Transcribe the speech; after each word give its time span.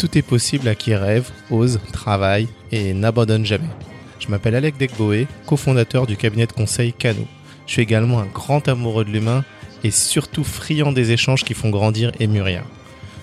tout 0.00 0.16
est 0.16 0.22
possible 0.22 0.66
à 0.66 0.74
qui 0.74 0.94
rêve, 0.94 1.30
ose, 1.50 1.78
travaille 1.92 2.48
et 2.72 2.94
n'abandonne 2.94 3.44
jamais. 3.44 3.68
Je 4.18 4.28
m'appelle 4.28 4.54
Alec 4.54 4.78
Degboé, 4.78 5.26
cofondateur 5.44 6.06
du 6.06 6.16
cabinet 6.16 6.46
de 6.46 6.52
conseil 6.52 6.94
Cano. 6.94 7.26
Je 7.66 7.72
suis 7.72 7.82
également 7.82 8.18
un 8.18 8.24
grand 8.24 8.66
amoureux 8.66 9.04
de 9.04 9.10
l'humain 9.10 9.44
et 9.84 9.90
surtout 9.90 10.42
friand 10.42 10.92
des 10.92 11.12
échanges 11.12 11.44
qui 11.44 11.52
font 11.52 11.68
grandir 11.68 12.12
et 12.18 12.28
mûrir. 12.28 12.62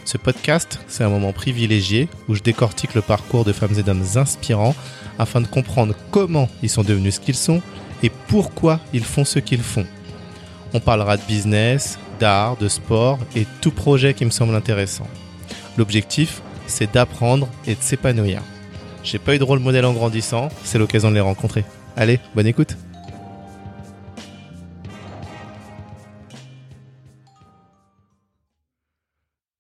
Ce 0.06 0.20
podcast, 0.20 0.80
c'est 0.88 1.04
un 1.04 1.10
moment 1.10 1.34
privilégié 1.34 2.10
où 2.28 2.36
je 2.36 2.44
décortique 2.44 2.94
le 2.94 3.02
parcours 3.02 3.44
de 3.44 3.54
femmes 3.54 3.80
et 3.80 3.84
d'hommes 3.84 4.06
inspirants 4.16 4.76
afin 5.18 5.42
de 5.42 5.48
comprendre 5.48 5.96
comment 6.12 6.48
ils 6.62 6.70
sont 6.70 6.84
devenus 6.84 7.16
ce 7.16 7.20
qu'ils 7.20 7.36
sont 7.36 7.64
et 8.04 8.12
pourquoi 8.28 8.80
ils 8.94 9.04
font 9.04 9.26
ce 9.26 9.40
qu'ils 9.40 9.64
font. 9.64 9.88
On 10.76 10.80
parlera 10.80 11.18
de 11.18 11.24
business, 11.28 11.98
d'art, 12.20 12.56
de 12.56 12.68
sport 12.68 13.18
et 13.36 13.48
tout 13.62 13.72
projet 13.72 14.14
qui 14.14 14.26
me 14.26 14.30
semble 14.30 14.54
intéressant. 14.54 15.08
L'objectif, 15.76 16.42
c'est 16.68 16.94
d'apprendre 16.94 17.50
et 17.66 17.76
de 17.76 17.82
s'épanouir. 17.82 18.42
J'ai 19.04 19.20
pas 19.20 19.36
eu 19.36 19.40
de 19.40 19.44
rôle 19.44 19.60
modèle 19.60 19.86
en 19.86 19.94
grandissant, 19.94 20.50
c'est 20.64 20.78
l'occasion 20.78 21.10
de 21.10 21.16
les 21.16 21.22
rencontrer. 21.22 21.66
Allez, 21.96 22.20
bonne 22.36 22.48
écoute. 22.48 22.78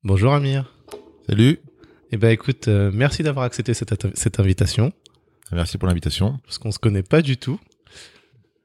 Bonjour 0.03 0.33
Amir. 0.33 0.73
Salut. 1.27 1.59
Eh 2.11 2.17
ben 2.17 2.29
écoute, 2.29 2.67
euh, 2.67 2.91
merci 2.93 3.23
d'avoir 3.23 3.45
accepté 3.45 3.73
cette, 3.73 4.15
cette 4.17 4.39
invitation. 4.39 4.93
Merci 5.51 5.77
pour 5.77 5.87
l'invitation. 5.87 6.39
Parce 6.45 6.57
qu'on 6.57 6.71
se 6.71 6.79
connaît 6.79 7.03
pas 7.03 7.21
du 7.21 7.37
tout. 7.37 7.59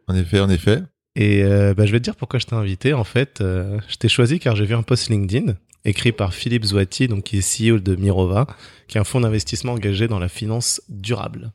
En 0.09 0.15
effet, 0.15 0.41
en 0.41 0.49
effet. 0.49 0.83
Et 1.17 1.43
euh, 1.43 1.75
bah, 1.75 1.87
je 1.87 1.93
vais 1.93 1.99
te 1.99 2.05
dire 2.05 2.17
pourquoi 2.17 2.39
je 2.39 2.47
t'ai 2.47 2.55
invité. 2.55 2.93
En 2.93 3.05
fait, 3.05 3.41
euh, 3.41 3.79
je 3.89 3.97
t'ai 3.97 4.09
choisi 4.09 4.39
car 4.39 4.57
j'ai 4.57 4.65
vu 4.65 4.75
un 4.75 4.83
post 4.83 5.09
LinkedIn 5.11 5.55
écrit 5.85 6.13
par 6.13 6.35
Philippe 6.35 6.65
Zouati, 6.65 7.09
donc 7.09 7.25
qui 7.25 7.39
est 7.39 7.71
CEO 7.71 7.79
de 7.79 7.97
Mirova, 7.97 8.47
qui 8.89 8.97
est 8.97 9.01
un 9.01 9.05
fonds 9.05 9.21
d'investissement 9.21 9.73
engagé 9.73 10.09
dans 10.09 10.19
la 10.19 10.29
finance 10.29 10.81
durable. 10.89 11.53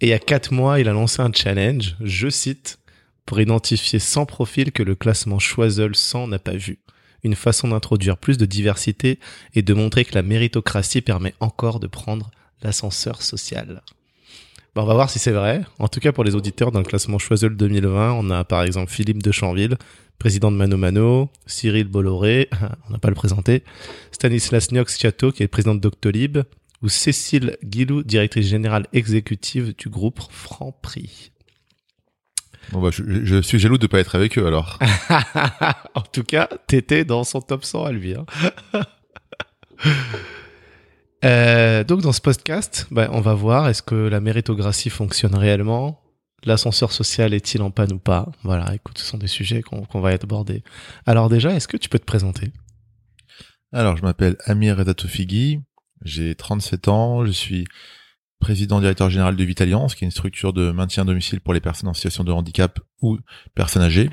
Et 0.00 0.06
il 0.06 0.10
y 0.10 0.14
a 0.14 0.18
quatre 0.18 0.52
mois, 0.52 0.80
il 0.80 0.88
a 0.88 0.92
lancé 0.92 1.20
un 1.22 1.32
challenge, 1.32 1.96
je 2.00 2.28
cite, 2.28 2.78
pour 3.26 3.40
identifier 3.40 3.98
100 3.98 4.26
profils 4.26 4.72
que 4.72 4.82
le 4.82 4.94
classement 4.94 5.38
Choiseul 5.38 5.94
100 5.94 6.28
n'a 6.28 6.38
pas 6.38 6.56
vu. 6.56 6.78
Une 7.24 7.34
façon 7.34 7.68
d'introduire 7.68 8.16
plus 8.16 8.38
de 8.38 8.46
diversité 8.46 9.18
et 9.54 9.62
de 9.62 9.74
montrer 9.74 10.04
que 10.04 10.14
la 10.14 10.22
méritocratie 10.22 11.02
permet 11.02 11.34
encore 11.40 11.80
de 11.80 11.88
prendre 11.88 12.30
l'ascenseur 12.62 13.22
social. 13.22 13.82
Bon, 14.78 14.84
on 14.84 14.86
va 14.86 14.94
voir 14.94 15.10
si 15.10 15.18
c'est 15.18 15.32
vrai. 15.32 15.62
En 15.80 15.88
tout 15.88 15.98
cas, 15.98 16.12
pour 16.12 16.22
les 16.22 16.36
auditeurs 16.36 16.70
dans 16.70 16.78
le 16.78 16.84
classement 16.84 17.18
Choiseul 17.18 17.56
2020, 17.56 18.12
on 18.12 18.30
a 18.30 18.44
par 18.44 18.62
exemple 18.62 18.92
Philippe 18.92 19.24
de 19.24 19.32
Chanville, 19.32 19.76
président 20.20 20.52
de 20.52 20.56
Mano 20.56 20.76
Mano, 20.76 21.30
Cyril 21.46 21.88
Bolloré, 21.88 22.48
on 22.88 22.92
n'a 22.92 22.98
pas 22.98 23.08
le 23.08 23.16
présenté, 23.16 23.64
Stanislas 24.12 24.70
Niox-Chiato, 24.70 25.32
qui 25.32 25.42
est 25.42 25.48
président 25.48 25.74
de 25.74 25.80
Doctolib, 25.80 26.38
ou 26.80 26.88
Cécile 26.88 27.56
Guilou, 27.64 28.04
directrice 28.04 28.46
générale 28.46 28.86
exécutive 28.92 29.74
du 29.76 29.88
groupe 29.88 30.20
Franprix. 30.30 31.32
Bon 32.70 32.80
bah, 32.80 32.90
je, 32.92 33.02
je, 33.24 33.42
suis 33.42 33.58
jaloux 33.58 33.78
de 33.78 33.88
pas 33.88 33.98
être 33.98 34.14
avec 34.14 34.38
eux 34.38 34.46
alors. 34.46 34.78
en 35.96 36.02
tout 36.02 36.22
cas, 36.22 36.48
t'étais 36.68 37.04
dans 37.04 37.24
son 37.24 37.40
top 37.40 37.64
100 37.64 37.84
à 37.84 37.90
lui. 37.90 38.14
Hein. 38.14 38.26
euh, 41.24 41.84
donc 41.84 42.02
dans 42.02 42.12
ce 42.12 42.20
podcast, 42.20 42.86
bah, 42.90 43.08
on 43.12 43.20
va 43.20 43.34
voir 43.34 43.68
est-ce 43.68 43.82
que 43.82 43.94
la 43.94 44.20
méritocratie 44.20 44.90
fonctionne 44.90 45.34
réellement 45.34 46.00
L'ascenseur 46.44 46.92
social 46.92 47.34
est-il 47.34 47.62
en 47.62 47.72
panne 47.72 47.92
ou 47.92 47.98
pas 47.98 48.30
Voilà, 48.44 48.72
écoute, 48.72 48.98
ce 48.98 49.04
sont 49.04 49.18
des 49.18 49.26
sujets 49.26 49.60
qu'on 49.62 50.00
va 50.00 50.10
aborder. 50.10 50.62
Alors 51.04 51.28
déjà, 51.28 51.52
est-ce 51.52 51.66
que 51.66 51.76
tu 51.76 51.88
peux 51.88 51.98
te 51.98 52.04
présenter? 52.04 52.52
Alors, 53.72 53.96
je 53.96 54.02
m'appelle 54.02 54.36
Amir 54.44 54.76
Redatofigui, 54.76 55.60
j'ai 56.04 56.36
37 56.36 56.88
ans, 56.88 57.26
je 57.26 57.32
suis 57.32 57.66
président 58.38 58.80
directeur 58.80 59.10
général 59.10 59.34
de 59.34 59.44
Vitaliance, 59.44 59.96
qui 59.96 60.04
est 60.04 60.06
une 60.06 60.12
structure 60.12 60.52
de 60.52 60.70
maintien 60.70 61.02
à 61.02 61.06
domicile 61.06 61.40
pour 61.40 61.54
les 61.54 61.60
personnes 61.60 61.88
en 61.88 61.94
situation 61.94 62.22
de 62.22 62.30
handicap 62.30 62.78
ou 63.02 63.18
personnes 63.56 63.82
âgées. 63.82 64.08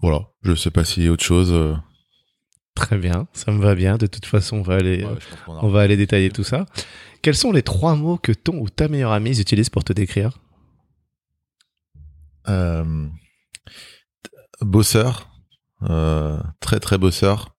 Voilà, 0.00 0.28
je 0.42 0.54
sais 0.54 0.70
pas 0.70 0.84
s'il 0.84 1.04
y 1.04 1.08
a 1.08 1.12
autre 1.12 1.24
chose. 1.24 1.78
Très 2.76 2.98
bien, 2.98 3.26
ça 3.32 3.50
me 3.50 3.60
va 3.60 3.74
bien. 3.74 3.96
De 3.96 4.06
toute 4.06 4.26
façon, 4.26 4.58
on 4.58 4.62
va 4.62 4.76
aller, 4.76 5.04
on 5.48 5.68
va 5.68 5.80
aller 5.80 5.96
détailler 5.96 6.30
tout 6.30 6.44
ça. 6.44 6.66
Quels 7.22 7.34
sont 7.34 7.50
les 7.50 7.62
trois 7.62 7.96
mots 7.96 8.18
que 8.18 8.30
ton 8.30 8.58
ou 8.58 8.68
ta 8.68 8.86
meilleure 8.86 9.10
amie 9.10 9.40
utilise 9.40 9.70
pour 9.70 9.82
te 9.82 9.92
décrire? 9.92 10.38
Euh, 12.48 13.08
Bosseur, 14.60 15.28
euh, 15.82 16.40
très 16.60 16.80
très 16.80 16.96
bosseur. 16.98 17.56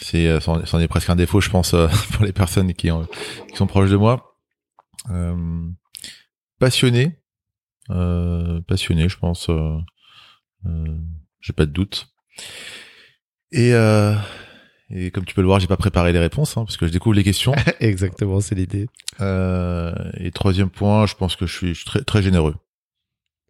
C'est, 0.00 0.26
euh, 0.26 0.40
c'en 0.40 0.80
est 0.80 0.88
presque 0.88 1.10
un 1.10 1.16
défaut, 1.16 1.40
je 1.40 1.50
pense, 1.50 1.74
euh, 1.74 1.88
pour 2.12 2.24
les 2.24 2.32
personnes 2.32 2.72
qui, 2.74 2.88
qui 3.50 3.56
sont 3.56 3.66
proches 3.66 3.90
de 3.90 3.96
moi. 3.96 4.36
Passionné, 6.58 7.18
passionné, 7.88 9.08
je 9.08 9.18
pense. 9.18 9.50
J'ai 11.40 11.52
pas 11.52 11.66
de 11.66 11.72
doute. 11.72 12.08
Et 13.52 13.74
et 14.90 15.10
comme 15.10 15.24
tu 15.24 15.34
peux 15.34 15.42
le 15.42 15.46
voir, 15.46 15.60
j'ai 15.60 15.66
pas 15.66 15.76
préparé 15.76 16.12
les 16.12 16.18
réponses 16.18 16.56
hein, 16.56 16.64
parce 16.64 16.76
que 16.78 16.86
je 16.86 16.92
découvre 16.92 17.14
les 17.14 17.24
questions. 17.24 17.54
Exactement, 17.80 18.40
c'est 18.40 18.54
l'idée. 18.54 18.88
Euh, 19.20 19.92
et 20.18 20.30
troisième 20.30 20.70
point, 20.70 21.06
je 21.06 21.14
pense 21.14 21.36
que 21.36 21.46
je 21.46 21.54
suis, 21.54 21.84
très, 21.84 22.00
très 22.02 22.22
généreux. 22.22 22.54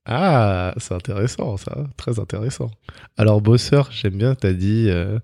Ah, 0.04 0.74
c'est 0.78 0.94
intéressant, 0.94 1.56
ça, 1.56 1.86
très 1.96 2.18
intéressant. 2.18 2.70
Alors, 3.16 3.40
bosseur, 3.40 3.90
j'aime 3.92 4.16
bien. 4.16 4.34
T'as 4.34 4.52
dit, 4.52 4.86
euh, 4.88 5.18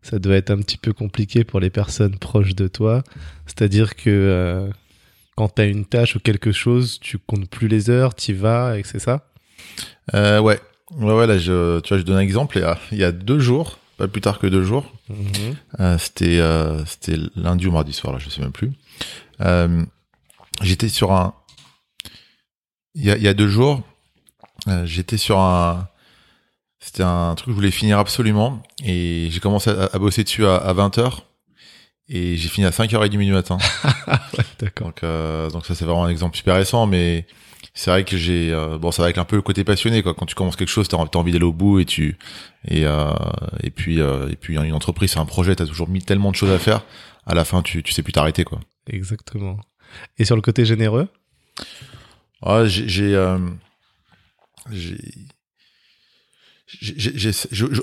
ça 0.00 0.18
doit 0.18 0.36
être 0.36 0.50
un 0.50 0.58
petit 0.58 0.78
peu 0.78 0.92
compliqué 0.92 1.44
pour 1.44 1.60
les 1.60 1.70
personnes 1.70 2.16
proches 2.16 2.54
de 2.54 2.68
toi. 2.68 3.02
C'est-à-dire 3.44 3.94
que 3.94 4.08
euh, 4.08 4.70
quand 5.36 5.48
t'as 5.48 5.66
une 5.66 5.84
tâche 5.84 6.16
ou 6.16 6.20
quelque 6.20 6.52
chose, 6.52 6.98
tu 7.00 7.18
comptes 7.18 7.50
plus 7.50 7.68
les 7.68 7.90
heures, 7.90 8.14
t'y 8.14 8.32
vas, 8.32 8.78
et 8.78 8.84
c'est 8.84 9.00
ça? 9.00 9.28
Euh, 10.14 10.38
Ouais, 10.40 10.60
ouais, 10.92 11.12
ouais. 11.12 11.26
Là, 11.26 11.36
je, 11.36 11.80
tu 11.80 11.88
vois, 11.88 11.98
je 11.98 12.04
donne 12.04 12.16
un 12.16 12.20
exemple. 12.20 12.56
Il 12.56 12.62
y 12.62 12.64
a, 12.64 12.78
il 12.92 12.98
y 12.98 13.04
a 13.04 13.12
deux 13.12 13.40
jours 13.40 13.78
pas 13.98 14.08
plus 14.08 14.20
tard 14.20 14.38
que 14.38 14.46
deux 14.46 14.62
jours. 14.62 14.90
Mhm. 15.10 15.56
Euh, 15.80 15.98
c'était 15.98 16.38
euh, 16.38 16.84
c'était 16.86 17.16
lundi 17.34 17.66
ou 17.66 17.72
mardi 17.72 17.92
soir 17.92 18.14
là, 18.14 18.18
je 18.18 18.30
sais 18.30 18.40
même 18.40 18.52
plus. 18.52 18.72
Euh, 19.42 19.84
j'étais 20.62 20.88
sur 20.88 21.12
un 21.12 21.34
il 22.94 23.04
y 23.04 23.10
a, 23.10 23.16
il 23.16 23.22
y 23.22 23.28
a 23.28 23.34
deux 23.34 23.48
jours, 23.48 23.82
j'étais 24.84 25.18
sur 25.18 25.38
un 25.38 25.88
c'était 26.80 27.02
un 27.02 27.34
truc 27.34 27.46
que 27.46 27.52
je 27.52 27.56
voulais 27.56 27.70
finir 27.70 27.98
absolument 27.98 28.62
et 28.84 29.28
j'ai 29.30 29.40
commencé 29.40 29.70
à, 29.70 29.98
bosser 29.98 30.24
dessus 30.24 30.46
à, 30.46 30.56
à 30.56 30.72
20h 30.72 31.18
et 32.08 32.36
j'ai 32.36 32.48
fini 32.48 32.66
à 32.66 32.70
5h30 32.70 33.08
du 33.08 33.32
matin. 33.32 33.58
D'accord. 34.60 34.88
Donc, 34.88 35.02
donc 35.52 35.66
ça 35.66 35.74
c'est 35.74 35.84
vraiment 35.84 36.04
un 36.04 36.08
exemple 36.08 36.36
super 36.36 36.54
récent 36.54 36.86
mais 36.86 37.26
c'est 37.74 37.90
vrai 37.90 38.04
que 38.04 38.16
j'ai 38.16 38.52
euh, 38.52 38.78
bon 38.78 38.90
ça 38.90 39.02
va 39.02 39.06
avec 39.06 39.18
un 39.18 39.24
peu 39.24 39.36
le 39.36 39.42
côté 39.42 39.64
passionné 39.64 40.02
quoi. 40.02 40.14
Quand 40.14 40.26
tu 40.26 40.34
commences 40.34 40.56
quelque 40.56 40.68
chose 40.68 40.88
t'as 40.88 40.96
as 40.96 41.16
envie 41.16 41.32
d'aller 41.32 41.44
au 41.44 41.52
bout 41.52 41.78
et 41.80 41.84
tu 41.84 42.18
et 42.66 42.86
euh, 42.86 43.12
et 43.62 43.70
puis 43.70 44.00
euh, 44.00 44.28
et 44.28 44.36
puis 44.36 44.56
une 44.56 44.72
entreprise 44.72 45.12
c'est 45.12 45.18
un 45.18 45.26
projet 45.26 45.54
t'as 45.54 45.66
toujours 45.66 45.88
mis 45.88 46.02
tellement 46.02 46.30
de 46.30 46.36
choses 46.36 46.50
à 46.50 46.58
faire. 46.58 46.82
À 47.26 47.34
la 47.34 47.44
fin 47.44 47.62
tu 47.62 47.82
tu 47.82 47.92
sais 47.92 48.02
plus 48.02 48.12
t'arrêter 48.12 48.44
quoi. 48.44 48.60
Exactement. 48.88 49.58
Et 50.18 50.24
sur 50.24 50.36
le 50.36 50.42
côté 50.42 50.64
généreux? 50.64 51.08
Ah, 52.42 52.66
j'ai 52.66 52.88
j'ai 52.88 53.12
j'ai 56.70 57.32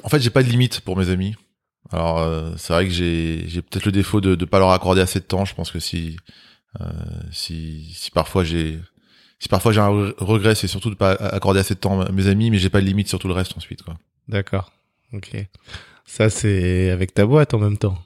en 0.04 0.10
fait 0.10 0.20
j'ai 0.20 0.30
pas 0.30 0.44
de 0.44 0.50
limite 0.50 0.82
pour 0.82 0.98
mes 0.98 1.10
amis. 1.10 1.36
Alors 1.92 2.58
c'est 2.58 2.74
vrai 2.74 2.86
que 2.86 2.92
j'ai 2.92 3.46
j'ai 3.48 3.62
peut-être 3.62 3.86
le 3.86 3.92
défaut 3.92 4.20
de 4.20 4.36
de 4.36 4.46
pas 4.46 4.60
leur 4.60 4.72
accorder 4.72 5.02
assez 5.02 5.20
de 5.20 5.26
temps. 5.26 5.46
Je 5.46 5.56
pense 5.56 5.72
que 5.72 5.80
si 5.80 6.18
si 7.32 7.94
si 7.94 8.12
parfois 8.12 8.44
j'ai 8.44 8.80
si 9.40 9.50
parfois 9.50 9.72
j'ai 9.72 9.82
un 9.82 10.14
regret, 10.18 10.56
c'est 10.56 10.68
surtout 10.68 10.90
de 10.90 10.96
pas 10.96 11.12
accorder 11.12 11.60
assez 11.60 11.76
de 11.76 11.80
temps 11.80 12.02
à 12.02 12.12
mes 12.12 12.28
amis, 12.28 12.52
mais 12.52 12.58
j'ai 12.58 12.70
pas 12.70 12.82
de 12.82 12.86
limite 12.86 13.08
sur 13.08 13.20
tout 13.20 13.28
le 13.28 13.34
reste 13.34 13.56
ensuite, 13.58 13.84
quoi. 13.84 13.96
D'accord. 14.28 14.72
Ok. 15.14 15.36
Ça, 16.06 16.30
c'est 16.30 16.90
avec 16.90 17.14
ta 17.14 17.26
boîte 17.26 17.54
en 17.54 17.60
même 17.60 17.78
temps. 17.78 17.98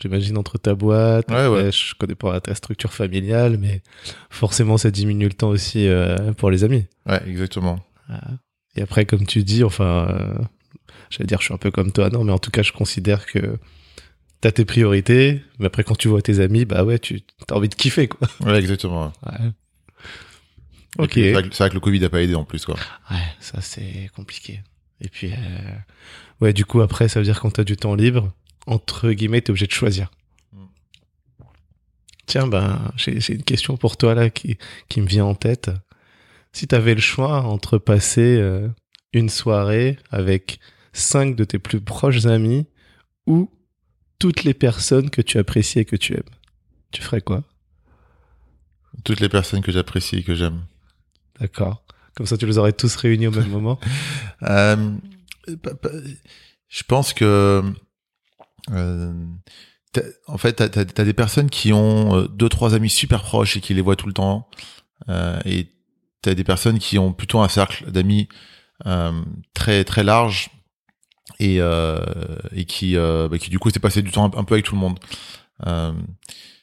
J'imagine 0.00 0.36
entre 0.36 0.58
ta 0.58 0.74
boîte, 0.74 1.30
ouais, 1.30 1.46
ouais. 1.46 1.70
je 1.70 1.94
connais 1.94 2.16
pas 2.16 2.40
ta 2.40 2.56
structure 2.56 2.92
familiale, 2.92 3.56
mais 3.56 3.82
forcément 4.30 4.76
ça 4.76 4.90
diminue 4.90 5.26
le 5.28 5.32
temps 5.32 5.50
aussi 5.50 5.86
euh, 5.86 6.32
pour 6.32 6.50
les 6.50 6.64
amis. 6.64 6.86
Ouais, 7.06 7.22
exactement. 7.28 7.78
Ah. 8.08 8.32
Et 8.74 8.82
après, 8.82 9.04
comme 9.04 9.26
tu 9.26 9.44
dis, 9.44 9.62
enfin, 9.62 10.08
euh, 10.10 10.38
j'allais 11.08 11.26
dire, 11.26 11.38
je 11.38 11.44
suis 11.44 11.54
un 11.54 11.58
peu 11.58 11.70
comme 11.70 11.92
toi, 11.92 12.10
non, 12.10 12.24
mais 12.24 12.32
en 12.32 12.38
tout 12.38 12.50
cas, 12.50 12.62
je 12.62 12.72
considère 12.72 13.26
que 13.26 13.58
t'as 14.40 14.50
tes 14.50 14.64
priorités, 14.64 15.40
mais 15.60 15.66
après 15.66 15.84
quand 15.84 15.96
tu 15.96 16.08
vois 16.08 16.20
tes 16.20 16.40
amis, 16.40 16.64
bah 16.64 16.82
ouais, 16.82 16.98
tu 16.98 17.22
as 17.48 17.54
envie 17.54 17.68
de 17.68 17.74
kiffer, 17.76 18.08
quoi. 18.08 18.26
Ouais, 18.44 18.58
exactement. 18.58 19.12
Ouais. 19.24 19.52
Ok. 20.98 21.12
C'est 21.14 21.32
vrai, 21.32 21.42
que 21.68 21.74
le 21.74 21.80
Covid 21.80 22.04
a 22.04 22.10
pas 22.10 22.22
aidé 22.22 22.34
en 22.34 22.44
plus, 22.44 22.64
quoi. 22.64 22.76
Ouais, 23.10 23.16
ça 23.40 23.60
c'est 23.60 24.10
compliqué. 24.14 24.60
Et 25.00 25.08
puis, 25.08 25.32
euh... 25.32 25.76
ouais, 26.40 26.52
du 26.52 26.64
coup, 26.64 26.80
après, 26.80 27.08
ça 27.08 27.18
veut 27.18 27.24
dire 27.24 27.40
quand 27.40 27.50
t'as 27.50 27.64
du 27.64 27.76
temps 27.76 27.94
libre, 27.94 28.32
entre 28.66 29.10
guillemets, 29.10 29.40
t'es 29.40 29.50
obligé 29.50 29.66
de 29.66 29.72
choisir. 29.72 30.10
Mm. 30.52 30.64
Tiens, 32.26 32.46
ben, 32.46 32.92
j'ai 32.96 33.34
une 33.34 33.42
question 33.42 33.76
pour 33.76 33.96
toi 33.96 34.14
là 34.14 34.30
qui, 34.30 34.58
qui 34.88 35.00
me 35.00 35.06
vient 35.06 35.24
en 35.24 35.34
tête. 35.34 35.70
Si 36.52 36.66
t'avais 36.66 36.94
le 36.94 37.00
choix 37.00 37.42
entre 37.42 37.78
passer 37.78 38.36
euh, 38.38 38.68
une 39.12 39.30
soirée 39.30 39.98
avec 40.10 40.60
cinq 40.92 41.34
de 41.34 41.44
tes 41.44 41.58
plus 41.58 41.80
proches 41.80 42.26
amis 42.26 42.66
ou 43.26 43.50
toutes 44.18 44.44
les 44.44 44.54
personnes 44.54 45.10
que 45.10 45.22
tu 45.22 45.38
apprécies 45.38 45.80
et 45.80 45.84
que 45.84 45.96
tu 45.96 46.12
aimes, 46.12 46.22
tu 46.92 47.02
ferais 47.02 47.22
quoi? 47.22 47.42
Toutes 49.04 49.20
les 49.20 49.30
personnes 49.30 49.62
que 49.62 49.72
j'apprécie 49.72 50.18
et 50.18 50.22
que 50.22 50.34
j'aime. 50.34 50.60
D'accord. 51.42 51.84
Comme 52.14 52.26
ça, 52.26 52.38
tu 52.38 52.46
les 52.46 52.56
aurais 52.56 52.72
tous 52.72 52.94
réunis 52.96 53.26
au 53.26 53.32
même 53.32 53.48
moment. 53.50 53.78
Euh, 54.42 54.92
je 56.68 56.82
pense 56.84 57.12
que 57.12 57.62
euh, 58.70 59.12
en 60.26 60.38
fait, 60.38 60.54
t'as 60.54 60.80
as, 60.80 61.04
des 61.04 61.12
personnes 61.12 61.50
qui 61.50 61.72
ont 61.72 62.16
euh, 62.16 62.28
deux 62.28 62.48
trois 62.48 62.74
amis 62.74 62.88
super 62.88 63.22
proches 63.22 63.56
et 63.56 63.60
qui 63.60 63.74
les 63.74 63.82
voient 63.82 63.96
tout 63.96 64.06
le 64.06 64.12
temps, 64.12 64.48
euh, 65.08 65.38
et 65.44 65.68
t'as 66.22 66.34
des 66.34 66.44
personnes 66.44 66.78
qui 66.78 66.98
ont 66.98 67.12
plutôt 67.12 67.40
un 67.40 67.48
cercle 67.48 67.90
d'amis 67.90 68.28
euh, 68.86 69.12
très 69.54 69.84
très 69.84 70.04
large 70.04 70.50
et 71.38 71.56
euh, 71.60 71.98
et 72.52 72.64
qui 72.64 72.94
bah, 72.94 73.38
qui 73.38 73.50
du 73.50 73.58
coup 73.58 73.70
s'est 73.70 73.80
passé 73.80 74.00
du 74.00 74.10
temps 74.10 74.30
un, 74.34 74.44
peu 74.44 74.54
avec 74.54 74.64
tout 74.64 74.74
le 74.74 74.80
monde. 74.80 74.98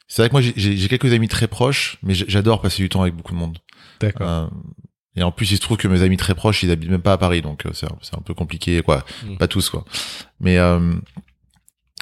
c'est 0.08 0.22
vrai 0.22 0.30
que 0.30 0.34
moi 0.34 0.42
j'ai 0.42 0.88
quelques 0.88 1.14
amis 1.14 1.28
très 1.28 1.48
proches, 1.48 1.98
mais 2.02 2.14
j'adore 2.14 2.62
passer 2.62 2.82
du 2.82 2.90
temps 2.90 3.02
avec 3.02 3.16
beaucoup 3.16 3.34
de 3.34 3.40
monde. 3.40 3.60
D'accord. 4.00 4.50
Et 5.16 5.24
en 5.24 5.32
plus, 5.32 5.52
il 5.52 5.58
se 5.58 5.62
trouve 5.62 5.78
que 5.78 5.88
mes 5.88 6.02
amis 6.02 6.18
très 6.18 6.36
proches, 6.36 6.64
ils 6.64 6.72
habitent 6.72 6.90
même 6.90 7.02
pas 7.02 7.14
à 7.14 7.18
Paris, 7.18 7.42
donc 7.42 7.64
c'est 7.74 7.88
un, 7.88 7.98
un, 8.18 8.22
peu 8.22 8.34
compliqué, 8.34 8.82
quoi. 8.82 9.04
Mm. 9.26 9.38
Pas 9.38 9.48
tous, 9.48 9.70
quoi. 9.70 9.84
Mais 10.40 10.58
euh, 10.58 10.94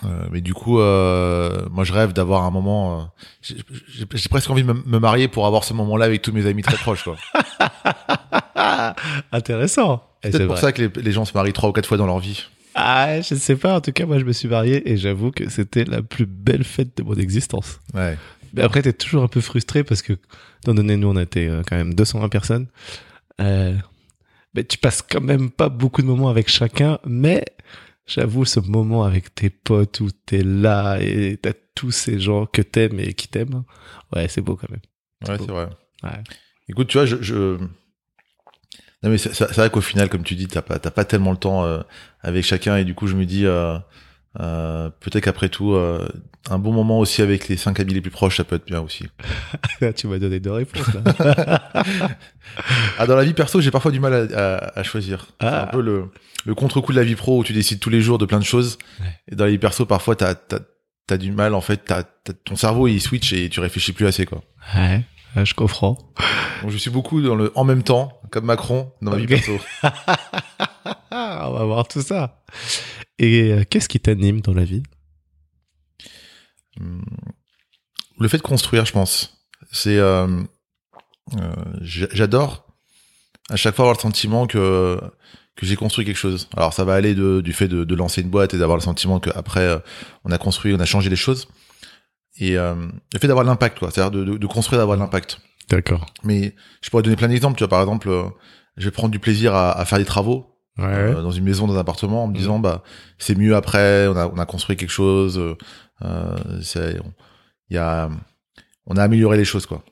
euh, 0.06 0.28
mais 0.32 0.42
du 0.42 0.54
coup, 0.54 0.80
euh, 0.80 1.66
moi, 1.72 1.84
je 1.84 1.94
rêve 1.94 2.14
d'avoir 2.14 2.44
un 2.44 2.52
moment. 2.52 3.12
Euh, 3.50 3.56
j'ai 4.14 4.30
presque 4.30 4.50
envie 4.50 4.64
de 4.64 4.72
me, 4.72 5.00
marier 5.00 5.28
pour 5.28 5.48
avoir 5.48 5.64
ce 5.64 5.74
moment-là 5.74 6.06
avec 6.06 6.22
tous 6.22 6.32
mes 6.32 6.46
amis 6.46 6.62
très 6.62 6.78
proches. 6.78 7.04
Quoi. 7.04 7.16
Intéressant. 9.32 10.04
C'est 10.24 10.32
peut-être 10.32 10.48
pour 10.48 10.58
ça 10.58 10.72
que 10.72 10.84
les, 10.84 11.02
les, 11.02 11.12
gens 11.12 11.26
se 11.26 11.34
marient 11.34 11.54
trois 11.54 11.70
ou 11.70 11.74
quatre 11.74 11.88
fois 11.88 11.98
dans 11.98 12.06
leur 12.06 12.20
vie. 12.20 12.44
Ah, 12.76 13.22
je 13.22 13.34
ne 13.34 13.40
sais 13.40 13.56
pas. 13.56 13.76
En 13.76 13.82
tout 13.82 13.92
cas, 13.92 14.06
moi, 14.06 14.20
je 14.20 14.24
me 14.24 14.34
suis 14.34 14.48
marié 14.48 14.92
et 14.92 14.98
j'avoue 14.98 15.32
que 15.32 15.50
c'était 15.50 15.84
la 15.84 16.04
plus 16.04 16.28
belle 16.28 16.64
fête 16.64 16.96
de 16.98 17.04
mon 17.04 17.16
existence. 17.16 17.80
Ouais. 17.96 18.18
Après, 18.62 18.82
t'es 18.82 18.94
toujours 18.94 19.24
un 19.24 19.28
peu 19.28 19.42
frustré 19.42 19.84
parce 19.84 20.02
que, 20.02 20.14
étant 20.64 20.74
donné, 20.74 20.98
nous, 20.98 21.10
on 21.10 21.20
était 21.20 21.50
quand 21.68 21.76
même 21.76 21.94
220 21.94 22.30
personnes. 22.30 22.68
Euh, 23.42 23.76
mais 24.54 24.64
tu 24.64 24.78
passes 24.78 25.02
quand 25.02 25.22
même 25.22 25.52
pas 25.52 25.70
beaucoup 25.70 26.02
de 26.02 26.08
moments 26.08 26.30
avec 26.30 26.50
chacun, 26.50 27.00
mais 27.06 27.46
j'avoue, 28.06 28.46
ce 28.46 28.60
moment 28.60 29.04
avec 29.04 29.36
tes 29.36 29.50
potes 29.50 30.00
où 30.00 30.10
t'es 30.26 30.44
là 30.44 30.98
et 31.00 31.38
t'as 31.38 31.54
tous 31.76 31.92
ces 31.92 32.20
gens 32.20 32.46
que 32.46 32.62
t'aimes 32.62 33.00
et 33.00 33.14
qui 33.14 33.28
t'aiment, 33.28 33.64
ouais, 34.16 34.28
c'est 34.28 34.42
beau 34.42 34.56
quand 34.56 34.70
même. 34.72 34.80
Ouais, 35.28 35.38
c'est 35.40 35.52
vrai. 35.52 35.68
Ouais. 36.04 36.24
Écoute, 36.70 36.88
tu 36.88 36.98
vois, 36.98 37.06
je, 37.06 37.18
je... 37.22 37.58
non 39.04 39.10
mais 39.10 39.18
c'est 39.18 39.52
vrai 39.54 39.70
qu'au 39.70 39.82
final, 39.82 40.10
comme 40.10 40.24
tu 40.24 40.36
dis, 40.36 40.48
t'as 40.48 40.62
pas, 40.62 40.80
pas 40.80 41.06
tellement 41.06 41.32
le 41.32 41.38
temps 41.38 41.64
euh, 41.64 41.82
avec 42.22 42.44
chacun 42.44 42.78
et 42.78 42.84
du 42.84 42.96
coup, 42.96 43.08
je 43.08 43.16
me 43.16 43.26
dis, 43.26 43.46
euh, 43.46 43.78
euh, 44.40 44.90
peut-être 45.00 45.24
qu'après 45.24 45.50
tout, 45.50 45.74
euh, 45.74 46.08
un 46.50 46.60
bon 46.60 46.72
moment 46.72 47.00
aussi 47.00 47.22
avec 47.22 47.48
les 47.48 47.58
cinq 47.58 47.80
amis 47.80 47.94
les 47.94 48.02
plus 48.02 48.12
proches, 48.12 48.38
ça 48.38 48.44
peut 48.44 48.56
être 48.56 48.66
bien 48.66 48.82
aussi. 48.82 49.06
tu 49.96 50.08
m'as 50.08 50.20
donné 50.20 50.40
deux 50.40 50.52
réponses 50.52 50.88
là. 50.94 51.72
ah, 53.00 53.08
dans 53.08 53.16
la 53.16 53.24
vie 53.24 53.34
perso, 53.34 53.62
j'ai 53.62 53.72
parfois 53.72 53.92
du 53.92 54.00
mal 54.00 54.34
à, 54.34 54.58
à, 54.76 54.84
choisir. 54.84 55.28
C'est 55.42 55.48
un 55.48 55.52
ah. 55.52 55.70
peu 55.72 55.82
le, 55.82 56.12
le 56.46 56.56
contre-coup 56.56 56.92
de 56.92 56.98
la 56.98 57.04
vie 57.04 57.16
pro 57.16 57.40
où 57.40 57.44
tu 57.44 57.54
décides 57.54 57.80
tous 57.80 57.90
les 57.90 58.02
jours 58.02 58.18
de 58.18 58.26
plein 58.26 58.40
de 58.40 58.46
choses. 58.46 58.78
Et 59.32 59.36
dans 59.36 59.46
la 59.46 59.52
vie 59.52 59.58
perso, 59.58 59.86
parfois, 59.86 60.16
t'as 60.16 60.36
as, 61.10 61.18
du 61.18 61.32
mal. 61.32 61.54
En 61.54 61.62
fait, 61.62 61.84
t'as 61.86 62.04
ton 62.46 62.56
cerveau 62.56 62.88
il 62.88 63.02
switch 63.02 63.34
et 63.34 63.50
tu 63.50 63.60
réfléchis 63.60 63.94
plus 63.94 64.06
assez 64.06 64.26
quoi. 64.26 64.44
Ouais. 64.76 65.04
Je 65.36 65.54
comprends. 65.54 65.98
Donc, 66.62 66.72
je 66.72 66.78
suis 66.78 66.90
beaucoup 66.90 67.22
dans 67.22 67.36
le 67.36 67.52
en 67.56 67.64
même 67.64 67.84
temps, 67.84 68.20
comme 68.32 68.46
Macron, 68.46 68.92
dans 69.02 69.12
la 69.12 69.18
vie 69.18 69.28
perso. 69.28 69.60
On 71.12 71.52
va 71.52 71.64
voir 71.66 71.88
tout 71.88 72.02
ça. 72.02 72.42
Et 73.20 73.52
euh, 73.52 73.64
qu'est-ce 73.70 73.90
qui 73.90 74.00
t'anime 74.00 74.42
dans 74.42 74.54
la 74.54 74.64
vie? 74.64 74.84
Hmm. 76.80 77.02
Le 78.20 78.28
fait 78.28 78.38
de 78.38 78.44
construire, 78.44 78.86
je 78.86 78.94
pense. 78.94 79.46
C'est, 79.72 79.98
euh, 79.98 80.28
euh, 81.38 81.56
j'adore 81.82 82.68
à 83.50 83.56
chaque 83.56 83.76
fois 83.76 83.84
avoir 83.84 83.96
le 83.96 84.02
sentiment 84.02 84.48
que 84.48 85.00
que 85.56 85.66
j'ai 85.66 85.76
construit 85.76 86.06
quelque 86.06 86.18
chose. 86.18 86.48
Alors 86.56 86.74
ça 86.74 86.84
va 86.84 86.94
aller 86.94 87.16
de, 87.16 87.42
du 87.42 87.52
fait 87.52 87.68
de, 87.68 87.84
de 87.84 87.96
lancer 87.96 88.22
une 88.22 88.30
boîte 88.30 88.54
et 88.54 88.60
d'avoir 88.60 88.78
le 88.78 88.84
sentiment 88.84 89.20
qu'après 89.20 89.82
on 90.24 90.32
a 90.32 90.38
construit, 90.38 90.74
on 90.76 90.80
a 90.80 90.86
changé 90.86 91.10
les 91.10 91.16
choses. 91.16 91.48
Et 92.40 92.54
le 92.54 93.20
fait 93.20 93.28
d'avoir 93.28 93.44
l'impact, 93.44 93.80
quoi. 93.80 93.90
C'est-à-dire 93.90 94.12
de, 94.12 94.38
de, 94.38 94.48
construire, 94.48 94.78
d'avoir 94.80 94.96
l'impact. 94.98 95.40
D'accord. 95.70 96.06
Mais 96.24 96.54
je 96.82 96.92
pourrais 96.92 97.02
donner 97.02 97.16
plein 97.16 97.28
d'exemples. 97.28 97.58
Tu 97.58 97.64
vois, 97.64 97.70
par 97.70 97.82
exemple, 97.82 98.08
je 98.76 98.86
vais 98.86 98.92
prendre 98.92 99.10
du 99.10 99.18
plaisir 99.18 99.56
à, 99.56 99.72
à 99.72 99.86
faire 99.86 99.98
des 99.98 100.06
travaux 100.06 100.57
ouais. 100.78 100.86
euh, 100.86 101.22
dans 101.22 101.32
une 101.32 101.44
maison, 101.44 101.68
dans 101.68 101.76
un 101.76 101.80
appartement, 101.80 102.24
en 102.24 102.28
me 102.28 102.36
disant 102.36 102.60
bah 102.60 102.84
c'est 103.18 103.38
mieux 103.38 103.56
après, 103.56 104.08
on 104.08 104.16
a 104.16 104.28
on 104.28 104.38
a 104.38 104.46
construit 104.46 104.76
quelque 104.76 104.92
chose, 104.92 105.42
euh, 106.04 106.38
c'est 106.62 106.98
il 107.70 107.76
y 107.76 107.80
a 107.80 108.10
on 108.86 108.98
a 108.98 109.04
amélioré 109.04 109.38
les 109.38 109.46
choses 109.46 109.66
quoi. 109.66 109.84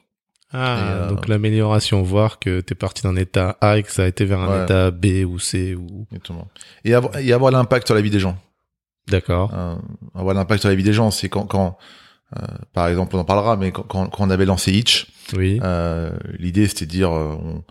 Ah, 0.58 0.78
euh, 0.80 1.10
donc 1.10 1.28
l'amélioration, 1.28 2.02
voir 2.02 2.40
que 2.40 2.62
t'es 2.62 2.76
parti 2.76 3.04
d'un 3.04 3.16
état 3.16 3.58
A 3.60 3.78
et 3.78 3.84
que 3.84 3.92
ça 3.92 4.04
a 4.04 4.08
été 4.08 4.24
vers 4.24 4.40
un 4.40 4.64
état 4.64 4.92
B 4.92 5.26
ou 5.28 5.38
C 5.38 5.76
ou. 5.76 6.06
Exactement. 6.12 6.48
Et 6.86 6.94
avoir, 6.94 7.18
et 7.18 7.34
avoir 7.34 7.52
l'impact 7.52 7.88
sur 7.88 7.96
la 7.96 8.02
vie 8.02 8.10
des 8.10 8.20
gens. 8.20 8.38
D'accord. 9.10 9.52
Euh, 9.54 9.76
avoir 10.14 10.34
l'impact 10.34 10.62
sur 10.62 10.70
la 10.70 10.76
vie 10.76 10.84
des 10.84 10.94
gens, 10.94 11.12
c'est 11.12 11.30
quand, 11.30 11.46
quand 11.46 11.78
euh, 12.38 12.46
par 12.74 12.88
exemple, 12.88 13.16
on 13.16 13.20
en 13.20 13.26
parlera, 13.26 13.58
mais 13.58 13.72
quand, 13.72 13.84
quand, 13.84 14.10
on 14.20 14.30
avait 14.30 14.46
lancé 14.46 14.72
Itch, 14.72 15.08
oui. 15.36 15.60
Euh, 15.64 16.12
l'idée 16.40 16.68
c'était 16.68 16.86
de 16.86 16.92
dire, 16.92 17.12
on, 17.12 17.64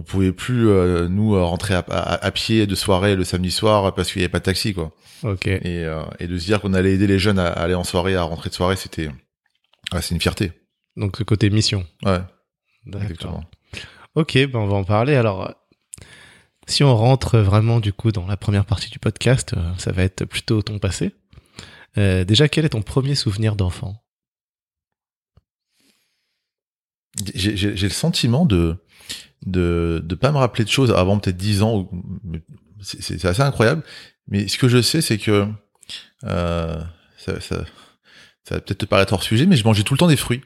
on 0.00 0.02
pouvait 0.02 0.32
plus 0.32 0.68
euh, 0.68 1.08
nous 1.08 1.34
euh, 1.34 1.44
rentrer 1.44 1.74
à, 1.74 1.84
à, 1.88 2.30
pied 2.30 2.66
de 2.66 2.74
soirée 2.74 3.16
le 3.16 3.24
samedi 3.24 3.50
soir 3.50 3.94
parce 3.94 4.10
qu'il 4.10 4.22
y 4.22 4.24
avait 4.24 4.30
pas 4.30 4.38
de 4.38 4.44
taxi 4.44 4.72
quoi. 4.72 4.96
Ok. 5.22 5.46
Et, 5.46 5.60
euh, 5.66 6.02
et 6.18 6.26
de 6.26 6.38
se 6.38 6.46
dire 6.46 6.62
qu'on 6.62 6.72
allait 6.72 6.94
aider 6.94 7.06
les 7.06 7.18
jeunes 7.18 7.38
à, 7.38 7.48
aller 7.48 7.74
en 7.74 7.84
soirée, 7.84 8.16
à 8.16 8.22
rentrer 8.22 8.48
de 8.48 8.54
soirée, 8.54 8.76
c'était, 8.76 9.10
c'est 10.00 10.14
une 10.14 10.20
fierté. 10.20 10.52
Donc 10.96 11.18
le 11.18 11.26
côté 11.26 11.50
mission. 11.50 11.86
Ouais. 12.02 12.20
Exactement. 12.86 13.44
Ok, 14.14 14.34
ben 14.34 14.58
on 14.58 14.66
va 14.66 14.76
en 14.76 14.84
parler. 14.84 15.14
Alors, 15.16 15.54
si 16.66 16.82
on 16.82 16.96
rentre 16.96 17.38
vraiment 17.38 17.78
du 17.78 17.92
coup 17.92 18.10
dans 18.10 18.26
la 18.26 18.38
première 18.38 18.64
partie 18.64 18.88
du 18.88 18.98
podcast, 18.98 19.54
ça 19.76 19.92
va 19.92 20.02
être 20.02 20.24
plutôt 20.24 20.62
ton 20.62 20.78
passé. 20.78 21.12
Euh, 21.98 22.24
déjà, 22.24 22.48
quel 22.48 22.64
est 22.64 22.70
ton 22.70 22.82
premier 22.82 23.14
souvenir 23.14 23.54
d'enfant? 23.54 24.02
J'ai 27.34 27.74
le 27.74 27.88
sentiment 27.90 28.46
de 28.46 28.76
de 29.46 30.02
de 30.04 30.14
pas 30.14 30.32
me 30.32 30.38
rappeler 30.38 30.64
de 30.64 30.70
choses 30.70 30.92
avant 30.92 31.18
peut-être 31.18 31.36
10 31.36 31.62
ans. 31.62 31.90
C'est 32.80 33.24
assez 33.24 33.42
incroyable. 33.42 33.82
Mais 34.28 34.48
ce 34.48 34.58
que 34.58 34.68
je 34.68 34.80
sais, 34.80 35.00
c'est 35.00 35.18
que 35.18 35.46
euh, 36.24 36.80
ça, 37.18 37.40
ça, 37.40 37.64
ça 38.44 38.54
va 38.54 38.60
peut-être 38.60 38.78
te 38.78 38.86
paraître 38.86 39.12
hors 39.12 39.22
sujet, 39.22 39.46
mais 39.46 39.56
je 39.56 39.64
mangeais 39.64 39.82
tout 39.82 39.94
le 39.94 39.98
temps 39.98 40.06
des 40.06 40.16
fruits. 40.16 40.42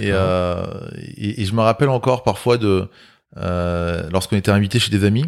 Et, 0.00 0.10
euh, 0.10 0.88
et, 1.16 1.44
je 1.44 1.52
me 1.52 1.60
rappelle 1.60 1.90
encore 1.90 2.24
parfois 2.24 2.58
de 2.58 2.88
euh, 3.36 4.08
lorsqu'on 4.10 4.36
était 4.36 4.50
invité 4.50 4.78
chez 4.78 4.90
des 4.90 5.04
amis. 5.04 5.26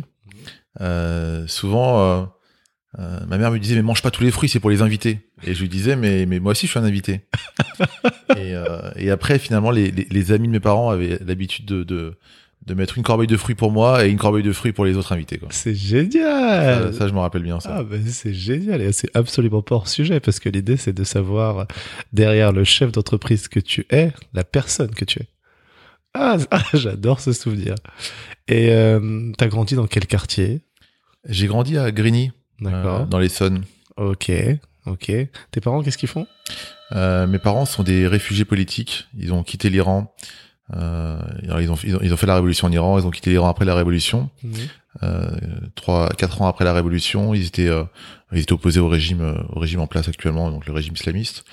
Souvent, 1.46 2.32
ma 2.96 3.38
mère 3.38 3.50
me 3.50 3.58
disait 3.58 3.76
mais 3.76 3.82
mange 3.82 4.02
pas 4.02 4.10
tous 4.10 4.22
les 4.22 4.30
fruits, 4.30 4.48
c'est 4.48 4.60
pour 4.60 4.70
les 4.70 4.82
invités. 4.82 5.30
Et 5.44 5.54
je 5.54 5.60
lui 5.60 5.68
disais 5.68 5.96
mais 5.96 6.26
mais 6.26 6.40
moi 6.40 6.52
aussi 6.52 6.66
je 6.66 6.72
suis 6.72 6.80
un 6.80 6.84
invité. 6.84 7.28
et, 8.36 8.54
et 8.96 9.10
après 9.10 9.38
finalement 9.38 9.70
les, 9.70 9.90
les, 9.90 10.06
les, 10.10 10.32
amis 10.32 10.48
de 10.48 10.52
mes 10.52 10.60
parents 10.60 10.90
avaient 10.90 11.18
l'habitude 11.24 11.66
de, 11.66 11.84
de 11.84 12.18
de 12.68 12.74
mettre 12.74 12.98
une 12.98 13.02
corbeille 13.02 13.26
de 13.26 13.36
fruits 13.36 13.54
pour 13.54 13.72
moi 13.72 14.06
et 14.06 14.10
une 14.10 14.18
corbeille 14.18 14.44
de 14.44 14.52
fruits 14.52 14.72
pour 14.72 14.84
les 14.84 14.96
autres 14.96 15.12
invités. 15.12 15.40
C'est 15.50 15.74
génial. 15.74 16.94
Ça, 16.94 17.08
je 17.08 17.12
me 17.12 17.18
rappelle 17.18 17.42
bien 17.42 17.58
ça. 17.58 17.78
Ah 17.78 17.82
ben 17.82 18.06
c'est 18.06 18.34
génial 18.34 18.80
et 18.80 18.92
c'est 18.92 19.10
absolument 19.16 19.62
pas 19.62 19.76
hors 19.76 19.88
sujet 19.88 20.20
parce 20.20 20.38
que 20.38 20.48
l'idée 20.48 20.76
c'est 20.76 20.92
de 20.92 21.04
savoir 21.04 21.66
derrière 22.12 22.52
le 22.52 22.64
chef 22.64 22.92
d'entreprise 22.92 23.48
que 23.48 23.58
tu 23.60 23.86
es, 23.90 24.12
la 24.34 24.44
personne 24.44 24.90
que 24.90 25.04
tu 25.04 25.20
es. 25.20 25.26
Ah, 26.14 26.36
ah 26.50 26.62
j'adore 26.74 27.20
ce 27.20 27.32
souvenir. 27.32 27.74
Et 28.46 28.70
euh, 28.70 29.32
t'as 29.36 29.48
grandi 29.48 29.74
dans 29.74 29.86
quel 29.86 30.06
quartier? 30.06 30.60
J'ai 31.28 31.46
grandi 31.46 31.76
à 31.76 31.90
Grigny. 31.90 32.32
Euh, 32.62 33.04
dans 33.04 33.18
l'Essonne. 33.18 33.64
Ok, 33.96 34.32
ok. 34.86 35.12
Tes 35.50 35.60
parents, 35.60 35.82
qu'est-ce 35.82 35.98
qu'ils 35.98 36.08
font? 36.08 36.26
Euh, 36.92 37.26
Mes 37.26 37.38
parents 37.38 37.66
sont 37.66 37.82
des 37.82 38.06
réfugiés 38.06 38.44
politiques. 38.44 39.06
Ils 39.16 39.32
ont 39.32 39.42
quitté 39.42 39.70
l'Iran. 39.70 40.14
Euh, 40.76 41.18
ils, 41.60 41.70
ont, 41.70 41.76
ils, 41.82 42.12
ont, 42.12 42.16
fait 42.16 42.26
la 42.26 42.34
révolution 42.34 42.66
en 42.66 42.72
Iran, 42.72 42.98
ils 42.98 43.06
ont 43.06 43.10
quitté 43.10 43.30
l'Iran 43.30 43.48
après 43.48 43.64
la 43.64 43.74
révolution. 43.74 44.28
Mhm. 44.42 44.52
Euh, 45.02 45.30
trois, 45.74 46.08
quatre 46.10 46.42
ans 46.42 46.46
après 46.46 46.64
la 46.64 46.72
révolution, 46.72 47.34
ils 47.34 47.46
étaient, 47.46 47.68
euh, 47.68 47.84
ils 48.32 48.40
étaient 48.40 48.52
opposés 48.52 48.80
au 48.80 48.88
régime, 48.88 49.20
euh, 49.20 49.40
au 49.50 49.60
régime 49.60 49.80
en 49.80 49.86
place 49.86 50.08
actuellement, 50.08 50.50
donc 50.50 50.66
le 50.66 50.72
régime 50.72 50.94
islamiste. 50.94 51.44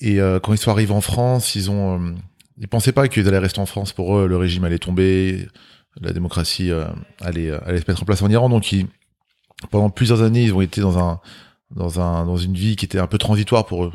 Et 0.00 0.20
euh, 0.20 0.40
quand 0.40 0.52
ils 0.52 0.58
sont 0.58 0.70
arrivés 0.70 0.92
en 0.92 1.00
France, 1.00 1.54
ils 1.54 1.70
ont, 1.70 2.14
ils 2.58 2.68
pensaient 2.68 2.92
pas 2.92 3.08
qu'ils 3.08 3.28
allaient 3.28 3.38
rester 3.38 3.60
en 3.60 3.66
France. 3.66 3.92
Pour 3.92 4.18
eux, 4.18 4.26
le 4.26 4.36
régime 4.36 4.64
allait 4.64 4.78
tomber, 4.78 5.46
la 6.00 6.12
démocratie 6.12 6.70
allait, 7.20 7.50
allait 7.50 7.80
se 7.80 7.84
mettre 7.86 8.02
en 8.02 8.06
place 8.06 8.22
en 8.22 8.30
Iran. 8.30 8.48
Donc, 8.48 8.72
ils, 8.72 8.86
pendant 9.70 9.90
plusieurs 9.90 10.22
années, 10.22 10.44
ils 10.44 10.54
ont 10.54 10.62
été 10.62 10.80
dans 10.80 10.98
un 10.98 11.20
dans 11.76 12.00
un 12.00 12.24
dans 12.26 12.36
une 12.36 12.54
vie 12.54 12.76
qui 12.76 12.84
était 12.84 12.98
un 12.98 13.06
peu 13.06 13.18
transitoire 13.18 13.64
pour 13.66 13.84
eux. 13.84 13.92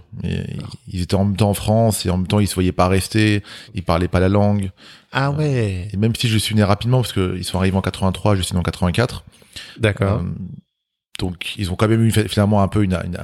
ils 0.88 1.02
étaient 1.02 1.16
en 1.16 1.26
même 1.26 1.36
temps 1.38 1.50
en 1.50 1.54
France 1.54 2.06
et 2.06 2.10
en 2.10 2.18
même 2.18 2.28
temps 2.28 2.40
ils 2.40 2.48
se 2.48 2.56
voyaient 2.56 2.72
pas 2.72 2.88
rester, 2.88 3.44
ils 3.76 3.84
parlaient 3.84 4.08
pas 4.08 4.20
la 4.20 4.30
langue. 4.30 4.72
Ah 5.12 5.32
ouais. 5.32 5.88
Et 5.94 5.98
même 5.98 6.16
si 6.16 6.28
je 6.28 6.38
suis 6.38 6.56
né 6.56 6.64
rapidement 6.64 7.02
parce 7.02 7.14
que 7.14 7.36
ils 7.38 7.44
sont 7.44 7.58
arrivés 7.58 7.78
en 7.78 7.82
83, 7.82 8.36
je 8.36 8.42
suis 8.42 8.54
né 8.54 8.60
en 8.60 8.64
84. 8.64 9.24
D'accord. 9.80 10.20
Euh, 10.20 10.24
donc 11.20 11.56
ils 11.58 11.72
ont 11.72 11.76
quand 11.76 11.88
même 11.88 12.04
eu 12.04 12.12
finalement 12.12 12.62
un 12.62 12.68
peu 12.68 12.84
une, 12.84 12.94
une, 12.94 13.18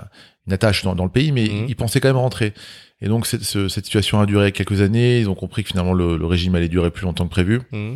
une 0.48 0.54
attache 0.54 0.84
dans, 0.84 0.96
dans, 0.96 1.04
le 1.06 1.12
pays, 1.12 1.32
mais 1.32 1.44
Mhm. 1.48 1.66
ils 1.70 1.76
pensaient 1.76 2.00
quand 2.00 2.10
même 2.10 2.18
rentrer. 2.18 2.54
Et 3.02 3.08
donc 3.08 3.26
cette, 3.28 3.44
ce- 3.44 3.68
cette 3.70 3.86
situation 3.86 4.20
a 4.20 4.26
duré 4.26 4.52
quelques 4.52 4.82
années. 4.82 5.20
Ils 5.20 5.30
ont 5.30 5.36
compris 5.36 5.64
que 5.64 5.70
finalement 5.70 5.94
le, 5.94 6.18
le 6.18 6.26
régime 6.26 6.56
allait 6.56 6.70
durer 6.70 6.90
plus 6.90 7.04
longtemps 7.06 7.26
que 7.26 7.30
prévu. 7.32 7.62
Mhm. 7.72 7.96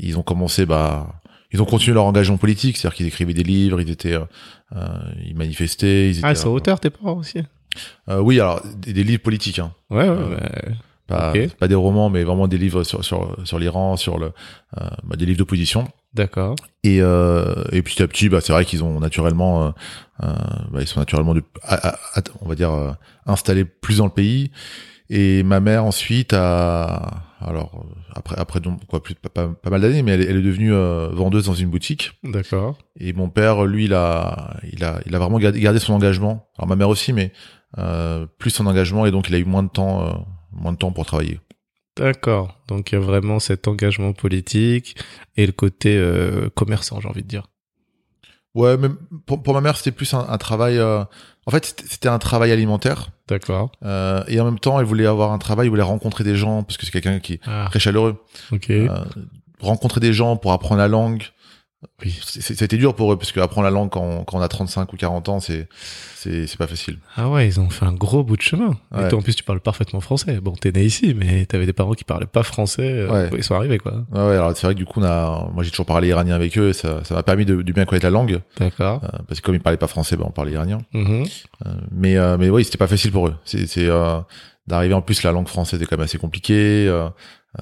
Ils 0.00 0.16
ont 0.18 0.22
commencé, 0.22 0.64
bah, 0.64 1.19
ils 1.52 1.60
ont 1.60 1.64
continué 1.64 1.94
leur 1.94 2.04
engagement 2.04 2.36
politique, 2.36 2.76
c'est-à-dire 2.76 2.96
qu'ils 2.96 3.06
écrivaient 3.06 3.34
des 3.34 3.42
livres, 3.42 3.80
ils 3.80 3.90
étaient, 3.90 4.14
euh, 4.14 4.24
euh, 4.76 4.86
ils 5.26 5.36
manifestaient. 5.36 6.08
Ils 6.10 6.18
étaient, 6.18 6.26
Ah, 6.26 6.32
ils 6.32 6.36
sont 6.36 6.48
euh, 6.50 6.52
auteurs, 6.52 6.80
tes 6.80 6.90
parents 6.90 7.16
aussi 7.16 7.42
euh, 8.08 8.18
oui, 8.20 8.40
alors 8.40 8.60
des, 8.78 8.92
des 8.92 9.04
livres 9.04 9.22
politiques, 9.22 9.60
hein. 9.60 9.72
Ouais, 9.90 10.08
ouais, 10.08 10.16
ouais. 10.16 11.48
pas, 11.58 11.68
des 11.68 11.74
romans, 11.76 12.10
mais 12.10 12.24
vraiment 12.24 12.48
des 12.48 12.58
livres 12.58 12.82
sur 12.82 13.04
sur 13.04 13.36
sur 13.44 13.58
l'Iran, 13.60 13.96
sur 13.96 14.18
le, 14.18 14.26
euh, 14.80 14.88
bah, 15.04 15.14
des 15.16 15.24
livres 15.24 15.38
d'opposition. 15.38 15.86
D'accord. 16.12 16.56
Et, 16.82 17.00
euh, 17.00 17.62
et 17.70 17.82
petit 17.82 18.02
à 18.02 18.08
petit, 18.08 18.28
bah, 18.28 18.40
c'est 18.40 18.52
vrai 18.52 18.64
qu'ils 18.64 18.82
ont 18.82 18.98
naturellement, 18.98 19.66
euh, 19.66 20.32
bah, 20.72 20.80
ils 20.80 20.88
sont 20.88 20.98
naturellement, 20.98 21.32
de, 21.34 21.44
à- 21.62 21.90
à- 21.90 21.98
à- 22.18 22.22
on 22.40 22.48
va 22.48 22.56
dire, 22.56 22.96
installés 23.26 23.64
plus 23.64 23.98
dans 23.98 24.06
le 24.06 24.10
pays. 24.12 24.50
Et 25.08 25.44
ma 25.44 25.60
mère 25.60 25.84
ensuite 25.84 26.32
a, 26.32 27.22
alors 27.40 27.84
euh, 27.86 27.94
après 28.14 28.36
après 28.38 28.60
donc, 28.60 28.84
quoi, 28.86 29.02
plus, 29.02 29.14
pas, 29.14 29.28
pas, 29.28 29.48
pas 29.48 29.70
mal 29.70 29.80
d'années, 29.80 30.02
mais 30.02 30.12
elle, 30.12 30.20
est- 30.22 30.26
elle 30.26 30.36
est 30.36 30.42
devenue 30.42 30.72
euh, 30.72 31.08
vendeuse 31.12 31.46
dans 31.46 31.54
une 31.54 31.70
boutique. 31.70 32.12
D'accord. 32.22 32.78
Et 32.98 33.12
mon 33.12 33.28
père, 33.28 33.64
lui, 33.64 33.86
il 33.86 33.94
a, 33.94 34.56
il 34.72 34.84
a, 34.84 35.00
il 35.06 35.14
a 35.14 35.18
vraiment 35.18 35.38
gardé, 35.38 35.60
gardé 35.60 35.78
son 35.78 35.94
engagement. 35.94 36.48
Alors 36.58 36.68
ma 36.68 36.76
mère 36.76 36.88
aussi, 36.88 37.12
mais 37.12 37.32
euh, 37.78 38.26
plus 38.38 38.50
son 38.50 38.66
engagement, 38.66 39.06
et 39.06 39.10
donc 39.10 39.28
il 39.28 39.34
a 39.34 39.38
eu 39.38 39.44
moins 39.44 39.62
de 39.62 39.68
temps, 39.70 40.06
euh, 40.06 40.12
moins 40.52 40.72
de 40.72 40.78
temps 40.78 40.92
pour 40.92 41.06
travailler. 41.06 41.40
D'accord. 41.96 42.56
Donc 42.68 42.92
il 42.92 42.94
y 42.94 42.98
a 42.98 43.00
vraiment 43.00 43.40
cet 43.40 43.68
engagement 43.68 44.12
politique 44.12 44.96
et 45.36 45.44
le 45.46 45.52
côté 45.52 45.96
euh, 45.96 46.48
commerçant, 46.54 47.00
j'ai 47.00 47.08
envie 47.08 47.22
de 47.22 47.28
dire. 47.28 47.48
Ouais, 48.54 48.76
mais 48.76 48.88
pour, 49.26 49.42
pour 49.42 49.54
ma 49.54 49.60
mère, 49.60 49.76
c'était 49.76 49.92
plus 49.92 50.12
un, 50.14 50.26
un 50.28 50.38
travail. 50.38 50.78
euh, 50.78 51.04
en 51.46 51.50
fait, 51.50 51.64
c'était- 51.66 51.84
c'était 51.88 52.08
un 52.08 52.18
travail 52.18 52.50
alimentaire. 52.52 53.08
D'accord. 53.28 53.70
Euh, 53.84 54.22
et 54.28 54.40
en 54.40 54.44
même 54.44 54.58
temps, 54.58 54.78
elle 54.80 54.86
voulait 54.86 55.06
avoir 55.06 55.32
un 55.32 55.38
travail, 55.38 55.66
elle 55.66 55.70
voulait 55.70 55.82
rencontrer 55.82 56.24
des 56.24 56.34
gens, 56.36 56.62
parce 56.64 56.76
que 56.76 56.84
c'est 56.84 56.90
quelqu'un 56.92 57.20
qui 57.20 57.34
est 57.34 57.40
Ah, 57.46 57.66
très 57.70 57.78
chaleureux. 57.78 58.16
ok. 58.52 58.70
Euh, 58.70 58.88
rencontrer 59.60 60.00
des 60.00 60.12
gens 60.12 60.36
pour 60.36 60.52
apprendre 60.52 60.80
la 60.80 60.88
langue, 60.88 61.22
oui. 62.04 62.18
c'était 62.22 62.76
dur 62.76 62.94
pour 62.94 63.12
eux, 63.12 63.16
parce 63.16 63.32
que 63.32 63.40
apprendre 63.40 63.64
la 63.64 63.70
langue 63.70 63.90
quand, 63.90 64.24
quand 64.24 64.38
on 64.38 64.40
a 64.42 64.48
35 64.48 64.92
ou 64.92 64.96
40 64.96 65.28
ans, 65.28 65.40
c'est 65.40 65.68
c'est 66.16 66.56
pas 66.58 66.66
facile. 66.66 66.98
Ah 67.16 67.30
ouais, 67.30 67.46
ils 67.48 67.58
ont 67.60 67.70
fait 67.70 67.86
un 67.86 67.94
gros 67.94 68.22
bout 68.22 68.36
de 68.36 68.42
chemin. 68.42 68.76
Et 68.94 69.08
toi, 69.08 69.18
en 69.18 69.22
plus, 69.22 69.34
tu 69.34 69.42
parles 69.44 69.60
parfaitement 69.60 70.00
français. 70.00 70.38
Bon, 70.40 70.52
t'es 70.52 70.70
né 70.72 70.84
ici, 70.84 71.14
mais 71.16 71.46
t'avais 71.46 71.64
des 71.64 71.72
parents 71.72 71.94
qui 71.94 72.04
parlaient 72.04 72.26
pas 72.26 72.42
français. 72.42 72.82
euh, 72.82 73.10
Ouais. 73.10 73.30
Ils 73.38 73.42
sont 73.42 73.54
arrivés, 73.54 73.78
quoi. 73.78 74.04
Ouais, 74.12 74.20
ouais, 74.20 74.34
alors 74.34 74.54
c'est 74.56 74.66
vrai 74.66 74.74
que 74.74 74.78
du 74.78 74.84
coup, 74.84 75.00
on 75.00 75.04
a, 75.04 75.48
moi 75.54 75.62
j'ai 75.64 75.70
toujours 75.70 75.86
parlé 75.86 76.08
iranien 76.08 76.34
avec 76.34 76.58
eux, 76.58 76.68
et 76.68 76.72
ça 76.74 77.02
ça 77.04 77.14
m'a 77.14 77.22
permis 77.22 77.46
de, 77.46 77.62
de 77.62 77.72
bien 77.72 77.86
connaître 77.86 78.04
la 78.06 78.10
langue, 78.10 78.40
D'accord. 78.58 79.00
euh, 79.04 79.18
parce 79.26 79.40
que 79.40 79.46
comme 79.46 79.54
ils 79.54 79.60
parlaient 79.60 79.78
pas 79.78 79.86
français, 79.86 80.16
ben 80.16 80.24
on 80.26 80.30
parlait 80.32 80.52
iranien. 80.52 80.78
Mhm. 80.92 81.24
Euh, 81.66 81.70
mais 81.90 82.16
euh, 82.18 82.36
mais 82.38 82.50
oui, 82.50 82.64
c'était 82.64 82.76
pas 82.78 82.86
facile 82.88 83.12
pour 83.12 83.28
eux. 83.28 83.34
C'est 83.46 83.66
c'est 83.66 83.86
euh, 83.88 84.20
d'arriver 84.66 84.92
en 84.94 85.00
plus 85.02 85.22
la 85.22 85.32
langue 85.32 85.48
française 85.48 85.80
est 85.80 85.86
quand 85.86 85.96
même 85.96 86.04
assez 86.04 86.18
compliquée. 86.18 86.86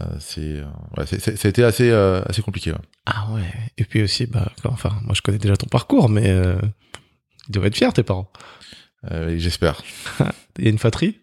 Euh, 0.01 0.05
euh, 0.05 0.17
c'est 0.21 0.63
ouais, 0.97 1.07
c'était 1.07 1.63
assez 1.65 1.91
euh, 1.91 2.23
assez 2.27 2.43
compliqué. 2.43 2.73
ouais. 2.73 2.79
Ah 3.07 3.27
ouais. 3.33 3.43
Et 3.79 3.85
puis 3.85 4.03
aussi, 4.03 4.27
bah, 4.27 4.53
enfin, 4.65 4.91
moi, 5.03 5.15
je 5.15 5.23
connais 5.23 5.39
déjà 5.39 5.57
ton 5.57 5.67
parcours, 5.67 6.09
mais 6.11 6.29
euh, 6.29 6.59
ils 7.49 7.53
doivent 7.53 7.67
être 7.67 7.77
fiers, 7.77 7.93
tes 7.95 8.03
parents. 8.03 8.31
J'espère. 9.37 9.83
Il 10.59 10.65
y 10.65 10.67
a 10.67 10.71
une 10.71 10.79
fatrie, 10.79 11.21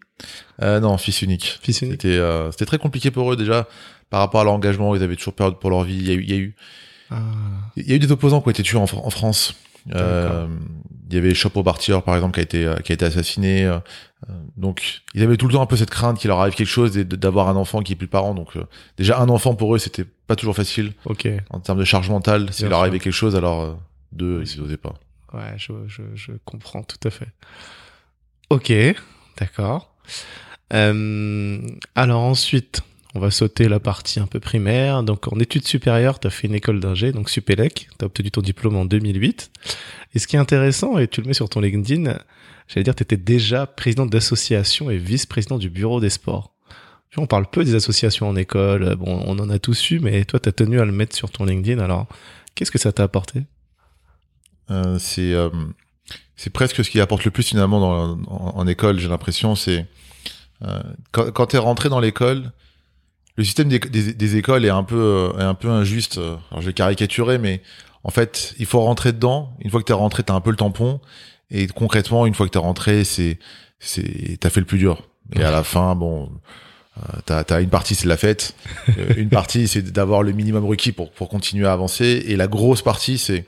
Euh, 0.62 0.80
non, 0.80 0.96
fils 0.98 1.22
unique. 1.22 1.58
fils 1.62 1.82
unique. 1.82 2.02
C'était 2.02 2.64
très 2.66 2.78
compliqué 2.78 3.10
pour 3.10 3.30
eux 3.32 3.36
déjà 3.36 3.68
par 4.10 4.20
rapport 4.20 4.40
à 4.40 4.44
l'engagement. 4.44 4.96
Ils 4.96 5.02
avaient 5.02 5.14
toujours 5.16 5.34
peur 5.34 5.56
pour 5.58 5.70
leur 5.70 5.84
vie. 5.84 5.96
Il 5.96 6.08
y 6.08 6.10
a 6.10 6.14
eu 6.14 6.22
il 6.22 6.30
y 6.30 6.32
a 6.34 6.38
eu 6.38 6.56
Ah, 7.10 7.20
il 7.76 7.88
y 7.88 7.92
a 7.92 7.96
eu 7.96 7.98
des 8.00 8.10
opposants 8.10 8.40
qui 8.40 8.48
ont 8.48 8.50
été 8.50 8.62
tués 8.62 8.78
en 8.78 8.86
France. 9.10 9.54
Il 11.08 11.14
y 11.14 11.18
avait 11.18 11.34
Chopo 11.34 11.62
Bartier 11.62 11.98
par 12.04 12.14
exemple 12.16 12.34
qui 12.34 12.40
a 12.40 12.42
été 12.42 12.64
euh, 12.66 12.76
qui 12.76 12.92
a 12.92 12.94
été 12.94 13.04
assassiné. 13.04 13.64
euh, 13.64 13.78
euh, 14.28 14.32
donc 14.56 15.02
ils 15.14 15.22
avaient 15.22 15.36
tout 15.36 15.46
le 15.46 15.52
temps 15.52 15.62
un 15.62 15.66
peu 15.66 15.76
cette 15.76 15.90
crainte 15.90 16.18
qu'il 16.18 16.28
leur 16.28 16.40
arrive 16.40 16.54
quelque 16.54 16.66
chose 16.66 16.96
d'avoir 16.96 17.48
un 17.48 17.56
enfant 17.56 17.80
qui 17.82 17.92
est 17.92 17.96
plus 17.96 18.08
parent. 18.08 18.34
Donc 18.34 18.56
euh, 18.56 18.64
déjà 18.96 19.18
un 19.20 19.28
enfant 19.28 19.54
pour 19.54 19.74
eux 19.74 19.78
c'était 19.78 20.04
pas 20.04 20.34
toujours 20.36 20.56
facile 20.56 20.94
ok. 21.04 21.28
en 21.50 21.60
termes 21.60 21.78
de 21.78 21.84
charge 21.84 22.10
mentale. 22.10 22.52
S'il 22.52 22.68
leur 22.68 22.80
arrivait 22.80 22.98
quelque 22.98 23.12
chose 23.12 23.36
alors 23.36 23.62
euh, 23.62 23.74
deux 24.12 24.42
ils 24.44 24.60
n'osaient 24.60 24.76
pas. 24.76 24.94
Ouais, 25.32 25.54
je, 25.56 25.72
je, 25.86 26.02
je 26.14 26.32
comprends 26.44 26.82
tout 26.82 27.00
à 27.06 27.10
fait. 27.10 27.28
Ok, 28.50 28.72
d'accord. 29.38 29.92
Euh, 30.72 31.60
alors 31.94 32.22
ensuite, 32.22 32.82
on 33.16 33.18
va 33.18 33.30
sauter 33.30 33.66
la 33.68 33.80
partie 33.80 34.20
un 34.20 34.26
peu 34.26 34.40
primaire. 34.40 35.02
Donc 35.02 35.32
en 35.32 35.40
études 35.40 35.66
supérieures, 35.66 36.20
tu 36.20 36.26
as 36.26 36.30
fait 36.30 36.46
une 36.46 36.54
école 36.54 36.80
d'ingé, 36.80 37.12
donc 37.12 37.30
Supélec. 37.30 37.88
Tu 37.98 38.04
as 38.04 38.06
obtenu 38.06 38.30
ton 38.30 38.42
diplôme 38.42 38.76
en 38.76 38.84
2008. 38.84 39.50
Et 40.14 40.18
ce 40.18 40.26
qui 40.26 40.36
est 40.36 40.38
intéressant, 40.38 40.98
et 40.98 41.08
tu 41.08 41.22
le 41.22 41.26
mets 41.26 41.34
sur 41.34 41.48
ton 41.48 41.60
LinkedIn, 41.60 42.18
j'allais 42.68 42.84
dire, 42.84 42.94
tu 42.94 43.02
étais 43.02 43.16
déjà 43.16 43.66
président 43.66 44.04
d'association 44.04 44.90
et 44.90 44.98
vice-président 44.98 45.56
du 45.56 45.70
bureau 45.70 46.00
des 46.00 46.10
sports. 46.10 46.52
Tu 47.10 47.18
on 47.18 47.26
parle 47.26 47.46
peu 47.50 47.64
des 47.64 47.74
associations 47.74 48.28
en 48.28 48.36
école. 48.36 48.96
Bon, 48.96 49.22
on 49.24 49.38
en 49.38 49.48
a 49.48 49.58
tous 49.58 49.90
eu, 49.90 50.00
mais 50.00 50.24
toi, 50.24 50.38
tu 50.38 50.50
as 50.50 50.52
tenu 50.52 50.78
à 50.78 50.84
le 50.84 50.92
mettre 50.92 51.16
sur 51.16 51.30
ton 51.30 51.46
LinkedIn. 51.46 51.82
Alors, 51.82 52.06
qu'est-ce 52.54 52.70
que 52.70 52.78
ça 52.78 52.92
t'a 52.92 53.04
apporté? 53.04 53.44
Euh, 54.70 54.98
c'est 54.98 55.32
euh, 55.32 55.48
c'est 56.34 56.50
presque 56.50 56.84
ce 56.84 56.90
qui 56.90 57.00
apporte 57.00 57.24
le 57.24 57.30
plus 57.30 57.44
finalement 57.44 58.18
en, 58.28 58.66
école. 58.66 58.98
J'ai 58.98 59.08
l'impression 59.08 59.54
c'est 59.54 59.86
euh, 60.62 60.82
quand, 61.12 61.30
quand 61.30 61.46
t'es 61.46 61.58
rentré 61.58 61.88
dans 61.88 62.00
l'école, 62.00 62.52
le 63.36 63.44
système 63.44 63.68
des, 63.68 63.78
des, 63.78 64.12
des 64.14 64.36
écoles 64.36 64.64
est 64.64 64.70
un 64.70 64.82
peu 64.84 64.96
euh, 65.34 65.38
est 65.38 65.42
un 65.44 65.54
peu 65.54 65.68
injuste. 65.68 66.18
Alors 66.18 66.60
je 66.60 66.66
vais 66.66 66.72
caricaturer, 66.72 67.38
mais 67.38 67.62
en 68.04 68.10
fait 68.10 68.54
il 68.58 68.66
faut 68.66 68.80
rentrer 68.80 69.12
dedans. 69.12 69.52
Une 69.60 69.70
fois 69.70 69.80
que 69.80 69.86
t'es 69.86 69.92
rentré, 69.92 70.22
t'as 70.22 70.34
un 70.34 70.40
peu 70.40 70.50
le 70.50 70.56
tampon. 70.56 71.00
Et 71.50 71.66
concrètement, 71.68 72.26
une 72.26 72.34
fois 72.34 72.46
que 72.46 72.52
t'es 72.52 72.58
rentré, 72.58 73.04
c'est 73.04 73.38
c'est 73.78 74.38
t'as 74.40 74.50
fait 74.50 74.60
le 74.60 74.66
plus 74.66 74.78
dur. 74.78 75.02
Et 75.34 75.42
à 75.42 75.50
la 75.50 75.62
fin, 75.64 75.94
bon. 75.94 76.30
Euh, 76.98 77.42
t'as, 77.44 77.60
une 77.60 77.68
partie 77.68 77.94
c'est 77.94 78.04
de 78.04 78.08
la 78.08 78.16
fête, 78.16 78.54
Euh, 78.98 79.12
une 79.18 79.28
partie 79.28 79.68
c'est 79.68 79.82
d'avoir 79.82 80.22
le 80.22 80.32
minimum 80.32 80.64
requis 80.64 80.92
pour 80.92 81.10
pour 81.12 81.28
continuer 81.28 81.66
à 81.66 81.72
avancer, 81.74 82.24
et 82.26 82.36
la 82.36 82.46
grosse 82.46 82.80
partie 82.80 83.18
c'est 83.18 83.44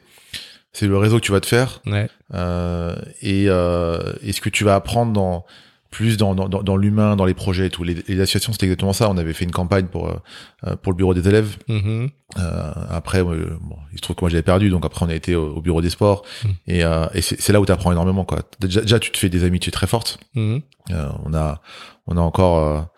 c'est 0.75 0.87
le 0.87 0.99
réseau 0.99 1.17
que 1.17 1.25
tu 1.25 1.33
vas 1.33 1.41
te 1.41 1.47
faire 1.47 1.81
Ouais. 1.87 2.11
euh, 2.35 2.95
et, 3.23 3.47
euh, 3.49 4.13
et 4.23 4.33
ce 4.33 4.43
que 4.43 4.51
tu 4.51 4.65
vas 4.65 4.75
apprendre 4.75 5.15
dans 5.15 5.47
plus 5.91 6.17
dans, 6.19 6.35
dans, 6.35 6.49
dans- 6.49 6.63
dans 6.63 6.77
l'humain, 6.77 7.17
dans 7.17 7.25
les 7.25 7.33
projets 7.35 7.67
et 7.67 7.71
tout. 7.71 7.83
Les, 7.83 7.95
les 8.07 8.21
associations, 8.21 8.53
c'était 8.53 8.67
exactement 8.67 8.93
ça. 8.93 9.09
On 9.11 9.17
avait 9.17 9.33
fait 9.33 9.45
une 9.45 9.51
campagne 9.53 9.87
pour 9.87 10.09
euh, 10.09 10.77
pour 10.83 10.93
le 10.93 10.97
bureau 10.97 11.15
des 11.15 11.27
élèves. 11.29 11.57
Mhm. 11.69 12.11
Euh, 12.39 12.73
après, 12.91 13.21
euh, 13.25 13.57
bon, 13.63 13.77
il 13.93 13.97
se 13.97 14.03
trouve 14.03 14.17
que 14.17 14.21
moi 14.23 14.29
j'avais 14.31 14.43
perdu, 14.43 14.69
donc 14.69 14.85
après 14.85 15.07
on 15.07 15.09
a 15.09 15.15
été 15.15 15.35
au, 15.35 15.57
au 15.57 15.63
bureau 15.63 15.81
des 15.81 15.91
sports 15.91 16.25
Mm. 16.45 16.49
et, 16.67 16.85
euh, 16.85 17.07
et 17.15 17.23
c'est 17.23 17.53
là 17.53 17.61
où 17.61 17.67
tu 17.67 17.73
apprends 17.73 17.91
énormément. 17.91 18.25
Quoi. 18.25 18.41
Déjà, 18.61 18.83
déjà, 18.83 18.99
tu 18.99 19.11
te 19.11 19.17
fais 19.19 19.29
des 19.31 19.45
amitiés 19.45 19.73
très 19.73 19.87
fortes. 19.87 20.19
Mhm. 20.35 20.61
Euh, 20.91 21.09
on 21.25 21.33
a 21.35 21.61
on 22.07 22.17
a 22.17 22.21
encore 22.21 22.89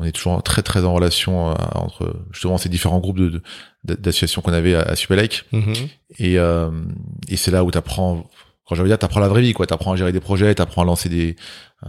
on 0.00 0.04
est 0.04 0.12
toujours 0.12 0.42
très 0.42 0.62
très 0.62 0.84
en 0.84 0.92
relation 0.94 1.50
euh, 1.50 1.54
entre 1.74 2.14
justement 2.32 2.58
ces 2.58 2.68
différents 2.68 3.00
groupes 3.00 3.18
de 3.18 3.42
d'associations 3.84 4.42
qu'on 4.42 4.52
avait 4.52 4.74
à, 4.74 4.82
à 4.82 4.96
Supélec. 4.96 5.44
Mhm. 5.52 5.74
Et, 6.18 6.38
euh, 6.38 6.70
et 7.28 7.36
c'est 7.36 7.50
là 7.50 7.64
où 7.64 7.70
t'apprends, 7.70 8.28
quand 8.72 8.76
j'avais 8.76 8.88
dire, 8.88 8.98
t'apprends 8.98 9.20
la 9.20 9.28
vraie 9.28 9.42
vie, 9.42 9.52
quoi. 9.52 9.66
T'apprends 9.66 9.92
à 9.92 9.96
gérer 9.96 10.12
des 10.12 10.20
projets, 10.20 10.54
t'apprends 10.54 10.82
à 10.82 10.84
lancer 10.86 11.08
des, 11.10 11.36
euh, 11.84 11.88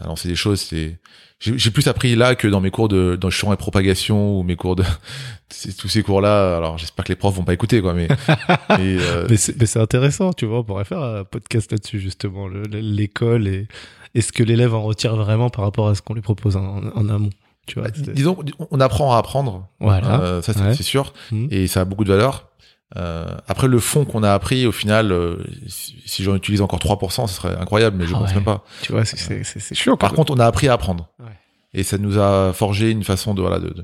à 0.00 0.06
lancer 0.06 0.26
des 0.28 0.34
choses. 0.34 0.60
C'est, 0.60 0.98
j'ai 1.38 1.70
plus 1.70 1.86
appris 1.86 2.16
là 2.16 2.34
que 2.34 2.48
dans 2.48 2.60
mes 2.60 2.70
cours 2.70 2.88
de, 2.88 3.14
dans 3.14 3.30
champ 3.30 3.52
et 3.52 3.56
propagation 3.56 4.38
ou 4.38 4.42
mes 4.42 4.56
cours 4.56 4.74
de, 4.74 4.82
tous 5.78 5.88
ces 5.88 6.02
cours-là. 6.02 6.56
Alors 6.56 6.78
j'espère 6.78 7.04
que 7.04 7.12
les 7.12 7.16
profs 7.16 7.34
vont 7.36 7.44
pas 7.44 7.52
écouter, 7.54 7.80
quoi. 7.80 7.94
Mais, 7.94 8.08
euh, 8.70 9.26
Mais 9.30 9.36
c'est 9.36 9.78
intéressant, 9.78 10.32
tu 10.32 10.46
vois, 10.46 10.58
on 10.60 10.64
pourrait 10.64 10.84
faire 10.84 11.02
un 11.02 11.24
podcast 11.24 11.70
là-dessus, 11.70 12.00
justement, 12.00 12.48
le- 12.48 12.62
le- 12.62 12.80
l'école 12.80 13.46
et, 13.48 13.68
et 14.14 14.20
ce 14.20 14.32
que 14.32 14.42
l'élève 14.42 14.74
en 14.74 14.82
retire 14.82 15.14
vraiment 15.16 15.50
par 15.50 15.64
rapport 15.64 15.88
à 15.88 15.94
ce 15.94 16.02
qu'on 16.02 16.14
lui 16.14 16.22
propose 16.22 16.56
en, 16.56 16.82
en 16.94 17.08
amont. 17.08 17.30
Tu 17.66 17.80
vois, 17.80 17.88
bah, 17.88 18.12
disons, 18.14 18.36
on 18.70 18.80
apprend 18.80 19.14
à 19.14 19.18
apprendre. 19.18 19.66
voilà. 19.80 20.20
Euh, 20.22 20.42
ça 20.42 20.52
c'est 20.52 20.60
Ouais. 20.62 20.74
sûr. 20.74 21.12
Mhm. 21.32 21.48
Et 21.50 21.66
ça 21.66 21.80
a 21.80 21.84
beaucoup 21.84 22.04
de 22.04 22.12
valeur. 22.12 22.48
Euh, 22.96 23.26
après 23.48 23.66
le 23.66 23.80
fond 23.80 24.04
qu'on 24.04 24.22
a 24.22 24.32
appris, 24.32 24.64
au 24.66 24.72
final, 24.72 25.10
euh, 25.10 25.36
si, 25.66 26.22
j'en 26.22 26.36
utilise 26.36 26.60
encore 26.60 26.78
3%, 26.78 27.26
ce 27.26 27.34
serait 27.34 27.56
incroyable, 27.56 27.96
mais 27.96 28.06
je 28.06 28.14
Ah 28.14 28.18
pense 28.18 28.28
ouais. 28.28 28.34
même 28.36 28.44
pas. 28.44 28.62
Tu 28.82 28.92
vois, 28.92 29.04
c'est- 29.04 29.74
chiant. 29.74 29.96
Par 29.96 30.12
contre, 30.12 30.32
on 30.32 30.38
a 30.38 30.46
appris 30.46 30.68
à 30.68 30.74
apprendre. 30.74 31.08
Ouais. 31.18 31.26
Et 31.74 31.82
ça 31.82 31.98
nous 31.98 32.16
a 32.18 32.52
forgé 32.52 32.90
une 32.90 33.02
façon 33.04 33.34
de 33.34 33.42
voilà 33.42 33.58
de 33.58 33.74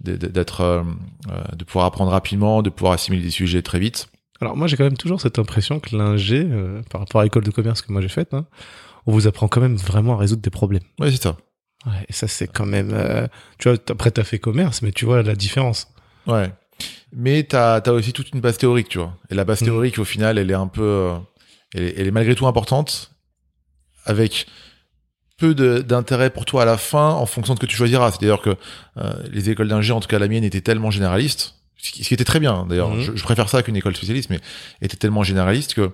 de- 0.00 0.16
de- 0.16 0.26
d'être 0.26 0.60
euh, 0.60 0.82
euh, 1.30 1.42
de 1.56 1.64
pouvoir 1.64 1.86
apprendre 1.86 2.10
rapidement, 2.10 2.62
de 2.62 2.68
pouvoir 2.70 2.92
assimiler 2.92 3.22
des 3.22 3.30
sujets 3.30 3.62
très 3.62 3.78
vite. 3.78 4.08
Alors 4.40 4.56
moi 4.56 4.66
j'ai 4.66 4.76
quand 4.76 4.84
même 4.84 4.96
toujours 4.98 5.20
cette 5.20 5.38
impression 5.38 5.80
que 5.80 5.96
l'ingé, 5.96 6.46
euh, 6.48 6.82
par 6.90 7.00
rapport 7.00 7.20
à 7.20 7.24
l'école 7.24 7.42
de 7.44 7.50
commerce 7.50 7.80
que 7.82 7.90
moi 7.92 8.00
j'ai 8.02 8.08
faite, 8.08 8.34
hein, 8.34 8.46
on 9.06 9.12
vous 9.12 9.26
apprend 9.26 9.48
quand 9.48 9.60
même 9.60 9.76
vraiment 9.76 10.14
à 10.14 10.16
résoudre 10.18 10.42
des 10.42 10.50
problèmes. 10.50 10.82
Ouais, 11.00 11.10
c'est 11.10 11.22
ça. 11.22 11.36
Ouais, 11.86 12.04
et 12.08 12.12
ça 12.12 12.28
c'est 12.28 12.46
quand 12.48 12.66
même, 12.66 12.90
euh, 12.92 13.26
tu 13.58 13.68
vois, 13.70 13.78
après 13.88 14.10
t'as 14.10 14.24
fait 14.24 14.38
commerce, 14.38 14.82
mais 14.82 14.92
tu 14.92 15.04
vois 15.06 15.22
la 15.22 15.34
différence. 15.34 15.88
Ouais. 16.26 16.52
Mais 17.12 17.42
t'as 17.44 17.76
as 17.80 17.92
aussi 17.92 18.12
toute 18.12 18.30
une 18.34 18.40
base 18.40 18.58
théorique, 18.58 18.88
tu 18.88 18.98
vois. 18.98 19.16
Et 19.30 19.34
la 19.34 19.44
base 19.44 19.60
Mhm. 19.62 19.68
théorique, 19.68 19.98
au 19.98 20.04
final, 20.04 20.38
elle 20.38 20.50
est 20.50 20.54
un 20.54 20.66
peu, 20.66 20.82
euh, 20.82 21.14
elle 21.74 21.82
est, 21.84 21.94
elle 21.98 22.06
est 22.06 22.10
malgré 22.10 22.34
tout 22.34 22.46
importante, 22.46 23.10
avec 24.04 24.46
peu 25.38 25.54
d'intérêt 25.54 26.30
pour 26.30 26.44
toi 26.44 26.62
à 26.62 26.64
la 26.64 26.76
fin, 26.76 27.10
en 27.10 27.24
fonction 27.26 27.54
de 27.54 27.58
ce 27.58 27.62
que 27.62 27.70
tu 27.70 27.76
choisiras. 27.76 28.10
C'est-à-dire 28.10 28.40
que 28.42 28.56
euh, 28.96 29.12
les 29.30 29.50
écoles 29.50 29.68
d'ingé, 29.68 29.92
en 29.92 30.00
tout 30.00 30.08
cas 30.08 30.18
la 30.18 30.28
mienne, 30.28 30.44
étaient 30.44 30.60
tellement 30.60 30.90
généralistes. 30.90 31.54
ce 31.80 31.92
qui 31.92 32.12
était 32.12 32.24
très 32.24 32.40
bien 32.40 32.66
d'ailleurs. 32.68 32.98
Je, 33.00 33.14
je 33.14 33.22
préfère 33.22 33.48
ça 33.48 33.62
qu'une 33.62 33.76
école 33.76 33.94
spécialiste, 33.94 34.30
mais 34.30 34.40
était 34.82 34.96
tellement 34.96 35.22
généraliste 35.22 35.74
que 35.74 35.92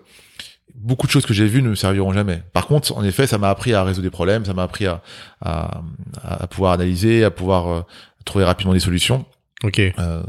beaucoup 0.75 1.07
de 1.07 1.13
choses 1.13 1.27
que 1.27 1.35
j'ai 1.35 1.47
vues 1.47 1.61
ne 1.63 1.69
me 1.69 1.75
serviront 1.75 2.13
jamais. 2.15 2.43
Par 2.55 2.67
contre, 2.67 2.97
en 2.97 3.05
effet, 3.05 3.27
ça 3.27 3.37
m'a 3.37 3.51
appris 3.51 3.75
à 3.75 3.85
résoudre 3.85 4.05
des 4.05 4.11
problèmes, 4.11 4.47
ça 4.47 4.55
m'a 4.55 4.63
appris 4.63 4.87
à, 4.87 5.03
à, 5.43 5.83
à 6.23 6.47
pouvoir 6.47 6.73
analyser, 6.73 7.23
à 7.23 7.31
pouvoir 7.31 7.69
euh, 7.69 7.83
trouver 8.25 8.45
rapidement 8.47 8.73
des 8.73 8.81
solutions. 8.81 9.27
Ok. 9.63 9.79
Euh, 9.81 10.23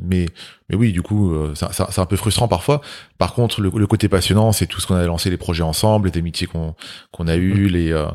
mais 0.00 0.26
mais 0.68 0.76
oui, 0.76 0.92
du 0.92 1.00
coup, 1.02 1.32
euh, 1.32 1.54
c'est 1.54 1.72
c'est- 1.72 1.84
c'est 1.90 2.00
un 2.00 2.06
peu 2.06 2.16
frustrant 2.16 2.48
parfois. 2.48 2.80
Par 3.18 3.32
contre, 3.34 3.60
le, 3.60 3.70
le 3.74 3.86
côté 3.86 4.08
passionnant, 4.08 4.52
c'est 4.52 4.66
tout 4.66 4.80
ce 4.80 4.86
qu'on 4.86 4.96
a 4.96 5.06
lancé, 5.06 5.30
les 5.30 5.36
projets 5.38 5.62
ensemble, 5.62 6.10
les 6.10 6.18
amitiés 6.18 6.46
qu'on 6.46 6.74
qu'on 7.12 7.28
a 7.28 7.36
eu, 7.36 7.68
les. 7.68 7.90
euh, 7.92 8.06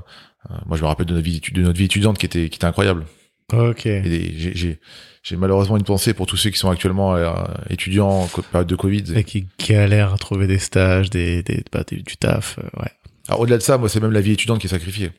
euh, 0.52 0.56
moi, 0.66 0.78
je 0.78 0.84
me 0.84 0.88
rappelle 0.88 1.06
de 1.08 1.14
notre 1.14 1.26
vie, 1.26 1.42
de 1.54 1.62
notre 1.62 1.78
vie 1.80 1.86
étudiante 1.86 2.18
qui 2.18 2.26
était 2.26 2.50
qui 2.50 2.58
était 2.58 2.66
incroyable. 2.66 3.06
Ok. 3.54 3.86
Et 3.86 4.34
j'ai 4.38 4.54
j'ai 4.56 4.80
j'ai 5.24 5.36
malheureusement 5.38 5.78
une 5.78 5.84
pensée 5.84 6.14
pour 6.14 6.26
tous 6.28 6.38
ceux 6.38 6.50
qui 6.50 6.60
sont 6.60 6.70
actuellement 6.70 7.16
euh, 7.16 7.32
étudiants 7.70 8.10
en 8.10 8.28
période 8.28 8.68
de 8.68 8.76
Covid. 8.76 9.04
Et 9.16 9.24
qui 9.24 9.48
galèrent 9.68 10.14
à 10.14 10.18
trouver 10.18 10.48
des 10.48 10.60
stages, 10.60 11.10
des, 11.10 11.44
des, 11.44 11.64
bah, 11.72 11.84
des- 11.88 12.02
du 12.02 12.18
taf, 12.18 12.60
euh, 12.60 12.82
ouais. 12.82 12.92
Alors 13.30 13.40
au-delà 13.42 13.58
de 13.58 13.64
ça, 13.64 13.78
moi, 13.78 13.90
c'est 13.90 14.00
même 14.02 14.12
la 14.12 14.22
vie 14.22 14.32
étudiante 14.34 14.60
qui 14.60 14.68
est 14.68 14.70
sacrifiée. 14.70 15.12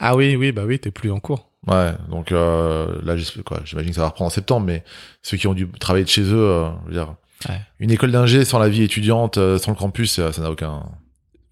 Ah 0.00 0.16
oui, 0.16 0.36
oui, 0.36 0.52
bah 0.52 0.62
oui, 0.66 0.78
t'es 0.78 0.90
plus 0.90 1.10
en 1.10 1.20
cours. 1.20 1.48
Ouais, 1.68 1.92
donc 2.10 2.32
euh, 2.32 3.00
là, 3.04 3.16
j'imagine 3.16 3.90
que 3.90 3.94
ça 3.94 4.00
va 4.00 4.08
reprendre 4.08 4.26
en 4.26 4.30
septembre, 4.30 4.66
mais 4.66 4.82
ceux 5.22 5.36
qui 5.36 5.46
ont 5.46 5.54
dû 5.54 5.68
travailler 5.78 6.04
de 6.04 6.10
chez 6.10 6.22
eux, 6.22 6.34
euh, 6.48 6.70
je 6.82 6.86
veux 6.88 6.94
dire, 6.94 7.14
Ouais. 7.48 7.60
une 7.80 7.90
école 7.90 8.12
d'ingé 8.12 8.44
sans 8.44 8.58
la 8.60 8.68
vie 8.68 8.82
étudiante, 8.82 9.36
euh, 9.38 9.58
sans 9.58 9.72
le 9.72 9.76
campus, 9.76 10.12
ça 10.12 10.30
n'a 10.42 10.50
aucun. 10.50 10.84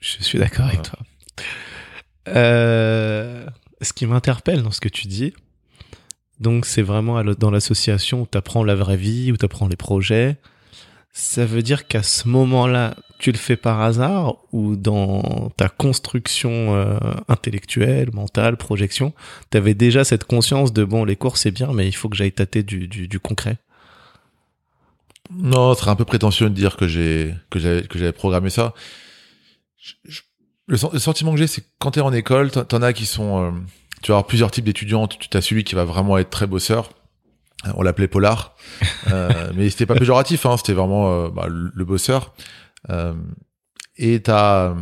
Je 0.01 0.23
suis 0.23 0.39
d'accord 0.39 0.67
avec 0.67 0.83
toi. 0.83 0.99
Euh, 2.29 3.47
ce 3.83 3.93
qui 3.93 4.07
m'interpelle 4.07 4.63
dans 4.63 4.71
ce 4.71 4.81
que 4.81 4.89
tu 4.89 5.07
dis, 5.07 5.33
donc 6.39 6.67
c'est 6.67 6.83
vraiment 6.83 7.23
dans 7.25 7.51
l'association 7.51 8.23
où 8.23 8.29
tu 8.31 8.37
apprends 8.39 8.63
la 8.65 8.75
vraie 8.75 8.97
vie, 8.97 9.33
où 9.33 9.37
tu 9.37 9.45
apprends 9.45 9.69
les 9.69 9.77
projets. 9.77 10.37
Ça 11.13 11.45
veut 11.45 11.63
dire 11.63 11.87
qu'à 11.89 12.03
ce 12.03 12.29
moment-là, 12.29 12.95
tu 13.19 13.33
le 13.33 13.37
fais 13.37 13.57
par 13.57 13.81
hasard 13.81 14.37
ou 14.53 14.77
dans 14.77 15.51
ta 15.57 15.69
construction 15.69 16.77
euh, 16.77 16.99
intellectuelle, 17.29 18.11
mentale, 18.13 18.57
projection, 18.57 19.13
tu 19.51 19.59
avais 19.59 19.75
déjà 19.75 20.05
cette 20.05 20.25
conscience 20.25 20.73
de 20.73 20.85
bon, 20.85 21.05
les 21.05 21.17
cours 21.17 21.37
c'est 21.37 21.51
bien, 21.51 21.73
mais 21.73 21.87
il 21.89 21.93
faut 21.93 22.09
que 22.09 22.17
j'aille 22.17 22.33
tâter 22.33 22.63
du, 22.63 22.87
du, 22.89 23.09
du 23.09 23.21
concret? 23.21 23.59
Non, 25.33 25.75
ce 25.75 25.81
serait 25.81 25.91
un 25.91 25.97
peu 25.97 26.05
prétentieux 26.05 26.49
de 26.49 26.55
dire 26.55 26.77
que 26.77 26.89
j'ai 26.89 27.35
que 27.51 27.59
j'avais 27.59 28.13
programmé 28.13 28.49
ça. 28.49 28.73
Le, 30.67 30.77
sen- 30.77 30.91
le 30.93 30.99
sentiment 30.99 31.33
que 31.33 31.39
j'ai, 31.39 31.47
c'est 31.47 31.61
que 31.61 31.69
quand 31.81 31.93
t'es 31.93 32.01
en 32.01 32.13
école, 32.13 32.51
t'en 32.51 32.83
as 32.83 32.93
qui 32.93 33.07
sont, 33.07 33.45
euh, 33.45 33.51
tu 34.03 34.13
vas 34.13 34.17
avoir 34.17 34.27
plusieurs 34.27 34.51
types 34.51 34.65
d'étudiants. 34.65 35.07
Tu 35.07 35.37
as 35.37 35.41
celui 35.41 35.65
qui 35.65 35.75
va 35.75 35.85
vraiment 35.85 36.19
être 36.19 36.31
très 36.31 36.47
bosseur. 36.47 36.91
On 37.75 37.83
l'appelait 37.83 38.09
Polar, 38.09 38.55
euh, 39.11 39.51
mais 39.55 39.69
c'était 39.71 39.87
pas 39.87 39.95
péjoratif. 39.95 40.47
Hein, 40.47 40.57
c'était 40.57 40.73
vraiment 40.73 41.13
euh, 41.13 41.29
bah, 41.29 41.47
le, 41.49 41.85
bosseur. 41.85 42.35
Euh, 42.89 43.13
et 43.97 44.21
t'as 44.23 44.75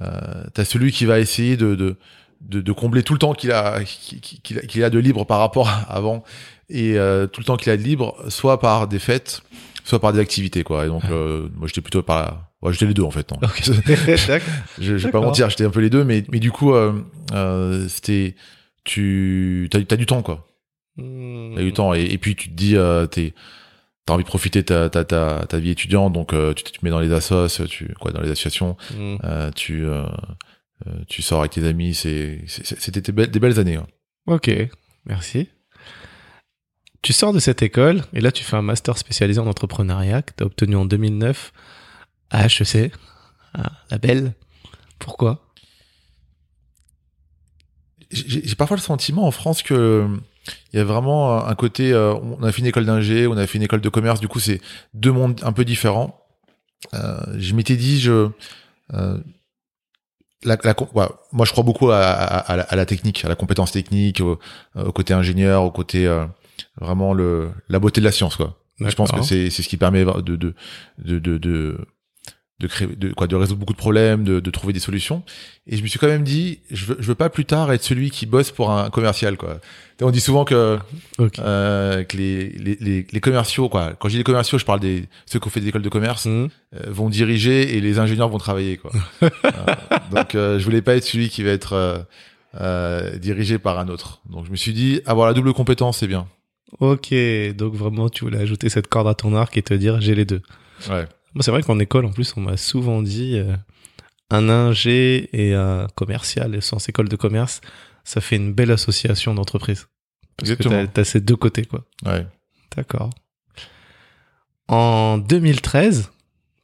euh, 0.00 0.44
t'as 0.52 0.64
celui 0.64 0.92
qui 0.92 1.04
va 1.04 1.18
essayer 1.18 1.56
de 1.56 1.74
de, 1.74 1.96
de, 2.40 2.60
de 2.60 2.72
combler 2.72 3.02
tout 3.02 3.12
le 3.12 3.18
temps 3.18 3.32
qu'il 3.32 3.50
a 3.52 3.80
qu'il 3.82 4.82
a, 4.82 4.86
a 4.86 4.90
de 4.90 4.98
libre 4.98 5.24
par 5.24 5.40
rapport 5.40 5.68
à 5.68 5.80
avant 5.88 6.22
et 6.70 6.96
euh, 6.96 7.26
tout 7.26 7.40
le 7.40 7.44
temps 7.44 7.56
qu'il 7.56 7.70
a 7.72 7.76
de 7.76 7.82
libre, 7.82 8.16
soit 8.28 8.58
par 8.60 8.86
des 8.88 8.98
fêtes, 8.98 9.42
soit 9.84 10.00
par 10.00 10.12
des 10.12 10.18
activités, 10.20 10.62
quoi. 10.64 10.84
Et 10.86 10.88
donc, 10.88 11.02
euh, 11.10 11.48
moi, 11.56 11.66
j'étais 11.66 11.80
plutôt 11.80 12.02
par, 12.02 12.18
la... 12.18 12.50
ouais, 12.62 12.72
j'étais 12.72 12.86
les 12.86 12.94
deux 12.94 13.02
en 13.02 13.10
fait. 13.10 13.30
hein. 13.32 13.36
je, 14.78 14.96
je 14.96 15.06
vais 15.06 15.10
pas 15.10 15.20
mentir, 15.20 15.50
j'étais 15.50 15.64
un 15.64 15.70
peu 15.70 15.80
les 15.80 15.90
deux, 15.90 16.04
mais 16.04 16.24
mais 16.30 16.38
du 16.38 16.52
coup, 16.52 16.72
c'était, 17.88 18.36
tu, 18.84 19.68
t'as, 19.70 19.82
t'as 19.82 19.96
du 19.96 20.06
temps, 20.06 20.22
quoi. 20.22 20.46
Hmm. 20.96 21.54
T'as 21.56 21.62
du 21.62 21.72
temps, 21.72 21.94
et, 21.94 22.04
et 22.04 22.18
puis 22.18 22.36
tu 22.36 22.48
te 22.50 22.54
dis, 22.54 22.76
euh, 22.76 23.06
t'es, 23.06 23.34
t'as 24.06 24.14
envie 24.14 24.22
de 24.24 24.28
profiter 24.28 24.62
ta 24.64 24.88
ta 24.90 25.04
ta, 25.04 25.44
ta 25.48 25.58
vie 25.58 25.70
étudiante, 25.70 26.12
donc 26.12 26.32
euh, 26.32 26.52
tu 26.54 26.62
te 26.64 26.78
mets 26.84 26.90
dans 26.90 27.00
les 27.00 27.12
assos, 27.12 27.48
tu 27.68 27.92
quoi, 28.00 28.12
dans 28.12 28.20
les 28.20 28.30
associations, 28.30 28.76
Hmm. 28.96 29.16
euh, 29.24 29.50
tu 29.52 29.84
euh, 29.86 30.06
tu 31.08 31.22
sors 31.22 31.40
avec 31.40 31.52
tes 31.52 31.64
amis, 31.66 31.94
c'est, 31.94 32.42
c'était 32.46 33.00
des 33.00 33.12
belles, 33.12 33.30
des 33.30 33.40
belles 33.40 33.58
années. 33.58 33.76
hein. 33.76 33.86
Ok, 34.26 34.50
merci. 35.06 35.48
Tu 37.02 37.12
sors 37.12 37.32
de 37.32 37.38
cette 37.38 37.62
école 37.62 38.02
et 38.12 38.20
là 38.20 38.32
tu 38.32 38.44
fais 38.44 38.56
un 38.56 38.62
master 38.62 38.96
spécialisé 38.98 39.38
en 39.40 39.46
entrepreneuriat 39.46 40.22
que 40.22 40.32
tu 40.36 40.42
as 40.42 40.46
obtenu 40.46 40.76
en 40.76 40.84
2009 40.86 41.52
à 42.30 42.46
HEC, 42.46 42.92
à 43.54 43.72
la 43.90 43.98
Belle. 43.98 44.32
Pourquoi? 44.98 45.46
J'ai 48.10 48.54
parfois 48.54 48.76
le 48.76 48.82
sentiment 48.82 49.26
en 49.26 49.30
France 49.30 49.62
que 49.62 50.08
il 50.72 50.78
y 50.78 50.80
a 50.80 50.84
vraiment 50.84 51.46
un 51.46 51.54
côté 51.54 51.92
euh, 51.92 52.14
on 52.14 52.42
a 52.42 52.52
fait 52.52 52.60
une 52.60 52.66
école 52.66 52.84
d'ingé 52.86 53.26
on 53.26 53.36
a 53.36 53.46
fait 53.46 53.58
une 53.58 53.64
école 53.64 53.80
de 53.80 53.88
commerce 53.88 54.20
du 54.20 54.28
coup 54.28 54.40
c'est 54.40 54.60
deux 54.92 55.12
mondes 55.12 55.40
un 55.42 55.52
peu 55.52 55.64
différents. 55.64 56.20
Euh, 56.92 57.18
je 57.38 57.54
m'étais 57.54 57.76
dit 57.76 57.98
je 58.00 58.28
euh, 58.92 59.18
la, 60.44 60.58
la, 60.62 60.74
ouais, 60.94 61.06
moi 61.32 61.46
je 61.46 61.52
crois 61.52 61.64
beaucoup 61.64 61.90
à, 61.90 62.00
à, 62.00 62.38
à 62.38 62.56
la, 62.56 62.62
à 62.64 62.76
la 62.76 62.84
technique 62.84 63.24
à 63.24 63.28
la 63.28 63.36
compétence 63.36 63.72
technique 63.72 64.20
au, 64.20 64.38
au 64.74 64.92
côté 64.92 65.14
ingénieur 65.14 65.62
au 65.64 65.70
côté 65.70 66.06
euh, 66.06 66.26
vraiment 66.80 67.14
le 67.14 67.50
la 67.68 67.78
beauté 67.78 68.00
de 68.00 68.04
la 68.04 68.12
science 68.12 68.36
quoi. 68.36 68.58
Je 68.80 68.94
pense 68.94 69.12
que 69.12 69.22
c'est 69.22 69.50
c'est 69.50 69.62
ce 69.62 69.68
qui 69.68 69.76
permet 69.78 70.04
de 70.04 70.36
de 70.36 70.54
de 70.98 71.18
de, 71.18 71.38
de 71.38 71.78
de 72.60 72.66
créer 72.68 72.86
de 72.86 73.12
quoi 73.12 73.26
de 73.26 73.34
résoudre 73.34 73.58
beaucoup 73.58 73.72
de 73.72 73.78
problèmes 73.78 74.22
de, 74.22 74.38
de 74.38 74.50
trouver 74.50 74.72
des 74.72 74.78
solutions. 74.80 75.24
Et 75.66 75.76
je 75.76 75.82
me 75.82 75.88
suis 75.88 75.98
quand 75.98 76.06
même 76.06 76.22
dit 76.22 76.60
je 76.70 76.84
veux 76.86 76.96
je 77.00 77.06
veux 77.08 77.14
pas 77.16 77.28
plus 77.28 77.44
tard 77.44 77.72
être 77.72 77.82
celui 77.82 78.10
qui 78.10 78.26
bosse 78.26 78.52
pour 78.52 78.70
un 78.70 78.90
commercial 78.90 79.36
quoi. 79.36 79.58
On 80.00 80.10
dit 80.12 80.20
souvent 80.20 80.44
que 80.44 80.78
euh, 81.40 82.04
que 82.04 82.16
les, 82.16 82.50
les 82.50 82.76
les 82.80 83.06
les 83.10 83.20
commerciaux 83.20 83.68
quoi. 83.68 83.94
Quand 83.98 84.08
je 84.08 84.12
dis 84.12 84.18
les 84.18 84.24
commerciaux 84.24 84.58
je 84.58 84.64
parle 84.64 84.78
des 84.80 85.04
ceux 85.26 85.40
qui 85.40 85.46
ont 85.48 85.50
fait 85.50 85.60
des 85.60 85.68
écoles 85.68 85.82
de 85.82 85.88
commerce 85.88 86.26
Hmm. 86.26 86.46
euh, 86.76 86.90
vont 86.90 87.08
diriger 87.10 87.76
et 87.76 87.80
les 87.80 87.98
ingénieurs 87.98 88.28
vont 88.28 88.38
travailler 88.38 88.76
quoi. 88.76 88.92
Euh, 89.22 89.30
donc 90.12 90.34
euh, 90.34 90.58
je 90.58 90.64
voulais 90.64 90.82
pas 90.82 90.94
être 90.94 91.04
celui 91.04 91.28
qui 91.28 91.42
va 91.42 91.50
être 91.50 92.06
euh, 92.60 93.16
dirigé 93.18 93.58
par 93.58 93.78
un 93.78 93.88
autre. 93.88 94.20
Donc 94.30 94.46
je 94.46 94.50
me 94.50 94.56
suis 94.56 94.72
dit 94.72 95.00
avoir 95.06 95.26
la 95.26 95.34
double 95.34 95.52
compétence 95.54 95.98
c'est 95.98 96.06
bien. 96.06 96.26
Ok, 96.80 97.12
donc 97.56 97.74
vraiment 97.74 98.08
tu 98.08 98.24
voulais 98.24 98.38
ajouter 98.38 98.68
cette 98.68 98.86
corde 98.88 99.08
à 99.08 99.14
ton 99.14 99.34
arc 99.34 99.56
et 99.56 99.62
te 99.62 99.74
dire 99.74 100.00
j'ai 100.00 100.14
les 100.14 100.24
deux. 100.24 100.42
ouais 100.90 101.06
c'est 101.40 101.50
vrai 101.50 101.62
qu'en 101.62 101.78
école 101.78 102.04
en 102.04 102.12
plus 102.12 102.36
on 102.36 102.40
m'a 102.40 102.56
souvent 102.56 103.02
dit 103.02 103.36
euh, 103.36 103.56
un 104.30 104.48
ingé 104.48 105.28
et 105.32 105.54
un 105.54 105.86
commercial 105.94 106.60
sans 106.62 106.88
école 106.88 107.08
de 107.08 107.16
commerce, 107.16 107.60
ça 108.04 108.20
fait 108.20 108.36
une 108.36 108.52
belle 108.52 108.70
association 108.70 109.34
d'entreprise. 109.34 109.88
Parce 110.36 110.50
Exactement. 110.50 110.86
que 110.86 110.90
t'as 110.90 111.02
as 111.02 111.04
ces 111.04 111.20
deux 111.20 111.36
côtés 111.36 111.64
quoi. 111.64 111.84
ouais 112.04 112.26
D'accord. 112.76 113.10
En 114.66 115.18
2013, 115.18 116.10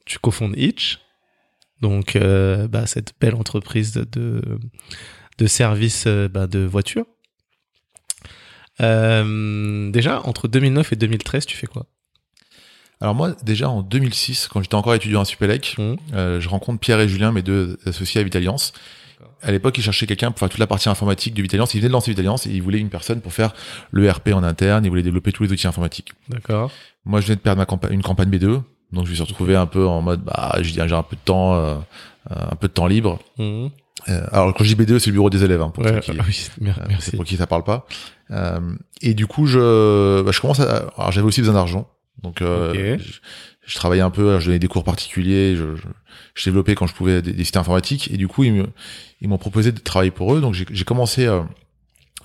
tu 0.07 0.19
cofondes 0.19 0.55
Itch, 0.57 0.99
donc 1.81 2.17
euh, 2.17 2.67
bah, 2.67 2.87
cette 2.87 3.13
belle 3.21 3.35
entreprise 3.35 3.93
de, 3.93 4.05
de, 4.05 4.43
de 5.39 5.47
services 5.47 6.05
euh, 6.07 6.29
bah, 6.29 6.47
de 6.47 6.61
voitures. 6.61 7.07
Euh, 8.81 9.91
déjà, 9.91 10.23
entre 10.23 10.49
2009 10.49 10.93
et 10.93 10.97
2013, 10.97 11.47
tu 11.47 11.57
fais 11.57 11.67
quoi? 11.67 11.87
Alors 13.01 13.15
moi, 13.15 13.33
déjà 13.45 13.69
en 13.71 13.83
2006, 13.83 14.49
quand 14.49 14.61
j'étais 14.63 14.75
encore 14.75 14.95
étudiant 14.95 15.21
à 15.23 15.25
Supélec, 15.25 15.75
Mhm. 15.79 15.97
euh, 16.15 16.41
je 16.41 16.49
rencontre 16.49 16.79
Pierre 16.81 17.01
et 17.01 17.09
Julien, 17.09 17.33
mes 17.33 17.43
deux 17.43 17.79
associés 17.87 18.21
à 18.21 18.25
Vitaliance. 18.25 18.73
À 19.43 19.53
l'époque, 19.53 19.79
ils 19.79 19.83
cherchaient 19.83 20.07
quelqu'un 20.07 20.31
pour 20.31 20.39
faire 20.41 20.51
toute 20.51 20.59
la 20.59 20.67
partie 20.67 20.89
informatique 20.91 21.33
de 21.33 21.41
Vitaliance. 21.41 21.73
Ils 21.75 21.79
venaient 21.79 21.89
de 21.89 21.93
lancer 21.95 22.11
Vitaliance 22.11 22.47
et 22.47 22.51
ils 22.51 22.63
voulaient 22.63 22.79
une 22.79 22.91
personne 22.91 23.23
pour 23.23 23.33
faire 23.33 23.55
le 23.91 24.11
RP 24.11 24.29
en 24.35 24.43
interne. 24.43 24.85
Ils 24.85 24.89
voulaient 24.91 25.03
développer 25.03 25.33
tous 25.33 25.43
les 25.45 25.51
outils 25.53 25.67
informatiques. 25.67 26.13
D'accord. 26.29 26.71
Moi, 27.07 27.21
je 27.23 27.27
venais 27.27 27.37
de 27.37 27.41
perdre 27.41 27.59
ma 27.59 27.65
campa- 27.65 27.91
une 27.91 28.03
campagne 28.03 28.29
B2, 28.29 28.61
donc 28.93 29.07
je 29.07 29.11
me 29.11 29.15
suis 29.15 29.23
retrouvé 29.25 29.57
un 29.57 29.65
peu 29.67 29.87
en 29.87 30.03
mode, 30.03 30.21
bah, 30.23 30.57
j'ai 30.61 30.79
un 30.83 31.03
peu 31.03 31.17
de 31.17 31.21
temps, 31.25 31.55
euh, 31.55 31.77
un 32.29 32.55
peu 32.57 32.69
de 32.69 32.73
temps 32.75 32.87
libre. 32.87 33.19
Mhm. 33.39 33.71
Euh, 34.09 34.27
alors 34.33 34.53
quand 34.55 34.65
je 34.65 34.75
dis 34.75 34.83
B2, 34.83 34.99
c'est 34.99 35.07
le 35.09 35.13
bureau 35.15 35.31
des 35.31 35.43
élèves, 35.43 35.63
hein, 35.63 35.71
pour 35.71 35.85
Ouais, 35.85 36.01
qui, 36.01 36.11
oui, 36.27 36.49
euh, 36.69 36.73
merci. 36.89 37.17
pour 37.17 37.25
qui 37.25 37.37
ça 37.37 37.47
parle 37.47 37.65
pas. 37.65 37.87
Euh, 38.31 38.61
et 39.01 39.15
du 39.15 39.27
coup, 39.27 39.47
je, 39.47 40.21
bah, 40.23 40.33
je 40.33 40.41
commence 40.41 40.61
à, 40.61 40.89
alors 40.99 41.13
j'avais 41.13 41.27
aussi 41.27 41.41
besoin 41.41 41.55
d'argent, 41.55 41.89
donc 42.23 42.43
euh, 42.43 42.99
je, 42.99 43.21
je 43.67 43.75
travaillais 43.75 44.03
un 44.03 44.11
peu, 44.11 44.39
je 44.41 44.47
donnais 44.47 44.59
des 44.59 44.69
cours 44.69 44.85
particuliers, 44.85 45.57
je, 45.57 45.77
je, 45.77 45.83
je 46.35 46.45
développais 46.45 46.75
quand 46.75 46.87
je 46.87 46.95
pouvais 46.95 47.23
des, 47.23 47.33
des 47.33 47.45
sites 47.45 47.57
informatiques, 47.57 48.11
et 48.13 48.17
du 48.17 48.29
coup, 48.29 48.45
ils 48.45 48.53
me, 48.53 48.67
ils 49.21 49.29
m'ont 49.29 49.39
proposé 49.39 49.73
de 49.73 49.79
travailler 49.79 50.11
pour 50.11 50.35
eux, 50.35 50.41
donc 50.41 50.55
j'ai 50.55 50.85
commencé 50.85 51.27
euh, 51.27 51.43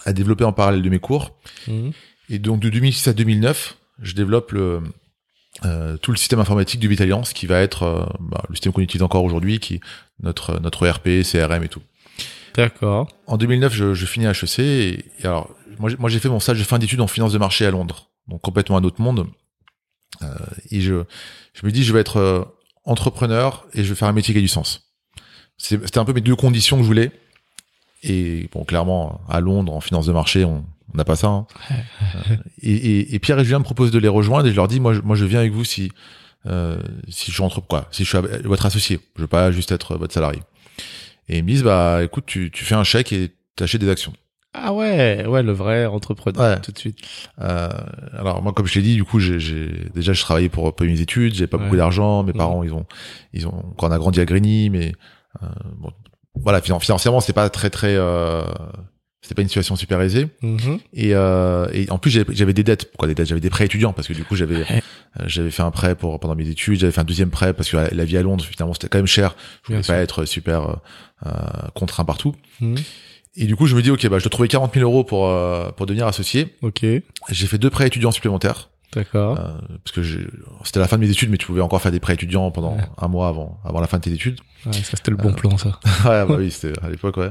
à 0.06 0.14
développer 0.14 0.44
en 0.44 0.54
parallèle 0.54 0.82
de 0.82 0.90
mes 0.90 1.00
cours. 1.00 1.38
Mhm. 1.68 1.92
Et 2.30 2.40
donc 2.40 2.60
de 2.60 2.70
2006 2.70 3.08
à 3.10 3.14
2009, 3.14 3.78
je 4.02 4.14
développe 4.14 4.52
le, 4.52 4.82
euh, 5.64 5.98
tout 5.98 6.12
le 6.12 6.18
système 6.18 6.40
informatique 6.40 6.80
du 6.80 6.88
Vitaliance, 6.88 7.34
qui 7.34 7.46
va 7.46 7.62
être 7.62 7.84
euh, 7.84 8.06
bah, 8.20 8.44
le 8.50 8.56
système 8.56 8.74
qu'on 8.74 8.82
utilise 8.82 9.04
encore 9.04 9.24
aujourd'hui, 9.24 9.60
qui 9.60 9.76
est 9.76 9.80
notre 10.22 10.60
notre 10.60 10.86
ERP, 10.86 11.24
CRM 11.24 11.64
et 11.64 11.70
tout. 11.70 11.82
D'accord. 12.56 13.08
En 13.28 13.38
2009, 13.38 13.74
je, 13.74 13.94
je 13.94 14.06
finis 14.06 14.28
à 14.28 14.32
HEC. 14.32 14.60
Et, 14.60 15.06
et 15.20 15.26
alors, 15.26 15.50
moi, 15.78 16.10
j'ai 16.10 16.20
fait 16.20 16.30
mon 16.30 16.40
stage 16.40 16.58
de 16.58 16.64
fin 16.64 16.80
d'études 16.80 17.02
en 17.02 17.08
finance 17.08 17.34
de 17.34 17.38
marché 17.38 17.66
à 17.66 17.72
Londres, 17.72 18.10
donc 18.28 18.42
complètement 18.42 18.78
un 18.78 18.84
autre 18.84 19.02
monde. 19.02 19.28
Euh, 20.22 20.28
et 20.72 20.82
je, 20.82 21.04
je 21.54 21.66
me 21.66 21.72
dis, 21.72 21.84
je 21.84 21.94
vais 21.94 22.00
être 22.00 22.18
euh, 22.18 22.44
entrepreneur 22.84 23.66
et 23.74 23.84
je 23.84 23.90
vais 23.90 23.96
faire 23.96 24.08
un 24.08 24.14
métier 24.14 24.34
qui 24.34 24.40
a 24.40 24.42
du 24.42 24.48
sens. 24.48 24.92
C'était 25.58 25.98
un 25.98 26.06
peu 26.06 26.14
mes 26.14 26.22
deux 26.22 26.36
conditions 26.36 26.78
que 26.78 26.84
je 26.84 26.88
voulais. 26.88 27.12
Et 28.04 28.50
bon, 28.52 28.66
clairement, 28.66 29.22
à 29.30 29.40
Londres, 29.40 29.74
en 29.74 29.82
finance 29.82 30.06
de 30.06 30.12
marché, 30.12 30.44
on, 30.44 30.66
n'a 30.94 31.06
pas 31.06 31.16
ça. 31.16 31.28
Hein. 31.28 31.48
Euh, 32.30 32.38
et, 32.62 32.74
et, 32.74 33.16
et, 33.16 33.20
Pierre 33.20 33.40
et 33.40 33.44
Julien 33.44 33.60
me 33.60 33.64
proposent 33.64 33.92
de 33.92 34.00
les 34.00 34.08
rejoindre 34.08 34.48
et 34.48 34.52
je 34.52 34.56
leur 34.56 34.68
dis, 34.68 34.80
moi, 34.80 34.94
je, 34.94 35.02
moi, 35.02 35.16
je 35.16 35.26
viens 35.26 35.40
avec 35.40 35.52
vous 35.52 35.66
si 35.66 35.92
euh, 36.48 36.78
si 37.10 37.32
je 37.32 37.42
rentre 37.42 37.60
quoi, 37.62 37.88
si 37.92 38.04
je 38.06 38.10
suis 38.10 38.18
votre 38.44 38.66
associé. 38.66 39.00
Je 39.16 39.22
veux 39.22 39.28
pas 39.28 39.52
juste 39.52 39.72
être 39.72 39.98
votre 39.98 40.14
salarié. 40.14 40.42
Et 41.28 41.40
ils 41.40 41.44
me 41.44 41.50
disent, 41.50 41.64
bah 41.64 42.04
écoute, 42.04 42.26
tu, 42.28 42.52
tu 42.52 42.64
fais 42.64 42.76
un 42.76 42.84
chèque 42.84 43.12
et 43.14 43.32
t'achètes 43.56 43.82
des 43.82 43.90
actions. 43.90 44.14
Ah 44.58 44.74
ouais, 44.74 45.26
ouais, 45.28 45.44
le 45.44 45.52
vrai 45.52 45.86
entrepreneur 45.86 46.62
tout 46.62 46.72
de 46.72 46.78
suite. 46.78 46.98
Euh, 47.42 47.70
alors 48.14 48.42
moi, 48.42 48.54
comme 48.54 48.66
je 48.66 48.76
l'ai 48.76 48.82
dit, 48.82 48.96
du 48.96 49.04
coup, 49.04 49.20
j'ai 49.20 49.90
déjà 49.94 50.14
je 50.14 50.22
travaillais 50.22 50.50
pour 50.50 50.74
payer 50.76 50.92
mes 50.92 51.02
études, 51.02 51.34
j'ai 51.34 51.48
pas 51.48 51.58
beaucoup 51.58 51.76
d'argent. 51.76 52.24
Mes 52.24 52.34
parents, 52.34 52.64
ils 52.64 52.74
ont, 52.74 52.86
ils 53.34 53.48
ont, 53.48 53.74
quand 53.78 53.88
on 53.90 53.92
a 53.92 53.98
grandi 53.98 54.22
à 54.22 54.26
Grigny, 54.26 54.70
mais 54.70 54.94
euh, 55.44 55.48
bon, 55.78 55.92
voilà, 56.36 56.62
financièrement, 56.62 57.20
c'est 57.20 57.34
pas 57.34 57.50
très 57.50 57.70
très, 57.70 57.96
euh, 57.96 58.44
c'était 59.26 59.36
pas 59.36 59.42
une 59.42 59.48
situation 59.48 59.76
super 59.76 60.00
aisée. 60.02 60.28
Mm-hmm. 60.44 60.80
Et, 60.94 61.16
euh, 61.16 61.68
et 61.74 61.90
en 61.90 61.98
plus, 61.98 62.12
j'avais 62.12 62.54
des 62.54 62.64
dettes. 62.64 62.92
Pourquoi 62.92 63.08
des 63.08 63.16
dettes? 63.16 63.28
J'avais 63.28 63.42
des 63.42 63.50
prêts 63.50 63.66
étudiants 63.66 63.92
parce 63.92 64.08
que 64.08 64.14
du 64.14 64.24
coup, 64.24 64.36
j'avais 64.36 64.62
euh, 64.62 65.24
j'avais 65.26 65.50
fait 65.50 65.64
un 65.64 65.72
prêt 65.72 65.96
pour 65.96 66.20
pendant 66.20 66.36
mes 66.36 66.48
études. 66.48 66.80
J'avais 66.80 66.92
fait 66.92 67.02
un 67.02 67.06
deuxième 67.06 67.32
prêt 67.32 67.54
parce 67.54 67.70
que 67.70 67.78
la, 67.78 68.06
vie 68.06 68.18
à 68.18 68.22
Londres, 68.22 68.46
finalement, 68.46 68.74
c'était 68.74 68.88
quand 68.88 69.00
même 69.00 69.08
cher. 69.08 69.36
Je 69.64 69.74
voulais 69.74 69.86
pas 69.86 69.98
être 69.98 70.26
super 70.26 70.78
euh, 71.26 71.32
contraint 71.74 72.06
partout. 72.06 72.36
Mm-hmm. 72.62 72.84
Et 73.38 73.46
du 73.46 73.56
coup, 73.56 73.68
je 73.68 73.76
me 73.76 73.82
dis, 73.82 73.92
ok, 73.92 74.08
bah, 74.08 74.18
je 74.18 74.24
dois 74.24 74.30
trouver 74.30 74.48
40 74.48 74.74
000 74.74 74.90
euros 74.90 75.04
pour 75.04 75.28
euh, 75.28 75.70
pour 75.72 75.86
devenir 75.86 76.08
associé. 76.08 76.56
Ok. 76.62 76.86
J'ai 77.30 77.48
fait 77.48 77.58
deux 77.58 77.70
prêts 77.70 77.88
étudiants 77.88 78.12
supplémentaires. 78.12 78.70
D'accord. 78.94 79.38
Euh, 79.38 79.54
parce 79.84 79.92
que 79.92 80.02
c'était 80.64 80.80
la 80.80 80.88
fin 80.88 80.96
de 80.98 81.02
mes 81.02 81.10
études, 81.10 81.30
mais 81.30 81.38
tu 81.38 81.46
pouvais 81.46 81.62
encore 81.62 81.82
faire 81.82 81.92
des 81.92 82.00
prêts 82.00 82.14
étudiants 82.14 82.50
pendant 82.52 82.78
un 82.98 83.08
mois 83.08 83.28
avant 83.28 83.60
avant 83.66 83.82
la 83.82 83.88
fin 83.88 83.98
de 83.98 84.04
tes 84.04 84.14
études. 84.14 84.40
Ouais, 84.66 84.74
ça 84.74 84.96
c'était 84.96 85.12
le 85.12 85.18
bon 85.18 85.32
euh, 85.32 85.34
plan, 85.34 85.58
ça. 85.58 85.80
ouais, 86.06 86.26
bah 86.26 86.36
oui, 86.38 86.50
c'était 86.50 86.80
à 86.82 86.90
l'époque, 86.90 87.18
ouais. 87.18 87.28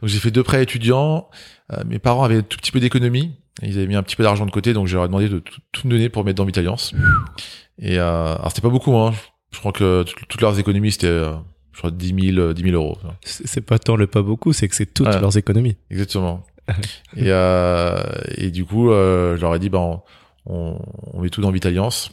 Donc 0.00 0.08
j'ai 0.08 0.18
fait 0.18 0.30
deux 0.30 0.44
prêts 0.44 0.62
étudiants. 0.62 1.28
Euh, 1.72 1.82
mes 1.86 1.98
parents 1.98 2.22
avaient 2.22 2.38
un 2.38 2.42
tout 2.42 2.56
petit 2.56 2.70
peu 2.70 2.80
d'économie. 2.80 3.34
Ils 3.62 3.76
avaient 3.76 3.88
mis 3.88 3.96
un 3.96 4.04
petit 4.04 4.14
peu 4.14 4.22
d'argent 4.22 4.46
de 4.46 4.52
côté, 4.52 4.72
donc 4.72 4.86
je 4.86 4.94
leur 4.94 5.04
ai 5.04 5.08
demandé 5.08 5.28
de 5.28 5.40
tout, 5.40 5.60
tout 5.72 5.88
donner 5.88 6.08
pour 6.08 6.24
mettre 6.24 6.36
dans 6.36 6.44
Vitaliance. 6.44 6.94
Et 7.80 7.98
euh, 7.98 8.36
alors 8.36 8.50
c'était 8.50 8.62
pas 8.62 8.68
beaucoup, 8.68 8.96
hein. 8.96 9.12
Je 9.50 9.58
crois 9.58 9.72
que 9.72 10.04
toutes 10.28 10.40
leurs 10.40 10.58
économies 10.58 10.92
c'était 10.92 11.24
je 11.72 11.78
crois 11.78 11.90
10 11.90 12.32
000, 12.34 12.52
10 12.52 12.62
000 12.62 12.74
euros. 12.74 12.98
C'est 13.24 13.60
pas 13.60 13.78
tant 13.78 13.96
le 13.96 14.06
pas 14.06 14.22
beaucoup, 14.22 14.52
c'est 14.52 14.68
que 14.68 14.74
c'est 14.74 14.92
toutes 14.92 15.06
leurs 15.06 15.36
économies. 15.36 15.76
Exactement. 15.90 16.44
et, 17.16 17.26
euh, 17.28 18.02
et 18.36 18.50
du 18.50 18.64
coup, 18.64 18.90
euh, 18.90 19.36
je 19.36 19.40
leur 19.40 19.54
ai 19.54 19.58
dit, 19.58 19.70
ben, 19.70 20.02
on, 20.46 20.78
on 21.12 21.20
met 21.20 21.30
tout 21.30 21.40
dans 21.40 21.50
Vitaliance. 21.50 22.12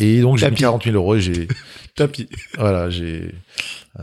Et 0.00 0.20
donc 0.22 0.38
j'ai 0.38 0.50
mis 0.50 0.56
40 0.56 0.84
000 0.84 0.96
euros 0.96 1.16
et 1.16 1.20
j'ai 1.20 1.46
tapis. 1.94 2.28
Voilà, 2.56 2.88
j'ai. 2.88 3.34
Euh, 3.98 4.02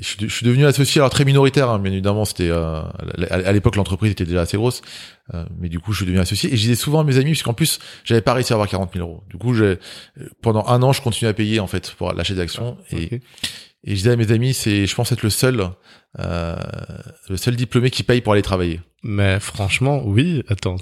je, 0.00 0.26
suis 0.26 0.44
devenu 0.44 0.66
associé 0.66 1.00
alors 1.00 1.10
très 1.10 1.24
minoritaire, 1.24 1.70
hein, 1.70 1.78
bien 1.78 1.92
évidemment. 1.92 2.26
C'était 2.26 2.50
euh, 2.50 2.82
à 3.30 3.52
l'époque 3.52 3.76
l'entreprise 3.76 4.12
était 4.12 4.26
déjà 4.26 4.42
assez 4.42 4.58
grosse, 4.58 4.82
euh, 5.32 5.44
mais 5.58 5.70
du 5.70 5.80
coup 5.80 5.92
je 5.92 5.98
suis 5.98 6.06
devenu 6.06 6.20
associé 6.20 6.52
et 6.52 6.56
je 6.56 6.62
disais 6.62 6.74
souvent 6.74 7.00
à 7.00 7.04
mes 7.04 7.16
amis 7.16 7.30
puisqu'en 7.30 7.54
plus 7.54 7.78
j'avais 8.04 8.20
pas 8.20 8.34
réussi 8.34 8.52
à 8.52 8.56
avoir 8.56 8.68
40 8.68 8.92
000 8.92 9.08
euros. 9.08 9.22
Du 9.30 9.38
coup, 9.38 9.54
j'ai 9.54 9.78
pendant 10.42 10.66
un 10.66 10.82
an 10.82 10.92
je 10.92 11.00
continuais 11.00 11.30
à 11.30 11.34
payer 11.34 11.60
en 11.60 11.66
fait 11.66 11.92
pour 11.92 12.12
l'achat 12.12 12.34
d'actions 12.34 12.76
ah, 12.92 12.96
et 12.96 13.20
et 13.84 13.90
je 13.90 13.96
disais 13.96 14.10
à 14.10 14.16
mes 14.16 14.32
amis, 14.32 14.54
c'est, 14.54 14.86
je 14.86 14.94
pense 14.94 15.12
être 15.12 15.22
le 15.22 15.30
seul, 15.30 15.68
euh, 16.18 16.56
le 17.28 17.36
seul 17.36 17.56
diplômé 17.56 17.90
qui 17.90 18.02
paye 18.02 18.20
pour 18.20 18.32
aller 18.32 18.42
travailler. 18.42 18.80
Mais 19.02 19.38
franchement, 19.38 20.02
oui. 20.04 20.42
Attends, 20.48 20.76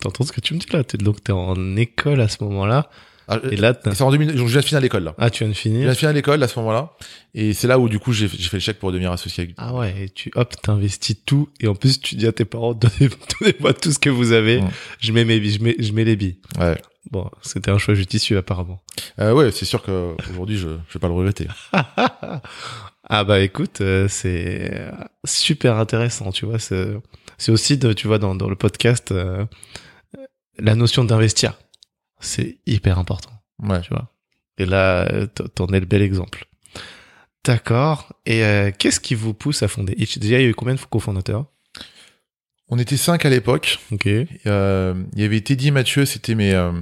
t'entends 0.00 0.24
ce 0.24 0.32
que 0.32 0.40
tu 0.40 0.54
me 0.54 0.58
dis 0.58 0.66
là? 0.72 0.84
T'es, 0.84 0.98
Donc 0.98 1.24
t'es 1.24 1.32
en 1.32 1.76
école 1.76 2.20
à 2.20 2.28
ce 2.28 2.44
moment-là. 2.44 2.90
Ah, 3.26 3.38
et 3.50 3.56
là, 3.56 3.72
c'est 3.82 4.02
en 4.02 4.10
2000, 4.10 4.36
je 4.36 4.44
viens 4.44 4.60
de 4.60 4.64
finir 4.66 4.82
l'école 4.82 5.04
là. 5.04 5.14
Ah, 5.16 5.30
tu 5.30 5.44
viens 5.44 5.48
de 5.50 5.56
finir? 5.56 5.80
Je 5.80 5.84
viens 5.84 5.92
de 5.92 5.96
finir 5.96 6.12
l'école 6.12 6.42
à 6.42 6.48
ce 6.48 6.58
moment-là, 6.58 6.92
et 7.32 7.54
c'est 7.54 7.66
là 7.66 7.78
où 7.78 7.88
du 7.88 7.98
coup 7.98 8.12
j'ai, 8.12 8.28
j'ai 8.28 8.48
fait 8.50 8.58
le 8.58 8.60
chèque 8.60 8.78
pour 8.78 8.92
devenir 8.92 9.12
associé. 9.12 9.54
Ah 9.56 9.72
ouais, 9.72 9.94
et 9.98 10.08
tu 10.10 10.30
hop, 10.34 10.54
t'investis 10.60 11.16
tout, 11.24 11.48
et 11.58 11.66
en 11.66 11.74
plus 11.74 11.98
tu 12.00 12.16
dis 12.16 12.26
à 12.26 12.32
tes 12.32 12.44
parents 12.44 12.74
donnez, 12.74 13.54
moi 13.60 13.72
tout 13.72 13.92
ce 13.92 13.98
que 13.98 14.10
vous 14.10 14.32
avez, 14.32 14.62
je 15.00 15.12
mets 15.12 15.24
mes 15.24 15.42
je 15.42 15.62
mets, 15.62 15.74
je 15.78 15.92
mets 15.92 16.04
les 16.04 16.16
billes. 16.16 16.36
Ouais. 16.60 16.76
Bon, 17.10 17.30
c'était 17.42 17.70
un 17.70 17.78
choix 17.78 17.94
judicieux 17.94 18.38
apparemment. 18.38 18.82
Euh, 19.18 19.32
ouais, 19.32 19.50
c'est 19.52 19.64
sûr 19.64 19.82
que 19.82 20.14
aujourd'hui 20.30 20.56
je, 20.56 20.68
je 20.88 20.94
vais 20.94 21.00
pas 21.00 21.08
le 21.08 21.14
regretter. 21.14 21.48
ah 21.72 23.24
bah 23.24 23.40
écoute, 23.40 23.80
euh, 23.80 24.08
c'est 24.08 24.90
super 25.24 25.76
intéressant, 25.76 26.32
tu 26.32 26.46
vois. 26.46 26.58
C'est, 26.58 26.96
c'est 27.38 27.52
aussi, 27.52 27.76
de, 27.78 27.92
tu 27.92 28.06
vois, 28.06 28.18
dans, 28.18 28.34
dans 28.34 28.48
le 28.48 28.56
podcast, 28.56 29.12
euh, 29.12 29.44
la 30.58 30.74
notion 30.74 31.04
d'investir, 31.04 31.58
c'est 32.20 32.58
hyper 32.66 32.98
important. 32.98 33.32
Ouais. 33.62 33.80
Tu 33.82 33.90
vois. 33.90 34.08
Et 34.58 34.66
là, 34.66 35.26
t'en 35.54 35.66
es 35.68 35.80
le 35.80 35.86
bel 35.86 36.02
exemple. 36.02 36.46
D'accord. 37.44 38.12
Et 38.24 38.42
euh, 38.42 38.70
qu'est-ce 38.76 39.00
qui 39.00 39.14
vous 39.14 39.34
pousse 39.34 39.62
à 39.62 39.68
fonder 39.68 39.94
Itch? 39.98 40.18
Déjà, 40.18 40.38
il 40.38 40.42
y 40.42 40.46
a 40.46 40.48
eu 40.48 40.54
combien 40.54 40.74
de 40.74 40.80
cofondateurs? 40.80 41.46
On 42.68 42.78
était 42.78 42.96
cinq 42.96 43.24
à 43.24 43.30
l'époque. 43.30 43.78
Ok. 43.92 44.06
Euh, 44.06 44.94
il 45.14 45.22
y 45.22 45.24
avait 45.24 45.40
Teddy 45.40 45.70
Mathieu, 45.70 46.04
c'était 46.04 46.34
mes. 46.34 46.52
Euh, 46.52 46.72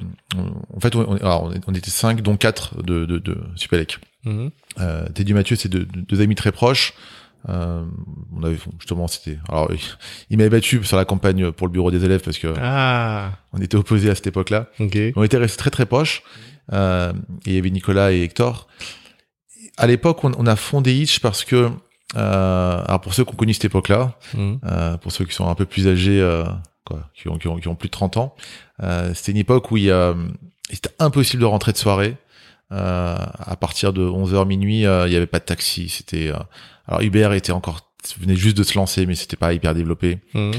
en 0.75 0.81
fait, 0.81 0.95
on, 0.95 1.19
on, 1.67 1.75
était 1.75 1.91
cinq, 1.91 2.23
dont 2.23 2.37
quatre 2.37 2.83
de, 2.83 3.05
de, 3.05 3.19
de 3.19 3.39
Supélec. 3.57 3.99
Mm 4.25 4.49
euh, 4.81 5.07
Teddy 5.09 5.35
Mathieu, 5.35 5.57
c'est 5.57 5.69
deux, 5.69 5.85
deux, 5.85 6.21
amis 6.21 6.35
très 6.35 6.53
proches. 6.53 6.95
Euh, 7.49 7.85
on 8.35 8.43
avait 8.45 8.57
justement, 8.79 9.09
c'était. 9.09 9.39
Alors, 9.49 9.71
il 10.31 10.39
m'avait 10.39 10.51
battu 10.51 10.83
sur 10.85 10.97
la 10.97 11.05
campagne 11.05 11.51
pour 11.51 11.67
le 11.67 11.73
bureau 11.73 11.91
des 11.91 12.05
élèves 12.05 12.23
parce 12.23 12.39
que 12.39 12.55
ah. 12.57 13.33
on 13.53 13.61
était 13.61 13.77
opposés 13.77 14.09
à 14.09 14.15
cette 14.15 14.29
époque-là. 14.29 14.69
Okay. 14.79 15.13
On 15.17 15.25
était 15.25 15.37
restés 15.37 15.59
très 15.59 15.71
très 15.71 15.87
proches. 15.87 16.23
Euh, 16.73 17.13
et 17.45 17.51
il 17.51 17.55
y 17.55 17.59
avait 17.59 17.71
Nicolas 17.71 18.13
et 18.13 18.23
Hector. 18.23 18.69
À 19.77 19.87
l'époque, 19.87 20.23
on, 20.25 20.33
on, 20.39 20.47
a 20.47 20.55
fondé 20.57 20.95
Itch 20.95 21.19
parce 21.19 21.45
que 21.45 21.71
euh, 22.17 22.85
alors 22.87 23.01
pour 23.01 23.15
ceux 23.15 23.25
qui 23.25 23.31
ont 23.31 23.37
connu 23.37 23.55
cette 23.55 23.67
époque-là, 23.67 24.17
mmh. 24.35 24.55
euh, 24.65 24.97
pour 24.99 25.13
ceux 25.13 25.25
qui 25.25 25.35
sont 25.35 25.49
un 25.49 25.55
peu 25.55 25.65
plus 25.65 25.89
âgés, 25.89 26.21
euh, 26.21 26.45
quoi, 26.85 27.09
qui 27.15 27.29
ont, 27.29 27.39
qui, 27.39 27.49
ont, 27.49 27.57
qui, 27.59 27.69
ont, 27.69 27.75
plus 27.75 27.89
de 27.89 27.93
30 27.93 28.17
ans, 28.19 28.35
euh, 28.83 29.13
c'était 29.15 29.33
une 29.33 29.39
époque 29.39 29.71
où 29.71 29.77
il, 29.77 29.95
c'était 30.71 30.95
impossible 30.99 31.41
de 31.41 31.47
rentrer 31.47 31.73
de 31.73 31.79
soirée. 31.79 32.17
Euh, 32.73 33.17
à 33.39 33.57
partir 33.57 33.93
de 33.93 34.03
11h 34.03 34.47
minuit, 34.47 34.87
euh, 34.87 35.07
il 35.07 35.11
n'y 35.11 35.17
avait 35.17 35.27
pas 35.27 35.41
de 35.41 35.45
taxi. 35.45 35.91
C'était 35.91 36.33
alors 36.87 37.03
Uber 37.03 37.31
était 37.35 37.53
encore 37.53 37.93
venait 38.19 38.35
juste 38.35 38.57
de 38.57 38.63
se 38.65 38.77
lancer, 38.77 39.07
mais 39.07 39.15
c'était 39.15 39.37
pas 39.37 39.53
hyper 39.53 39.75
développé. 39.75 40.19
Mmh. 40.35 40.53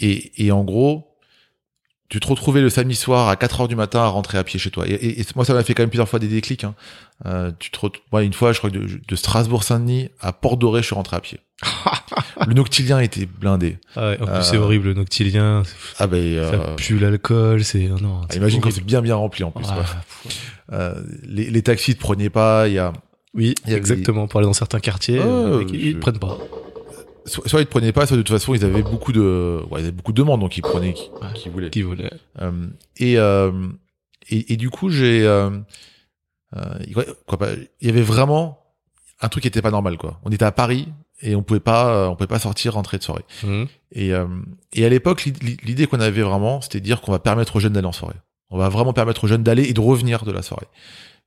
et, 0.00 0.44
et 0.44 0.52
en 0.52 0.62
gros, 0.62 1.09
tu 2.10 2.18
te 2.18 2.26
retrouvais 2.26 2.60
le 2.60 2.68
samedi 2.70 2.96
soir 2.96 3.28
à 3.28 3.36
4 3.36 3.62
heures 3.62 3.68
du 3.68 3.76
matin 3.76 4.00
à 4.00 4.08
rentrer 4.08 4.36
à 4.36 4.42
pied 4.42 4.58
chez 4.58 4.70
toi. 4.72 4.84
Et, 4.86 5.20
et, 5.20 5.26
moi, 5.36 5.44
ça 5.44 5.54
m'a 5.54 5.62
fait 5.62 5.74
quand 5.74 5.84
même 5.84 5.90
plusieurs 5.90 6.08
fois 6.08 6.18
des 6.18 6.26
déclics. 6.26 6.64
Hein. 6.64 6.74
Euh, 7.24 7.52
tu 7.60 7.70
te 7.70 7.78
ouais, 8.12 8.26
une 8.26 8.32
fois, 8.32 8.52
je 8.52 8.58
crois 8.58 8.68
que 8.68 8.76
de, 8.76 9.16
Strasbourg-Saint-Denis 9.16 10.10
à 10.20 10.32
Port-Doré, 10.32 10.82
je 10.82 10.86
suis 10.86 10.94
rentré 10.96 11.16
à 11.16 11.20
pied. 11.20 11.38
le 12.48 12.54
noctilien 12.54 12.98
était 12.98 13.26
blindé. 13.26 13.78
Ah 13.94 14.08
ouais, 14.08 14.18
en 14.20 14.26
plus, 14.26 14.42
c'est 14.42 14.56
euh, 14.56 14.60
horrible, 14.60 14.88
le 14.88 14.94
noctilien. 14.94 15.62
Ah 16.00 16.08
ben, 16.08 16.16
euh... 16.18 16.50
ça 16.50 16.74
pue 16.76 16.98
l'alcool, 16.98 17.62
c'est 17.62 17.88
non. 17.88 18.22
Ah, 18.28 18.34
imagine 18.34 18.60
quand 18.60 18.72
c'est 18.72 18.84
bien 18.84 19.02
bien 19.02 19.14
rempli 19.14 19.44
en 19.44 19.52
plus. 19.52 19.66
Ah, 19.68 19.84
euh, 20.72 21.00
les, 21.22 21.48
les 21.48 21.62
taxis 21.62 21.94
te 21.94 22.00
prenaient 22.00 22.30
pas. 22.30 22.66
Il 22.66 22.74
y 22.74 22.78
a. 22.78 22.92
Oui, 23.34 23.54
y 23.68 23.72
exactement. 23.72 24.26
Pour 24.26 24.40
aller 24.40 24.48
dans 24.48 24.52
certains 24.52 24.80
quartiers, 24.80 25.20
oh, 25.20 25.60
ils, 25.72 25.94
te 25.94 25.98
prennent 26.00 26.18
pas 26.18 26.38
soit, 27.26 27.60
ils 27.60 27.66
te 27.66 27.70
prenaient 27.70 27.92
pas, 27.92 28.06
soit 28.06 28.16
de 28.16 28.22
toute 28.22 28.36
façon 28.36 28.54
ils 28.54 28.64
avaient 28.64 28.82
beaucoup 28.82 29.12
de, 29.12 29.62
ouais, 29.70 29.80
ils 29.80 29.84
avaient 29.84 29.92
beaucoup 29.92 30.12
de 30.12 30.16
demandes, 30.16 30.40
donc 30.40 30.56
ils 30.56 30.62
prenaient 30.62 30.92
qui, 30.92 31.10
qui 31.34 31.48
voulaient. 31.48 31.70
Qui 31.70 31.82
voulaient. 31.82 32.10
Euh, 32.40 32.66
et, 32.96 33.18
euh, 33.18 33.52
et, 34.28 34.52
et 34.52 34.56
du 34.56 34.70
coup 34.70 34.90
j'ai, 34.90 35.26
euh, 35.26 35.50
euh 36.56 37.02
quoi, 37.26 37.38
il 37.80 37.86
y 37.86 37.90
avait 37.90 38.02
vraiment 38.02 38.58
un 39.20 39.28
truc 39.28 39.42
qui 39.42 39.48
était 39.48 39.62
pas 39.62 39.70
normal 39.70 39.96
quoi. 39.98 40.20
On 40.24 40.30
était 40.30 40.44
à 40.44 40.52
Paris 40.52 40.88
et 41.22 41.34
on 41.36 41.42
pouvait 41.42 41.60
pas, 41.60 42.08
on 42.08 42.16
pouvait 42.16 42.26
pas 42.26 42.38
sortir, 42.38 42.74
rentrer 42.74 42.98
de 42.98 43.02
soirée. 43.02 43.24
Mmh. 43.42 43.64
Et, 43.92 44.14
euh, 44.14 44.26
et 44.72 44.84
à 44.84 44.88
l'époque 44.88 45.24
l'idée 45.24 45.86
qu'on 45.86 46.00
avait 46.00 46.22
vraiment, 46.22 46.60
c'était 46.60 46.80
de 46.80 46.84
dire 46.84 47.00
qu'on 47.00 47.12
va 47.12 47.18
permettre 47.18 47.56
aux 47.56 47.60
jeunes 47.60 47.74
d'aller 47.74 47.86
en 47.86 47.92
soirée. 47.92 48.16
On 48.50 48.58
va 48.58 48.68
vraiment 48.68 48.92
permettre 48.92 49.24
aux 49.24 49.28
jeunes 49.28 49.44
d'aller 49.44 49.64
et 49.64 49.72
de 49.72 49.80
revenir 49.80 50.24
de 50.24 50.32
la 50.32 50.42
soirée. 50.42 50.66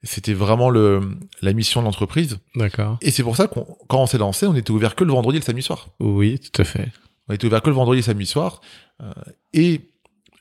C'était 0.04 0.34
vraiment 0.34 0.70
le, 0.70 1.02
la 1.42 1.54
mission 1.54 1.80
de 1.80 1.86
l'entreprise. 1.86 2.40
D'accord. 2.56 2.98
Et 3.02 3.10
c'est 3.10 3.24
pour 3.24 3.38
ça 3.38 3.48
qu'on, 3.48 3.66
quand 3.88 4.02
on 4.02 4.06
s'est 4.06 4.18
lancé, 4.18 4.46
on 4.46 4.56
était 4.56 4.72
ouvert 4.72 4.96
que 4.96 5.04
le 5.04 5.14
vendredi 5.14 5.38
et 5.38 5.40
le 5.40 5.46
samedi 5.46 5.62
soir. 5.62 5.88
Oui, 6.00 6.40
tout 6.40 6.62
à 6.62 6.66
fait. 6.66 6.90
On 7.30 7.34
était 7.34 7.48
ouvert 7.48 7.62
que 7.62 7.70
le 7.70 7.76
vendredi 7.76 8.00
et 8.00 8.02
le 8.02 8.06
samedi 8.06 8.26
soir. 8.26 8.60
Euh, 9.02 9.12
et 9.54 9.82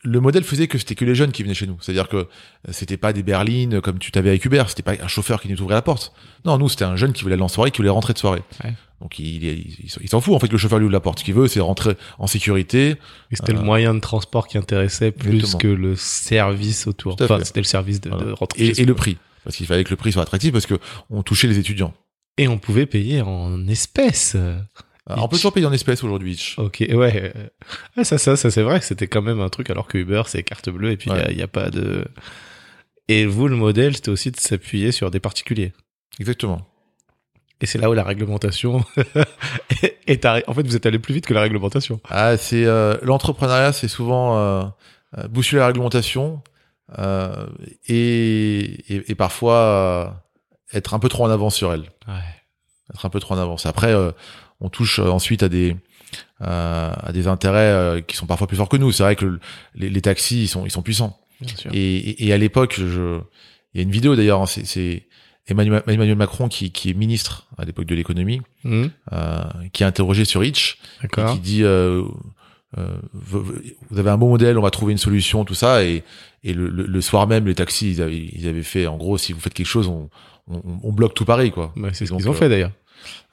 le 0.03 0.20
modèle 0.20 0.42
faisait 0.42 0.66
que 0.66 0.79
c'était 0.79 0.96
que 0.96 1.05
les 1.05 1.14
jeunes 1.14 1.31
qui 1.31 1.44
venaient 1.44 1.55
chez 1.55 1.68
nous. 1.68 1.77
C'est-à-dire 1.81 2.09
que 2.09 2.27
c'était 2.70 2.96
pas 2.96 3.12
des 3.12 3.22
berlines 3.22 3.81
comme 3.81 4.01
tu 4.01 4.11
t'avais 4.11 4.31
avec 4.31 4.44
Uber. 4.44 4.64
C'était 4.66 4.83
pas 4.83 4.94
un 5.01 5.07
chauffeur 5.07 5.40
qui 5.40 5.48
nous 5.48 5.61
ouvrait 5.62 5.75
la 5.75 5.83
porte. 5.83 6.12
Non, 6.44 6.59
nous, 6.59 6.68
c'était 6.68 6.85
un 6.85 6.96
jeune 6.96 7.12
qui 7.12 7.22
voulait 7.22 7.35
aller 7.35 7.42
en 7.42 7.48
soirée, 7.48 7.70
qui 7.70 7.79
voulait 7.79 7.88
rentrer 7.88 8.14
de 8.14 8.18
soirée. 8.18 8.42
Ouais. 8.64 8.75
Donc 9.01 9.18
il, 9.18 9.44
il, 9.44 10.09
s'en 10.09 10.20
fout 10.20 10.35
en 10.35 10.38
fait 10.38 10.46
que 10.46 10.53
le 10.53 10.59
chauffeur 10.59 10.79
lui 10.79 10.87
ouvre 10.87 10.92
la 10.92 11.01
porte. 11.01 11.20
Ce 11.20 11.25
qu'il 11.25 11.35
veut, 11.35 11.46
c'est 11.46 11.61
rentrer 11.61 11.96
en 12.18 12.27
sécurité. 12.27 12.96
Et 13.31 13.37
c'était 13.37 13.53
le 13.53 13.59
euh, 13.61 13.62
moyen 13.62 13.94
de 13.94 14.01
transport 14.01 14.48
qui 14.48 14.59
intéressait 14.59 15.12
plus 15.12 15.55
que 15.55 15.68
le 15.68 15.94
service 15.94 16.88
autour. 16.88 17.16
Enfin, 17.20 17.38
c'était 17.44 17.61
le 17.61 17.64
service 17.64 18.01
de, 18.01 18.11
de 18.11 18.33
rentrer. 18.33 18.64
Et, 18.64 18.83
et 18.83 18.85
le 18.85 18.94
prix 18.94 19.18
parce 19.45 19.57
qu'il 19.57 19.67
fallait 19.67 19.85
que 19.85 19.91
le 19.91 19.97
prix 19.97 20.13
soit 20.13 20.23
attractif 20.23 20.53
parce 20.53 20.67
que 20.67 20.75
on 21.11 21.23
touchait 21.23 21.49
les 21.49 21.59
étudiants. 21.59 21.95
Et 22.39 22.49
on 22.49 22.59
pouvait 22.59 22.87
payer 22.87 23.21
en 23.21 23.67
espèces. 23.69 24.37
Ah, 25.09 25.17
on 25.19 25.29
peut 25.29 25.37
toujours 25.37 25.53
payer 25.53 25.67
en 25.67 25.73
espèces 25.73 26.05
aujourd'hui. 26.05 26.55
Ok, 26.59 26.85
ouais. 26.91 27.33
ça, 28.05 28.19
ça, 28.19 28.37
ça 28.37 28.51
c'est 28.51 28.63
vrai 28.63 28.79
que 28.79 28.87
c'était 28.87 29.09
quand 29.09 29.23
même 29.23 29.41
un 29.41 29.49
truc, 29.49 29.69
alors 29.69 29.87
que 29.89 29.99
Uber, 29.99 30.23
c'est 30.27 30.43
carte 30.43 30.71
bleue 30.71 30.93
et 30.93 30.97
puis 30.97 31.11
il 31.29 31.37
n'y 31.37 31.43
a, 31.43 31.49
pas 31.49 31.71
de... 31.71 32.07
Et 33.09 33.27
vous, 33.27 33.49
le 33.49 33.57
modèle, 33.57 33.97
c'était 33.97 34.11
aussi 34.11 34.31
de 34.31 34.39
s'appuyer 34.39 34.93
sur 34.93 35.11
des 35.11 35.21
particuliers. 35.21 35.73
Exactement. 36.21 36.67
Et 37.61 37.67
c'est 37.67 37.79
là 37.79 37.91
où 37.91 37.93
la 37.95 38.05
réglementation 38.05 38.85
est 40.07 40.25
arri- 40.25 40.45
En 40.47 40.55
fait, 40.55 40.63
vous 40.63 40.77
êtes 40.77 40.87
allé 40.87 40.99
plus 40.99 41.15
vite 41.15 41.27
que 41.27 41.35
la 41.35 41.43
réglementation. 41.43 42.01
Ah, 42.09 42.37
c'est 42.37 42.65
euh, 42.65 42.97
l'entrepreneuriat, 43.03 43.73
c'est 43.73 43.89
souvent 43.89 44.39
euh, 44.39 44.63
euh, 45.19 45.29
bousculer 45.29 45.61
la 45.61 45.67
réglementation 45.67 46.43
euh, 46.99 47.47
et, 47.89 48.61
et, 48.95 49.11
et 49.11 49.15
parfois 49.15 49.55
euh, 49.57 50.07
être 50.73 50.95
un 50.95 50.99
peu 50.99 51.09
trop 51.09 51.25
en 51.25 51.31
avance 51.31 51.55
sur 51.57 51.73
elle. 51.73 51.83
Ouais. 52.09 52.23
Être 52.93 53.07
un 53.07 53.11
peu 53.11 53.21
trop 53.21 53.35
en 53.35 53.39
avance. 53.39 53.67
Après, 53.67 53.93
euh, 53.93 54.13
on 54.61 54.69
touche 54.69 54.99
ensuite 54.99 55.43
à 55.43 55.49
des 55.49 55.77
à 56.41 57.11
des 57.13 57.29
intérêts 57.29 58.03
qui 58.07 58.17
sont 58.17 58.27
parfois 58.27 58.47
plus 58.47 58.57
forts 58.57 58.69
que 58.69 58.77
nous. 58.77 58.91
C'est 58.93 59.03
vrai 59.05 59.17
que 59.17 59.25
le- 59.25 59.41
les, 59.75 59.89
les 59.89 60.01
taxis, 60.03 60.43
ils 60.43 60.49
sont 60.49 60.65
ils 60.67 60.71
sont 60.71 60.83
puissants. 60.83 61.19
Bien 61.41 61.57
sûr. 61.57 61.71
Et, 61.73 62.27
et, 62.27 62.33
à 62.33 62.39
l'époque, 62.39 62.75
je, 62.79 63.19
il 63.75 63.79
y 63.79 63.81
a 63.81 63.83
une 63.83 63.91
vidéo 63.91 64.15
d'ailleurs, 64.17 64.43
hein, 64.43 64.47
c'est, 64.47 64.65
c'est 64.65 65.07
Emmanuel, 65.49 65.83
Emmanuel 65.89 66.17
Macron 66.17 66.49
qui, 66.49 66.71
qui 66.71 66.91
est 66.91 66.95
ministre 66.95 67.47
à 67.59 67.65
l'époque 67.65 67.87
de 67.87 67.95
l'économie, 67.95 68.43
euh, 68.65 69.43
qui 69.73 69.83
est 69.83 69.87
interrogé 69.87 70.25
sur 70.25 70.45
Itch, 70.45 70.79
et 71.03 71.09
qui 71.33 71.41
dit 71.41 71.65
euh, 71.65 72.05
euh, 72.79 72.87
vous 73.13 73.99
avez 73.99 74.11
un 74.11 74.17
bon 74.19 74.29
modèle, 74.29 74.59
on 74.59 74.63
va 74.63 74.71
trouver 74.71 74.93
une 74.93 74.99
solution, 74.99 75.45
tout 75.45 75.55
ça, 75.55 75.85
et, 75.85 76.03
et 76.45 76.55
le, 76.55 76.69
le, 76.69 76.87
le 76.87 77.01
soir 77.01 77.27
même, 77.27 77.47
les 77.47 77.55
taxis, 77.55 77.91
ils 77.91 78.03
avaient, 78.03 78.17
ils 78.33 78.49
avaient 78.49 78.63
fait, 78.63 78.87
en 78.87 78.97
gros, 78.97 79.19
si 79.19 79.33
vous 79.33 79.41
faites 79.41 79.55
quelque 79.55 79.67
chose, 79.67 79.89
on, 79.89 80.09
on, 80.49 80.61
on 80.83 80.93
bloque 80.93 81.15
tout 81.15 81.25
Paris, 81.25 81.51
quoi. 81.51 81.73
Ouais, 81.77 81.91
c'est 81.93 82.07
ce 82.07 82.13
qu'ils 82.15 82.29
ont 82.29 82.33
fait 82.33 82.49
d'ailleurs. 82.49 82.73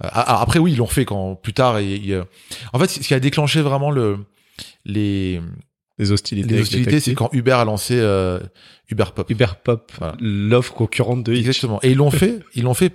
Euh, 0.04 0.08
après, 0.14 0.60
oui, 0.60 0.72
ils 0.74 0.78
l'ont 0.78 0.88
fait 0.88 1.06
quand 1.06 1.36
plus 1.36 1.54
tard. 1.54 1.78
Et, 1.78 1.96
et, 1.96 2.14
euh, 2.16 2.24
en 2.74 2.80
fait, 2.80 2.88
ce 2.88 3.00
qui 3.00 3.14
a 3.14 3.20
déclenché 3.20 3.62
vraiment 3.62 3.92
le 3.92 4.18
les 4.86 5.40
Les 6.00 6.12
hostilités. 6.12 6.56
les 6.56 6.62
hostilités, 6.62 7.00
c'est 7.00 7.14
quand 7.14 7.30
Uber 7.34 7.52
a 7.52 7.66
lancé 7.66 7.96
euh, 7.98 8.40
Uber 8.90 9.06
Pop. 9.16 9.30
Uber 9.30 9.46
Pop, 9.64 9.92
Voilà. 10.00 10.16
l'offre 10.20 10.74
concurrente 10.74 11.24
de 11.24 11.34
Hitch. 11.34 11.40
Exactement. 11.48 11.80
Et 11.84 11.92
ils 11.92 11.98
l'ont 11.98 12.10
fait. 12.12 12.40
Ils 12.56 12.64
l'ont 12.64 12.74
fait. 12.74 12.92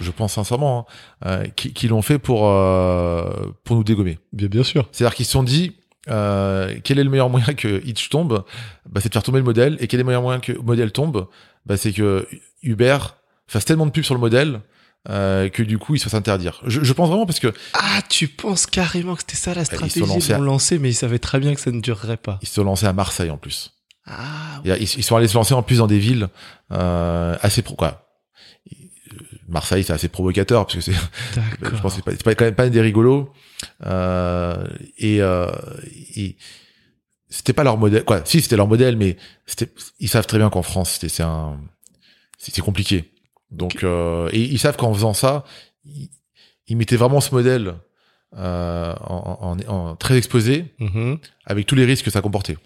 Je 0.00 0.10
pense 0.10 0.34
sincèrement 0.34 0.86
hein, 1.22 1.28
euh, 1.28 1.44
qu'ils 1.56 1.72
qu'ils 1.72 1.90
l'ont 1.90 2.02
fait 2.02 2.18
pour 2.18 2.48
euh, 2.48 3.30
pour 3.64 3.76
nous 3.76 3.84
dégommer. 3.84 4.18
Bien, 4.32 4.48
bien 4.48 4.62
sûr. 4.62 4.88
C'est-à-dire 4.92 5.14
qu'ils 5.14 5.26
se 5.26 5.32
sont 5.32 5.42
dit 5.42 5.76
euh, 6.08 6.74
quel 6.84 6.98
est 6.98 7.04
le 7.04 7.10
meilleur 7.10 7.30
moyen 7.30 7.54
que 7.54 7.80
Hitch 7.86 8.08
tombe? 8.08 8.44
Bah, 8.88 9.00
C'est 9.02 9.08
de 9.08 9.14
faire 9.14 9.22
tomber 9.22 9.38
le 9.38 9.44
modèle. 9.44 9.76
Et 9.80 9.86
quel 9.86 10.00
est 10.00 10.02
le 10.02 10.06
meilleur 10.06 10.22
moyen 10.22 10.40
que 10.40 10.52
le 10.52 10.60
modèle 10.60 10.92
tombe? 10.92 11.26
Bah, 11.66 11.76
C'est 11.76 11.92
que 11.92 12.26
Uber 12.62 12.98
fasse 13.46 13.64
tellement 13.64 13.86
de 13.86 13.90
pubs 13.90 14.04
sur 14.04 14.14
le 14.14 14.20
modèle 14.20 14.60
euh, 15.08 15.48
que 15.48 15.62
du 15.64 15.78
coup 15.78 15.94
il 15.96 15.98
se 15.98 16.04
fasse 16.04 16.14
interdire. 16.14 16.60
Je, 16.66 16.82
je 16.84 16.92
pense 16.92 17.08
vraiment 17.08 17.26
parce 17.26 17.40
que 17.40 17.52
Ah, 17.74 18.00
tu 18.08 18.28
penses 18.28 18.66
carrément 18.66 19.14
que 19.16 19.22
c'était 19.22 19.36
ça 19.36 19.52
la 19.54 19.62
ils 19.62 19.66
se 19.66 19.74
stratégie 19.74 20.12
Ils 20.28 20.32
à- 20.32 20.38
l'ont 20.38 20.44
lancé, 20.44 20.78
mais 20.78 20.90
ils 20.90 20.94
savaient 20.94 21.18
très 21.18 21.40
bien 21.40 21.54
que 21.54 21.60
ça 21.60 21.70
ne 21.72 21.80
durerait 21.80 22.16
pas. 22.16 22.38
ils 22.42 22.48
se 22.48 22.54
sont 22.54 22.64
lancés 22.64 22.86
à 22.86 22.92
Marseille 22.92 23.30
en 23.30 23.36
plus. 23.36 23.72
Ah, 24.06 24.60
Et 24.64 24.70
Ils, 24.70 24.82
ils 24.98 25.02
sont 25.04 25.16
allés 25.16 25.28
se 25.28 25.34
lancer 25.34 25.54
en 25.54 25.62
plus 25.62 25.78
dans 25.78 25.86
des 25.88 25.98
villes 25.98 26.28
euh, 26.72 27.36
assez 27.42 27.62
pro. 27.62 27.74
Quoi. 27.76 28.01
Marseille, 29.52 29.84
c'est 29.84 29.92
assez 29.92 30.08
provocateur 30.08 30.66
parce 30.66 30.74
que 30.76 30.80
c'est 30.80 30.92
je 31.62 31.80
pense 31.80 31.94
que 31.94 32.02
c'est 32.04 32.04
pas, 32.04 32.24
pas 32.24 32.34
quand 32.34 32.44
même 32.44 32.54
pas 32.54 32.68
des 32.68 32.80
rigolos. 32.80 33.32
Euh, 33.86 34.66
et, 34.98 35.22
euh, 35.22 35.46
et 36.16 36.36
c'était 37.28 37.52
pas 37.52 37.62
leur 37.64 37.78
modèle 37.78 38.04
quoi 38.04 38.22
si 38.24 38.40
c'était 38.40 38.56
leur 38.56 38.66
modèle 38.68 38.96
mais 38.96 39.16
ils 40.00 40.08
savent 40.08 40.26
très 40.26 40.38
bien 40.38 40.50
qu'en 40.50 40.62
France 40.62 40.92
c'était 40.92 41.08
c'est 41.08 41.22
un 41.22 41.58
c'est 42.38 42.60
compliqué. 42.60 43.12
Donc 43.50 43.84
euh, 43.84 44.28
et 44.32 44.40
ils 44.40 44.58
savent 44.58 44.76
qu'en 44.76 44.92
faisant 44.94 45.14
ça 45.14 45.44
ils, 45.84 46.10
ils 46.66 46.76
mettaient 46.76 46.96
vraiment 46.96 47.20
ce 47.20 47.32
modèle 47.34 47.74
euh, 48.36 48.94
en, 49.06 49.56
en, 49.68 49.72
en 49.72 49.96
très 49.96 50.16
exposé 50.16 50.74
Mhm. 50.80 51.18
avec 51.44 51.66
tous 51.66 51.74
les 51.74 51.84
risques 51.84 52.06
que 52.06 52.10
ça 52.10 52.20
comportait 52.22 52.56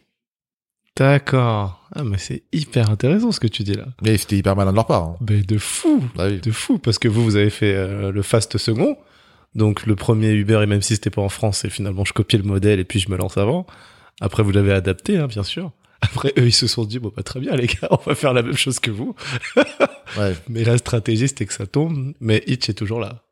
D'accord. 0.97 1.89
Ah, 1.95 2.05
mais 2.05 2.19
c'est 2.19 2.43
hyper 2.53 2.91
intéressant 2.91 3.33
ce 3.33 3.41
que 3.41 3.47
tu 3.47 3.63
dis 3.63 3.75
là. 3.75 3.87
mais 4.03 4.17
c'était 4.17 4.37
hyper 4.37 4.57
malin 4.57 4.71
de 4.71 4.77
leur 4.77 4.87
part 4.87 5.03
hein. 5.03 5.17
Mais 5.29 5.43
de 5.43 5.59
fou. 5.59 6.03
Bah 6.15 6.27
oui. 6.29 6.41
De 6.41 6.51
fou, 6.51 6.79
parce 6.79 6.99
que 6.99 7.09
vous, 7.09 7.23
vous 7.23 7.37
avez 7.37 7.51
fait 7.51 7.75
euh, 7.75 8.13
le 8.13 8.23
fast 8.23 8.59
second. 8.59 8.97
Donc 9.55 9.87
le 9.87 9.97
premier 9.97 10.33
Uber, 10.33 10.61
et 10.63 10.67
même 10.67 10.83
si 10.83 10.95
c'était 10.95 11.11
pas 11.11 11.23
en 11.23 11.29
France, 11.29 11.65
et 11.65 11.71
finalement 11.71 12.05
je 12.05 12.13
copiais 12.13 12.39
le 12.39 12.45
modèle 12.45 12.79
et 12.81 12.85
puis 12.85 13.01
je 13.01 13.11
me 13.11 13.17
lance 13.17 13.39
avant. 13.39 13.67
Après, 14.21 14.43
vous 14.43 14.51
l'avez 14.51 14.73
adapté, 14.73 15.19
hein, 15.19 15.27
bien 15.27 15.43
sûr. 15.43 15.73
Après, 16.01 16.33
eux, 16.39 16.47
ils 16.47 16.53
se 16.53 16.67
sont 16.67 16.85
dit, 16.85 16.99
bon, 16.99 17.13
bah, 17.15 17.23
très 17.23 17.41
bien, 17.41 17.55
les 17.55 17.67
gars, 17.67 17.89
on 17.91 17.97
va 17.97 18.15
faire 18.15 18.33
la 18.33 18.43
même 18.43 18.57
chose 18.57 18.79
que 18.81 18.91
vous. 18.91 19.15
ouais 20.19 20.35
Mais 20.49 20.65
la 20.65 20.79
stratégie, 20.79 21.29
c'était 21.29 21.47
que 21.47 21.53
ça 21.53 21.67
tombe, 21.67 22.15
mais 22.21 22.43
Hitch 22.47 22.69
est 22.69 22.75
toujours 22.75 23.01
là. 23.01 23.23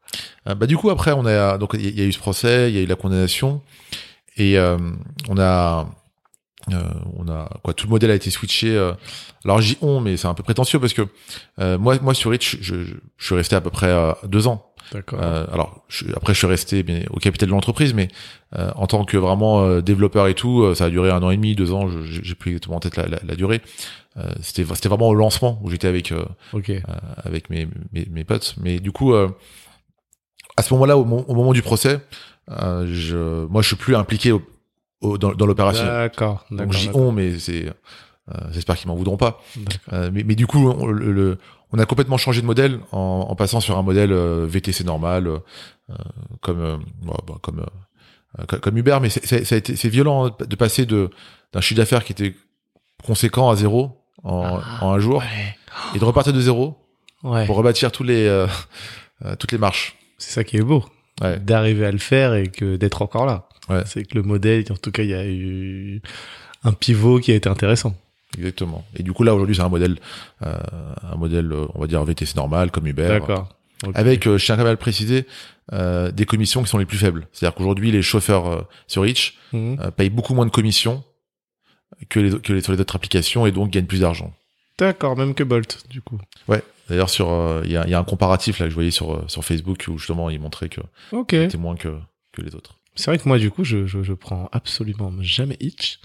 Euh, 0.48 0.55
bah 0.55 0.66
du 0.66 0.77
coup 0.77 0.90
après 0.90 1.11
on 1.11 1.27
a 1.27 1.59
donc 1.59 1.74
il 1.74 1.98
y, 1.98 2.00
a 2.00 2.05
eu 2.05 2.12
ce 2.12 2.20
procès, 2.20 2.70
il 2.70 2.77
y 2.77 2.79
a 2.79 2.83
eu 2.83 2.87
la 2.87 2.94
condamnation 2.94 3.62
et 4.37 4.59
euh, 4.59 4.79
on 5.29 5.38
a 5.38 5.88
on 7.16 7.29
a 7.29 7.48
quoi 7.62 7.74
tout 7.74 7.87
le 7.87 7.90
modèle 7.90 8.11
a 8.11 8.14
été 8.14 8.31
switché. 8.31 8.74
euh, 8.77 8.92
alors 9.44 9.61
j'y 9.61 9.77
on 9.83 10.00
mais 10.00 10.16
c'est 10.16 10.29
un 10.29 10.35
peu 10.35 10.42
prétentieux 10.42 10.79
parce 10.81 10.94
que 10.94 11.03
euh, 11.61 11.77
moi 11.79 11.98
moi 12.00 12.14
sur 12.14 12.31
Rich 12.31 12.59
je, 12.61 12.74
je, 12.85 12.94
je 13.18 13.24
suis 13.27 13.35
resté 13.35 13.55
à 13.57 13.61
peu 13.61 13.70
près 13.70 13.88
euh, 13.90 14.12
deux 14.27 14.46
ans. 14.46 14.70
D'accord. 14.92 15.18
Euh, 15.22 15.46
alors 15.53 15.85
je- 15.88 16.07
après 16.16 16.33
je 16.35 16.38
suis 16.38 16.46
resté 16.46 16.83
bien, 16.83 17.03
au 17.11 17.18
capital 17.18 17.48
de 17.48 17.55
l'entreprise 17.55 17.92
mais 17.94 18.09
euh, 18.57 18.70
en 18.77 18.87
tant 18.87 19.05
que 19.05 19.16
vraiment 19.16 19.62
euh, 19.64 19.81
développeur 19.83 20.27
et 20.29 20.35
tout 20.35 20.62
euh, 20.62 20.74
ça 20.74 20.87
a 20.87 20.90
duré 20.90 21.11
un 21.11 21.22
an 21.22 21.31
et 21.31 21.37
demi 21.37 21.55
deux 21.55 21.72
ans 21.72 21.88
je- 21.88 22.20
j'ai 22.22 22.35
plus 22.35 22.53
exactement 22.53 22.77
en 22.77 22.81
tête 22.81 22.96
la, 22.96 23.07
la, 23.09 23.18
la 23.22 23.35
durée. 23.37 23.61
Euh, 24.16 24.31
c'était 24.42 24.64
c'était 24.74 24.88
vraiment 24.88 25.09
au 25.09 25.14
lancement 25.14 25.59
où 25.62 25.70
j'étais 25.70 25.88
avec 25.88 26.12
euh, 26.12 26.24
avec 27.24 27.50
mes, 27.50 27.66
mes, 27.92 28.07
mes 28.11 28.24
potes. 28.24 28.55
Mais 28.61 28.79
du 28.79 28.92
coup, 28.92 29.12
euh, 29.12 29.29
à 30.57 30.62
ce 30.62 30.72
moment-là, 30.74 30.96
au, 30.96 31.00
au 31.03 31.35
moment 31.35 31.53
du 31.53 31.62
procès, 31.62 31.98
euh, 32.50 32.87
je, 32.88 33.44
moi, 33.46 33.61
je 33.61 33.66
suis 33.66 33.77
plus 33.77 33.96
impliqué 33.96 34.31
au, 34.31 34.40
au- 35.00 35.18
dans, 35.18 35.33
dans 35.33 35.46
l'opération. 35.46 35.85
D'accord. 35.85 36.44
Donc 36.50 36.72
j'y 36.72 36.90
on, 36.94 37.12
mais 37.12 37.38
c'est, 37.38 37.66
euh, 37.66 38.35
j'espère 38.52 38.76
qu'ils 38.76 38.88
m'en 38.88 38.94
voudront 38.96 39.16
pas. 39.16 39.40
Euh, 39.92 40.11
mais, 40.12 40.22
mais 40.24 40.35
du 40.35 40.46
coup, 40.46 40.68
on, 40.68 40.87
le, 40.87 41.12
le- 41.12 41.38
on 41.72 41.78
a 41.78 41.87
complètement 41.87 42.16
changé 42.18 42.40
de 42.40 42.46
modèle 42.46 42.78
en, 42.92 43.26
en 43.28 43.35
passant 43.35 43.61
sur 43.61 43.76
un 43.76 43.83
modèle 43.83 44.12
euh, 44.12 44.46
VTC 44.48 44.85
normal, 44.85 45.28
comme, 46.40 46.83
bah, 47.02 47.16
comme, 47.42 47.66
co- 48.48 48.59
comme 48.59 48.76
Uber. 48.78 48.98
Mais 49.02 49.09
c'est, 49.11 49.88
violent 49.88 50.26
hein, 50.26 50.37
de 50.46 50.57
passer 50.57 50.87
de 50.87 51.11
d'un 51.52 51.61
chiffre 51.61 51.78
d'affaires 51.78 52.04
qui 52.04 52.12
était 52.12 52.35
conséquent 53.04 53.48
à 53.50 53.57
zéro 53.57 54.00
en, 54.24 54.42
Ah, 54.61 54.85
en 54.85 54.92
un 54.92 54.98
jour 54.98 55.18
Ouais. 55.18 55.57
et 55.94 55.98
de 55.98 56.04
repartir 56.04 56.33
de 56.33 56.40
zéro 56.40 56.76
Ouais. 57.22 57.46
pour 57.46 57.57
rebâtir 57.57 57.90
tous 57.92 58.02
les 58.04 58.46
toutes 59.38 59.52
les 59.52 59.59
marches. 59.59 59.96
C'est 60.18 60.30
ça 60.33 60.44
qui 60.44 60.57
est 60.57 60.62
beau. 60.62 60.85
Ouais. 61.20 61.38
D'arriver 61.38 61.87
à 61.87 61.92
le 61.92 61.98
faire 61.98 62.35
et 62.35 62.48
que 62.48 62.76
d'être 62.76 63.02
encore 63.02 63.26
là. 63.26 63.48
Ouais. 63.68 63.83
C'est 63.87 64.05
que 64.05 64.16
le 64.16 64.22
modèle, 64.22 64.64
en 64.70 64.77
tout 64.77 64.90
cas, 64.90 65.03
il 65.03 65.09
y 65.11 65.14
a 65.14 65.27
eu 65.27 66.03
un 66.64 66.72
pivot 66.72 67.18
qui 67.20 67.33
a 67.33 67.35
été 67.35 67.48
intéressant. 67.48 67.96
Exactement. 68.37 68.85
Et 68.96 69.03
du 69.05 69.12
coup 69.12 69.22
là 69.22 69.33
aujourd'hui 69.35 69.55
c'est 69.55 69.62
un 69.62 69.68
modèle 69.68 69.96
euh, 70.42 70.57
un 71.03 71.14
modèle 71.16 71.53
on 71.74 71.79
va 71.81 71.87
dire 71.87 72.03
VTC 72.05 72.35
normal 72.37 72.72
comme 72.72 72.87
Uber. 72.87 73.07
D'accord. 73.07 73.48
Avec 73.94 74.27
euh, 74.27 74.38
je 74.38 74.44
tiens 74.44 74.57
quand 74.57 74.62
même 74.62 74.68
à 74.68 74.72
le 74.72 74.77
préciser 74.77 75.24
euh, 75.72 76.11
des 76.11 76.27
commissions 76.27 76.62
qui 76.64 76.68
sont 76.68 76.79
les 76.79 76.85
plus 76.85 76.98
faibles. 76.98 77.29
C'est-à-dire 77.33 77.55
qu'aujourd'hui 77.55 77.92
les 77.92 78.03
chauffeurs 78.03 78.46
euh, 78.48 78.62
sur 78.88 79.03
Reach 79.03 79.35
Mhm. 79.53 79.79
euh, 79.81 79.90
payent 79.92 80.11
beaucoup 80.11 80.35
moins 80.35 80.46
de 80.46 80.50
commissions 80.50 81.05
que 82.09 82.18
les 82.18 82.40
que 82.40 82.53
les 82.53 82.61
sur 82.61 82.72
les 82.72 82.81
autres 82.81 82.96
applications 82.96 83.46
et 83.46 83.53
donc 83.53 83.70
gagnent 83.70 83.87
plus 83.87 84.00
d'argent. 84.00 84.33
D'accord, 84.79 85.16
même 85.16 85.35
que 85.35 85.44
Bolt, 85.44 85.85
du 85.88 86.00
coup. 86.03 86.18
D'ailleurs 86.88 87.09
sur 87.11 87.29
il 87.64 87.70
y, 87.70 87.77
a, 87.77 87.85
il 87.85 87.90
y 87.90 87.94
a 87.94 87.98
un 88.00 88.05
comparatif 88.05 88.59
là 88.59 88.66
que 88.66 88.70
je 88.70 88.74
voyais 88.74 88.90
sur 88.90 89.24
sur 89.31 89.44
Facebook 89.44 89.85
où 89.88 89.96
justement 89.96 90.29
ils 90.29 90.40
montraient 90.40 90.68
que 90.68 90.81
Ok. 91.12 91.31
c'était 91.31 91.57
moins 91.57 91.77
que 91.77 91.96
que 92.33 92.42
les 92.42 92.55
autres. 92.57 92.74
C'est 92.94 93.11
vrai 93.11 93.18
que 93.18 93.26
moi, 93.28 93.38
du 93.38 93.50
coup, 93.50 93.64
je, 93.64 93.87
je, 93.87 94.02
je 94.02 94.12
prends 94.12 94.48
absolument 94.52 95.12
jamais 95.20 95.57
Hitch. 95.61 95.98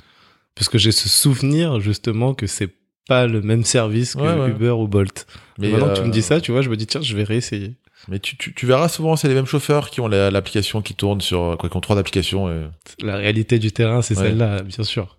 Parce 0.55 0.69
que 0.69 0.77
j'ai 0.77 0.91
ce 0.91 1.07
souvenir, 1.07 1.79
justement, 1.79 2.33
que 2.33 2.47
c'est 2.47 2.73
pas 3.07 3.27
le 3.27 3.41
même 3.41 3.63
service 3.63 4.15
que 4.15 4.21
Ouais, 4.21 4.33
ouais. 4.33 4.49
Uber 4.49 4.71
ou 4.71 4.87
Bolt. 4.87 5.25
Mais 5.57 5.69
Maintenant 5.69 5.89
que 5.89 5.95
tu 5.97 6.01
euh, 6.03 6.05
me 6.07 6.11
dis 6.11 6.21
ça, 6.21 6.41
tu 6.41 6.51
vois, 6.51 6.61
je 6.61 6.69
me 6.69 6.75
dis, 6.77 6.85
tiens, 6.87 7.01
je 7.01 7.15
vais 7.15 7.23
réessayer. 7.23 7.75
Mais 8.07 8.19
tu, 8.19 8.37
tu, 8.37 8.53
tu 8.53 8.65
verras 8.65 8.87
souvent 8.87 9.15
c'est 9.17 9.27
les 9.27 9.33
mêmes 9.33 9.45
chauffeurs 9.45 9.89
qui 9.89 9.99
ont 9.99 10.07
la- 10.07 10.31
l'application 10.31 10.81
qui 10.81 10.95
tourne 10.95 11.19
sur 11.21 11.57
quoi 11.59 11.69
qui 11.69 11.75
ont 11.75 11.81
trois 11.81 11.97
applications 11.97 12.49
et 12.49 12.67
La 13.01 13.17
réalité 13.17 13.59
du 13.59 13.71
terrain, 13.73 14.01
c'est 14.01 14.15
Ouais. 14.17 14.23
celle-là, 14.23 14.61
bien 14.63 14.83
sûr. 14.85 15.17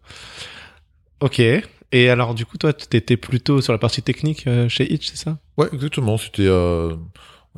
Ok. 1.21 1.41
Et 1.93 2.09
alors, 2.09 2.35
du 2.35 2.47
coup, 2.47 2.57
toi, 2.57 2.73
t'étais 2.73 3.17
plutôt 3.17 3.61
sur 3.61 3.73
la 3.73 3.79
partie 3.79 4.03
technique 4.03 4.47
euh, 4.47 4.69
chez 4.69 4.91
Hitch, 4.93 5.09
c'est 5.09 5.17
ça? 5.17 5.39
Ouais, 5.59 5.69
exactement. 5.73 6.17
C'était, 6.17 6.47
euh, 6.47 6.95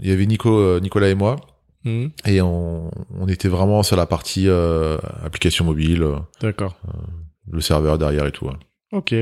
il 0.00 0.08
y 0.08 0.12
avait 0.12 0.26
Nico, 0.26 0.58
euh, 0.58 0.80
Nicolas 0.80 1.08
et 1.10 1.14
moi, 1.14 1.36
Mhm. 1.84 2.10
et 2.26 2.40
on, 2.40 2.90
on 3.18 3.26
était 3.28 3.48
vraiment 3.48 3.82
sur 3.82 3.96
la 3.96 4.06
partie 4.06 4.48
euh, 4.48 4.98
application 5.24 5.64
mobile, 5.64 6.02
euh, 6.02 6.16
D'accord. 6.40 6.76
le 7.50 7.60
serveur 7.60 7.98
derrière 7.98 8.26
et 8.26 8.32
tout. 8.32 8.46
ouais. 8.46 8.54
Ok. 8.92 9.14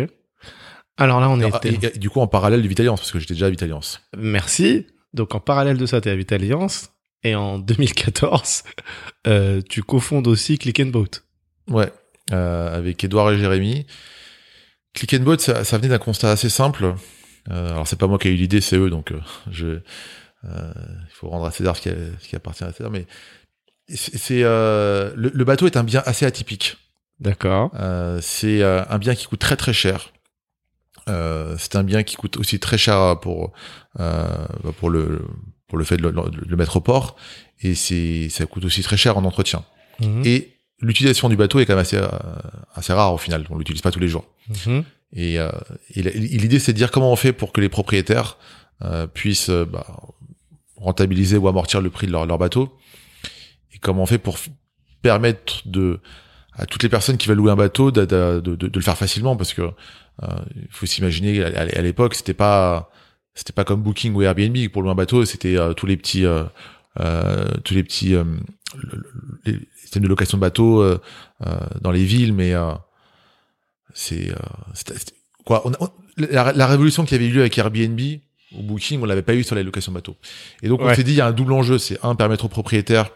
Alors 0.98 1.20
là, 1.20 1.30
on 1.30 1.40
Ah, 1.40 1.60
était... 1.64 1.98
du 1.98 2.10
coup, 2.10 2.20
en 2.20 2.26
parallèle 2.26 2.60
de 2.62 2.68
Vitaliance, 2.68 3.00
parce 3.00 3.12
que 3.12 3.18
j'étais 3.18 3.32
déjà 3.34 3.46
à 3.46 3.50
Vitaliance. 3.50 4.02
Merci. 4.16 4.86
Donc, 5.14 5.34
en 5.34 5.40
parallèle 5.40 5.78
de 5.78 5.86
ça, 5.86 6.00
t'es 6.00 6.10
à 6.10 6.16
Vitalliance. 6.16 6.90
Et 7.24 7.34
en 7.34 7.58
2014, 7.60 8.64
euh, 9.26 9.62
tu 9.68 9.82
cofondes 9.82 10.26
aussi 10.26 10.58
Click 10.58 10.80
and 10.80 10.86
Boat. 10.88 11.08
Ouais, 11.68 11.90
euh, 12.32 12.76
avec 12.76 13.02
Edouard 13.04 13.30
et 13.32 13.38
Jérémy. 13.38 13.86
Click 14.94 15.14
and 15.14 15.22
Boat, 15.24 15.38
ça, 15.38 15.64
ça 15.64 15.78
venait 15.78 15.88
d'un 15.88 15.98
constat 15.98 16.30
assez 16.30 16.48
simple. 16.50 16.94
Euh, 17.50 17.70
alors 17.72 17.86
c'est 17.86 17.98
pas 17.98 18.06
moi 18.06 18.18
qui 18.18 18.28
ai 18.28 18.32
eu 18.32 18.36
l'idée, 18.36 18.60
c'est 18.60 18.76
eux, 18.76 18.90
donc 18.90 19.12
euh, 19.12 19.20
je, 19.50 19.66
euh, 19.66 19.82
il 20.44 21.12
faut 21.12 21.28
rendre 21.28 21.46
à 21.46 21.50
César 21.50 21.76
ce 21.76 21.82
qui, 21.82 21.90
ce 22.20 22.28
qui 22.28 22.36
appartient 22.36 22.64
à 22.64 22.72
César. 22.72 22.90
Mais 22.90 23.06
c'est 23.88 24.42
euh, 24.42 25.12
le, 25.16 25.30
le 25.34 25.44
bateau 25.44 25.66
est 25.66 25.76
un 25.76 25.84
bien 25.84 26.02
assez 26.06 26.24
atypique. 26.24 26.76
D'accord. 27.18 27.70
Euh, 27.78 28.18
c'est 28.22 28.62
euh, 28.62 28.82
un 28.88 28.98
bien 28.98 29.14
qui 29.14 29.26
coûte 29.26 29.40
très 29.40 29.56
très 29.56 29.72
cher. 29.72 30.12
Euh, 31.08 31.56
c'est 31.58 31.76
un 31.76 31.82
bien 31.82 32.02
qui 32.02 32.16
coûte 32.16 32.36
aussi 32.36 32.58
très 32.58 32.78
cher 32.78 33.18
pour 33.20 33.52
euh, 33.98 34.28
pour 34.78 34.90
le 34.90 35.26
pour 35.68 35.78
le 35.78 35.84
fait 35.84 35.96
de 35.96 36.02
le, 36.02 36.12
de 36.12 36.48
le 36.48 36.56
mettre 36.56 36.76
au 36.76 36.80
port, 36.80 37.16
et 37.60 37.74
c'est 37.74 38.28
ça 38.28 38.46
coûte 38.46 38.64
aussi 38.64 38.82
très 38.82 38.96
cher 38.96 39.16
en 39.18 39.24
entretien. 39.24 39.64
Mhm. 40.00 40.22
Et 40.24 40.56
l'utilisation 40.80 41.28
du 41.28 41.36
bateau 41.36 41.60
est 41.60 41.66
quand 41.66 41.74
même 41.74 41.82
assez 41.82 41.96
euh, 41.96 42.08
assez 42.74 42.92
rare 42.92 43.12
au 43.12 43.18
final. 43.18 43.46
On 43.50 43.58
l'utilise 43.58 43.82
pas 43.82 43.90
tous 43.90 44.00
les 44.00 44.08
jours. 44.08 44.26
Mhm. 44.66 44.84
Et, 45.12 45.40
euh, 45.40 45.50
et 45.94 46.02
l'idée, 46.02 46.60
c'est 46.60 46.72
de 46.72 46.76
dire 46.76 46.90
comment 46.90 47.10
on 47.12 47.16
fait 47.16 47.32
pour 47.32 47.52
que 47.52 47.60
les 47.60 47.68
propriétaires 47.68 48.38
euh, 48.82 49.06
puissent 49.06 49.50
euh, 49.50 49.64
bah, 49.64 49.86
rentabiliser 50.80 51.36
ou 51.36 51.46
amortir 51.48 51.80
le 51.80 51.90
prix 51.90 52.06
de 52.06 52.12
leur, 52.12 52.26
leur 52.26 52.38
bateau. 52.38 52.76
Et 53.72 53.78
comment 53.78 54.02
on 54.02 54.06
fait 54.06 54.18
pour 54.18 54.38
permettre 55.02 55.62
de 55.66 56.00
à 56.52 56.66
toutes 56.66 56.82
les 56.82 56.88
personnes 56.88 57.16
qui 57.16 57.28
veulent 57.28 57.38
louer 57.38 57.52
un 57.52 57.56
bateau 57.56 57.90
de, 57.90 58.04
de, 58.04 58.40
de, 58.40 58.54
de 58.56 58.70
le 58.78 58.82
faire 58.82 58.98
facilement 58.98 59.36
parce 59.36 59.54
que 59.54 59.62
euh, 59.62 60.26
il 60.56 60.68
faut 60.70 60.84
s'imaginer 60.86 61.42
à, 61.44 61.60
à- 61.60 61.80
l'époque 61.82 62.14
c'était 62.14 62.34
pas 62.34 62.90
c'était 63.34 63.52
pas 63.52 63.64
comme 63.64 63.80
Booking 63.82 64.12
ou 64.14 64.22
Airbnb 64.22 64.56
pour 64.72 64.82
louer 64.82 64.90
un 64.90 64.96
bateau 64.96 65.24
c'était 65.24 65.56
euh, 65.56 65.72
tous 65.72 65.86
les 65.86 65.96
petits 65.96 66.26
euh, 66.26 66.44
euh, 66.98 67.46
tous 67.64 67.72
les 67.74 67.84
petits 67.84 68.14
euh, 68.14 68.24
le- 68.76 68.98
le- 68.98 69.40
les 69.46 69.68
systèmes 69.80 70.02
de 70.02 70.08
location 70.08 70.36
de 70.36 70.40
bateaux 70.40 70.84
dans 71.80 71.90
les 71.92 72.04
villes 72.04 72.34
mais 72.34 72.52
c'est 73.94 74.32
quoi 75.44 75.62
on- 75.66 75.72
la, 76.16 76.52
la 76.52 76.66
révolution 76.66 77.04
qui 77.04 77.14
avait 77.14 77.26
eu 77.26 77.32
lieu 77.32 77.40
avec 77.40 77.56
Airbnb 77.56 77.98
ou 78.56 78.62
Booking 78.62 79.00
on 79.02 79.04
l'avait 79.04 79.22
pas 79.22 79.34
eu 79.34 79.42
sur 79.44 79.54
la 79.56 79.62
location 79.62 79.92
de 79.92 79.96
bateaux 79.96 80.16
et 80.62 80.68
donc 80.68 80.80
on 80.80 80.86
Ouais. 80.86 80.94
s'est 80.94 81.04
dit 81.04 81.12
il 81.12 81.16
y 81.16 81.20
a 81.20 81.26
un 81.26 81.32
double 81.32 81.52
enjeu 81.52 81.78
c'est 81.78 81.98
un 82.02 82.14
permettre 82.14 82.44
aux 82.46 82.48
propriétaires 82.48 83.10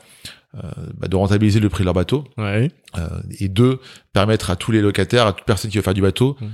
euh, 0.56 0.60
bah, 0.96 1.08
de 1.08 1.16
rentabiliser 1.16 1.58
le 1.60 1.68
prix 1.68 1.82
de 1.82 1.86
leur 1.86 1.94
bateau 1.94 2.24
Ouais. 2.38 2.70
euh, 2.98 3.08
et 3.40 3.48
deux 3.48 3.80
permettre 4.12 4.50
à 4.50 4.56
tous 4.56 4.70
les 4.72 4.80
locataires 4.80 5.26
à 5.26 5.32
toute 5.32 5.44
personne 5.46 5.70
qui 5.70 5.76
veut 5.78 5.82
faire 5.82 5.94
du 5.94 6.02
bateau 6.02 6.36
Mm. 6.40 6.46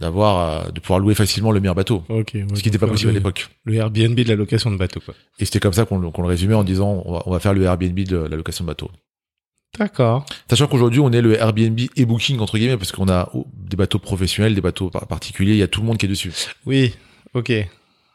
d'avoir 0.00 0.66
euh, 0.66 0.70
de 0.70 0.78
pouvoir 0.80 0.98
louer 1.00 1.14
facilement 1.14 1.50
le 1.52 1.60
meilleur 1.60 1.74
bateau 1.74 2.04
ouais, 2.08 2.24
ce 2.54 2.60
qui 2.62 2.68
n'était 2.68 2.78
pas 2.78 2.86
possible 2.86 3.10
à 3.10 3.14
l'époque 3.14 3.48
Le 3.64 3.74
Airbnb 3.74 4.14
de 4.14 4.28
la 4.28 4.36
location 4.36 4.70
de 4.70 4.76
bateau, 4.76 5.00
quoi. 5.00 5.14
et 5.38 5.44
c'était 5.44 5.58
comme 5.60 5.72
ça 5.72 5.84
qu'on 5.86 5.98
le- 5.98 6.08
résumait 6.28 6.54
en 6.54 6.64
disant 6.64 7.02
on 7.06 7.12
va, 7.14 7.22
on 7.26 7.30
va 7.32 7.40
faire 7.40 7.54
le 7.54 7.62
Airbnb 7.64 7.98
de 7.98 8.16
la 8.16 8.36
location 8.36 8.64
de 8.64 8.68
bateau 8.68 8.90
D'accord. 9.78 10.24
Sachant 10.48 10.68
qu'aujourd'hui, 10.68 11.00
on 11.00 11.10
est 11.12 11.20
le 11.20 11.34
Airbnb 11.38 11.78
et 11.96 12.06
Booking, 12.06 12.38
entre 12.38 12.56
guillemets, 12.56 12.78
parce 12.78 12.92
qu'on 12.92 13.08
a 13.10 13.28
oh, 13.34 13.46
des 13.52 13.76
bateaux 13.76 13.98
professionnels, 13.98 14.54
des 14.54 14.62
bateaux 14.62 14.88
par- 14.88 15.06
particuliers, 15.06 15.52
il 15.52 15.58
y 15.58 15.62
a 15.62 15.68
tout 15.68 15.80
le 15.82 15.86
monde 15.86 15.98
qui 15.98 16.06
est 16.06 16.08
dessus. 16.08 16.32
Oui. 16.64 16.94
Ok. 17.34 17.52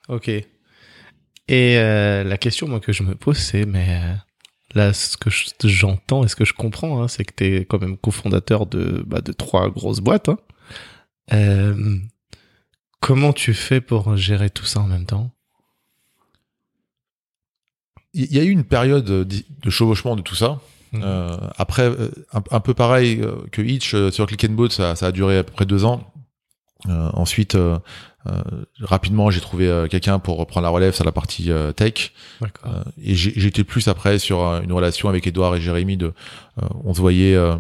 Ok. 0.10 0.28
Et 0.30 1.78
euh, 1.78 2.24
la 2.24 2.38
question, 2.38 2.68
moi, 2.68 2.80
que 2.80 2.94
je 2.94 3.04
me 3.04 3.16
pose, 3.16 3.38
c'est, 3.38 3.66
mais 3.66 3.88
euh, 4.02 4.14
là, 4.76 4.94
ce 4.94 5.18
que 5.18 5.30
je- 5.30 5.50
j'entends 5.64 6.24
et 6.24 6.28
ce 6.28 6.36
que 6.36 6.46
je 6.46 6.54
comprends, 6.54 7.02
hein, 7.04 7.08
c'est 7.08 7.26
que 7.26 7.34
tu 7.36 7.44
es 7.56 7.66
quand 7.66 7.80
même 7.82 7.98
cofondateur 7.98 8.66
de, 8.68 9.04
bah, 9.06 9.22
de 9.22 9.34
trois 9.34 9.70
grosses 9.70 10.00
boîtes. 10.00 10.30
hein. 10.30 10.38
Euh, 11.34 11.98
comment 13.00 13.34
tu 13.34 13.54
fais 13.54 13.82
pour 13.82 14.16
gérer 14.18 14.50
tout 14.50 14.66
ça 14.66 14.80
en 14.82 14.88
même 14.88 15.06
temps? 15.06 15.32
Il 18.14 18.34
y 18.34 18.40
a 18.40 18.44
eu 18.44 18.50
une 18.50 18.66
période 18.66 19.06
de 19.06 19.70
chevauchement 19.70 20.16
de 20.16 20.22
tout 20.22 20.36
ça. 20.36 20.60
Euh, 20.94 21.38
après, 21.58 21.88
un, 22.34 22.44
un 22.52 22.60
peu 22.60 22.74
pareil 22.74 23.22
que 23.54 23.62
Hitch 23.62 23.96
sur 24.12 24.26
Click 24.28 24.44
and 24.44 24.54
Boat, 24.54 24.70
ça, 24.72 24.96
ça 24.98 25.08
a 25.08 25.12
duré 25.14 25.38
à 25.38 25.44
peu 25.46 25.54
près 25.54 25.66
deux 25.66 25.86
ans. 25.86 26.14
Euh, 26.90 27.10
ensuite, 27.14 27.56
rapidement, 28.82 29.32
j'ai 29.32 29.42
trouvé 29.42 29.68
euh, 29.68 29.88
quelqu'un 29.88 30.20
pour 30.20 30.38
reprendre 30.38 30.64
la 30.66 30.70
relève 30.70 30.94
sur 30.94 31.04
la 31.06 31.12
partie 31.12 31.52
euh, 31.52 31.72
tech. 31.72 32.12
Euh, 32.66 32.84
et 33.02 33.16
j'ai- 33.16 33.34
j'étais 33.36 33.64
plus 33.64 33.88
après 33.88 34.20
sur 34.20 34.44
euh, 34.46 34.62
une 34.62 34.72
relation 34.74 35.10
avec 35.10 35.26
Edouard 35.28 35.56
et 35.56 35.62
Jérémy. 35.62 35.98
De, 35.98 36.08
euh, 36.62 36.68
on 36.84 36.94
se 36.94 37.00
voyait, 37.02 37.36
euh, 37.36 37.56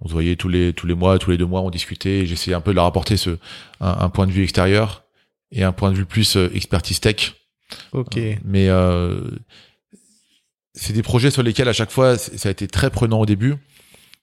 on 0.00 0.08
se 0.08 0.12
voyait 0.12 0.36
tous 0.36 0.48
les 0.48 0.72
tous 0.72 0.86
les 0.86 0.94
mois, 0.94 1.18
tous 1.18 1.30
les 1.30 1.36
deux 1.38 1.46
mois, 1.46 1.62
on 1.62 1.70
discutait. 1.70 2.20
et 2.20 2.26
J'essayais 2.26 2.54
un 2.56 2.60
peu 2.60 2.70
de 2.70 2.76
leur 2.76 2.84
apporter 2.84 3.16
ce 3.16 3.30
un, 3.80 3.96
un 4.00 4.08
point 4.08 4.26
de 4.26 4.32
vue 4.32 4.42
extérieur 4.44 5.04
et 5.50 5.64
un 5.64 5.72
point 5.72 5.90
de 5.90 5.96
vue 5.96 6.06
plus 6.06 6.36
euh, 6.36 6.48
expertise 6.54 7.00
tech. 7.00 7.34
ok. 7.92 8.18
Mais 8.44 8.68
euh, 8.68 9.20
c'est 10.74 10.92
des 10.92 11.02
projets 11.02 11.30
sur 11.30 11.42
lesquels 11.42 11.68
à 11.68 11.72
chaque 11.72 11.90
fois 11.90 12.16
ça 12.18 12.48
a 12.48 12.52
été 12.52 12.68
très 12.68 12.90
prenant 12.90 13.20
au 13.20 13.26
début, 13.26 13.56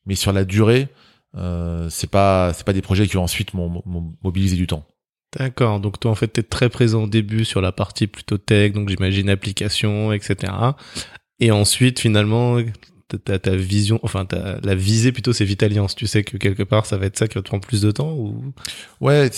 mais 0.05 0.15
sur 0.15 0.31
la 0.31 0.45
durée, 0.45 0.87
euh, 1.35 1.89
c'est 1.89 2.09
pas 2.09 2.53
c'est 2.53 2.65
pas 2.65 2.71
des 2.73 2.81
projets 2.81 3.07
qui 3.07 3.17
ensuite 3.17 3.53
m'ont 3.53 3.83
mobilisé 4.23 4.55
du 4.55 4.67
temps. 4.67 4.85
D'accord. 5.37 5.79
Donc 5.79 5.99
toi, 5.99 6.11
en 6.11 6.15
fait, 6.15 6.27
t'es 6.27 6.43
très 6.43 6.69
présent 6.69 7.03
au 7.03 7.07
début 7.07 7.45
sur 7.45 7.61
la 7.61 7.71
partie 7.71 8.07
plutôt 8.07 8.37
tech, 8.37 8.73
donc 8.73 8.89
j'imagine 8.89 9.29
application, 9.29 10.13
etc. 10.13 10.53
Et 11.39 11.51
ensuite, 11.51 11.99
finalement, 11.99 12.57
ta, 13.23 13.55
vision, 13.55 13.99
enfin, 14.03 14.25
ta, 14.25 14.59
la 14.61 14.75
visée 14.75 15.11
plutôt, 15.11 15.33
c'est 15.33 15.45
Vitaliance. 15.45 15.95
Tu 15.95 16.07
sais 16.07 16.23
que 16.23 16.37
quelque 16.37 16.63
part, 16.63 16.85
ça 16.85 16.97
va 16.97 17.05
être 17.05 17.17
ça 17.17 17.27
qui 17.27 17.35
va 17.35 17.41
te 17.41 17.47
prendre 17.47 17.65
plus 17.65 17.81
de 17.81 17.91
temps 17.91 18.13
ou? 18.13 18.53
Ouais, 19.01 19.29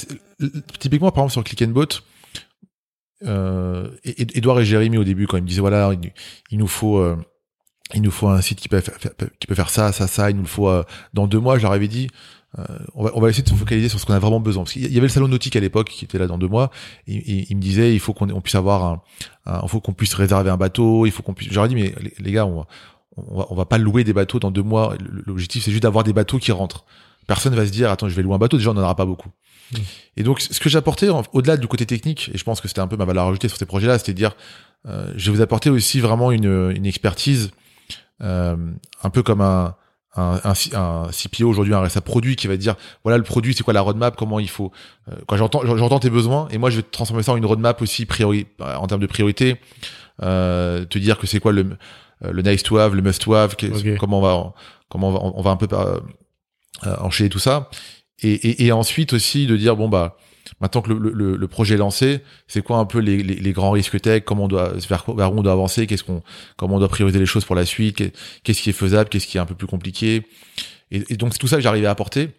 typiquement 0.79 1.11
par 1.11 1.23
exemple 1.23 1.33
sur 1.33 1.43
Click 1.43 1.61
and 1.63 1.73
euh, 3.25 3.89
Edouard 4.03 4.59
et 4.59 4.65
Jérémy 4.65 4.97
au 4.97 5.03
début 5.03 5.25
quand 5.25 5.37
ils 5.37 5.43
me 5.43 5.47
disaient 5.47 5.61
voilà 5.61 5.91
il, 6.51 6.57
nous 6.59 6.67
faut 6.67 6.99
euh, 6.99 7.17
il 7.95 8.03
nous 8.03 8.11
faut 8.11 8.27
un 8.27 8.41
site 8.41 8.59
qui 8.59 8.69
peut 8.69 8.79
faire, 8.79 9.69
ça 9.69 9.91
ça 9.91 10.05
ça 10.05 10.29
il 10.29 10.37
nous 10.37 10.45
faut 10.45 10.69
euh, 10.69 10.83
dans 11.15 11.25
deux 11.25 11.39
mois 11.39 11.57
je 11.57 11.63
leur 11.63 11.71
avais 11.71 11.87
dit 11.87 12.09
euh, 12.57 12.63
on 12.95 13.03
va 13.03 13.11
on 13.13 13.19
va 13.21 13.29
essayer 13.29 13.43
de 13.43 13.49
se 13.49 13.53
focaliser 13.55 13.89
sur 13.89 13.99
ce 13.99 14.05
qu'on 14.05 14.13
a 14.13 14.19
vraiment 14.19 14.39
besoin. 14.39 14.63
Parce 14.63 14.73
qu'il 14.73 14.83
y 14.83 14.97
avait 14.97 15.01
le 15.07 15.07
salon 15.09 15.27
nautique 15.27 15.55
à 15.55 15.59
l'époque 15.59 15.89
qui 15.89 16.05
était 16.05 16.17
là 16.17 16.27
dans 16.27 16.37
deux 16.37 16.47
mois. 16.47 16.71
Et, 17.07 17.15
et 17.15 17.47
il 17.49 17.57
me 17.57 17.61
disait 17.61 17.93
il 17.93 17.99
faut 17.99 18.13
qu'on 18.13 18.29
on 18.29 18.41
puisse 18.41 18.55
avoir 18.55 18.83
un, 18.85 19.01
un- 19.45 19.59
il 19.63 19.69
faut 19.69 19.79
qu'on 19.81 19.93
puisse 19.93 20.13
réserver 20.13 20.49
un 20.49 20.57
bateau 20.57 21.05
il 21.05 21.11
faut 21.11 21.23
qu'on 21.23 21.33
puisse 21.33 21.51
j'aurais 21.51 21.67
dit 21.67 21.75
mais 21.75 21.93
les, 21.99 22.13
les 22.19 22.31
gars 22.31 22.45
on 22.45 22.55
va, 22.59 22.67
on 23.17 23.37
va 23.37 23.45
on 23.49 23.55
va 23.55 23.65
pas 23.65 23.77
louer 23.77 24.03
des 24.03 24.13
bateaux 24.13 24.39
dans 24.39 24.51
deux 24.51 24.63
mois. 24.63 24.95
L'objectif 25.25 25.63
c'est 25.63 25.71
juste 25.71 25.83
d'avoir 25.83 26.03
des 26.03 26.13
bateaux 26.13 26.37
qui 26.39 26.51
rentrent. 26.51 26.85
Personne 27.27 27.53
va 27.53 27.65
se 27.65 27.71
dire 27.71 27.91
attends 27.91 28.07
je 28.07 28.15
vais 28.15 28.23
louer 28.23 28.35
un 28.35 28.39
bateau. 28.39 28.57
Déjà 28.57 28.71
on 28.71 28.75
n'en 28.75 28.81
aura 28.83 28.95
pas 28.95 29.05
beaucoup. 29.05 29.29
Mm. 29.73 29.77
et 30.15 30.23
donc 30.23 30.39
ce 30.39 30.57
que 30.61 30.69
j'apportais 30.69 31.09
au-delà 31.33 31.57
du 31.57 31.67
côté 31.67 31.85
technique 31.85 32.31
et 32.33 32.37
je 32.37 32.43
pense 32.45 32.61
que 32.61 32.69
c'était 32.69 32.79
un 32.79 32.87
peu 32.87 32.95
ma 32.95 33.03
valeur 33.03 33.27
ajoutée 33.27 33.49
sur 33.49 33.57
ces 33.57 33.65
projets-là 33.65 33.99
c'était 33.99 34.13
de 34.13 34.17
dire 34.17 34.33
euh, 34.87 35.11
je 35.17 35.29
vais 35.29 35.35
vous 35.35 35.41
apporter 35.43 35.69
aussi 35.69 35.99
vraiment 35.99 36.31
une, 36.31 36.71
une 36.73 36.85
expertise 36.85 37.51
euh, 38.21 38.55
un 39.03 39.09
peu 39.09 39.23
comme 39.23 39.41
un 39.41 39.75
un, 40.17 40.53
un, 40.73 41.07
CPO 41.11 41.47
aujourd'hui 41.47 41.73
un 41.73 41.81
RSA 41.81 42.01
produit 42.01 42.35
qui 42.35 42.47
va 42.47 42.55
te 42.55 42.61
dire 42.61 42.75
voilà 43.03 43.17
le 43.17 43.23
produit 43.23 43.53
c'est 43.53 43.63
quoi 43.63 43.73
la 43.73 43.81
roadmap 43.81 44.15
comment 44.15 44.39
il 44.39 44.49
faut 44.49 44.71
euh, 45.09 45.15
quand 45.27 45.37
j'entends 45.37 45.65
j'entends 45.65 45.99
tes 45.99 46.09
besoins 46.09 46.47
et 46.51 46.57
moi 46.57 46.69
je 46.69 46.77
vais 46.77 46.83
transformer 46.83 47.23
ça 47.23 47.31
en 47.31 47.37
une 47.37 47.45
roadmap 47.45 47.81
aussi 47.81 48.05
priori 48.05 48.47
en 48.59 48.87
termes 48.87 49.01
de 49.01 49.07
priorité 49.07 49.57
euh, 50.23 50.85
te 50.85 50.97
dire 50.97 51.17
que 51.17 51.27
c'est 51.27 51.39
quoi 51.39 51.51
le 51.51 51.77
euh, 52.25 52.31
le 52.31 52.41
nice 52.41 52.63
to 52.63 52.77
have 52.77 52.95
le 52.95 53.01
must 53.01 53.21
to 53.21 53.35
have 53.35 53.55
comment 53.99 54.19
on 54.19 54.21
va 54.21 54.53
comment 54.89 55.09
on 55.09 55.11
va, 55.11 55.19
on 55.21 55.41
va 55.41 55.51
un 55.51 55.57
peu 55.57 55.67
euh, 55.71 55.99
euh, 56.85 56.95
enchaîner 56.99 57.29
tout 57.29 57.39
ça. 57.39 57.69
Et, 58.21 58.33
et, 58.33 58.65
et 58.65 58.71
ensuite 58.71 59.13
aussi 59.13 59.45
de 59.45 59.55
dire 59.55 59.75
bon 59.75 59.89
bah 59.89 60.17
maintenant 60.59 60.81
que 60.81 60.91
le, 60.91 61.11
le, 61.11 61.35
le 61.35 61.47
projet 61.47 61.75
est 61.75 61.77
lancé 61.77 62.21
c'est 62.47 62.61
quoi 62.63 62.77
un 62.77 62.85
peu 62.85 62.99
les, 62.99 63.21
les, 63.21 63.35
les 63.35 63.53
grands 63.53 63.71
risques 63.71 63.99
tech? 64.01 64.23
Comment 64.25 64.45
on 64.45 64.47
doit 64.47 64.73
vers, 64.89 65.05
vers 65.15 65.33
où 65.33 65.39
on 65.39 65.43
doit 65.43 65.53
avancer? 65.53 65.87
Qu'est-ce 65.87 66.03
qu'on 66.03 66.23
comment 66.55 66.75
on 66.75 66.79
doit 66.79 66.89
prioriser 66.89 67.19
les 67.19 67.25
choses 67.25 67.45
pour 67.45 67.55
la 67.55 67.65
suite? 67.65 67.95
Qu'est- 67.97 68.13
qu'est-ce 68.43 68.61
qui 68.61 68.69
est 68.69 68.73
faisable? 68.73 69.09
Qu'est-ce 69.09 69.27
qui 69.27 69.37
est 69.37 69.39
un 69.39 69.45
peu 69.45 69.55
plus 69.55 69.67
compliqué? 69.67 70.25
Et, 70.91 71.03
et 71.09 71.17
donc 71.17 71.33
c'est 71.33 71.39
tout 71.39 71.47
ça 71.47 71.57
que 71.57 71.61
j'arrivais 71.61 71.87
à 71.87 71.91
apporter. 71.91 72.29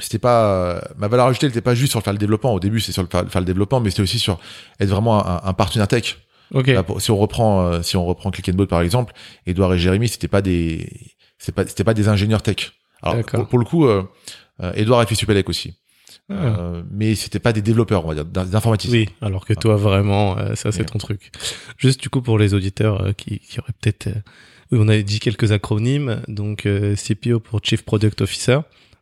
C'était 0.00 0.18
pas 0.18 0.80
ma 0.96 1.08
valeur 1.08 1.26
ajoutée 1.26 1.46
elle 1.46 1.52
était 1.52 1.60
pas 1.60 1.74
juste 1.74 1.90
sur 1.90 1.98
le 1.98 2.04
faire 2.04 2.12
le 2.12 2.18
développement. 2.18 2.52
Au 2.54 2.60
début 2.60 2.80
c'est 2.80 2.92
sur 2.92 3.02
le 3.02 3.08
faire, 3.08 3.28
faire 3.28 3.40
le 3.40 3.46
développement 3.46 3.80
mais 3.80 3.90
c'était 3.90 4.02
aussi 4.02 4.18
sur 4.18 4.38
être 4.78 4.88
vraiment 4.88 5.26
un, 5.26 5.40
un 5.42 5.52
partenaire 5.54 5.88
tech. 5.88 6.18
Ok. 6.52 6.66
Là, 6.68 6.82
pour- 6.82 7.00
si 7.00 7.10
on 7.10 7.16
reprend 7.16 7.66
euh, 7.66 7.82
si 7.82 7.96
on 7.96 8.04
reprend 8.06 8.30
Click 8.30 8.48
and 8.48 8.54
Boat 8.54 8.66
par 8.66 8.80
exemple 8.80 9.12
Edouard 9.46 9.74
et 9.74 9.78
Jérémy 9.78 10.08
c'était 10.08 10.28
pas 10.28 10.40
des 10.42 10.88
c'est 11.38 11.52
pas 11.54 11.66
c'était 11.66 11.84
pas 11.84 11.94
des 11.94 12.08
ingénieurs 12.08 12.42
tech. 12.42 12.72
Alors 13.02 13.16
pour, 13.38 13.48
pour 13.48 13.58
le 13.58 13.64
coup 13.64 13.86
euh, 13.86 14.02
euh, 14.62 14.72
Edouard 14.74 15.00
a 15.00 15.06
fait 15.06 15.14
Supélec 15.14 15.48
aussi. 15.48 15.74
Euh, 16.30 16.82
mais 16.90 17.14
c'était 17.14 17.38
pas 17.38 17.52
des 17.52 17.62
développeurs 17.62 18.04
on 18.04 18.08
va 18.08 18.14
dire 18.14 18.24
d'in- 18.24 18.44
d'informaticiens 18.44 18.92
Oui, 18.98 19.08
alors 19.22 19.46
que 19.46 19.54
toi 19.54 19.76
vraiment, 19.76 20.36
euh, 20.38 20.54
ça 20.54 20.72
c'est 20.72 20.80
Ouais. 20.80 20.84
ton 20.86 20.98
truc. 20.98 21.30
Juste 21.78 22.00
du 22.02 22.10
coup 22.10 22.20
pour 22.22 22.38
les 22.38 22.52
auditeurs 22.54 23.00
euh, 23.02 23.12
qui, 23.12 23.38
qui 23.38 23.58
auraient 23.60 23.72
peut-être, 23.80 24.08
oui, 24.70 24.78
on 24.80 24.88
a 24.88 24.98
dit 24.98 25.20
quelques 25.20 25.52
acronymes. 25.52 26.20
Donc 26.28 26.66
euh, 26.66 26.94
CPO 26.96 27.40
pour 27.40 27.60
Chief 27.62 27.82
Product 27.82 28.20
Officer. 28.20 28.58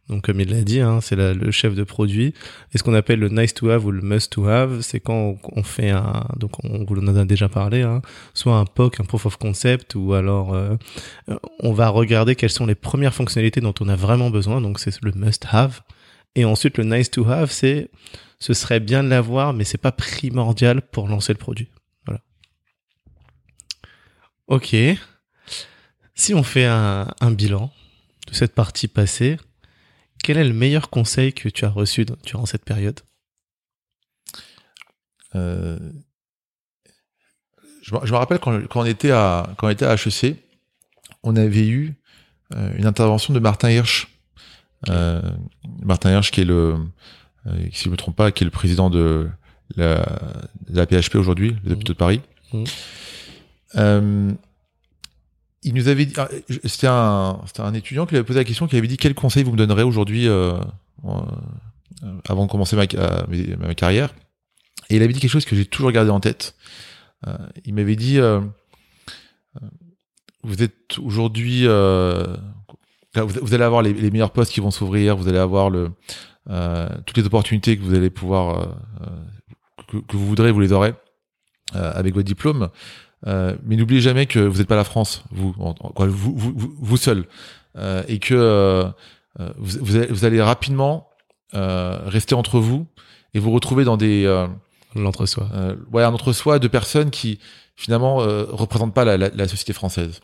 Donc 0.08 0.26
comme 0.26 0.40
il 0.40 0.48
l'a 0.50 0.62
dit, 0.62 0.78
hein, 0.80 1.00
c'est 1.00 1.16
le 1.16 1.50
chef 1.50 1.74
de 1.74 1.82
produit. 1.82 2.32
Et 2.72 2.78
ce 2.78 2.84
qu'on 2.84 2.94
appelle 2.94 3.18
le 3.18 3.28
nice 3.28 3.54
to 3.54 3.70
have 3.70 3.84
ou 3.86 3.90
le 3.90 4.02
must 4.02 4.30
to 4.30 4.46
have, 4.46 4.80
c'est 4.82 5.00
quand 5.00 5.16
on, 5.16 5.38
on 5.56 5.62
fait 5.64 5.90
un, 5.90 6.24
donc 6.36 6.52
on 6.62 6.84
vous 6.84 6.96
en 7.00 7.16
a 7.16 7.24
déjà 7.24 7.48
parlé, 7.48 7.82
hein, 7.82 8.02
soit 8.32 8.54
un 8.56 8.66
POC, 8.66 9.00
un 9.00 9.04
proof 9.04 9.26
of 9.26 9.36
concept, 9.36 9.96
ou 9.96 10.12
alors 10.14 10.54
euh, 10.54 10.76
on 11.58 11.72
va 11.72 11.88
regarder 11.88 12.36
quelles 12.36 12.50
sont 12.50 12.66
les 12.66 12.76
premières 12.76 13.14
fonctionnalités 13.14 13.60
dont 13.60 13.74
on 13.80 13.88
a 13.88 13.96
vraiment 13.96 14.30
besoin. 14.30 14.60
Donc 14.60 14.78
c'est 14.78 14.94
le 15.02 15.10
must 15.16 15.44
have. 15.50 15.80
Et 16.36 16.44
ensuite 16.44 16.78
le 16.78 16.84
nice 16.84 17.10
to 17.10 17.26
have, 17.28 17.50
c'est 17.50 17.90
ce 18.38 18.52
serait 18.52 18.78
bien 18.78 19.02
de 19.02 19.08
l'avoir, 19.08 19.54
mais 19.54 19.64
c'est 19.64 19.78
pas 19.78 19.90
primordial 19.90 20.82
pour 20.82 21.08
lancer 21.08 21.32
le 21.32 21.38
produit. 21.38 21.70
Voilà. 22.04 22.20
Ok. 24.46 24.76
Si 26.14 26.34
on 26.34 26.42
fait 26.42 26.66
un, 26.66 27.06
bilan 27.30 27.72
de 28.28 28.34
cette 28.34 28.54
partie 28.54 28.88
passée, 28.88 29.38
quel 30.22 30.36
est 30.36 30.44
le 30.44 30.52
meilleur 30.52 30.90
conseil 30.90 31.32
que 31.32 31.48
tu 31.48 31.64
as 31.64 31.70
reçu 31.70 32.04
durant 32.24 32.44
cette 32.44 32.64
période? 32.64 33.00
Euh, 35.34 35.78
je, 37.82 37.94
me- 37.94 38.16
rappelle 38.16 38.38
quand, 38.38 38.66
quand 38.68 38.80
on 38.80 38.84
était 38.84 39.10
à 39.10 39.54
quand 39.56 39.68
on 39.68 39.70
était 39.70 39.84
à 39.86 39.94
HEC, 39.94 40.36
on 41.22 41.36
avait 41.36 41.66
eu 41.66 41.94
euh, 42.54 42.74
une 42.76 42.86
intervention 42.86 43.32
de 43.32 43.38
Martin 43.38 43.70
Hirsch. 43.70 44.08
Euh, 44.88 45.20
Martin 45.82 46.10
Hirsch 46.12 46.30
qui 46.30 46.42
est 46.42 46.44
le, 46.44 46.76
euh, 47.46 47.66
si 47.72 47.84
je 47.84 47.90
me 47.90 47.96
trompe 47.96 48.16
pas, 48.16 48.30
qui 48.30 48.44
est 48.44 48.46
le 48.46 48.50
président 48.50 48.90
de 48.90 49.28
la, 49.76 50.04
de 50.68 50.76
la 50.76 50.86
PHP 50.86 51.16
aujourd'hui, 51.16 51.56
les 51.64 51.72
hôpitaux 51.72 51.92
de 51.92 51.98
Paris. 51.98 52.20
Mmh. 52.52 52.64
Euh, 53.76 54.32
il 55.62 55.74
nous 55.74 55.88
avait 55.88 56.06
dit, 56.06 56.14
ah, 56.16 56.28
c'était 56.64 56.86
un, 56.86 57.40
un, 57.58 57.74
étudiant 57.74 58.06
qui 58.06 58.10
lui 58.10 58.18
avait 58.18 58.26
posé 58.26 58.38
la 58.38 58.44
question, 58.44 58.68
qui 58.68 58.76
avait 58.76 58.86
dit 58.86 58.96
quel 58.96 59.14
conseil 59.14 59.42
vous 59.42 59.50
me 59.52 59.56
donnerez 59.56 59.82
aujourd'hui 59.82 60.28
avant 62.28 62.46
de 62.46 62.50
commencer 62.50 62.76
ma, 62.76 62.86
ma, 63.56 63.74
carrière? 63.74 64.14
Et 64.88 64.96
il 64.96 65.02
avait 65.02 65.12
dit 65.12 65.18
quelque 65.18 65.30
chose 65.30 65.44
que 65.44 65.56
j'ai 65.56 65.64
toujours 65.64 65.90
gardé 65.90 66.10
en 66.10 66.20
tête. 66.20 66.54
il 67.64 67.74
m'avait 67.74 67.96
dit, 67.96 68.20
vous 70.44 70.62
êtes 70.62 70.98
aujourd'hui 71.00 71.66
vous, 73.24 73.54
allez 73.54 73.64
avoir 73.64 73.82
les, 73.82 74.10
meilleurs 74.10 74.30
postes 74.30 74.52
qui 74.52 74.60
vont 74.60 74.70
s'ouvrir, 74.70 75.16
vous 75.16 75.28
allez 75.28 75.38
avoir 75.38 75.70
euh, 76.50 76.88
toutes 77.06 77.16
les 77.16 77.26
opportunités 77.26 77.76
que 77.76 77.82
vous 77.82 77.94
allez 77.94 78.10
pouvoir, 78.10 78.58
euh, 78.58 78.66
euh, 79.94 80.00
que, 80.06 80.16
vous 80.16 80.26
voudrez, 80.26 80.52
vous 80.52 80.60
les 80.60 80.72
aurez 80.72 80.94
avec 81.72 82.14
votre 82.14 82.26
diplôme. 82.26 82.68
mais 83.24 83.76
n'oubliez 83.76 84.00
jamais 84.00 84.26
que 84.26 84.38
vous 84.38 84.58
n'êtes 84.58 84.68
pas 84.68 84.76
la 84.76 84.84
France, 84.84 85.24
vous, 85.32 85.52
vous, 85.56 86.96
seul, 86.96 87.26
et 88.08 88.18
que 88.18 88.88
vous, 89.58 90.24
allez, 90.24 90.40
rapidement 90.40 91.08
rester 91.52 92.34
entre 92.34 92.60
vous 92.60 92.86
et 93.34 93.40
vous 93.40 93.50
retrouver 93.50 93.84
dans 93.84 93.96
des 93.96 94.26
l'entre-soi. 94.96 95.48
ouais, 95.92 96.02
un 96.02 96.12
entre-soi 96.12 96.58
de 96.58 96.68
personnes 96.68 97.10
qui 97.10 97.38
finalement 97.76 98.22
euh, 98.22 98.44
représentent 98.48 98.94
pas 98.94 99.04
la, 99.04 99.16
la, 99.16 99.28
la 99.28 99.48
société 99.48 99.72
française. 99.72 100.20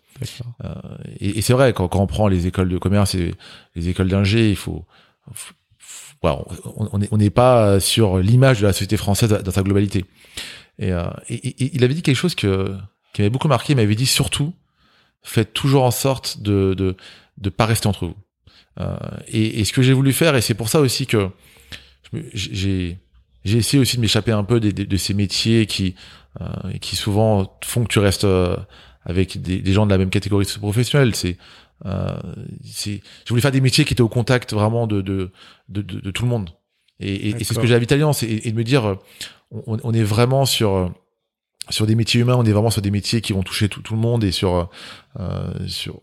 Euh, 0.65 0.75
et, 1.21 1.39
et 1.39 1.43
c'est 1.43 1.53
vrai 1.53 1.73
quand, 1.73 1.89
quand, 1.89 2.01
on 2.01 2.07
prend 2.07 2.29
les 2.29 2.47
écoles 2.47 2.69
de 2.69 2.79
commerce 2.79 3.15
et 3.15 3.35
les 3.75 3.89
écoles 3.89 4.09
d'ingé, 4.09 4.51
il 4.51 4.57
faut, 4.57 4.85
on 6.23 7.17
n'est 7.19 7.31
pas 7.31 7.79
sur 7.79 8.19
l'image 8.19 8.61
de 8.61 8.67
la 8.67 8.73
société 8.73 8.97
française 8.97 9.31
dans 9.31 9.53
sa 9.53 9.63
globalité. 9.63 10.07
Et, 10.79 10.93
euh, 10.93 11.05
et, 11.29 11.77
il 11.77 11.85
avait 11.85 11.95
dit 11.95 12.03
quelque 12.03 12.17
chose 12.17 12.35
que 12.35 12.75
qui 13.13 13.21
m'avait 13.21 13.31
beaucoup 13.31 13.49
marqué. 13.49 13.75
Il 13.75 13.77
m'avait 13.77 13.95
dit 13.95 14.07
surtout 14.07 14.55
faites 15.23 15.53
toujours 15.53 15.85
en 15.85 15.91
sorte 15.91 16.41
de 16.41 16.75
de 16.75 16.97
de 17.39 17.51
pas 17.51 17.67
rester 17.67 17.87
entre 17.87 18.07
vous. 18.07 18.17
Euh, 18.81 18.97
et, 19.29 19.65
ce 19.65 19.73
que 19.73 19.83
j'ai 19.83 19.93
voulu 19.93 20.13
faire, 20.13 20.35
et 20.35 20.41
c'est 20.41 20.55
pour 20.55 20.69
ça 20.69 20.81
aussi 20.81 21.07
que 21.07 21.29
j'ai 22.33 22.99
j'ai 23.45 23.59
essayé 23.59 23.81
aussi 23.81 23.97
de 23.97 24.03
m'échapper 24.03 24.33
un 24.33 24.45
peu 24.45 24.61
de, 24.61 24.71
de, 24.71 24.85
de, 24.85 24.97
ces 24.97 25.15
métiers 25.15 25.67
qui 25.67 25.95
euh, 26.41 26.47
qui 26.81 26.97
souvent 26.97 27.59
font 27.65 27.85
que 27.85 27.89
tu 27.89 27.99
restes 27.99 28.25
euh, 28.25 28.57
avec 29.05 29.41
des, 29.41 29.59
des, 29.59 29.73
gens 29.73 29.85
de 29.87 29.91
la 29.91 29.99
même 29.99 30.11
catégorie 30.11 30.47
professionnelle. 30.59 31.15
C'est 31.15 31.37
euh, 31.87 32.13
je 32.65 33.01
voulais 33.29 33.43
faire 33.43 33.51
des 33.51 33.61
métiers 33.61 33.85
qui 33.85 33.95
étaient 33.95 34.03
au 34.03 34.09
contact 34.09 34.53
vraiment 34.53 34.87
de 34.87 35.01
de 35.01 35.31
de, 35.69 35.83
de, 35.83 36.11
tout 36.11 36.23
le 36.23 36.29
monde. 36.29 36.51
Et, 37.01 37.31
et, 37.31 37.45
c'est 37.45 37.55
ce 37.55 37.59
que 37.59 37.67
j'ai 37.67 37.75
à 37.75 37.79
Vitalliance 37.81 38.23
et, 38.23 38.43
et, 38.45 38.53
de 38.53 38.57
me 38.57 38.63
dire, 38.63 38.97
on, 39.51 39.79
on, 39.83 39.93
est 39.93 40.05
vraiment 40.05 40.45
sur 40.47 40.93
sur 41.71 41.87
des 41.87 41.95
métiers 41.95 42.21
humains, 42.21 42.37
on 42.37 42.45
est 42.45 42.53
vraiment 42.53 42.71
sur 42.71 42.83
des 42.83 42.91
métiers 42.91 43.21
qui 43.21 43.33
vont 43.33 43.43
toucher 43.43 43.69
tout, 43.69 43.83
tout 43.83 43.95
le 43.95 44.01
monde 44.01 44.25
et 44.25 44.33
sur 44.33 44.71
euh, 45.19 45.69
sur 45.69 46.01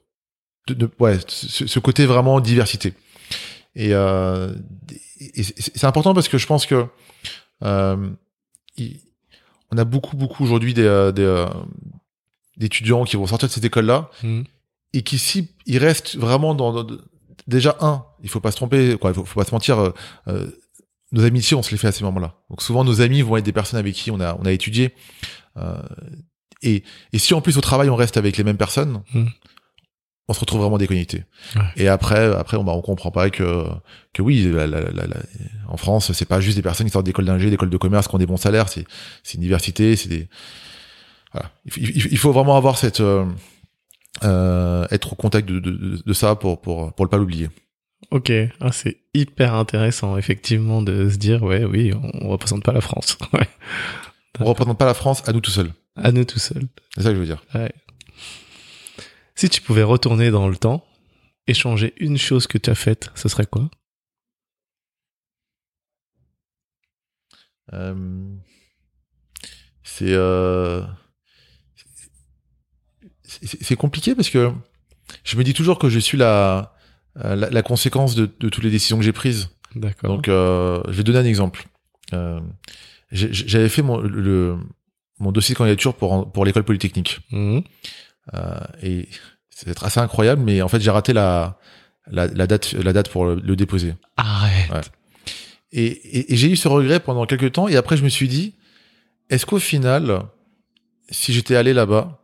de, 0.67 0.89
ouais 0.99 1.17
ce, 1.27 1.67
ce, 1.67 1.79
côté 1.79 2.05
vraiment 2.05 2.39
diversité. 2.39 2.93
Et, 3.75 3.93
euh, 3.93 4.53
c'est 5.20 5.86
important 5.86 6.13
parce 6.13 6.28
que 6.28 6.38
je 6.38 6.47
pense 6.47 6.65
que 6.65 6.86
euh, 7.63 8.09
on 9.72 9.78
a 9.78 9.84
beaucoup, 9.84 10.15
beaucoup 10.15 10.43
aujourd'hui 10.43 10.74
des, 10.74 10.84
euh, 10.84 11.11
des 11.11 11.24
euh, 11.24 11.47
d'étudiants 12.57 13.03
qui 13.03 13.15
vont 13.15 13.28
sortir 13.28 13.47
de 13.47 13.53
cette 13.53 13.65
école-là 13.65 14.09
mmh. 14.24 14.41
et 14.93 15.01
qui, 15.01 15.17
si 15.17 15.49
ils 15.65 15.78
restent 15.78 16.15
vraiment 16.15 16.55
dans, 16.55 16.86
déjà 17.47 17.78
un, 17.82 18.05
il 18.24 18.30
faut 18.30 18.39
pas 18.39 18.51
se 18.51 18.57
tromper, 18.57 18.97
quoi, 18.97 19.11
il 19.11 19.13
faut, 19.13 19.26
faut 19.26 19.39
pas 19.39 19.45
se 19.45 19.51
mentir. 19.51 19.93
Euh, 20.28 20.47
nos 21.11 21.24
amitiés, 21.24 21.57
on 21.57 21.63
se 21.63 21.72
les 21.72 21.78
fait 21.78 21.88
à 21.88 21.91
ces 21.91 22.03
moments-là. 22.03 22.36
Donc 22.49 22.61
souvent, 22.61 22.84
nos 22.84 23.01
amis 23.01 23.22
vont 23.22 23.36
être 23.38 23.45
des 23.45 23.51
personnes 23.51 23.80
avec 23.80 23.95
qui 23.95 24.11
on 24.11 24.20
a 24.20 24.36
on 24.39 24.45
a 24.45 24.51
étudié. 24.51 24.93
Euh, 25.57 25.82
et, 26.61 26.84
et 27.13 27.20
si 27.20 27.34
en 27.34 27.41
plus 27.41 27.57
au 27.57 27.61
travail 27.61 27.89
on 27.89 27.95
reste 27.95 28.17
avec 28.17 28.38
les 28.38 28.43
mêmes 28.43 28.57
personnes, 28.57 29.01
mmh 29.13 29.26
on 30.30 30.34
se 30.34 30.39
retrouve 30.39 30.61
vraiment 30.61 30.77
déconnecté. 30.77 31.23
Et 31.75 31.88
après, 31.88 32.34
après, 32.36 32.55
on, 32.55 32.63
bah, 32.63 32.73
on 32.73 32.82
comprend 32.82 33.09
pas 33.09 33.32
que, 33.32 33.65
que 34.13 34.21
oui, 34.21 34.47
en 35.67 35.75
France, 35.75 36.13
c'est 36.13 36.25
pas 36.27 36.39
juste 36.39 36.55
des 36.55 36.61
personnes 36.61 36.86
qui 36.86 36.93
sortent 36.93 37.05
d'école 37.05 37.25
d'ingé, 37.25 37.49
d'école 37.49 37.71
de 37.71 37.77
commerce, 37.77 38.07
qui 38.07 38.13
ont 38.15 38.19
des 38.19 38.27
bons 38.27 38.38
salaires. 38.38 38.69
C'est, 38.69 38.86
c'est 39.23 39.36
une 39.36 39.41
diversité, 39.41 39.95
c'est 39.95 40.07
des, 40.07 40.30
voilà. 41.34 41.51
Il, 41.75 42.17
faut 42.17 42.32
vraiment 42.32 42.55
avoir 42.57 42.77
cette, 42.77 43.01
euh, 43.01 43.25
euh, 44.23 44.86
être 44.91 45.13
au 45.13 45.15
contact 45.15 45.49
de, 45.49 45.59
de, 45.59 46.01
de, 46.05 46.13
ça 46.13 46.36
pour, 46.36 46.61
pour, 46.61 46.93
pour 46.93 47.05
ne 47.05 47.09
pas 47.09 47.17
l'oublier. 47.17 47.49
Ok, 48.11 48.32
ah, 48.59 48.71
c'est 48.71 48.97
hyper 49.15 49.55
intéressant, 49.55 50.15
effectivement, 50.15 50.84
de 50.84 51.09
se 51.09 51.17
dire, 51.17 51.41
ouais, 51.41 51.65
oui, 51.65 51.91
on, 51.93 52.25
on 52.25 52.30
représente 52.30 52.63
pas 52.63 52.71
la 52.71 52.82
France. 52.82 53.17
ouais. 53.34 53.47
On 54.39 54.45
représente 54.45 54.77
pas 54.77 54.86
la 54.86 54.93
France 54.93 55.23
à 55.27 55.34
nous 55.34 55.41
tout 55.41 55.51
seuls. 55.51 55.71
À 55.95 56.11
nous 56.11 56.23
tout 56.23 56.39
seuls. 56.39 56.67
C'est 56.93 57.01
ça 57.01 57.09
que 57.09 57.15
je 57.15 57.19
veux 57.19 57.25
dire. 57.25 57.43
Ouais. 57.55 57.71
Si 59.39 59.47
tu 59.47 59.61
pouvais 59.61 59.83
retourner 59.83 60.31
dans 60.31 60.49
le 60.49 60.57
temps 60.57 60.85
et 61.47 61.53
changer 61.53 61.93
une 61.95 62.17
chose 62.17 62.45
que 62.45 62.57
tu 62.57 62.69
as 62.69 62.75
faite, 62.75 63.09
ce 63.15 63.29
serait 63.29 63.45
quoi? 63.45 63.69
Euh, 67.71 68.35
C'est 69.81 70.11
euh, 70.11 70.83
c'est 73.23 73.77
compliqué 73.77 74.13
parce 74.13 74.29
que 74.29 74.51
je 75.23 75.37
me 75.37 75.45
dis 75.45 75.53
toujours 75.53 75.79
que 75.79 75.87
je 75.87 75.99
suis 75.99 76.17
la 76.17 76.75
la, 77.15 77.61
conséquence 77.61 78.15
de, 78.15 78.25
toutes 78.25 78.61
les 78.61 78.71
décisions 78.71 78.97
que 78.97 79.05
j'ai 79.05 79.13
prises. 79.13 79.51
D'accord. 79.73 80.17
Donc, 80.17 80.27
euh, 80.27 80.83
je 80.89 80.97
vais 80.97 81.03
donner 81.03 81.19
un 81.19 81.23
exemple. 81.23 81.65
J'avais 83.13 83.69
fait 83.69 83.83
mon, 83.83 84.01
le, 84.01 84.57
mon 85.19 85.31
dossier 85.31 85.53
de 85.53 85.57
candidature 85.57 85.95
pour, 85.95 86.29
pour 86.29 86.43
l'école 86.43 86.65
polytechnique. 86.65 87.21
Mmh. 87.31 87.61
Euh, 88.34 88.59
et 88.82 89.09
c'est 89.49 89.84
assez 89.84 89.99
incroyable, 89.99 90.41
mais 90.43 90.61
en 90.61 90.67
fait, 90.67 90.80
j'ai 90.80 90.91
raté 90.91 91.13
la, 91.13 91.57
la, 92.07 92.27
la, 92.27 92.47
date, 92.47 92.73
la 92.73 92.93
date 92.93 93.09
pour 93.09 93.25
le, 93.25 93.55
déposer. 93.55 93.95
Arrête. 94.17 94.91
Et, 95.71 96.34
et, 96.34 96.36
j'ai 96.36 96.49
eu 96.49 96.55
ce 96.55 96.67
regret 96.67 96.99
pendant 96.99 97.25
quelques 97.25 97.51
temps, 97.51 97.67
et 97.67 97.75
après, 97.75 97.97
je 97.97 98.03
me 98.03 98.09
suis 98.09 98.27
dit, 98.27 98.55
est-ce 99.30 99.45
qu'au 99.45 99.59
final, 99.59 100.23
si 101.09 101.34
j'étais 101.34 101.55
allé 101.55 101.73
là-bas, 101.73 102.19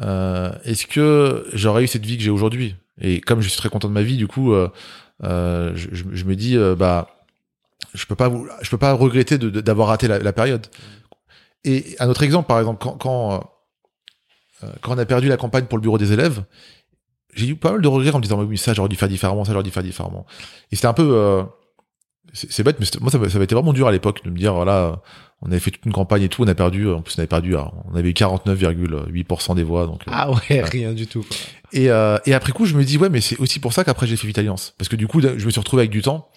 euh, 0.00 0.52
est-ce 0.64 0.86
que 0.86 1.46
j'aurais 1.52 1.84
eu 1.84 1.86
cette 1.86 2.04
vie 2.04 2.16
que 2.16 2.22
j'ai 2.22 2.30
aujourd'hui? 2.30 2.76
Et 3.00 3.20
comme 3.20 3.40
je 3.40 3.48
suis 3.48 3.58
très 3.58 3.68
content 3.68 3.88
de 3.88 3.92
ma 3.92 4.02
vie, 4.02 4.16
du 4.16 4.26
coup, 4.26 4.52
euh, 4.52 4.68
euh, 5.24 5.72
je, 5.74 5.88
je, 5.92 6.24
me 6.24 6.34
dis, 6.34 6.56
bah, 6.78 7.08
je 7.94 8.06
peux 8.06 8.14
pas, 8.14 8.30
je 8.62 8.70
peux 8.70 8.78
pas 8.78 8.92
regretter 8.92 9.38
d'avoir 9.38 9.88
raté 9.88 10.08
la, 10.08 10.18
la, 10.18 10.32
période. 10.32 10.66
Et 11.64 11.96
un 11.98 12.08
autre 12.08 12.22
exemple, 12.22 12.48
par 12.48 12.58
exemple, 12.58 12.82
quand, 12.82 12.96
quand 12.96 13.51
quand 14.80 14.94
on 14.94 14.98
a 14.98 15.04
perdu 15.04 15.28
la 15.28 15.36
campagne 15.36 15.64
pour 15.64 15.78
le 15.78 15.82
bureau 15.82 15.98
des 15.98 16.12
élèves, 16.12 16.44
j'ai 17.34 17.48
eu 17.48 17.56
pas 17.56 17.72
mal 17.72 17.80
de 17.80 17.88
regrets 17.88 18.10
en 18.10 18.18
me 18.18 18.22
disant 18.22 18.42
oui 18.42 18.58
ça 18.58 18.74
j'aurais 18.74 18.88
dû 18.88 18.96
faire 18.96 19.08
différemment, 19.08 19.44
ça 19.44 19.52
j'aurais 19.52 19.64
dû 19.64 19.70
faire 19.70 19.82
différemment. 19.82 20.26
Et 20.70 20.76
c'était 20.76 20.88
un 20.88 20.92
peu 20.92 21.10
euh, 21.14 21.42
c'est 22.32 22.62
bête, 22.62 22.78
mais 22.78 22.86
moi 23.00 23.10
ça, 23.10 23.18
ça 23.28 23.36
avait 23.36 23.44
été 23.44 23.54
vraiment 23.54 23.72
dur 23.72 23.88
à 23.88 23.92
l'époque 23.92 24.24
de 24.24 24.30
me 24.30 24.36
dire 24.36 24.54
voilà, 24.54 25.00
on 25.40 25.46
avait 25.50 25.60
fait 25.60 25.70
toute 25.70 25.84
une 25.84 25.92
campagne 25.92 26.22
et 26.22 26.28
tout, 26.28 26.42
on 26.42 26.48
a 26.48 26.54
perdu, 26.54 26.88
en 26.88 27.02
plus 27.02 27.14
on 27.16 27.20
avait 27.20 27.26
perdu, 27.26 27.56
on 27.56 27.94
avait 27.94 28.10
eu 28.10 28.12
49,8% 28.12 29.54
des 29.54 29.62
voix 29.62 29.86
donc. 29.86 30.02
Euh, 30.02 30.12
ah 30.12 30.30
ouais, 30.30 30.60
rien 30.62 30.92
du 30.92 31.06
tout. 31.06 31.24
Et 31.72 31.86
et 31.86 32.34
après 32.34 32.52
coup 32.52 32.66
je 32.66 32.76
me 32.76 32.84
dis 32.84 32.98
ouais 32.98 33.08
mais 33.08 33.20
c'est 33.20 33.38
aussi 33.38 33.60
pour 33.60 33.72
ça 33.72 33.84
qu'après 33.84 34.06
j'ai 34.06 34.16
fait 34.16 34.26
Vitaliance 34.26 34.74
parce 34.76 34.88
que 34.88 34.96
du 34.96 35.06
coup 35.06 35.20
je 35.20 35.44
me 35.44 35.50
suis 35.50 35.60
retrouvé 35.60 35.82
avec 35.82 35.90
du 35.90 36.02
temps 36.02 36.28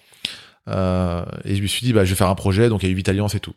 et 0.68 1.54
je 1.54 1.62
me 1.62 1.66
suis 1.66 1.84
dit 1.84 1.92
bah 1.92 2.04
je 2.04 2.10
vais 2.10 2.16
faire 2.16 2.28
un 2.28 2.34
projet 2.34 2.68
donc 2.68 2.82
il 2.82 2.86
y 2.86 2.88
a 2.88 2.92
eu 2.92 2.96
Vitaliance 2.96 3.34
et 3.34 3.40
tout. 3.40 3.54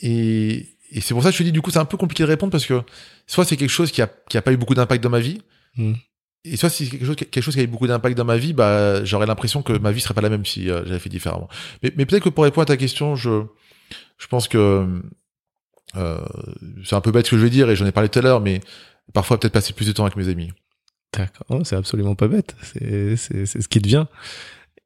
et 0.00 0.66
et 0.90 1.00
c'est 1.00 1.14
pour 1.14 1.22
ça 1.22 1.30
que 1.30 1.34
je 1.34 1.38
te 1.38 1.42
dis, 1.44 1.52
du 1.52 1.62
coup, 1.62 1.70
c'est 1.70 1.78
un 1.78 1.84
peu 1.84 1.96
compliqué 1.96 2.22
de 2.22 2.28
répondre 2.28 2.50
parce 2.50 2.66
que 2.66 2.82
soit 3.26 3.44
c'est 3.44 3.56
quelque 3.56 3.70
chose 3.70 3.90
qui 3.90 4.02
a, 4.02 4.10
qui 4.28 4.36
a 4.36 4.42
pas 4.42 4.52
eu 4.52 4.56
beaucoup 4.56 4.74
d'impact 4.74 5.02
dans 5.02 5.10
ma 5.10 5.20
vie, 5.20 5.40
hmm. 5.76 5.94
et 6.44 6.56
soit 6.56 6.70
si 6.70 6.84
c'est 6.84 6.90
quelque 6.90 7.06
chose, 7.06 7.16
quelque 7.16 7.40
chose 7.40 7.54
qui 7.54 7.60
a 7.60 7.64
eu 7.64 7.68
beaucoup 7.68 7.86
d'impact 7.86 8.16
dans 8.16 8.24
ma 8.24 8.36
vie, 8.36 8.52
bah, 8.52 9.04
j'aurais 9.04 9.26
l'impression 9.26 9.62
que 9.62 9.72
ma 9.74 9.92
vie 9.92 10.00
serait 10.00 10.14
pas 10.14 10.20
la 10.20 10.30
même 10.30 10.44
si 10.44 10.70
euh, 10.70 10.84
j'avais 10.86 10.98
fait 10.98 11.08
différemment. 11.08 11.48
Mais, 11.82 11.92
mais 11.96 12.06
peut-être 12.06 12.24
que 12.24 12.28
pour 12.28 12.44
répondre 12.44 12.62
à 12.62 12.66
ta 12.66 12.76
question, 12.76 13.16
je, 13.16 13.44
je 14.18 14.26
pense 14.26 14.48
que 14.48 15.00
euh, 15.96 16.20
c'est 16.84 16.96
un 16.96 17.00
peu 17.00 17.12
bête 17.12 17.26
ce 17.26 17.32
que 17.32 17.38
je 17.38 17.42
vais 17.42 17.50
dire 17.50 17.70
et 17.70 17.76
j'en 17.76 17.86
ai 17.86 17.92
parlé 17.92 18.08
tout 18.08 18.18
à 18.18 18.22
l'heure, 18.22 18.40
mais 18.40 18.60
parfois 19.12 19.38
peut-être 19.38 19.52
passer 19.52 19.72
plus 19.72 19.86
de 19.86 19.92
temps 19.92 20.04
avec 20.04 20.16
mes 20.16 20.28
amis. 20.28 20.50
D'accord, 21.12 21.60
c'est 21.64 21.76
absolument 21.76 22.14
pas 22.14 22.28
bête. 22.28 22.54
C'est, 22.62 23.16
c'est, 23.16 23.46
c'est 23.46 23.60
ce 23.60 23.68
qui 23.68 23.80
devient. 23.80 24.06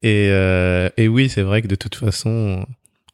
Et, 0.02 0.28
euh, 0.30 0.88
et 0.96 1.08
oui, 1.08 1.28
c'est 1.28 1.42
vrai 1.42 1.62
que 1.62 1.66
de 1.66 1.74
toute 1.74 1.94
façon, 1.94 2.66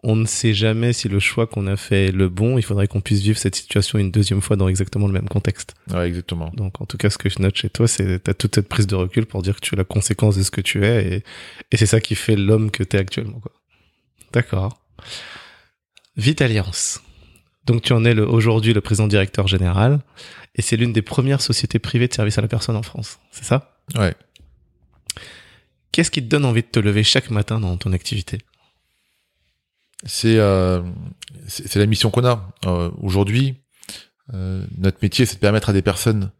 on 0.02 0.16
ne 0.16 0.24
sait 0.24 0.54
jamais 0.54 0.92
si 0.92 1.08
le 1.08 1.20
choix 1.20 1.46
qu'on 1.46 1.66
a 1.66 1.76
fait 1.76 2.06
est 2.06 2.12
le 2.12 2.28
bon. 2.28 2.56
Il 2.58 2.62
faudrait 2.62 2.88
qu'on 2.88 3.00
puisse 3.00 3.20
vivre 3.20 3.38
cette 3.38 3.54
situation 3.54 3.98
une 3.98 4.10
deuxième 4.10 4.40
fois 4.40 4.56
dans 4.56 4.68
exactement 4.68 5.06
le 5.06 5.12
même 5.12 5.28
contexte. 5.28 5.74
Ouais, 5.90 6.08
exactement. 6.08 6.50
Donc, 6.54 6.80
en 6.80 6.86
tout 6.86 6.96
cas, 6.96 7.10
ce 7.10 7.18
que 7.18 7.28
je 7.28 7.40
note 7.40 7.56
chez 7.56 7.68
toi, 7.68 7.86
c'est 7.86 8.20
t'as 8.20 8.34
toute 8.34 8.54
cette 8.54 8.68
prise 8.68 8.86
de 8.86 8.94
recul 8.94 9.26
pour 9.26 9.42
dire 9.42 9.56
que 9.56 9.60
tu 9.60 9.74
es 9.74 9.78
la 9.78 9.84
conséquence 9.84 10.36
de 10.36 10.42
ce 10.42 10.50
que 10.50 10.62
tu 10.62 10.84
es 10.86 11.16
et, 11.16 11.24
et 11.70 11.76
c'est 11.76 11.86
ça 11.86 12.00
qui 12.00 12.14
fait 12.14 12.36
l'homme 12.36 12.70
que 12.70 12.82
tu 12.82 12.96
es 12.96 13.00
actuellement, 13.00 13.40
quoi. 13.40 13.52
D'accord. 14.32 14.80
Vitaliance. 16.16 17.02
Donc, 17.66 17.82
tu 17.82 17.92
en 17.92 18.04
es 18.04 18.18
aujourd'hui 18.18 18.72
le 18.72 18.80
président 18.80 19.06
directeur 19.06 19.48
général 19.48 20.00
et 20.54 20.62
c'est 20.62 20.76
l'une 20.76 20.92
des 20.92 21.02
premières 21.02 21.42
sociétés 21.42 21.78
privées 21.78 22.08
de 22.08 22.14
service 22.14 22.38
à 22.38 22.42
la 22.42 22.48
personne 22.48 22.76
en 22.76 22.82
France. 22.82 23.18
C'est 23.30 23.44
ça? 23.44 23.76
Ouais. 23.96 24.14
Qu'est-ce 25.92 26.10
qui 26.10 26.22
te 26.22 26.28
donne 26.28 26.44
envie 26.44 26.62
de 26.62 26.68
te 26.68 26.80
lever 26.80 27.02
chaque 27.02 27.30
matin 27.30 27.60
dans 27.60 27.76
ton 27.76 27.92
activité? 27.92 28.38
C'est 30.04 30.38
euh, 30.38 30.82
c'est 31.46 31.76
la 31.78 31.86
mission 31.86 32.10
qu'on 32.10 32.24
a 32.24 32.48
Euh, 32.66 32.90
aujourd'hui. 33.00 33.56
euh, 34.34 34.64
notre 34.78 34.98
métier, 35.02 35.26
c'est 35.26 35.36
de 35.36 35.40
permettre 35.40 35.70
à 35.70 35.72
des 35.72 35.82
personnes 35.82 36.30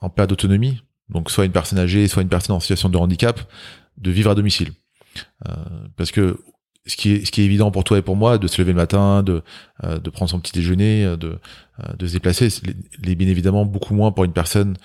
en 0.00 0.08
perte 0.10 0.30
d'autonomie, 0.30 0.82
donc 1.08 1.30
soit 1.30 1.44
une 1.44 1.52
personne 1.52 1.78
âgée, 1.78 2.08
soit 2.08 2.22
une 2.22 2.28
personne 2.28 2.54
en 2.56 2.60
situation 2.60 2.88
de 2.88 2.96
handicap, 2.98 3.40
de 3.98 4.10
vivre 4.10 4.30
à 4.30 4.34
domicile. 4.34 4.72
Parce 5.96 6.12
que 6.12 6.38
ce 6.86 6.96
qui 6.96 7.12
est 7.12 7.24
ce 7.26 7.30
qui 7.32 7.42
évident 7.42 7.70
pour 7.70 7.84
toi 7.84 7.98
et 7.98 8.02
pour 8.02 8.16
moi, 8.16 8.38
de 8.38 8.46
se 8.46 8.60
lever 8.60 8.72
le 8.72 8.76
matin, 8.76 9.22
de 9.22 9.42
prendre 10.10 10.30
son 10.30 10.40
petit 10.40 10.52
déjeuner, 10.52 11.16
de 11.18 12.06
se 12.06 12.12
déplacer, 12.12 12.48
c'est 12.50 12.66
les, 12.66 12.76
les- 13.02 13.14
bien 13.14 13.28
évidemment 13.28 13.64
beaucoup 13.66 13.94
moins 13.94 14.12
pour 14.12 14.24
une 14.24 14.32
personne 14.32 14.76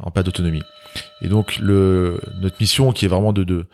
en 0.00 0.10
perte 0.10 0.26
d'autonomie. 0.26 0.62
Et 1.22 1.28
donc 1.28 1.58
notre 1.60 2.56
mission, 2.60 2.92
qui 2.92 3.04
est 3.04 3.08
vraiment 3.08 3.32
de 3.32 3.44
de 3.44 3.66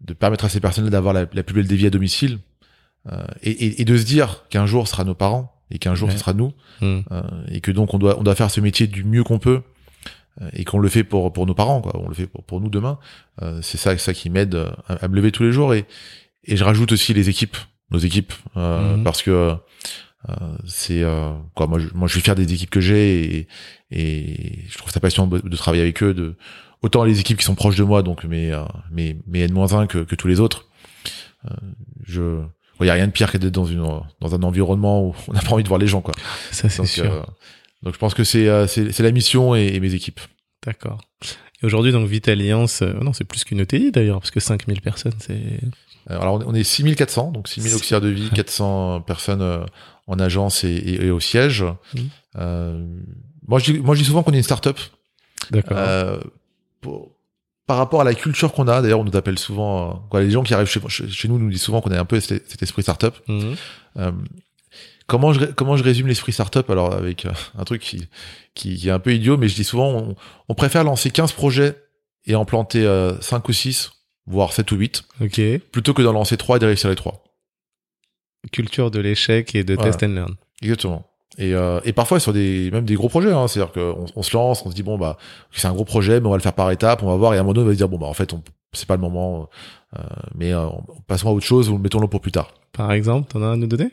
de 0.00 0.14
permettre 0.14 0.44
à 0.44 0.48
ces 0.48 0.58
personnes-là 0.60 0.90
d'avoir 0.90 1.14
la, 1.14 1.26
la 1.32 1.42
plus 1.44 1.54
belle 1.54 1.68
des 1.68 1.86
à 1.86 1.90
domicile, 1.90 2.38
et, 3.42 3.50
et, 3.50 3.80
et 3.82 3.84
de 3.84 3.96
se 3.96 4.04
dire 4.04 4.44
qu'un 4.50 4.66
jour 4.66 4.86
ce 4.86 4.92
sera 4.92 5.04
nos 5.04 5.14
parents 5.14 5.52
et 5.70 5.78
qu'un 5.78 5.94
jour 5.94 6.08
Ouais. 6.08 6.14
ce 6.14 6.20
sera 6.20 6.32
nous, 6.34 6.52
Hmm. 6.80 7.00
euh, 7.10 7.22
et 7.48 7.60
que 7.60 7.70
donc 7.70 7.94
on 7.94 7.98
doit 7.98 8.18
on 8.18 8.22
doit 8.22 8.34
faire 8.34 8.50
ce 8.50 8.60
métier 8.60 8.86
du 8.86 9.04
mieux 9.04 9.24
qu'on 9.24 9.38
peut 9.38 9.62
euh, 10.40 10.48
et 10.52 10.64
qu'on 10.64 10.78
le 10.78 10.88
fait 10.88 11.04
pour 11.04 11.32
pour 11.32 11.46
nos 11.46 11.54
parents 11.54 11.80
quoi, 11.80 11.98
on 11.98 12.08
le 12.08 12.14
fait 12.14 12.26
pour, 12.26 12.42
pour 12.44 12.60
nous 12.60 12.68
demain. 12.70 12.98
Euh, 13.42 13.60
c'est 13.62 13.78
ça 13.78 13.96
ça 13.98 14.12
qui 14.14 14.30
m'aide 14.30 14.54
euh, 14.54 14.70
à, 14.88 15.04
à 15.04 15.08
me 15.08 15.16
lever 15.16 15.32
tous 15.32 15.42
les 15.44 15.52
jours 15.52 15.74
et 15.74 15.84
et 16.44 16.56
je 16.56 16.64
rajoute 16.64 16.92
aussi 16.92 17.12
les 17.14 17.28
équipes, 17.28 17.56
nos 17.90 17.98
équipes 17.98 18.32
euh, 18.56 18.96
Mhm. 18.96 19.04
parce 19.04 19.22
que 19.22 19.30
euh, 20.28 20.56
c'est 20.66 21.02
euh, 21.02 21.32
quoi 21.54 21.66
moi 21.66 21.78
je, 21.80 21.88
moi 21.94 22.06
je 22.08 22.12
suis 22.12 22.20
fier 22.22 22.34
des 22.36 22.52
équipes 22.52 22.70
que 22.70 22.80
j'ai 22.80 23.36
et, 23.38 23.48
et 23.90 24.64
je 24.68 24.78
trouve 24.78 24.90
ça 24.92 25.00
passionnant 25.00 25.28
de, 25.28 25.38
de 25.40 25.56
travailler 25.56 25.82
avec 25.82 26.02
eux 26.02 26.14
de 26.14 26.36
autant 26.82 27.04
les 27.04 27.18
équipes 27.20 27.38
qui 27.38 27.44
sont 27.44 27.54
proches 27.56 27.76
de 27.76 27.84
moi 27.84 28.02
donc 28.02 28.24
mes 28.24 28.52
euh, 28.52 28.62
mes 28.90 29.18
mes 29.26 29.40
N-1 29.42 29.86
que 29.88 29.98
que 29.98 30.14
tous 30.14 30.28
les 30.28 30.38
autres. 30.40 30.68
Euh, 31.50 31.54
je 32.04 32.40
il 32.84 32.86
y 32.86 32.90
a 32.90 32.94
rien 32.94 33.06
de 33.06 33.12
pire 33.12 33.30
que 33.32 33.38
d'être 33.38 33.52
dans 33.54 33.64
une 33.64 33.82
dans 34.20 34.34
un 34.34 34.42
environnement 34.42 35.02
où 35.06 35.14
on 35.28 35.32
n'a 35.32 35.40
pas 35.40 35.52
envie 35.52 35.62
de 35.62 35.68
voir 35.68 35.78
les 35.80 35.86
gens 35.86 36.00
quoi. 36.00 36.14
Ça, 36.50 36.68
c'est 36.68 36.78
Donc, 36.78 36.86
sûr. 36.88 37.12
euh, 37.12 37.22
donc 37.82 37.94
je 37.94 37.98
pense 37.98 38.14
que 38.14 38.24
c'est 38.24 38.48
euh, 38.48 38.66
c'est 38.66 39.00
la 39.00 39.10
mission 39.12 39.54
et, 39.54 39.66
et 39.74 39.80
mes 39.80 39.94
équipes. 39.94 40.20
D'accord. 40.64 41.00
Et 41.62 41.66
aujourd'hui, 41.66 41.92
donc, 41.92 42.08
Vitalliance, 42.08 42.82
euh, 42.82 42.92
non, 43.00 43.12
c'est 43.12 43.24
plus 43.24 43.44
qu'une 43.44 43.60
ETI 43.60 43.92
d'ailleurs, 43.92 44.18
parce 44.20 44.30
que 44.32 44.40
5000 44.40 44.80
personnes, 44.80 45.12
c'est. 45.18 45.60
Alors 46.08 46.34
on 46.34 46.40
est- 46.40 46.44
on 46.46 46.54
est 46.54 46.64
6400 46.64 47.30
donc 47.30 47.46
6000 47.48 47.74
auxiliaires 47.74 48.00
de 48.00 48.08
vie, 48.08 48.28
400 48.30 49.02
personnes 49.02 49.64
en 50.08 50.18
agence 50.18 50.64
et, 50.64 50.68
et, 50.70 51.04
et 51.06 51.10
au 51.10 51.20
siège. 51.20 51.64
Euh, 52.36 52.84
moi 53.46 53.58
je 53.60 53.72
dis 53.72 53.78
moi 53.78 53.94
je 53.94 54.00
dis 54.00 54.06
souvent 54.06 54.22
qu'on 54.24 54.32
est 54.32 54.38
une 54.38 54.42
start-up. 54.42 54.78
D'accord. 55.50 55.78
Pour- 56.80 57.11
par 57.72 57.78
rapport 57.78 58.02
à 58.02 58.04
la 58.04 58.12
culture 58.14 58.52
qu'on 58.52 58.68
a, 58.68 58.82
d'ailleurs, 58.82 59.00
on 59.00 59.04
nous 59.04 59.16
appelle 59.16 59.38
souvent, 59.38 59.88
euh, 59.88 59.94
quoi, 60.10 60.20
les 60.20 60.30
gens 60.30 60.42
qui 60.42 60.52
arrivent 60.52 60.68
chez, 60.68 61.26
nous 61.28 61.38
nous 61.38 61.48
disent 61.48 61.62
souvent 61.62 61.80
qu'on 61.80 61.90
a 61.90 61.98
un 61.98 62.04
peu 62.04 62.20
cet, 62.20 62.46
cet 62.50 62.62
esprit 62.62 62.82
startup. 62.82 63.14
Mhm. 63.28 63.54
Euh, 63.96 64.12
comment 65.06 65.32
je 65.32 65.46
comment 65.46 65.78
je 65.78 65.82
résume 65.82 66.06
l'esprit 66.06 66.32
startup 66.34 66.68
alors 66.68 66.92
avec 66.92 67.24
euh, 67.24 67.30
un 67.58 67.64
truc 67.64 67.80
qui, 67.80 68.08
qui 68.54 68.76
qui 68.76 68.88
est 68.88 68.90
un 68.90 68.98
peu 68.98 69.14
idiot, 69.14 69.38
mais 69.38 69.48
je 69.48 69.54
dis 69.54 69.64
souvent 69.64 69.88
on, 69.90 70.16
on 70.50 70.54
préfère 70.54 70.84
lancer 70.84 71.10
15 71.10 71.32
projets 71.32 71.82
et 72.26 72.34
en 72.34 72.44
planter 72.44 72.84
euh, 72.84 73.18
5 73.22 73.48
ou 73.48 73.54
6, 73.54 73.90
voire 74.26 74.52
7 74.52 74.70
ou 74.72 74.76
8, 74.76 75.04
Ok. 75.22 75.40
plutôt 75.72 75.94
que 75.94 76.02
d'en 76.02 76.12
lancer 76.12 76.36
3 76.36 76.56
et 76.56 76.60
de 76.60 76.66
réussir 76.66 76.90
les 76.90 76.96
3. 76.96 77.24
Culture 78.52 78.90
de 78.90 79.00
l'échec 79.00 79.54
et 79.54 79.64
de 79.64 79.74
Voilà. 79.76 79.92
test 79.92 80.02
and 80.02 80.14
learn. 80.14 80.34
Exactement. 80.60 81.06
Et, 81.38 81.54
euh, 81.54 81.80
et 81.84 81.92
parfois 81.94 82.20
sur 82.20 82.32
des 82.34 82.70
même 82.70 82.84
des 82.84 82.94
gros 82.94 83.08
projets, 83.08 83.32
hein, 83.32 83.48
c'est-à-dire 83.48 83.72
qu'on 83.72 84.04
on 84.14 84.22
se 84.22 84.36
lance, 84.36 84.62
on 84.66 84.70
se 84.70 84.74
dit 84.74 84.82
bon 84.82 84.98
bah 84.98 85.16
c'est 85.50 85.66
un 85.66 85.72
gros 85.72 85.84
projet, 85.86 86.20
mais 86.20 86.26
on 86.26 86.30
va 86.30 86.36
le 86.36 86.42
faire 86.42 86.52
par 86.52 86.70
étapes, 86.70 87.02
on 87.02 87.06
va 87.06 87.16
voir 87.16 87.32
et 87.32 87.38
à 87.38 87.40
un 87.40 87.42
moment 87.42 87.54
donné 87.54 87.64
on 87.64 87.68
va 87.68 87.72
se 87.72 87.78
dire 87.78 87.88
bon 87.88 87.96
bah 87.98 88.06
en 88.06 88.12
fait 88.12 88.32
on 88.34 88.42
c'est 88.74 88.86
pas 88.86 88.96
le 88.96 89.00
moment, 89.00 89.48
euh, 89.98 90.02
mais 90.34 90.52
euh, 90.52 90.66
passons 91.06 91.28
à 91.28 91.32
autre 91.32 91.44
chose 91.46 91.68
ou 91.70 91.78
mettons-le 91.78 92.06
pour 92.06 92.20
plus 92.20 92.32
tard. 92.32 92.52
Par 92.72 92.92
exemple, 92.92 93.30
t'en 93.32 93.42
as 93.42 93.46
un 93.46 93.52
à 93.52 93.56
nous 93.56 93.66
donner? 93.66 93.88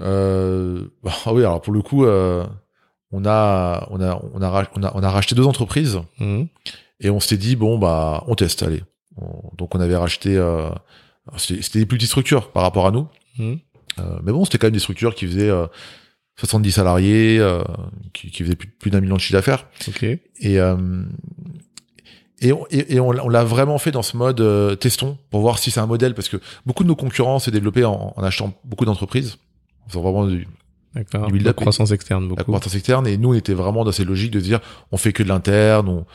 Euh, 0.00 0.84
ah 1.04 1.32
oui 1.32 1.42
alors 1.44 1.60
pour 1.60 1.72
le 1.72 1.80
coup 1.80 2.04
euh, 2.04 2.44
on 3.12 3.24
a 3.24 3.86
on 3.90 4.00
a 4.00 4.20
on 4.34 4.42
a 4.42 4.66
on 4.74 4.82
a 4.82 4.92
on 4.94 5.02
a 5.04 5.10
racheté 5.10 5.34
deux 5.36 5.46
entreprises 5.46 6.00
Mhm. 6.18 6.48
et 7.00 7.10
on 7.10 7.20
s'était 7.20 7.36
dit 7.36 7.54
bon 7.54 7.78
bah 7.78 8.24
on 8.26 8.34
teste 8.34 8.62
allez. 8.64 8.82
On- 9.16 9.50
donc 9.56 9.74
on 9.76 9.80
avait 9.80 9.94
racheté 9.96 10.36
euh, 10.36 10.68
c'était 11.36 11.78
des 11.78 11.86
plus 11.86 11.96
petites 11.98 12.08
structures 12.10 12.50
par 12.50 12.62
rapport 12.64 12.86
à 12.86 12.90
nous, 12.90 13.06
Mhm. 13.38 13.58
Euh, 14.00 14.18
mais 14.24 14.32
bon 14.32 14.44
c'était 14.44 14.58
quand 14.58 14.66
même 14.66 14.74
des 14.74 14.80
structures 14.80 15.14
qui 15.14 15.26
faisaient 15.26 15.48
euh, 15.50 15.66
70 16.36 16.72
salariés, 16.72 17.38
euh, 17.38 17.62
qui, 18.12 18.30
qui 18.30 18.42
faisaient 18.42 18.56
plus, 18.56 18.68
plus 18.68 18.90
d'un 18.90 19.00
million 19.00 19.14
de 19.16 19.20
chiffre 19.20 19.34
d'affaires. 19.34 19.66
Ok. 19.88 20.02
Et, 20.02 20.20
euh, 20.58 20.76
et, 22.40 22.52
on, 22.52 22.66
et, 22.70 22.94
et 22.96 23.00
on, 23.00 23.12
l'a- 23.12 23.24
on 23.24 23.28
l'a 23.28 23.44
vraiment 23.44 23.78
fait 23.78 23.90
dans 23.92 24.02
ce 24.02 24.16
mode 24.16 24.40
euh, 24.40 24.74
testons 24.74 25.16
pour 25.30 25.40
voir 25.40 25.58
si 25.58 25.70
c'est 25.70 25.80
un 25.80 25.86
modèle 25.86 26.14
parce 26.14 26.28
que 26.28 26.38
beaucoup 26.66 26.82
de 26.82 26.88
nos 26.88 26.96
concurrents 26.96 27.38
s'est 27.38 27.50
développé 27.52 27.84
en, 27.84 28.12
en 28.16 28.22
achetant 28.22 28.52
beaucoup 28.64 28.84
d'entreprises. 28.84 29.38
En 29.86 29.88
faisant 29.88 30.02
vraiment 30.02 30.26
du. 30.26 30.46
Du 31.28 31.38
La 31.40 31.52
croissance 31.52 31.90
externe, 31.90 32.22
la 32.22 32.28
beaucoup. 32.28 32.44
croissance 32.44 32.76
externe 32.76 33.04
et 33.08 33.16
nous 33.16 33.30
on 33.30 33.34
était 33.34 33.52
vraiment 33.54 33.84
dans 33.84 33.90
cette 33.90 34.06
logique 34.06 34.30
de 34.30 34.38
se 34.38 34.44
dire 34.44 34.60
on 34.92 34.96
fait 34.96 35.12
que 35.12 35.24
de 35.24 35.28
l'interne, 35.28 35.88
on, 35.88 36.06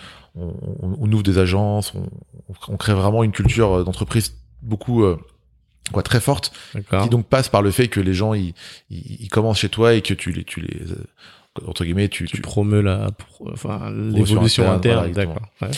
on, 0.82 1.12
ouvre 1.12 1.22
des 1.22 1.38
agences, 1.38 1.94
on, 1.96 2.04
on 2.70 2.78
crée 2.78 2.94
vraiment 2.94 3.24
une 3.26 3.34
culture 3.34 3.74
euh, 3.80 3.84
d'entreprise 3.84 4.36
beaucoup 4.62 5.04
euh, 5.04 5.18
quoi 5.92 6.04
très 6.04 6.20
forte 6.20 6.52
qui 7.04 7.10
donc 7.10 7.26
passe 7.28 7.50
par 7.50 7.62
le 7.62 7.72
fait 7.72 7.88
que 7.88 8.00
les 8.00 8.14
gens 8.14 8.34
ils, 8.34 8.54
ils, 8.90 9.18
ils 9.22 9.30
commencent 9.30 9.60
chez 9.60 9.70
toi 9.70 9.94
et 9.94 10.02
que 10.02 10.14
tu 10.14 10.32
les 10.32 10.44
tu 10.44 10.62
les 10.62 10.92
euh, 10.92 10.96
entre 11.68 11.84
guillemets 11.84 12.08
tu, 12.10 12.26
Tu 12.26 12.38
tu 12.38 12.42
promeus 12.42 12.82
la, 12.82 13.10
pro- 13.12 13.50
enfin, 13.52 13.92
l'évolution 13.92 14.70
interne, 14.72 15.06
interne. 15.06 15.32
voilà, 15.34 15.42
D'accord. 15.42 15.48
Ouais. 15.62 15.70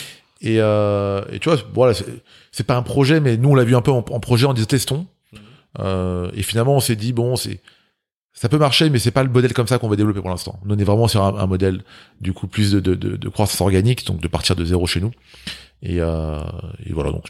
Et, 0.44 0.56
euh, 0.60 1.22
et 1.32 1.38
tu 1.38 1.48
vois, 1.48 1.58
voilà, 1.72 1.94
c'est 2.50 2.66
pas 2.66 2.76
un 2.76 2.82
projet, 2.82 3.20
mais 3.20 3.36
nous 3.36 3.50
on 3.50 3.54
l'a 3.54 3.64
vu 3.64 3.76
un 3.76 3.80
peu 3.80 3.92
en, 3.92 3.98
en 3.98 4.20
projet, 4.20 4.44
en 4.46 4.54
disant 4.54 4.66
testons. 4.66 5.06
Euh, 5.78 6.30
et 6.34 6.42
finalement, 6.42 6.74
on 6.76 6.80
s'est 6.80 6.96
dit 6.96 7.12
bon, 7.12 7.36
c'est 7.36 7.60
ça 8.34 8.48
peut 8.48 8.58
marcher, 8.58 8.90
mais 8.90 8.98
c'est 8.98 9.10
pas 9.10 9.22
le 9.22 9.30
modèle 9.30 9.52
comme 9.52 9.66
ça 9.66 9.78
qu'on 9.78 9.88
va 9.88 9.96
développer 9.96 10.20
pour 10.20 10.30
l'instant. 10.30 10.58
On 10.68 10.78
est 10.78 10.84
vraiment 10.84 11.06
sur 11.06 11.22
un, 11.22 11.36
un 11.38 11.46
modèle 11.46 11.82
du 12.20 12.32
coup 12.32 12.46
plus 12.46 12.72
de, 12.72 12.80
de, 12.80 12.94
de, 12.94 13.16
de 13.16 13.28
croissance 13.28 13.60
organique, 13.60 14.04
donc 14.06 14.20
de 14.20 14.28
partir 14.28 14.56
de 14.56 14.64
zéro 14.64 14.86
chez 14.86 15.00
nous. 15.00 15.12
Et, 15.82 16.00
euh, 16.00 16.40
et 16.84 16.92
voilà, 16.92 17.10
donc 17.12 17.24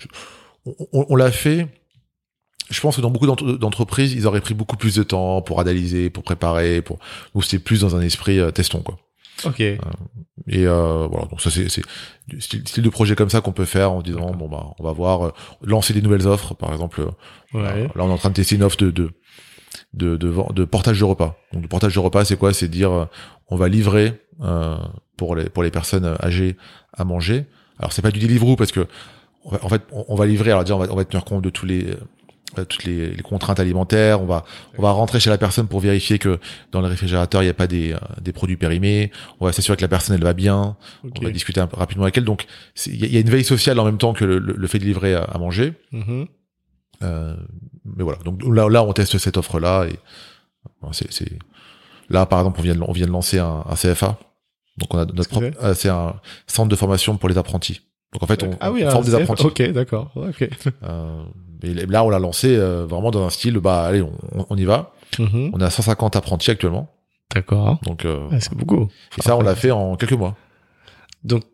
on, 0.64 0.74
on- 0.93 1.07
on 1.11 1.16
l'a 1.16 1.30
fait. 1.33 1.68
Je 2.73 2.81
pense 2.81 2.97
que 2.97 3.01
dans 3.01 3.11
beaucoup 3.11 3.27
d'entre- 3.27 3.53
d'entreprises, 3.53 4.12
ils 4.14 4.27
auraient 4.27 4.41
pris 4.41 4.55
beaucoup 4.55 4.77
plus 4.77 4.95
de 4.97 5.03
temps 5.05 5.43
pour 5.43 5.61
analyser, 5.61 6.11
pour 6.11 6.25
préparer. 6.25 6.83
Pour 6.83 6.99
nous, 7.35 7.43
c'était 7.43 7.59
plus 7.62 7.81
dans 7.83 7.95
un 7.95 8.01
esprit 8.01 8.39
euh, 8.41 8.51
testons 8.51 8.81
quoi. 8.83 8.99
Ok. 9.45 9.61
Et 9.61 9.79
euh, 10.66 11.07
voilà, 11.11 11.27
donc 11.27 11.41
ça 11.41 11.51
c'est 11.51 11.68
c'est 11.68 11.83
style, 12.41 12.66
style 12.66 12.83
de 12.83 12.89
projet 12.89 13.14
comme 13.14 13.31
ça 13.31 13.41
qu'on 13.41 13.53
peut 13.53 13.64
faire 13.64 13.93
en 13.93 14.03
disant 14.03 14.33
bon 14.33 14.49
bah 14.49 14.66
on 14.79 14.85
va 14.85 14.93
voir 14.93 15.27
euh, 15.27 15.33
lancer 15.62 15.93
des 15.95 16.03
nouvelles 16.03 16.27
offres 16.27 16.55
par 16.55 16.73
exemple. 16.73 17.01
euh, 17.03 17.11
Ouais. 17.59 17.83
Là 17.85 17.91
on 18.05 18.09
est 18.09 18.12
en 18.12 18.18
train 18.18 18.31
de 18.31 18.35
tester 18.35 18.57
une 18.57 18.62
offre 18.62 18.77
de 18.79 18.91
de 18.91 19.11
de, 19.95 20.16
de, 20.16 20.64
portage 20.64 20.99
de 21.01 21.05
repas. 21.05 21.37
Donc 21.53 21.62
le 21.62 21.68
portage 21.68 21.95
de 21.95 21.99
repas 22.01 22.25
c'est 22.25 22.37
quoi? 22.37 22.53
C'est 22.55 22.68
dire 22.68 22.93
euh, 22.93 23.05
on 23.49 23.57
va 23.57 23.68
livrer 23.68 24.20
euh, 24.43 24.77
pour 25.16 25.35
les 25.37 25.49
pour 25.51 25.62
les 25.62 25.70
personnes 25.70 26.05
euh, 26.05 26.14
âgées 26.23 26.57
à 26.93 27.05
manger. 27.05 27.45
Alors 27.79 27.93
c'est 27.93 28.03
pas 28.03 28.11
du 28.11 28.18
Deliveroo 28.20 28.57
parce 28.57 28.73
que 28.73 28.87
en 29.45 29.68
fait 29.68 29.83
on, 29.93 30.05
on 30.09 30.14
va 30.14 30.27
livrer 30.27 30.51
alors 30.51 30.64
déjà 30.64 30.77
on 30.77 30.79
va 30.79 30.87
on 30.91 30.97
va 30.97 31.05
tenir 31.05 31.25
compte 31.25 31.43
de 31.43 31.51
tous 31.51 31.66
les 31.66 31.85
euh, 31.91 31.97
toutes 32.55 32.85
les, 32.85 33.11
les 33.15 33.23
contraintes 33.23 33.61
alimentaires, 33.61 34.21
on 34.21 34.27
va 34.27 34.45
on 34.79 34.83
va 34.83 34.91
rentrer 34.91 35.21
chez 35.21 35.31
la 35.31 35.39
personne 35.39 35.67
pour 35.69 35.81
vérifier 35.81 36.19
que 36.19 36.39
dans 36.71 36.81
le 36.81 36.87
réfrigérateur 36.89 37.43
il 37.43 37.47
n'y 37.47 37.51
a 37.51 37.55
pas 37.55 37.67
des, 37.67 37.93
euh, 37.93 37.99
des 38.21 38.33
produits 38.33 38.57
périmés, 38.57 39.11
on 39.41 39.47
va 39.47 39.53
s'assurer 39.53 39.77
que 39.77 39.83
la 39.83 39.89
personne 39.89 40.15
elle 40.17 40.23
va 40.25 40.35
bien, 40.35 40.77
on 41.03 41.09
va 41.25 41.31
discuter 41.31 41.61
un 41.61 41.67
peu 41.67 41.77
rapidement 41.79 42.05
avec 42.05 42.17
elle. 42.19 42.25
Donc, 42.25 42.47
il 42.87 42.97
y, 42.97 43.05
a- 43.05 43.07
il 43.07 43.13
y 43.15 43.17
a 43.17 43.21
une 43.21 43.31
veille 43.31 43.45
sociale 43.45 43.79
en 43.81 43.85
même 43.85 43.99
temps 43.99 44.13
que 44.13 44.25
le, 44.25 44.39
le- 44.39 44.55
le 44.55 44.67
fait 44.67 44.79
de 44.79 44.85
livrer 44.85 45.15
à, 45.15 45.23
à 45.23 45.39
manger. 45.39 45.73
Mhm. 45.93 46.27
Euh, 47.03 47.37
mais 47.85 48.05
voilà. 48.05 48.19
Donc 48.25 48.43
là, 48.45 48.69
là, 48.69 48.83
on 48.85 48.93
teste 48.93 49.19
cette 49.19 49.37
offre-là 49.37 49.87
et 49.87 49.99
bon, 50.81 50.93
c'est, 50.93 51.11
c'est- 51.13 51.39
là, 52.11 52.27
par 52.27 52.39
exemple, 52.41 52.61
on 52.61 52.63
vient 52.63 52.75
de, 52.75 52.83
on 52.87 52.93
vient 52.93 53.07
de 53.07 53.13
lancer 53.13 53.39
un, 53.39 53.65
un 53.69 53.75
CFA. 53.75 54.19
Donc 54.79 54.93
on 54.95 54.99
a 54.99 55.05
notre 55.07 55.29
propre- 55.29 55.51
euh, 55.63 55.75
c'est 55.75 55.89
un 55.89 56.15
centre 56.47 56.69
de 56.69 56.77
formation 56.77 57.17
pour 57.17 57.29
les 57.29 57.39
apprentis. 57.39 57.81
Donc 58.13 58.23
en 58.23 58.27
fait, 58.27 58.43
on, 58.43 58.51
ah 58.61 58.71
oui, 58.71 58.83
on 58.87 58.91
forme 58.91 59.05
des 59.05 59.15
apprentis. 59.15 59.47
Ok, 59.47 59.63
d'accord. 59.73 60.13
Ok. 60.15 60.49
Euh, 60.83 61.23
et 61.63 61.75
là, 61.75 62.05
on 62.05 62.11
l'a 62.11 62.19
lancé 62.19 62.57
euh, 62.57 62.85
vraiment 62.87 63.11
dans 63.11 63.25
un 63.25 63.31
style, 63.31 63.59
bah 63.59 63.83
allez, 63.85 64.03
on, 64.03 64.13
on 64.51 64.57
y 64.57 64.65
va. 64.65 64.93
Mhm. 65.19 65.51
On 65.53 65.61
a 65.61 65.71
150 65.71 66.17
apprentis 66.17 66.51
actuellement. 66.51 66.91
D'accord. 67.35 67.81
Donc 67.85 68.05
euh, 68.05 68.29
Ouais, 68.29 68.41
c'est 68.41 68.55
beaucoup. 68.55 68.89
et 69.19 69.23
ça, 69.23 69.37
on 69.37 69.43
l'a 69.43 69.55
fait 69.55 69.71
en 69.71 69.97
quelques 69.97 70.13
mois. 70.13 70.37
Donc, 71.25 71.45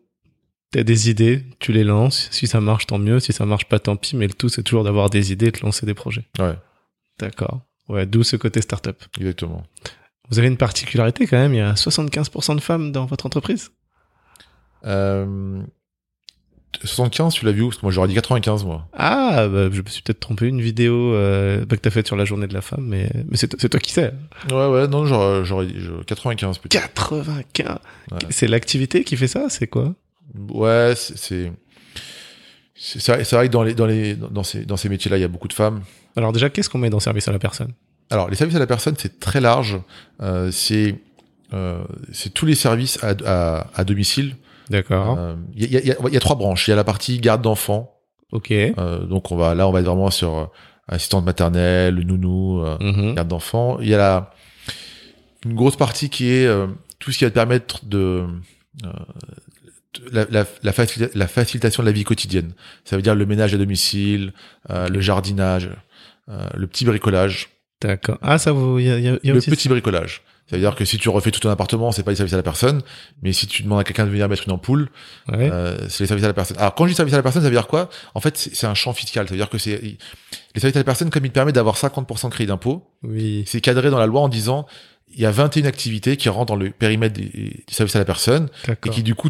t'as 0.71 0.83
des 0.83 1.09
idées, 1.09 1.45
tu 1.59 1.71
les 1.71 1.83
lances. 1.83 2.27
Si 2.31 2.47
ça 2.47 2.59
marche, 2.61 2.87
tant 2.87 2.97
mieux. 2.99 3.19
Si 3.19 3.33
ça 3.33 3.45
marche 3.45 3.65
pas, 3.65 3.79
tant 3.79 3.95
pis. 3.95 4.15
Mais 4.15 4.27
le 4.27 4.33
tout, 4.33 4.49
c'est 4.49 4.63
toujours 4.63 4.83
d'avoir 4.83 5.09
des 5.09 5.31
idées 5.31 5.47
et 5.47 5.51
de 5.51 5.59
lancer 5.61 5.85
des 5.85 5.93
projets. 5.93 6.25
Ouais, 6.39 6.55
D'accord. 7.19 7.61
Ouais, 7.87 8.05
d'où 8.05 8.23
ce 8.23 8.35
côté 8.35 8.61
startup. 8.61 9.03
exactement. 9.19 9.63
Vous 10.29 10.37
avez 10.37 10.47
une 10.47 10.57
particularité 10.57 11.25
quand 11.27 11.37
même. 11.37 11.53
Il 11.53 11.57
y 11.57 11.61
a 11.61 11.73
75% 11.73 12.55
de 12.55 12.61
femmes 12.61 12.91
dans 12.91 13.05
votre 13.07 13.25
entreprise? 13.25 13.71
Euh, 14.85 15.61
75, 16.83 17.33
tu 17.33 17.45
l'as 17.45 17.51
vu 17.51 17.61
où? 17.63 17.67
Parce 17.69 17.77
que 17.77 17.85
moi, 17.85 17.91
j'aurais 17.91 18.07
dit 18.07 18.13
95, 18.13 18.63
moi. 18.63 18.87
Ah, 18.93 19.47
bah, 19.47 19.69
je 19.71 19.81
me 19.81 19.87
suis 19.87 20.01
peut-être 20.01 20.19
trompé. 20.19 20.47
Une 20.47 20.61
vidéo 20.61 21.13
euh, 21.13 21.65
que 21.65 21.75
t'as 21.75 21.89
faite 21.89 22.07
sur 22.07 22.15
la 22.15 22.25
journée 22.25 22.47
de 22.47 22.53
la 22.53 22.61
femme, 22.61 22.85
mais, 22.85 23.09
mais 23.27 23.37
c'est 23.37 23.47
toi 23.69 23.79
qui 23.79 23.91
sais. 23.91 24.13
Ouais, 24.51 24.67
ouais, 24.67 24.87
non, 24.87 25.05
j'aurais, 25.05 25.65
dit 25.65 25.75
je- 25.79 26.03
95 26.03 26.57
plutôt. 26.59 26.77
95. 26.77 27.67
Ouais. 28.11 28.17
C'est 28.29 28.47
l'activité 28.47 29.03
qui 29.03 29.17
fait 29.17 29.27
ça 29.27 29.47
C'est 29.49 29.67
quoi? 29.67 29.93
Ouais, 30.49 30.93
c'est, 30.95 31.51
c'est, 32.75 33.11
vrai, 33.11 33.23
c'est 33.23 33.35
vrai 33.35 33.47
que 33.47 33.51
dans 33.53 33.63
les, 33.63 33.73
dans 33.73 33.85
les, 33.87 34.15
dans 34.15 34.43
ces, 34.43 34.63
dans 34.65 34.77
ces 34.77 34.89
métiers-là, 34.89 35.17
il 35.17 35.21
y 35.21 35.25
a 35.25 35.27
beaucoup 35.27 35.47
de 35.47 35.53
femmes. 35.53 35.81
Alors 36.15 36.31
déjà, 36.33 36.49
qu'est-ce 36.49 36.69
qu'on 36.69 36.77
met 36.77 36.89
dans 36.89 36.99
service 36.99 37.27
à 37.27 37.31
la 37.31 37.39
personne? 37.39 37.73
Alors, 38.11 38.29
les 38.29 38.35
services 38.35 38.55
à 38.55 38.59
la 38.59 38.67
personne, 38.67 38.95
c'est 38.97 39.19
très 39.19 39.41
large. 39.41 39.79
Euh, 40.21 40.49
c'est 40.51 40.95
euh, 41.53 41.81
c'est 42.11 42.31
tous 42.33 42.45
les 42.45 42.55
services 42.55 43.03
à, 43.03 43.13
à, 43.25 43.67
à 43.75 43.83
domicile. 43.83 44.35
D'accord. 44.69 45.17
Euh, 45.17 45.35
Il 45.55 45.71
y, 45.71 45.77
a, 45.77 45.95
y, 46.09 46.15
y 46.15 46.19
trois 46.19 46.35
branches. 46.35 46.67
Il 46.67 46.71
y 46.71 46.73
a 46.73 46.77
la 46.77 46.83
partie 46.83 47.19
garde 47.19 47.41
d'enfants. 47.41 47.95
ok. 48.31 48.51
Euh, 48.51 48.99
donc 49.05 49.31
on 49.31 49.35
va 49.37 49.55
là, 49.55 49.67
on 49.67 49.71
va 49.71 49.79
être 49.79 49.85
vraiment 49.87 50.11
sur 50.11 50.37
euh, 50.37 50.45
assistante 50.87 51.25
maternelle, 51.25 51.95
nounou, 51.95 52.63
Mhm. 52.79 53.15
garde 53.15 53.27
d'enfants. 53.27 53.79
Il 53.81 53.87
y 53.89 53.93
a 53.93 53.97
la, 53.97 54.33
une 55.45 55.55
grosse 55.55 55.75
partie 55.75 56.09
qui 56.09 56.29
est 56.31 56.45
euh, 56.45 56.67
tout 56.99 57.11
ce 57.11 57.17
qui 57.17 57.23
va 57.23 57.29
te 57.29 57.35
permettre 57.35 57.85
de 57.85 58.25
euh, 58.85 58.89
la, 60.11 60.25
la, 60.29 60.45
la, 60.63 60.71
facilita- 60.71 61.11
la 61.15 61.27
facilitation 61.27 61.83
de 61.83 61.87
la 61.87 61.91
vie 61.93 62.03
quotidienne. 62.03 62.53
Ça 62.85 62.95
veut 62.95 63.01
dire 63.01 63.15
le 63.15 63.25
ménage 63.25 63.53
à 63.53 63.57
domicile, 63.57 64.33
euh, 64.69 64.87
le 64.87 65.01
jardinage, 65.01 65.69
euh, 66.29 66.45
le 66.55 66.67
petit 66.67 66.85
bricolage, 66.85 67.49
D'accord. 67.81 68.17
Ah, 68.21 68.37
ça 68.37 68.51
vous, 68.51 68.77
y 68.77 68.91
a, 68.91 68.99
y 68.99 69.07
a 69.07 69.17
le 69.23 69.37
aussi 69.37 69.49
petit 69.49 69.69
bricolage. 69.69 70.21
Ça 70.49 70.55
veut 70.55 70.61
dire 70.61 70.73
que 70.75 70.83
si 70.85 70.97
tu 70.97 71.09
refais 71.09 71.29
tout 71.31 71.39
ton 71.39 71.49
appartement, 71.49 71.91
c'est 71.91 72.01
pas 72.03 72.11
les 72.11 72.17
services 72.17 72.33
à 72.33 72.37
la 72.37 72.43
personne, 72.43 72.81
mais 73.21 73.33
si 73.33 73.45
tu 73.45 73.61
demandes 73.63 73.79
à 73.79 73.83
quelqu'un 73.83 74.05
de 74.05 74.09
venir 74.09 74.27
mettre 74.27 74.43
une 74.47 74.53
ampoule, 74.53 74.89
Ouais. 75.27 75.49
euh, 75.51 75.77
c'est 75.89 76.03
les 76.03 76.07
services 76.07 76.23
à 76.25 76.27
la 76.29 76.33
personne. 76.33 76.57
Alors 76.57 76.73
quand 76.75 76.85
je 76.85 76.89
dis 76.89 76.95
services 76.95 77.13
à 77.13 77.17
la 77.17 77.23
personne, 77.23 77.41
ça 77.43 77.49
veut 77.49 77.55
dire 77.55 77.67
quoi? 77.67 77.89
En 78.15 78.19
fait, 78.19 78.35
c'est 78.37 78.65
un 78.67 78.73
champ 78.73 78.93
fiscal. 78.93 79.27
Ça 79.27 79.31
veut 79.31 79.37
dire 79.37 79.49
que 79.49 79.57
c'est 79.59 79.79
les 79.79 79.97
services 80.59 80.75
à 80.75 80.79
la 80.79 80.83
personne, 80.83 81.09
comme 81.11 81.23
il 81.25 81.29
te 81.29 81.33
permet 81.35 81.51
d'avoir 81.51 81.77
50% 81.77 82.29
de 82.29 82.33
crédit 82.33 82.47
d'impôt, 82.47 82.87
Oui. 83.03 83.43
c'est 83.47 83.61
cadré 83.61 83.89
dans 83.91 83.99
la 83.99 84.07
loi 84.07 84.21
en 84.21 84.29
disant 84.29 84.65
il 85.11 85.19
y 85.21 85.25
a 85.25 85.31
21 85.31 85.65
activités 85.65 86.17
qui 86.17 86.29
rentrent 86.29 86.47
dans 86.53 86.55
le 86.55 86.69
périmètre 86.71 87.15
des, 87.19 87.25
des 87.25 87.63
services 87.73 87.95
à 87.95 87.99
la 87.99 88.05
personne 88.05 88.47
et 88.67 88.89
qui 88.89 89.01
du 89.03 89.15
coup 89.15 89.29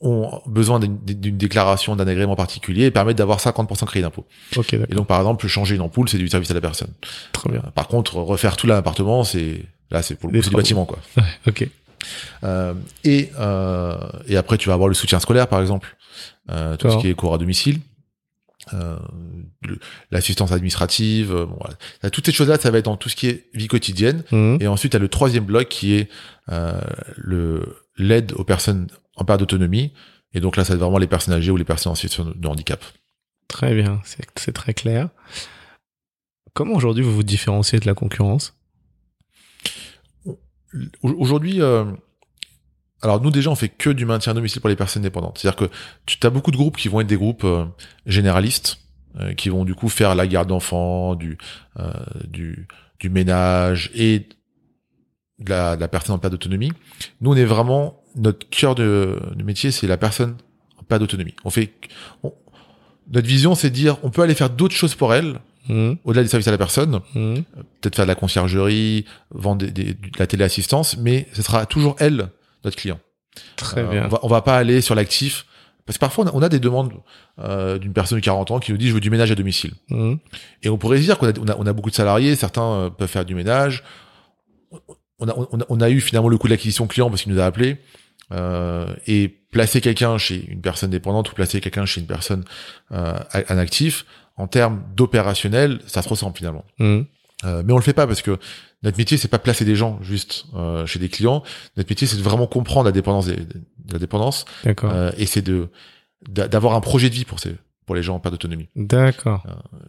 ont 0.00 0.40
besoin 0.46 0.78
d'une 0.78 0.96
déclaration 1.36 1.96
d'un 1.96 2.06
agrément 2.06 2.36
particulier 2.36 2.84
et 2.84 2.90
permettent 2.92 3.18
d'avoir 3.18 3.40
50% 3.40 3.80
de 3.80 3.86
crédit 3.86 4.02
d'impôt. 4.04 4.26
Ok, 4.56 4.72
Et 4.74 4.94
donc 4.94 5.08
par 5.08 5.18
exemple, 5.18 5.46
changer 5.48 5.74
une 5.74 5.80
ampoule, 5.80 6.08
c'est 6.08 6.18
du 6.18 6.28
service 6.28 6.50
à 6.52 6.54
la 6.54 6.60
personne. 6.60 6.92
Très 7.32 7.50
bien. 7.50 7.62
Euh, 7.66 7.70
Par 7.70 7.88
contre, 7.88 8.16
refaire 8.16 8.56
tout 8.56 8.66
l'appartement, 8.68 9.24
c'est 9.24 9.62
là 9.90 10.02
c'est 10.02 10.14
pour 10.14 10.30
le 10.30 10.40
coup, 10.40 10.48
du 10.48 10.56
bâtiment 10.56 10.84
quoi. 10.84 10.98
Ok. 11.46 11.68
Euh, 12.44 12.74
et 13.04 13.30
euh, 13.38 13.96
et 14.26 14.36
après 14.36 14.56
tu 14.58 14.68
vas 14.68 14.74
avoir 14.74 14.88
le 14.88 14.94
soutien 14.94 15.20
scolaire 15.20 15.48
par 15.48 15.60
exemple, 15.60 15.96
euh, 16.50 16.76
tout 16.76 16.90
ce 16.90 16.98
qui 16.98 17.08
est 17.08 17.14
cours 17.14 17.34
à 17.34 17.38
domicile, 17.38 17.80
euh, 18.74 18.98
l'assistance 20.10 20.52
administrative, 20.52 21.34
euh, 21.34 21.46
bon, 21.46 21.56
voilà. 21.60 22.10
Toutes 22.10 22.26
ces 22.26 22.32
choses-là, 22.32 22.58
ça 22.58 22.70
va 22.70 22.78
être 22.78 22.84
dans 22.84 22.96
tout 22.96 23.08
ce 23.08 23.16
qui 23.16 23.28
est 23.28 23.46
vie 23.54 23.68
quotidienne. 23.68 24.24
Mhm. 24.30 24.58
Et 24.60 24.66
ensuite, 24.66 24.92
tu 24.92 24.96
as 24.96 25.00
le 25.00 25.08
troisième 25.08 25.44
bloc 25.44 25.68
qui 25.68 25.94
est 25.94 26.08
euh, 26.50 26.80
le 27.16 27.78
l'aide 27.96 28.32
aux 28.36 28.44
personnes 28.44 28.88
en 29.16 29.24
perte 29.24 29.40
d'autonomie. 29.40 29.92
Et 30.34 30.40
donc 30.40 30.56
là, 30.56 30.64
ça 30.64 30.70
va 30.70 30.74
être 30.76 30.80
vraiment 30.82 30.98
les 30.98 31.06
personnes 31.06 31.34
âgées 31.34 31.50
ou 31.50 31.56
les 31.56 31.64
personnes 31.64 31.92
en 31.92 31.94
situation 31.94 32.32
de 32.34 32.48
handicap. 32.48 32.84
Très 33.48 33.74
bien. 33.74 34.00
C'est 34.36 34.52
très 34.52 34.74
clair. 34.74 35.08
Comment 36.52 36.74
aujourd'hui 36.74 37.02
vous 37.02 37.14
vous 37.14 37.22
différenciez 37.22 37.80
de 37.80 37.86
la 37.86 37.94
concurrence? 37.94 38.54
Aujourd'hui, 41.02 41.60
euh, 41.62 41.84
alors 43.02 43.20
nous 43.22 43.30
déjà, 43.30 43.50
on 43.50 43.54
fait 43.54 43.68
que 43.68 43.90
du 43.90 44.04
maintien 44.04 44.32
à 44.32 44.34
domicile 44.34 44.60
pour 44.60 44.68
les 44.70 44.76
personnes 44.76 45.02
dépendantes. 45.02 45.38
C'est-à-dire 45.38 45.68
que 45.68 45.74
tu 46.06 46.18
as 46.26 46.30
beaucoup 46.30 46.50
de 46.50 46.56
groupes 46.56 46.76
qui 46.76 46.88
vont 46.88 47.00
être 47.00 47.06
des 47.06 47.16
groupes 47.16 47.44
euh, 47.44 47.64
généralistes, 48.06 48.78
euh, 49.20 49.34
qui 49.34 49.48
vont 49.48 49.64
du 49.64 49.74
coup 49.74 49.88
faire 49.88 50.14
la 50.14 50.26
garde 50.26 50.48
d'enfants, 50.48 51.14
du, 51.14 51.38
euh, 51.78 51.90
du, 52.26 52.66
du 53.00 53.08
ménage 53.08 53.90
et 53.94 54.28
de 55.38 55.48
la, 55.50 55.76
de 55.76 55.80
la 55.80 55.88
personne 55.88 56.14
en 56.16 56.18
perte 56.18 56.32
d'autonomie. 56.32 56.72
Nous, 57.20 57.30
on 57.32 57.36
est 57.36 57.44
vraiment 57.44 58.02
notre 58.16 58.48
cœur 58.48 58.74
de, 58.74 59.18
de 59.34 59.42
métier, 59.44 59.70
c'est 59.70 59.86
la 59.86 59.96
personne 59.96 60.36
en 60.78 60.82
perte 60.82 61.00
d'autonomie. 61.00 61.34
On 61.44 61.50
fait, 61.50 61.72
on- 62.22 62.34
notre 63.10 63.26
vision, 63.28 63.54
c'est 63.54 63.70
de 63.70 63.74
dire, 63.74 63.96
on 64.02 64.10
peut 64.10 64.20
aller 64.22 64.34
faire 64.34 64.50
d'autres 64.50 64.74
choses 64.74 64.94
pour 64.94 65.14
elle, 65.14 65.40
Mhm. 65.68 65.96
au-delà 66.04 66.22
des 66.22 66.28
services 66.28 66.48
à 66.48 66.50
la 66.52 66.58
personne, 66.58 67.00
Mhm. 67.14 67.44
peut-être 67.80 67.96
faire 67.96 68.04
de 68.06 68.08
la 68.10 68.14
conciergerie, 68.14 69.04
vendre 69.30 69.64
des, 69.66 69.70
des- 69.70 69.94
de 69.94 70.18
la 70.18 70.26
téléassistance, 70.26 70.96
mais 70.98 71.26
ce 71.32 71.42
sera 71.42 71.66
toujours 71.66 71.96
elle, 71.98 72.28
notre 72.64 72.76
client. 72.76 72.98
Très 73.56 73.80
Euh, 73.82 73.86
bien. 73.90 74.04
On 74.06 74.08
va, 74.08 74.18
on 74.22 74.28
va 74.28 74.42
pas 74.42 74.56
aller 74.56 74.80
sur 74.80 74.94
l'actif. 74.94 75.44
Parce 75.86 75.96
que 75.96 76.00
parfois, 76.00 76.24
on 76.24 76.28
a, 76.28 76.30
on 76.34 76.42
a 76.42 76.48
des 76.50 76.58
demandes 76.60 76.92
euh, 77.38 77.78
d'une 77.78 77.92
personne 77.94 78.18
de 78.18 78.24
40 78.24 78.50
ans 78.50 78.58
qui 78.58 78.72
nous 78.72 78.76
dit 78.78 78.88
je 78.88 78.92
veux 78.94 79.00
du 79.00 79.08
ménage 79.10 79.30
à 79.30 79.34
domicile. 79.34 79.72
Mhm. 79.88 80.18
Et 80.62 80.68
on 80.68 80.76
pourrait 80.76 80.98
se 80.98 81.02
dire 81.04 81.16
qu'on 81.18 81.28
a, 81.28 81.32
on 81.40 81.48
a, 81.48 81.56
on 81.56 81.66
a 81.66 81.72
beaucoup 81.72 81.88
de 81.90 81.94
salariés, 81.94 82.36
certains 82.36 82.62
euh, 82.72 82.90
peuvent 82.90 83.08
faire 83.08 83.24
du 83.24 83.34
ménage. 83.34 83.82
On 85.18 85.28
a, 85.28 85.34
on 85.36 85.60
a, 85.60 85.64
on 85.68 85.80
a 85.80 85.90
eu 85.90 86.00
finalement 86.00 86.28
le 86.28 86.36
coût 86.38 86.46
de 86.46 86.52
l'acquisition 86.52 86.86
client 86.86 87.08
parce 87.10 87.22
qu'il 87.22 87.32
nous 87.32 87.40
a 87.40 87.44
appelé. 87.46 87.78
Euh, 88.32 88.94
et 89.06 89.28
placer 89.28 89.80
quelqu'un 89.80 90.18
chez 90.18 90.44
une 90.50 90.60
personne 90.60 90.90
dépendante 90.90 91.30
ou 91.30 91.34
placer 91.34 91.60
quelqu'un 91.62 91.86
chez 91.86 92.00
une 92.02 92.06
personne 92.06 92.44
euh, 92.92 93.14
un 93.32 93.56
actif, 93.56 94.04
en 94.38 94.46
termes 94.46 94.82
d'opérationnel, 94.94 95.80
ça 95.86 96.02
se 96.02 96.08
ressemble 96.08 96.36
finalement. 96.36 96.64
Mhm. 96.78 97.06
Euh, 97.44 97.62
mais 97.64 97.72
on 97.72 97.76
le 97.76 97.82
fait 97.82 97.92
pas 97.92 98.06
parce 98.06 98.20
que 98.22 98.36
notre 98.82 98.98
métier 98.98 99.16
c'est 99.16 99.28
pas 99.28 99.38
placer 99.38 99.64
des 99.64 99.76
gens 99.76 99.98
juste 100.02 100.46
euh, 100.56 100.86
chez 100.86 100.98
des 100.98 101.08
clients. 101.08 101.42
Notre 101.76 101.88
métier 101.90 102.06
c'est 102.06 102.16
de 102.16 102.22
vraiment 102.22 102.46
comprendre 102.48 102.86
la 102.86 102.92
dépendance 102.92 103.26
des- 103.26 103.36
de 103.36 103.92
la 103.92 103.98
dépendance 104.00 104.44
D'accord. 104.64 104.90
euh, 104.92 105.12
et 105.18 105.26
c'est 105.26 105.42
de 105.42 105.68
d'a- 106.28 106.48
d'avoir 106.48 106.74
un 106.74 106.80
projet 106.80 107.10
de 107.10 107.14
vie 107.14 107.24
pour 107.24 107.38
ces 107.40 107.54
pour 107.86 107.94
les 107.94 108.02
gens 108.02 108.16
en 108.16 108.20
perte 108.20 108.34
d'autonomie. 108.34 108.68
D'accord. 108.76 109.46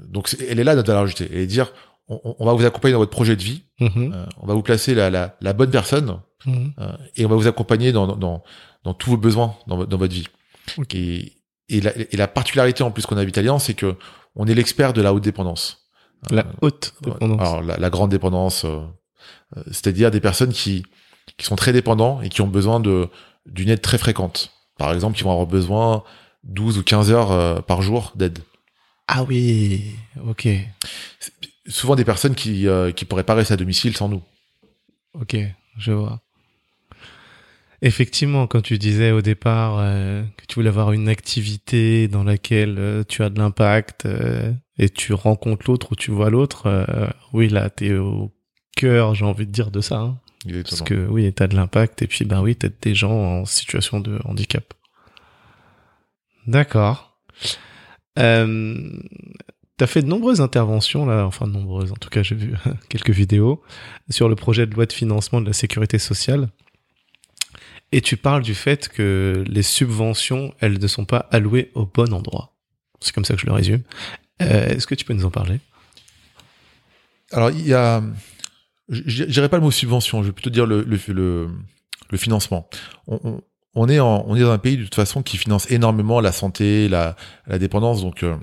Donc 0.08 0.28
c'est- 0.30 0.46
elle 0.48 0.60
est 0.60 0.64
là 0.64 0.76
notre 0.76 0.88
valeur 0.88 1.04
ajoutée. 1.04 1.28
De 1.28 1.46
dire 1.46 1.72
on, 2.08 2.36
on 2.40 2.46
va 2.46 2.54
vous 2.54 2.66
accompagner 2.66 2.94
dans 2.94 3.00
votre 3.00 3.12
projet 3.12 3.36
de 3.36 3.42
vie, 3.44 3.64
euh, 3.82 4.26
on 4.42 4.46
va 4.48 4.54
vous 4.54 4.62
placer 4.64 4.94
la, 4.96 5.10
la, 5.10 5.36
la 5.42 5.54
bonne 5.54 5.70
personne 5.72 6.20
euh, 6.48 6.92
et 7.16 7.26
on 7.26 7.30
va 7.30 7.36
vous 7.36 7.48
accompagner 7.48 7.92
dans, 7.92 8.08
dans, 8.16 8.44
dans 8.84 8.94
tous 8.94 9.10
vos 9.12 9.18
besoins 9.18 9.56
dans, 9.68 9.86
dans 9.86 9.98
votre 9.98 10.14
vie. 10.14 10.26
Et, 10.94 11.34
et, 11.70 11.82
la, 11.82 11.92
et 11.98 12.18
la 12.18 12.28
particularité 12.28 12.84
en 12.84 12.92
plus 12.92 13.06
qu'on 13.06 13.18
a 13.18 13.22
avec 13.22 13.38
Alliance, 13.38 13.66
c'est 13.66 13.74
que 13.74 13.96
on 14.36 14.46
est 14.48 14.54
l'expert 14.56 14.94
de 14.94 15.02
la 15.02 15.14
haute 15.14 15.24
dépendance. 15.24 15.90
La 16.30 16.42
Euh, 16.46 16.52
haute 16.62 16.94
dépendance. 17.02 17.40
alors 17.42 17.62
la, 17.62 17.78
la 17.78 17.90
grande 17.90 18.12
dépendance, 18.12 18.66
euh, 18.66 18.80
euh, 19.58 19.64
c'est-à-dire 19.68 20.12
des 20.12 20.20
personnes 20.22 20.52
qui 20.54 20.84
qui 21.38 21.46
sont 21.46 21.56
très 21.56 21.72
dépendants 21.74 22.22
et 22.22 22.30
qui 22.30 22.42
ont 22.42 22.48
besoin 22.48 22.80
de 22.80 23.08
d'une 23.46 23.70
aide 23.70 23.82
très 23.82 23.98
fréquente. 23.98 24.52
Par 24.78 24.94
exemple, 24.94 25.18
qui 25.18 25.24
vont 25.24 25.32
avoir 25.32 25.48
besoin 25.48 26.04
12 26.44 26.78
ou 26.78 26.84
15 26.84 27.12
heures 27.12 27.32
euh, 27.32 27.62
par 27.62 27.82
jour 27.82 28.12
d'aide. 28.16 28.40
Ah 29.08 29.24
oui. 29.24 29.84
Ok. 30.28 30.48
Souvent 31.68 31.96
des 31.96 32.06
personnes 32.06 32.36
qui 32.36 32.68
euh, 32.68 32.92
qui 32.92 33.06
pourraient 33.06 33.24
pas 33.24 33.36
rester 33.36 33.54
à 33.54 33.58
domicile 33.58 33.96
sans 33.96 34.10
nous. 34.10 34.22
Ok. 35.14 35.36
Je 35.78 35.92
vois. 35.92 36.22
Effectivement, 37.82 38.46
quand 38.48 38.62
tu 38.62 38.78
disais 38.78 39.12
au 39.12 39.22
départ 39.22 39.78
euh, 39.80 40.24
que 40.38 40.46
tu 40.48 40.56
voulais 40.56 40.68
avoir 40.70 40.92
une 40.92 41.08
activité 41.08 42.08
dans 42.10 42.24
laquelle 42.26 42.76
euh, 42.78 43.04
tu 43.08 43.24
as 43.24 43.30
de 43.30 43.40
l'impact 43.40 44.06
euh, 44.06 44.52
et 44.78 44.90
tu 44.90 45.14
rencontres 45.14 45.66
l'autre 45.68 45.94
ou 45.94 45.96
tu 45.96 46.12
vois 46.12 46.30
l'autre, 46.30 46.64
euh, 46.68 47.08
oui, 47.32 47.48
là, 47.48 47.70
t'es 47.70 47.94
au 47.96 48.34
cœur, 48.76 49.16
j'ai 49.16 49.24
envie 49.26 49.46
de 49.46 49.52
dire, 49.52 49.72
de 49.72 49.80
ça. 49.82 49.98
hein. 50.00 50.18
Parce 50.64 50.82
que 50.82 51.08
oui, 51.08 51.32
t'as 51.34 51.48
de 51.48 51.56
l'impact 51.56 52.02
et 52.02 52.08
puis 52.08 52.24
bah 52.26 52.42
oui, 52.42 52.56
t'aides 52.56 52.78
des 52.82 52.96
gens 52.96 53.12
en 53.12 53.46
situation 53.46 54.00
de 54.00 54.20
handicap. 54.26 54.74
D'accord. 56.48 57.18
Euh, 58.18 58.90
t'as 59.78 59.88
fait 59.88 60.02
de 60.02 60.08
nombreuses 60.08 60.42
interventions 60.42 61.06
là, 61.06 61.26
enfin 61.26 61.48
de 61.48 61.52
nombreuses. 61.54 61.92
En 61.92 61.96
tout 61.96 62.10
cas, 62.10 62.24
j'ai 62.24 62.36
vu 62.36 62.54
quelques 62.90 63.10
vidéos 63.12 63.62
sur 64.10 64.30
le 64.30 64.36
projet 64.36 64.66
de 64.66 64.74
loi 64.74 64.86
de 64.86 64.94
financement 64.94 65.42
de 65.42 65.48
la 65.48 65.54
sécurité 65.54 66.00
sociale. 66.00 66.50
Et 67.92 68.02
tu 68.02 68.18
parles 68.18 68.44
du 68.44 68.54
fait 68.54 68.88
que 68.88 69.44
les 69.48 69.64
subventions, 69.64 70.54
elles 70.60 70.80
ne 70.80 70.88
sont 70.88 71.06
pas 71.06 71.28
allouées 71.32 71.72
au 71.74 71.86
bon 71.86 72.14
endroit. 72.14 72.56
C'est 73.02 73.14
comme 73.14 73.26
ça 73.26 73.34
que 73.34 73.42
je 73.42 73.46
le 73.48 73.54
résume. 73.54 73.82
Euh, 74.42 74.68
Est-ce 74.70 74.86
que 74.86 74.96
tu 74.96 75.06
peux 75.06 75.14
nous 75.14 75.26
en 75.26 75.32
parler? 75.32 75.60
Alors 77.32 77.52
il 77.52 77.68
y 77.68 77.74
a, 77.74 78.04
je 78.90 79.26
dirais 79.26 79.50
pas 79.50 79.58
le 79.58 79.64
mot 79.64 79.72
subvention, 79.72 80.22
je 80.22 80.28
vais 80.28 80.34
plutôt 80.34 80.50
dire 80.50 80.66
le 80.66 80.82
le 80.84 81.00
le, 81.14 81.50
le 82.10 82.18
financement. 82.18 82.68
On, 83.08 83.20
on, 83.24 83.42
on 83.76 83.88
est 83.90 84.00
en, 84.00 84.24
on 84.28 84.36
est 84.36 84.42
dans 84.42 84.52
un 84.52 84.58
pays 84.58 84.78
de 84.78 84.84
toute 84.84 84.96
façon 84.96 85.22
qui 85.22 85.38
finance 85.38 85.70
énormément 85.70 86.22
la 86.22 86.32
santé, 86.32 86.90
la 86.90 87.16
la 87.48 87.60
dépendance, 87.60 88.02
donc 88.02 88.24
euh, 88.24 88.36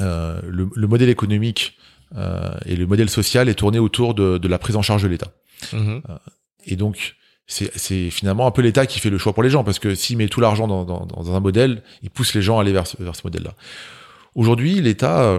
euh, 0.00 0.40
le, 0.46 0.68
le 0.74 0.86
modèle 0.86 1.08
économique 1.08 1.78
euh, 2.16 2.54
et 2.64 2.76
le 2.76 2.86
modèle 2.86 3.10
social 3.10 3.48
est 3.48 3.54
tourné 3.54 3.78
autour 3.80 4.14
de, 4.14 4.38
de 4.38 4.48
la 4.48 4.58
prise 4.58 4.76
en 4.76 4.82
charge 4.82 5.02
de 5.02 5.08
l'État. 5.08 5.32
Mhm. 5.72 6.02
Et 6.66 6.76
donc, 6.76 7.16
c'est 7.46 8.10
finalement 8.10 8.46
un 8.46 8.50
peu 8.50 8.62
l'État 8.62 8.86
qui 8.86 8.98
fait 8.98 9.10
le 9.10 9.18
choix 9.18 9.32
pour 9.32 9.42
les 9.42 9.50
gens, 9.50 9.62
parce 9.64 9.78
que 9.78 9.94
s'il 9.94 10.16
met 10.16 10.28
tout 10.28 10.40
l'argent 10.40 10.66
dans, 10.66 10.84
dans, 10.84 11.06
dans 11.06 11.34
un 11.34 11.40
modèle, 11.40 11.82
il 12.02 12.10
pousse 12.10 12.34
les 12.34 12.42
gens 12.42 12.58
à 12.58 12.62
aller 12.62 12.72
vers 12.72 12.86
ce, 12.86 13.00
vers 13.02 13.14
ce 13.14 13.22
modèle-là. 13.24 13.54
Aujourd'hui, 14.34 14.80
l'État 14.80 15.22
euh, 15.22 15.38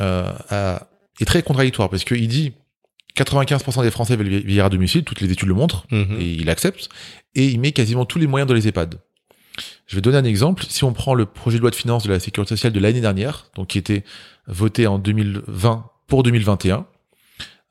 euh, 0.00 0.78
est 1.20 1.24
très 1.24 1.42
contradictoire, 1.42 1.88
parce 1.90 2.04
qu'il 2.04 2.26
dit 2.28 2.52
95% 3.16 3.82
des 3.82 3.90
Français 3.92 4.16
veulent 4.16 4.28
vieillir 4.28 4.64
à 4.64 4.68
domicile, 4.70 5.04
toutes 5.04 5.20
les 5.20 5.30
études 5.30 5.48
le 5.48 5.54
montrent, 5.54 5.86
Mhm. 5.92 6.16
et 6.20 6.32
il 6.32 6.50
accepte, 6.50 6.88
et 7.36 7.46
il 7.46 7.60
met 7.60 7.70
quasiment 7.72 8.04
tous 8.04 8.18
les 8.18 8.26
moyens 8.26 8.48
dans 8.48 8.54
les 8.54 8.66
EHPAD. 8.66 8.96
Je 9.86 9.94
vais 9.94 10.02
donner 10.02 10.16
un 10.16 10.24
exemple. 10.24 10.64
Si 10.68 10.82
on 10.82 10.92
prend 10.92 11.14
le 11.14 11.26
projet 11.26 11.58
de 11.58 11.60
loi 11.62 11.70
de 11.70 11.76
finances 11.76 12.02
de 12.04 12.10
la 12.10 12.18
sécurité 12.18 12.48
sociale 12.56 12.72
de 12.72 12.80
l'année 12.80 13.00
dernière, 13.00 13.46
donc 13.54 13.68
qui 13.68 13.78
était 13.78 14.02
voté 14.48 14.88
en 14.88 14.98
2020 14.98 15.88
pour 16.08 16.24
2021, 16.24 16.86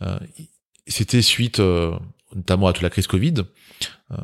euh, 0.02 0.18
c'était 0.88 1.22
suite 1.22 1.60
euh, 1.60 1.92
notamment 2.36 2.68
à 2.68 2.74
toute 2.74 2.84
la 2.84 2.90
crise 2.90 3.08
Covid. 3.08 3.34
Euh, 4.14 4.18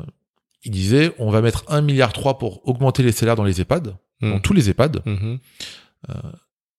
il 0.64 0.70
disait 0.72 1.12
on 1.18 1.30
va 1.30 1.40
mettre 1.40 1.64
1 1.68 1.80
milliard 1.80 2.12
3 2.12 2.38
pour 2.38 2.66
augmenter 2.68 3.02
les 3.02 3.12
salaires 3.12 3.36
dans 3.36 3.44
les 3.44 3.60
EHPAD, 3.60 3.96
dans 4.20 4.28
Mhm. 4.28 4.40
tous 4.42 4.52
les 4.52 4.68
EHPAD, 4.70 5.02
Mhm. 5.06 5.38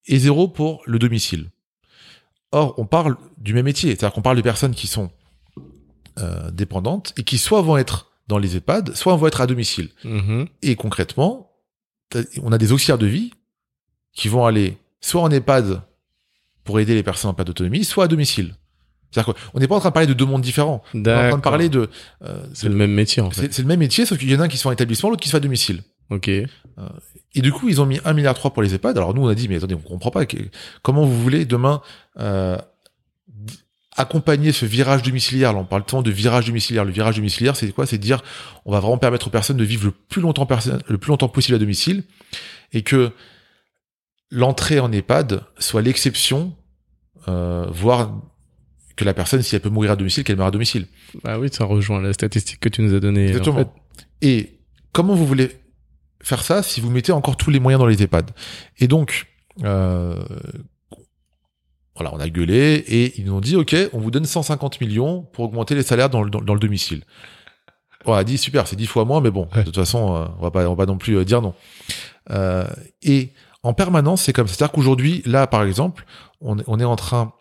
et 0.08 0.18
zéro 0.20 0.48
pour 0.48 0.82
le 0.86 1.00
domicile. 1.00 1.50
Or, 2.52 2.76
on 2.78 2.86
parle 2.86 3.18
du 3.38 3.54
même 3.54 3.66
métier, 3.66 3.90
c'est-à-dire 3.92 4.14
qu'on 4.14 4.22
parle 4.22 4.38
de 4.38 4.42
personnes 4.42 4.76
qui 4.76 4.88
sont 4.88 5.10
euh, 6.18 6.52
dépendantes 6.52 7.14
et 7.18 7.24
qui 7.24 7.38
soit 7.38 7.62
vont 7.62 7.78
être 7.78 8.12
dans 8.28 8.38
les 8.38 8.58
EHPAD, 8.58 8.94
soit 8.96 9.16
vont 9.16 9.28
être 9.28 9.40
à 9.42 9.48
domicile. 9.48 9.90
Et 10.62 10.76
concrètement, 10.76 11.52
on 12.44 12.52
a 12.52 12.58
des 12.58 12.72
auxiliaires 12.74 12.98
de 12.98 13.06
vie 13.08 13.32
qui 14.14 14.28
vont 14.28 14.46
aller 14.46 14.78
soit 15.00 15.22
en 15.22 15.32
EHPAD 15.32 15.82
pour 16.66 16.80
aider 16.82 16.94
les 16.94 17.04
personnes 17.04 17.32
en 17.32 17.34
perte 17.34 17.48
d'autonomie, 17.48 17.86
soit 17.86 18.04
à 18.04 18.08
domicile. 18.08 18.56
C'est-à-dire 19.12 19.34
qu'on 19.52 19.60
n'est 19.60 19.68
pas 19.68 19.76
en 19.76 19.80
train 19.80 19.90
de 19.90 19.94
parler 19.94 20.08
de 20.08 20.14
deux 20.14 20.26
mondes 20.26 20.42
différents. 20.42 20.82
On 20.94 20.98
est 21.00 21.26
en 21.26 21.30
train 21.30 21.38
de 21.38 21.42
parler 21.42 21.70
de... 21.70 21.90
euh, 22.24 22.44
C'est 22.54 22.70
le 22.70 22.76
même 22.76 22.92
métier, 22.94 23.22
en 23.22 23.30
fait. 23.30 23.52
c'est 23.54 23.62
le 23.62 23.68
même 23.68 23.80
métier, 23.80 24.06
sauf 24.06 24.18
qu'il 24.18 24.32
y 24.32 24.36
en 24.36 24.40
a 24.40 24.44
un 24.44 24.48
qui 24.48 24.58
se 24.58 24.64
fait 24.64 24.70
en 24.70 24.72
établissement, 24.72 25.10
l'autre 25.10 25.22
qui 25.22 25.28
se 25.28 25.32
fait 25.32 25.38
à 25.38 25.42
domicile. 25.42 25.84
Ok. 26.10 26.28
Et 26.30 27.42
du 27.42 27.52
coup, 27.52 27.70
ils 27.70 27.80
ont 27.82 27.86
mis 27.86 27.98
1,3 28.00 28.14
milliard 28.16 28.36
pour 28.36 28.62
les 28.64 28.74
EHPAD. 28.74 28.98
Alors 28.98 29.14
nous, 29.14 29.24
on 29.24 29.28
a 29.28 29.36
dit, 29.36 29.48
mais 29.48 29.58
attendez, 29.58 29.76
on 29.76 29.80
comprend 29.80 30.12
pas. 30.12 30.26
que- 30.26 30.38
comment 30.82 31.06
vous 31.06 31.22
voulez 31.22 31.46
demain 31.46 31.82
euh, 32.20 32.58
accompagner 33.98 34.52
ce 34.52 34.66
virage 34.66 35.04
domiciliaire? 35.04 35.54
Là, 35.54 35.60
on 35.60 35.66
parle 35.66 35.84
tant 35.86 36.02
de 36.02 36.12
virage 36.12 36.46
domiciliaire. 36.48 36.86
Le 36.86 36.92
virage 36.92 37.16
domiciliaire, 37.18 37.56
c'est 37.56 37.72
quoi? 37.72 37.86
C'est 37.86 37.98
de 37.98 38.04
dire, 38.04 38.24
on 38.66 38.72
va 38.72 38.80
vraiment 38.80 38.98
permettre 38.98 39.28
aux 39.28 39.32
personnes 39.32 39.58
de 39.58 39.64
vivre 39.64 39.86
le 39.86 39.92
plus 39.92 40.22
longtemps, 40.22 40.46
perso- 40.46 40.72
le 40.88 40.98
plus 40.98 41.10
longtemps 41.10 41.30
possible 41.30 41.56
à 41.56 41.60
domicile, 41.60 42.04
et 42.74 42.82
que 42.82 43.12
l'entrée 44.30 44.80
en 44.80 44.92
EHPAD 44.92 45.44
soit 45.60 45.82
l'exception, 45.82 46.56
euh, 47.28 47.68
voire 47.70 48.12
que 48.96 49.04
la 49.06 49.14
personne, 49.14 49.42
si 49.42 49.56
elle 49.56 49.62
peut 49.62 49.70
mourir 49.70 49.92
à 49.92 49.96
domicile, 49.96 50.24
qu'elle 50.24 50.36
meure 50.38 50.48
à 50.48 50.52
domicile. 50.52 50.88
Bah 51.24 51.40
oui, 51.40 51.50
ça 51.52 51.66
rejoint 51.66 52.02
la 52.02 52.14
statistique 52.14 52.60
que 52.60 52.70
tu 52.70 52.82
nous 52.82 52.94
as 52.94 53.00
donnée. 53.00 53.28
Exactement. 53.28 53.56
En 53.56 53.60
fait. 53.60 53.70
Et 54.22 54.60
comment 54.94 55.16
vous 55.16 55.26
voulez 55.26 55.52
faire 56.22 56.44
ça 56.44 56.62
si 56.64 56.82
vous 56.82 56.90
mettez 56.92 57.12
encore 57.12 57.38
tous 57.38 57.50
les 57.52 57.60
moyens 57.60 57.80
dans 57.80 57.88
les 57.88 58.02
EHPAD? 58.04 58.32
Et 58.80 58.88
donc, 58.88 59.28
euh, 59.64 60.24
voilà, 61.96 62.14
on 62.14 62.20
a 62.20 62.30
gueulé 62.30 62.84
et 62.88 63.20
ils 63.20 63.26
nous 63.26 63.34
ont 63.34 63.42
dit, 63.42 63.56
OK, 63.56 63.76
on 63.94 64.00
vous 64.00 64.12
donne 64.12 64.26
150 64.26 64.80
millions 64.82 65.24
pour 65.34 65.46
augmenter 65.46 65.76
les 65.76 65.84
salaires 65.84 66.10
dans 66.10 66.24
le, 66.24 66.30
dans, 66.30 66.42
dans 66.42 66.54
le 66.54 66.60
domicile. 66.60 67.04
On 68.06 68.14
a 68.14 68.24
dit, 68.24 68.38
super, 68.38 68.66
c'est 68.68 68.76
10 68.76 68.88
fois 68.88 69.06
moins, 69.06 69.22
mais 69.22 69.30
bon, 69.32 69.48
Ouais. 69.54 69.60
de 69.60 69.66
toute 69.66 69.76
façon, 69.76 70.16
euh, 70.16 70.26
on 70.40 70.42
va 70.42 70.52
pas, 70.52 70.66
on 70.68 70.72
va 70.76 70.86
pas 70.86 70.92
non 70.92 70.98
plus 70.98 71.18
euh, 71.18 71.26
dire 71.26 71.42
non. 71.42 71.54
Euh, 72.32 72.66
et 73.04 73.34
en 73.64 73.74
permanence, 73.74 74.24
c'est 74.24 74.34
comme 74.34 74.48
ça. 74.48 74.56
C'est-à-dire 74.56 74.72
qu'aujourd'hui, 74.72 75.22
là, 75.26 75.46
par 75.48 75.64
exemple, 75.64 76.06
on, 76.40 76.58
est- 76.58 76.64
on 76.68 76.80
est 76.80 76.84
en 76.86 76.96
train 76.96 77.34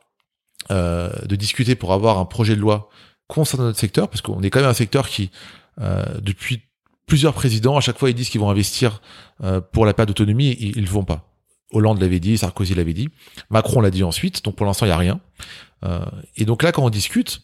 euh, 0.71 1.11
de 1.27 1.37
discuter 1.37 1.75
pour 1.75 1.93
avoir 1.93 2.19
un 2.19 2.25
projet 2.25 2.55
de 2.55 2.61
loi 2.61 2.91
concernant 3.31 3.65
notre 3.65 3.79
secteur, 3.79 4.09
parce 4.09 4.21
qu'on 4.21 4.43
est 4.43 4.51
quand 4.51 4.61
même 4.61 4.69
un 4.69 4.75
secteur 4.75 5.09
qui, 5.09 5.31
euh, 5.81 6.05
depuis 6.21 6.63
plusieurs 7.07 7.33
présidents, 7.33 7.77
à 7.77 7.81
chaque 7.81 7.99
fois, 7.99 8.11
ils 8.11 8.15
disent 8.15 8.29
qu'ils 8.29 8.41
vont 8.41 8.51
investir 8.51 9.01
euh, 9.43 9.61
pour 9.61 9.87
la 9.87 9.95
perte 9.95 10.09
d'autonomie, 10.09 10.51
et 10.51 10.67
ils 10.69 10.77
ne 10.77 10.83
le 10.83 10.87
font 10.87 11.05
pas. 11.05 11.27
Hollande 11.73 12.01
l'avait 12.01 12.21
dit, 12.21 12.37
Sarkozy 12.37 12.75
l'avait 12.75 12.93
dit, 12.93 13.09
Macron 13.51 13.81
l'a 13.81 13.91
dit 13.91 14.03
ensuite, 14.03 14.45
donc 14.45 14.57
pour 14.57 14.67
l'instant, 14.67 14.87
il 14.87 14.91
n'y 14.91 14.95
a 14.95 14.99
rien. 14.99 15.21
Euh, 15.85 16.05
et 16.37 16.45
donc 16.45 16.63
là, 16.63 16.73
quand 16.73 16.85
on 16.85 16.91
discute, 16.91 17.43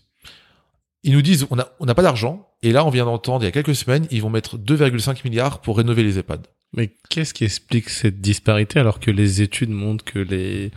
ils 1.04 1.12
nous 1.12 1.22
disent, 1.22 1.46
on 1.50 1.56
n'a 1.56 1.68
on 1.78 1.86
n'a 1.86 1.94
pas 1.94 2.02
d'argent, 2.02 2.48
et 2.62 2.72
là, 2.72 2.84
on 2.84 2.90
vient 2.90 3.04
d'entendre, 3.04 3.44
il 3.44 3.46
y 3.46 3.48
a 3.48 3.52
quelques 3.52 3.76
semaines, 3.76 4.06
ils 4.10 4.22
vont 4.22 4.30
mettre 4.30 4.58
2,5 4.58 5.20
milliards 5.24 5.60
pour 5.60 5.76
rénover 5.76 6.02
les 6.02 6.18
EHPAD. 6.18 6.46
Mais 6.72 6.92
qu'est-ce 7.08 7.32
qui 7.32 7.44
explique 7.44 7.88
cette 7.88 8.20
disparité 8.20 8.80
alors 8.80 8.98
que 8.98 9.10
les 9.10 9.40
études 9.40 9.70
montrent 9.70 10.04
que 10.04 10.18
les 10.18 10.72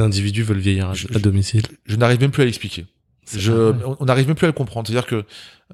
individus 0.00 0.42
veulent 0.42 0.58
vieillir 0.58 0.90
à, 0.90 0.94
Je- 0.94 1.06
à 1.14 1.18
domicile 1.18 1.62
Je 1.86 1.96
n'arrive 1.96 2.20
même 2.20 2.30
plus 2.30 2.42
à 2.42 2.46
l'expliquer. 2.46 2.86
Je, 3.34 3.52
on 3.98 4.04
n'arrive 4.04 4.28
même 4.28 4.36
plus 4.36 4.44
à 4.44 4.48
le 4.48 4.52
comprendre. 4.52 4.86
C'est-à-dire 4.86 5.06
que 5.08 5.24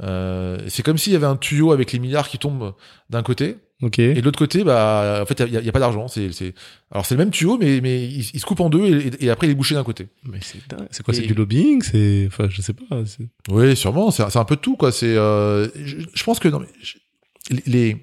euh, 0.02 0.58
c'est 0.68 0.82
comme 0.82 0.96
s'il 0.96 1.12
y 1.12 1.16
avait 1.16 1.26
un 1.26 1.36
tuyau 1.36 1.72
avec 1.72 1.92
les 1.92 1.98
milliards 1.98 2.28
qui 2.30 2.38
tombent 2.38 2.74
d'un 3.10 3.22
côté, 3.22 3.56
Ok. 3.82 3.98
et 3.98 4.14
de 4.14 4.20
l'autre 4.22 4.38
côté, 4.38 4.64
bah, 4.64 5.18
en 5.22 5.26
fait, 5.26 5.38
il 5.46 5.52
y 5.52 5.68
a, 5.68 5.72
pas 5.72 5.78
d'argent. 5.80 6.08
C'est, 6.08 6.32
c'est, 6.32 6.54
alors 6.90 7.04
c'est 7.04 7.14
le 7.14 7.18
même 7.18 7.30
tuyau, 7.30 7.58
mais 7.58 7.82
mais 7.82 8.04
il, 8.08 8.20
il 8.20 8.40
se 8.40 8.46
coupe 8.46 8.60
en 8.60 8.70
deux 8.70 8.86
et, 8.86 9.24
et 9.26 9.28
après 9.30 9.48
il 9.48 9.50
est 9.50 9.54
bouché 9.54 9.74
d'un 9.74 9.84
côté. 9.84 10.08
Mais 10.24 10.38
c'est 10.40 10.66
dingue. 10.66 10.86
C'est 10.90 11.02
quoi 11.02 11.12
C'est 11.12 11.22
du 11.26 11.34
lobbying? 11.34 11.82
C'est, 11.82 12.24
enfin, 12.28 12.46
je 12.48 12.62
sais 12.62 12.72
pas. 12.72 12.84
Oui, 13.50 13.76
sûrement. 13.76 14.10
C'est, 14.10 14.22
un 14.36 14.44
peu 14.46 14.56
de 14.56 14.60
tout, 14.62 14.76
quoi. 14.76 14.90
C'est, 14.90 15.14
euh, 15.14 15.68
je, 15.84 15.96
je 16.14 16.24
pense 16.24 16.38
que 16.38 16.48
non, 16.48 16.60
mais 16.60 16.68
je- 16.80 16.96
les, 17.66 17.96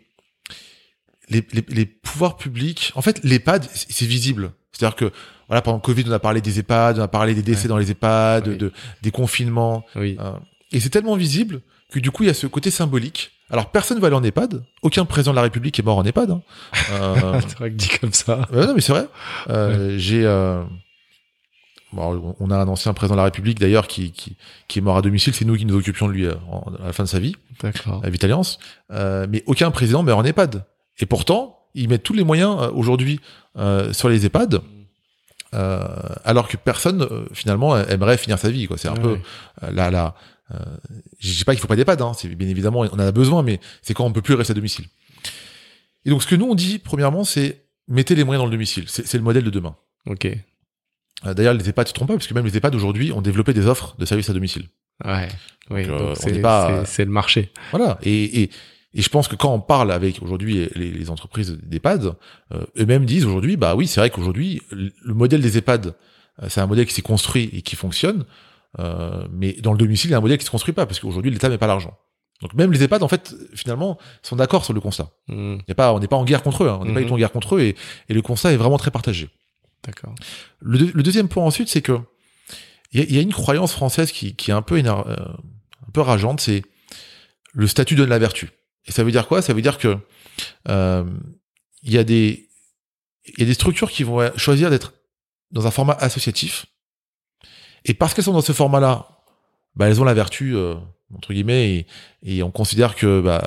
les 1.29 1.43
les 1.53 1.63
les 1.69 1.85
pouvoirs 1.85 2.37
publics, 2.37 2.91
en 2.95 3.01
fait, 3.01 3.19
l'EHPAD, 3.23 3.65
c'est 3.73 4.05
visible. 4.05 4.51
C'est-à-dire 4.71 4.95
que 4.95 5.11
voilà, 5.47 5.61
pendant 5.61 5.77
le 5.77 5.81
Covid, 5.81 6.03
on 6.07 6.11
a 6.11 6.19
parlé 6.19 6.41
des 6.41 6.59
EHPAD, 6.59 6.99
on 6.99 7.01
a 7.03 7.07
parlé 7.07 7.33
des 7.33 7.41
décès 7.41 7.63
Ouais. 7.63 7.69
dans 7.69 7.77
les 7.77 7.89
EHPAD, 7.91 8.47
Oui. 8.47 8.57
de, 8.57 8.71
des 9.01 9.11
confinements. 9.11 9.83
Oui. 9.95 10.15
Euh, 10.19 10.31
et 10.71 10.79
c'est 10.79 10.89
tellement 10.89 11.15
visible 11.15 11.61
que 11.91 11.99
du 11.99 12.11
coup, 12.11 12.23
il 12.23 12.27
y 12.27 12.29
a 12.29 12.35
ce 12.35 12.45
côté 12.47 12.69
symbolique. 12.69 13.31
Alors, 13.51 13.71
personne 13.71 13.97
ne 13.97 14.01
va 14.01 14.07
aller 14.07 14.15
en 14.15 14.23
EHPAD. 14.23 14.63
Aucun 14.83 15.05
président 15.05 15.31
de 15.31 15.37
la 15.37 15.41
République 15.41 15.79
est 15.79 15.83
mort 15.83 15.97
en 15.97 16.03
EHPAD. 16.05 16.29
Hein. 16.31 16.41
Euh, 16.91 17.39
c'est 17.47 17.57
vrai 17.57 17.69
que 17.71 17.75
dit 17.75 17.89
comme 17.99 18.13
ça. 18.13 18.47
non, 18.53 18.73
mais 18.75 18.81
c'est 18.81 18.91
vrai. 18.91 19.07
Euh, 19.49 19.97
J'ai... 19.97 20.23
Euh... 20.25 20.63
Bon, 21.91 22.35
on 22.39 22.51
a 22.51 22.57
un 22.57 22.67
ancien 22.67 22.93
président 22.93 23.15
de 23.15 23.17
la 23.19 23.23
République, 23.23 23.57
d'ailleurs, 23.59 23.87
qui, 23.87 24.11
qui, 24.11 24.37
qui 24.67 24.77
est 24.77 24.81
mort 24.83 24.97
à 24.97 25.01
domicile. 25.01 25.33
C'est 25.33 25.45
nous 25.45 25.55
qui 25.55 25.65
nous 25.65 25.75
occupions 25.75 26.07
de 26.07 26.13
lui 26.13 26.25
euh, 26.27 26.33
à 26.83 26.85
la 26.87 26.93
fin 26.93 27.03
de 27.03 27.07
sa 27.09 27.17
vie, 27.19 27.35
D'accord. 27.63 28.01
à 28.05 28.09
Vitaliance. 28.11 28.59
Euh, 28.91 29.25
mais 29.27 29.43
aucun 29.47 29.71
président 29.71 30.03
meurt 30.03 30.19
en 30.19 30.23
EHPAD. 30.23 30.63
Et 30.99 31.07
pourtant, 31.07 31.58
ils 31.75 31.87
mettent 31.89 32.03
tous 32.03 32.13
les 32.13 32.23
moyens 32.23 32.57
euh, 32.59 32.71
aujourd'hui 32.71 33.19
euh, 33.57 33.91
sur 33.93 34.09
les 34.09 34.25
EHPAD. 34.25 34.61
Euh, 35.55 35.79
alors 36.25 36.47
que 36.47 36.57
personne 36.57 37.07
finalement 37.33 37.75
aimerait 37.75 38.17
finir 38.19 38.37
sa 38.37 38.51
vie 38.51 38.67
quoi 38.67 38.77
c'est 38.77 38.87
un 38.87 38.93
Ouais, 38.93 38.99
peu 39.01 39.11
ouais. 39.13 39.71
là 39.73 39.89
là 39.89 40.13
euh, 40.53 40.57
je 41.19 41.31
dis 41.33 41.43
pas 41.43 41.53
qu'il 41.55 41.61
faut 41.61 41.67
pas 41.67 41.75
d'EHPAD 41.75 41.99
hein, 42.03 42.11
c'est 42.15 42.27
bien 42.35 42.47
évidemment 42.47 42.81
on 42.81 42.87
en 42.93 42.99
a 42.99 43.11
besoin 43.11 43.41
mais 43.41 43.59
c'est 43.81 43.95
quand 43.95 44.05
on 44.05 44.11
peut 44.11 44.21
plus 44.21 44.35
rester 44.35 44.51
à 44.51 44.53
domicile 44.53 44.85
et 46.05 46.11
donc 46.11 46.21
ce 46.21 46.27
que 46.27 46.35
nous 46.35 46.45
on 46.45 46.53
dit 46.53 46.77
premièrement 46.77 47.23
c'est 47.23 47.63
mettez 47.87 48.13
les 48.13 48.23
moyens 48.23 48.41
dans 48.41 48.45
le 48.45 48.51
domicile 48.51 48.83
c'est 48.87 49.11
le 49.15 49.23
modèle 49.23 49.43
de 49.43 49.49
demain 49.49 49.75
Ok. 50.05 50.27
Euh, 51.25 51.33
d'ailleurs 51.33 51.55
les 51.55 51.67
EHPAD 51.67 51.87
se 51.87 51.93
trompent 51.93 52.09
pas 52.09 52.13
parce 52.13 52.27
que 52.27 52.35
même 52.35 52.45
les 52.45 52.55
EHPAD 52.55 52.75
aujourd'hui 52.75 53.11
ont 53.11 53.21
développé 53.23 53.51
des 53.53 53.65
offres 53.65 53.95
de 53.97 54.05
services 54.05 54.29
à 54.29 54.33
domicile 54.33 54.67
Ouais. 55.03 55.29
Oui. 55.71 55.85
Euh, 55.89 56.13
c'est, 56.13 56.41
pas- 56.41 56.83
le 56.99 57.05
marché. 57.05 57.51
voilà 57.71 57.97
et, 58.03 58.43
et 58.43 58.49
et 58.93 59.01
je 59.01 59.09
pense 59.09 59.27
que 59.27 59.35
quand 59.35 59.53
on 59.53 59.59
parle 59.61 59.91
avec 59.91 60.21
aujourd'hui 60.21 60.67
les, 60.75 60.91
les 60.91 61.09
entreprises 61.09 61.57
d'EHPAD, 61.61 62.15
euh, 62.53 62.65
eux-mêmes 62.77 63.05
disent 63.05 63.25
aujourd'hui, 63.25 63.55
bah 63.57 63.75
oui, 63.75 63.85
c'est 63.87 63.99
vrai 63.99 64.09
qu'aujourd'hui 64.09 64.61
le 64.71 64.91
le 65.03 65.13
modèle 65.13 65.41
des 65.41 65.57
EHPAD, 65.57 65.95
euh, 66.41 66.45
c'est 66.49 66.61
un 66.61 66.67
modèle 66.67 66.85
qui 66.85 66.93
s'est 66.93 67.01
construit 67.01 67.49
et 67.53 67.61
qui 67.61 67.75
fonctionne, 67.75 68.25
euh, 68.79 69.27
mais 69.31 69.53
dans 69.53 69.71
le 69.71 69.77
domicile, 69.77 70.09
il 70.09 70.11
y 70.11 70.15
a 70.15 70.17
un 70.17 70.21
modèle 70.21 70.37
qui 70.39 70.45
se 70.45 70.51
construit 70.51 70.73
pas 70.73 70.85
parce 70.85 70.99
qu'aujourd'hui 70.99 71.31
l'État 71.31 71.49
met 71.49 71.57
pas 71.57 71.67
l'argent. 71.67 71.97
Donc 72.41 72.53
même 72.53 72.71
les 72.71 72.81
EHPAD, 72.83 73.03
en 73.03 73.07
fait, 73.09 73.35
finalement, 73.53 73.97
sont 74.23 74.37
d'accord 74.37 74.63
sur 74.63 74.73
le 74.73 74.79
constat. 74.79 75.09
Hmm. 75.27 75.55
Il 75.59 75.65
y 75.67 75.71
a 75.71 75.75
pas, 75.75 75.91
on 75.93 75.99
n'est 75.99 76.07
pas 76.07 76.15
en 76.15 76.23
guerre 76.23 76.41
contre 76.41 76.63
eux, 76.63 76.69
hein, 76.69 76.77
on 76.81 76.85
n'est 76.85 76.93
pas 76.93 77.01
du 77.01 77.05
tout 77.05 77.13
en 77.13 77.17
guerre 77.17 77.31
contre 77.33 77.57
eux 77.57 77.61
et, 77.61 77.75
et 78.07 78.13
le 78.13 78.21
constat 78.21 78.53
est 78.53 78.57
vraiment 78.57 78.77
très 78.77 78.91
partagé. 78.91 79.29
D'accord. 79.85 80.15
Le, 80.61 80.77
deux- 80.77 80.91
le 80.93 81.03
deuxième 81.03 81.27
point 81.27 81.43
ensuite, 81.43 81.67
c'est 81.69 81.81
que 81.81 81.99
il 82.91 83.03
y 83.11 83.15
y 83.15 83.19
a 83.19 83.21
une 83.21 83.33
croyance 83.33 83.71
française 83.73 84.11
qui, 84.11 84.35
qui 84.35 84.51
est 84.51 84.53
un 84.53 84.61
peu 84.61 84.77
éner- 84.79 84.89
euh, 85.07 85.15
un 85.15 85.91
peu 85.93 86.01
rageante, 86.01 86.39
c'est 86.41 86.63
le 87.53 87.67
statut 87.67 87.95
donne 87.95 88.09
la 88.09 88.19
vertu. 88.19 88.49
Et 88.89 88.91
ça 88.91 89.03
veut 89.03 89.11
dire 89.11 89.27
quoi? 89.27 89.41
Ça 89.41 89.53
veut 89.53 89.61
dire 89.61 89.77
que 89.77 89.97
euh, 90.67 91.05
il 91.83 91.93
y 91.93 91.97
a 91.97 92.03
des 92.03 92.49
il 93.25 93.39
y 93.39 93.43
a 93.43 93.45
des 93.45 93.53
structures 93.53 93.91
qui 93.91 94.03
vont 94.03 94.31
choisir 94.35 94.69
d'être 94.69 94.93
dans 95.51 95.67
un 95.67 95.71
format 95.71 95.93
associatif. 95.93 96.65
Et 97.85 97.93
parce 97.93 98.13
qu'elles 98.13 98.25
sont 98.25 98.33
dans 98.33 98.41
ce 98.41 98.51
format-là, 98.51 99.07
bah, 99.75 99.87
elles 99.87 100.01
ont 100.01 100.03
la 100.03 100.13
vertu 100.13 100.55
euh, 100.55 100.75
entre 101.15 101.33
guillemets 101.33 101.71
et, 101.71 101.87
et 102.23 102.43
on 102.43 102.51
considère 102.51 102.95
que 102.95 103.21
bah, 103.21 103.43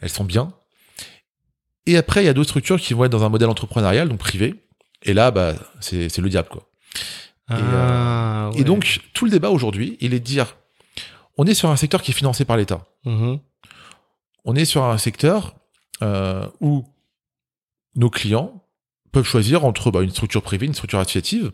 elles 0.00 0.10
sont 0.10 0.24
bien. 0.24 0.52
Et 1.86 1.96
après, 1.96 2.22
il 2.22 2.26
y 2.26 2.28
a 2.28 2.34
d'autres 2.34 2.50
structures 2.50 2.80
qui 2.80 2.94
vont 2.94 3.04
être 3.04 3.12
dans 3.12 3.24
un 3.24 3.28
modèle 3.28 3.48
entrepreneurial, 3.48 4.08
donc 4.08 4.18
privé. 4.18 4.54
Et 5.02 5.14
là, 5.14 5.30
bah, 5.30 5.54
c'est 5.80 6.08
c'est 6.08 6.20
le 6.20 6.28
diable, 6.28 6.48
quoi. 6.48 6.68
Ah, 7.48 8.50
Et 8.56 8.64
donc, 8.64 9.00
tout 9.14 9.24
le 9.24 9.30
débat 9.30 9.50
aujourd'hui, 9.50 9.96
il 10.00 10.12
est 10.12 10.20
de 10.20 10.24
dire, 10.24 10.56
on 11.38 11.46
est 11.46 11.54
sur 11.54 11.70
un 11.70 11.76
secteur 11.76 12.02
qui 12.02 12.10
est 12.10 12.14
financé 12.14 12.44
par 12.44 12.56
l'État. 12.56 12.84
Mhm. 13.04 13.40
On 14.50 14.56
est 14.56 14.64
sur 14.64 14.82
un 14.84 14.96
secteur 14.96 15.56
euh, 16.00 16.46
où 16.62 16.86
nos 17.96 18.08
clients 18.08 18.64
peuvent 19.12 19.26
choisir 19.26 19.66
entre 19.66 19.90
bah, 19.90 20.00
une 20.00 20.08
structure 20.10 20.40
privée, 20.40 20.64
une 20.64 20.72
structure 20.72 20.98
associative. 20.98 21.52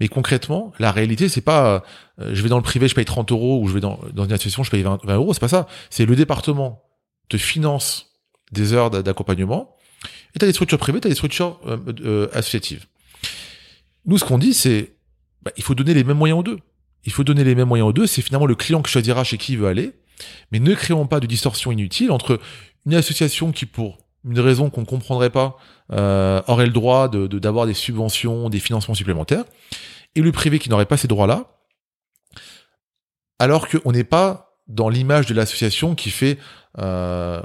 Mais 0.00 0.08
concrètement, 0.08 0.74
la 0.78 0.92
réalité, 0.92 1.30
c'est 1.30 1.40
pas 1.40 1.82
euh, 2.20 2.34
je 2.34 2.42
vais 2.42 2.50
dans 2.50 2.58
le 2.58 2.62
privé, 2.62 2.88
je 2.88 2.94
paye 2.94 3.06
30 3.06 3.32
euros, 3.32 3.62
ou 3.62 3.68
je 3.68 3.72
vais 3.72 3.80
dans, 3.80 3.98
dans 4.12 4.26
une 4.26 4.32
association, 4.32 4.62
je 4.62 4.70
paye 4.70 4.82
20, 4.82 5.00
20 5.02 5.14
euros. 5.14 5.32
C'est 5.32 5.40
pas 5.40 5.48
ça. 5.48 5.66
C'est 5.88 6.04
le 6.04 6.14
département 6.14 6.82
te 7.30 7.38
finance 7.38 8.18
des 8.52 8.74
heures 8.74 8.90
d'a- 8.90 9.02
d'accompagnement. 9.02 9.74
Et 10.34 10.38
t'as 10.38 10.46
des 10.46 10.52
structures 10.52 10.78
privées, 10.78 11.00
t'as 11.00 11.08
des 11.08 11.14
structures 11.14 11.58
euh, 11.66 11.78
euh, 12.04 12.28
associatives. 12.34 12.84
Nous, 14.04 14.18
ce 14.18 14.26
qu'on 14.26 14.36
dit, 14.36 14.52
c'est 14.52 14.94
bah, 15.40 15.52
il 15.56 15.62
faut 15.62 15.74
donner 15.74 15.94
les 15.94 16.04
mêmes 16.04 16.18
moyens 16.18 16.40
aux 16.40 16.42
deux. 16.42 16.58
Il 17.06 17.12
faut 17.12 17.24
donner 17.24 17.44
les 17.44 17.54
mêmes 17.54 17.68
moyens 17.68 17.88
aux 17.88 17.92
deux. 17.94 18.06
C'est 18.06 18.20
finalement 18.20 18.46
le 18.46 18.54
client 18.56 18.82
qui 18.82 18.90
choisira 18.92 19.24
chez 19.24 19.38
qui 19.38 19.52
il 19.54 19.58
veut 19.58 19.68
aller. 19.68 19.92
Mais 20.52 20.60
ne 20.60 20.74
créons 20.74 21.06
pas 21.06 21.20
de 21.20 21.26
distorsion 21.26 21.72
inutile 21.72 22.10
entre 22.10 22.40
une 22.86 22.94
association 22.94 23.52
qui, 23.52 23.66
pour 23.66 23.98
une 24.26 24.40
raison 24.40 24.70
qu'on 24.70 24.82
ne 24.82 24.86
comprendrait 24.86 25.30
pas, 25.30 25.56
euh, 25.92 26.42
aurait 26.48 26.66
le 26.66 26.72
droit 26.72 27.08
de 27.08 27.26
d'avoir 27.26 27.66
des 27.66 27.74
subventions, 27.74 28.50
des 28.50 28.58
financements 28.58 28.94
supplémentaires, 28.94 29.44
et 30.14 30.20
le 30.20 30.32
privé 30.32 30.58
qui 30.58 30.68
n'aurait 30.68 30.86
pas 30.86 30.96
ces 30.96 31.08
droits-là, 31.08 31.44
alors 33.38 33.68
qu'on 33.68 33.92
n'est 33.92 34.04
pas 34.04 34.58
dans 34.66 34.88
l'image 34.88 35.26
de 35.26 35.34
l'association 35.34 35.94
qui 35.94 36.10
fait, 36.10 36.38
euh, 36.78 37.40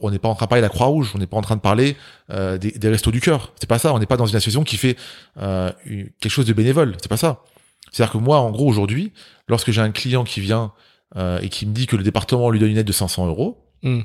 on 0.00 0.10
n'est 0.10 0.20
pas 0.20 0.28
en 0.28 0.34
train 0.34 0.46
de 0.46 0.50
parler 0.50 0.62
de 0.62 0.66
la 0.66 0.70
Croix-Rouge, 0.70 1.12
on 1.14 1.18
n'est 1.18 1.26
pas 1.26 1.36
en 1.36 1.42
train 1.42 1.56
de 1.56 1.60
parler 1.60 1.96
euh, 2.30 2.58
des, 2.58 2.88
restos 2.88 3.10
du 3.10 3.20
cœur. 3.20 3.52
C'est 3.58 3.68
pas 3.68 3.78
ça. 3.78 3.92
On 3.92 3.98
n'est 3.98 4.06
pas 4.06 4.16
dans 4.16 4.26
une 4.26 4.36
association 4.36 4.62
qui 4.62 4.76
fait 4.76 4.96
quelque 5.36 6.28
chose 6.28 6.46
de 6.46 6.52
bénévole. 6.52 6.96
C'est 7.02 7.08
pas 7.08 7.16
ça. 7.16 7.42
C'est-à-dire 7.90 8.12
que 8.12 8.18
moi, 8.18 8.38
en 8.38 8.50
gros, 8.52 8.68
aujourd'hui, 8.68 9.12
lorsque 9.48 9.72
j'ai 9.72 9.80
un 9.80 9.90
client 9.90 10.22
qui 10.22 10.40
vient 10.40 10.72
euh, 11.16 11.38
et 11.40 11.48
qui 11.48 11.66
me 11.66 11.72
dit 11.72 11.86
que 11.86 11.96
le 11.96 12.02
département 12.02 12.50
lui 12.50 12.58
donne 12.60 12.70
une 12.70 12.78
aide 12.78 12.86
de 12.86 12.92
500 12.92 13.26
euros, 13.26 13.66
Hmm. 13.82 14.00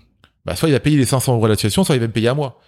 bah, 0.45 0.55
soit 0.55 0.69
il 0.69 0.71
va 0.71 0.79
payer 0.79 0.97
les 0.97 1.05
500 1.05 1.33
euros 1.35 1.45
à 1.45 1.49
l'association, 1.49 1.83
soit 1.83 1.95
il 1.95 1.99
va 2.01 2.07
me 2.07 2.13
payer 2.13 2.29
à 2.29 2.33
moi. 2.33 2.59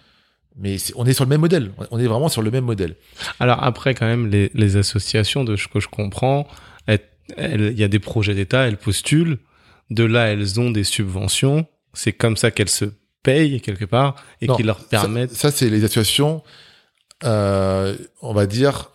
Mais 0.56 0.76
c'est- 0.78 0.92
on 0.96 1.06
est 1.06 1.12
sur 1.12 1.24
le 1.24 1.28
même 1.30 1.40
modèle. 1.40 1.70
On 1.90 1.98
est 1.98 2.06
vraiment 2.06 2.28
sur 2.28 2.42
le 2.42 2.50
même 2.50 2.64
modèle. 2.64 2.96
Alors 3.40 3.62
après, 3.62 3.94
quand 3.94 4.06
même, 4.06 4.26
les, 4.28 4.50
les 4.54 4.76
associations, 4.76 5.44
de 5.44 5.56
ce 5.56 5.68
que 5.68 5.80
je 5.80 5.88
comprends, 5.88 6.46
il 7.38 7.78
y 7.78 7.84
a 7.84 7.88
des 7.88 7.98
projets 7.98 8.34
d'État, 8.34 8.66
elles 8.66 8.78
postulent. 8.78 9.38
De 9.90 10.02
là, 10.04 10.28
elles 10.28 10.58
ont 10.60 10.70
des 10.70 10.82
subventions. 10.84 11.66
C'est 11.92 12.12
comme 12.12 12.36
ça 12.38 12.50
qu'elles 12.50 12.68
se 12.70 12.86
payent 13.22 13.60
quelque 13.60 13.84
part 13.84 14.16
et 14.40 14.48
qui 14.48 14.62
leur 14.62 14.78
permettent. 14.86 15.30
Ça, 15.32 15.50
ça, 15.50 15.56
c'est 15.56 15.68
les 15.70 15.84
associations, 15.84 16.42
euh, 17.24 17.96
on 18.22 18.32
va 18.32 18.46
dire, 18.46 18.90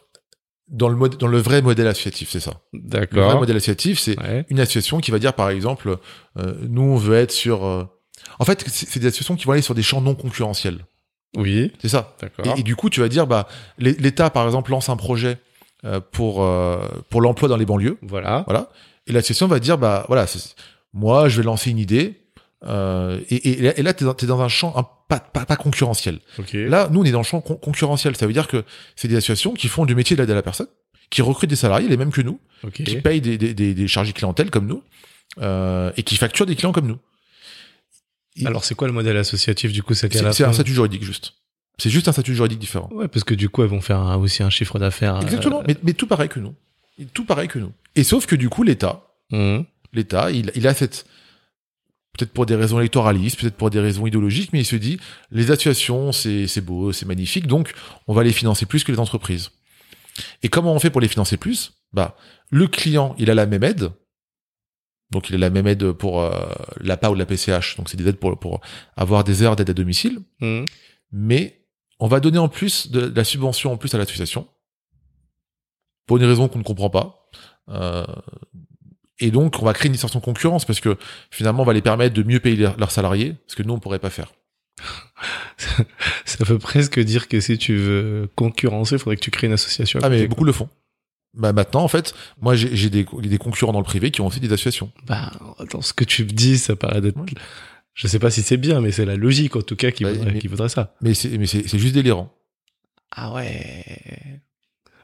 dans 0.70 0.90
le, 0.90 1.10
dans 1.10 1.28
le 1.28 1.38
vrai 1.38 1.62
modèle 1.62 1.88
associatif, 1.88 2.30
c'est 2.32 2.40
ça. 2.40 2.62
Le 2.74 2.80
vrai 2.80 3.00
D'accord. 3.02 3.40
modèle 3.40 3.58
associatif, 3.58 4.00
c'est 4.00 4.18
Ouais. 4.20 4.46
une 4.50 4.60
association 4.60 5.00
qui 5.00 5.12
va 5.12 5.20
dire, 5.20 5.34
par 5.34 5.50
exemple, 5.50 5.98
euh, 6.38 6.54
nous, 6.70 6.82
on 6.82 6.96
veut 6.96 7.16
être 7.16 7.32
sur... 7.32 7.66
euh, 7.66 7.84
En 8.40 8.46
fait, 8.46 8.64
c'est 8.68 9.00
des 9.00 9.08
associations 9.08 9.36
qui 9.36 9.46
vont 9.46 9.52
aller 9.54 9.62
sur 9.62 9.76
des 9.76 9.84
champs 9.84 10.02
non 10.02 10.16
concurrentiels. 10.16 10.86
Oui. 11.36 11.72
C'est 11.80 11.90
ça. 11.90 12.16
D'accord. 12.22 12.46
Et, 12.58 12.60
et 12.62 12.64
du 12.64 12.76
coup, 12.76 12.90
tu 12.90 13.00
vas 13.02 13.10
dire, 13.10 13.28
bah, 13.28 13.48
l'É- 13.78 13.96
l'État, 14.00 14.30
par 14.30 14.46
exemple, 14.46 14.72
lance 14.72 14.90
un 14.90 14.96
projet 14.98 15.38
euh, 15.86 16.00
pour, 16.00 16.48
pour 17.10 17.22
l'emploi 17.22 17.50
dans 17.50 17.58
les 17.58 17.66
banlieues. 17.66 17.98
Voilà. 18.02 18.44
Voilà. 18.48 18.70
Et 19.08 19.12
l'association 19.12 19.48
va 19.48 19.60
dire, 19.60 19.78
bah, 19.78 20.06
voilà, 20.08 20.26
moi, 20.94 21.28
je 21.28 21.38
vais 21.38 21.44
lancer 21.44 21.72
une 21.72 21.80
idée. 21.80 22.22
Euh, 22.66 23.20
et, 23.30 23.36
et, 23.36 23.80
et 23.80 23.84
là, 23.84 23.94
tu 23.94 24.04
es, 24.06 24.26
dans 24.28 24.42
un 24.42 24.48
champ 24.48 24.74
un- 24.78 24.88
pas, 25.10 25.20
pas, 25.20 25.46
pas 25.46 25.56
concurrentiel. 25.56 26.20
Ok. 26.40 26.54
Là, 26.54 26.88
nous, 26.92 27.02
on 27.02 27.04
est 27.04 27.12
dans 27.12 27.20
le 27.20 27.26
champ 27.26 27.42
con- 27.42 27.56
concurrentiel. 27.56 28.16
Ça 28.16 28.26
veut 28.28 28.34
dire 28.34 28.48
que 28.48 28.64
c'est 28.96 29.08
des 29.08 29.16
associations 29.18 29.54
qui 29.54 29.68
font 29.68 29.86
du 29.86 29.96
métier 29.96 30.16
de 30.16 30.22
l'aide 30.22 30.32
à 30.32 30.36
la 30.36 30.42
personne, 30.42 30.68
qui 31.10 31.22
recrutent 31.22 31.50
des 31.50 31.56
salariés, 31.56 31.88
les 31.88 31.98
mêmes 31.98 32.12
que 32.12 32.22
nous, 32.22 32.40
qui 32.74 32.96
payent 32.98 33.22
des, 33.22 33.38
des, 33.38 33.54
des, 33.54 33.74
des 33.74 33.88
chargés 33.88 34.14
clientèle 34.14 34.50
comme 34.50 34.66
nous, 34.68 34.82
euh, 35.42 35.92
et 35.98 36.04
qui 36.04 36.16
facturent 36.18 36.46
des 36.46 36.56
clients 36.56 36.72
comme 36.72 36.88
nous. 36.88 37.00
Et- 38.36 38.48
Alors 38.48 38.66
c'est 38.66 38.76
quoi 38.76 38.88
le 38.88 38.94
modèle 38.94 39.18
associatif 39.18 39.72
du 39.72 39.84
coup 39.84 39.94
C'est 39.94 40.16
un 40.16 40.32
statut 40.54 40.74
juridique, 40.74 41.04
juste. 41.04 41.34
C'est 41.78 41.90
juste 41.90 42.08
un 42.08 42.12
statut 42.12 42.36
juridique 42.36 42.60
différent. 42.60 42.90
Ouais, 42.92 43.08
parce 43.08 43.24
que 43.24 43.34
du 43.34 43.50
coup, 43.50 43.64
elles 43.64 43.70
vont 43.70 43.82
faire 43.82 43.98
un- 44.00 44.18
aussi 44.18 44.44
un 44.44 44.50
chiffre 44.50 44.78
d'affaires. 44.80 45.20
Exactement. 45.22 45.64
Mais, 45.68 45.76
mais 45.84 45.94
tout 45.94 46.08
pareil 46.08 46.30
que 46.30 46.40
nous. 46.40 46.54
Tout 47.14 47.26
pareil 47.26 47.48
que 47.48 47.58
nous. 47.60 47.72
Et 47.96 48.04
sauf 48.04 48.26
que 48.28 48.36
du 48.36 48.50
coup, 48.50 48.64
l'État, 48.64 49.08
Euh, 49.34 49.58
hum. 49.58 49.66
l'État, 49.92 50.30
il, 50.32 50.52
il 50.56 50.68
a 50.68 50.74
cette, 50.76 51.06
peut-être 52.14 52.32
pour 52.32 52.46
des 52.46 52.56
raisons 52.56 52.80
électoralistes, 52.80 53.40
peut-être 53.40 53.56
pour 53.56 53.70
des 53.70 53.80
raisons 53.80 54.06
idéologiques, 54.06 54.52
mais 54.54 54.60
il 54.62 54.66
se 54.66 54.76
dit, 54.76 55.00
les 55.32 55.52
associations, 55.52 56.12
c'est, 56.12 56.62
beau, 56.62 56.92
c'est 56.92 57.06
magnifique, 57.06 57.48
donc 57.48 57.74
on 58.08 58.14
va 58.14 58.24
les 58.24 58.34
financer 58.34 58.66
plus 58.66 58.84
que 58.84 58.92
les 58.92 59.00
entreprises. 59.00 59.52
Et 60.44 60.50
comment 60.50 60.74
on 60.74 60.80
fait 60.80 60.92
pour 60.92 61.02
les 61.02 61.08
financer 61.08 61.38
plus? 61.38 61.74
Bah, 61.92 62.16
le 62.52 62.68
client, 62.68 63.16
il 63.18 63.30
a 63.32 63.34
la 63.34 63.48
même 63.48 63.64
aide, 63.64 63.92
donc 65.12 65.30
il 65.30 65.36
a 65.36 65.40
la 65.40 65.50
même 65.50 65.68
aide 65.68 65.92
pour 65.92 66.22
euh, 66.22 66.32
l'APA 66.82 67.10
ou 67.10 67.16
la 67.16 67.26
PCH, 67.26 67.78
donc 67.78 67.90
c'est 67.90 67.98
des 67.98 68.08
aides 68.08 68.18
pour, 68.18 68.40
pour 68.40 68.62
avoir 68.96 69.24
des 69.24 69.42
heures 69.42 69.56
d'aide 69.56 69.72
à 69.72 69.74
domicile, 69.74 70.20
Hum. 70.42 70.66
mais 71.12 71.66
on 72.00 72.08
va 72.08 72.20
donner 72.20 72.38
en 72.38 72.50
plus 72.50 72.92
de, 72.92 73.02
de 73.08 73.16
la 73.16 73.24
subvention 73.24 73.72
en 73.72 73.78
plus 73.78 73.94
à 73.96 73.98
l'association 73.98 74.48
pour 76.06 76.18
une 76.18 76.26
raison 76.26 76.48
qu'on 76.48 76.60
ne 76.60 76.64
comprend 76.64 76.90
pas. 76.90 77.30
Euh, 77.70 78.06
et 79.20 79.32
donc, 79.32 79.62
on 79.62 79.66
va 79.66 79.74
créer 79.74 79.88
une 79.88 79.94
distorsion 79.94 80.20
de 80.20 80.26
concurrence 80.26 80.66
parce 80.66 80.80
que 80.80 80.98
finalement, 81.32 81.64
on 81.64 81.66
va 81.66 81.74
les 81.74 81.82
permettre 81.82 82.16
de 82.16 82.24
mieux 82.24 82.40
payer 82.40 82.56
leurs, 82.78 82.92
salariés, 82.92 83.36
ce 83.48 83.56
que 83.56 83.64
nous, 83.64 83.74
on 83.74 83.80
pourrait 83.80 84.00
pas 84.00 84.10
faire. 84.10 84.32
Ça 86.26 86.44
veut 86.44 86.58
presque 86.60 87.00
dire 87.00 87.28
que 87.28 87.40
si 87.40 87.58
tu 87.58 87.76
veux 87.78 88.30
concurrencer, 88.36 88.96
il 88.96 89.00
faudrait 89.00 89.16
que 89.16 89.22
tu 89.22 89.32
crées 89.32 89.48
une 89.48 89.54
association. 89.54 90.00
Ah, 90.04 90.10
mais 90.10 90.28
beaucoup 90.28 90.44
le 90.44 90.52
font. 90.52 90.70
Bah, 91.36 91.54
maintenant, 91.54 91.84
en 91.84 91.88
fait, 91.88 92.14
moi, 92.42 92.56
j'ai 92.56 92.90
des, 92.90 93.06
des 93.22 93.38
concurrents 93.38 93.72
dans 93.74 93.80
le 93.80 93.86
privé 93.86 94.12
qui 94.12 94.22
ont 94.22 94.28
aussi 94.28 94.40
des 94.40 94.52
associations. 94.52 94.92
Bah, 95.08 95.32
dans 95.72 95.82
ce 95.82 95.94
que 95.94 96.04
tu 96.04 96.24
me 96.26 96.30
dis, 96.30 96.58
ça 96.58 96.76
paraît 96.76 97.02
d'être. 97.02 97.18
Ouais. 97.20 97.26
Je 97.94 98.08
sais 98.08 98.20
pas 98.20 98.32
si 98.32 98.42
c'est 98.42 98.58
bien, 98.58 98.82
mais 98.82 98.92
c'est 98.92 99.06
la 99.06 99.16
logique 99.16 99.56
en 99.56 99.62
tout 99.62 99.76
cas 99.76 99.92
qui, 99.92 100.04
Bah, 100.04 100.12
voudrait, 100.14 100.34
mais- 100.34 100.40
qui 100.40 100.48
voudrait 100.48 100.70
ça. 100.70 100.96
Mais 101.02 101.14
c'est 101.14 101.78
juste 101.78 101.94
délirant. 101.94 102.34
Ah 103.16 103.32
ouais. 103.34 104.42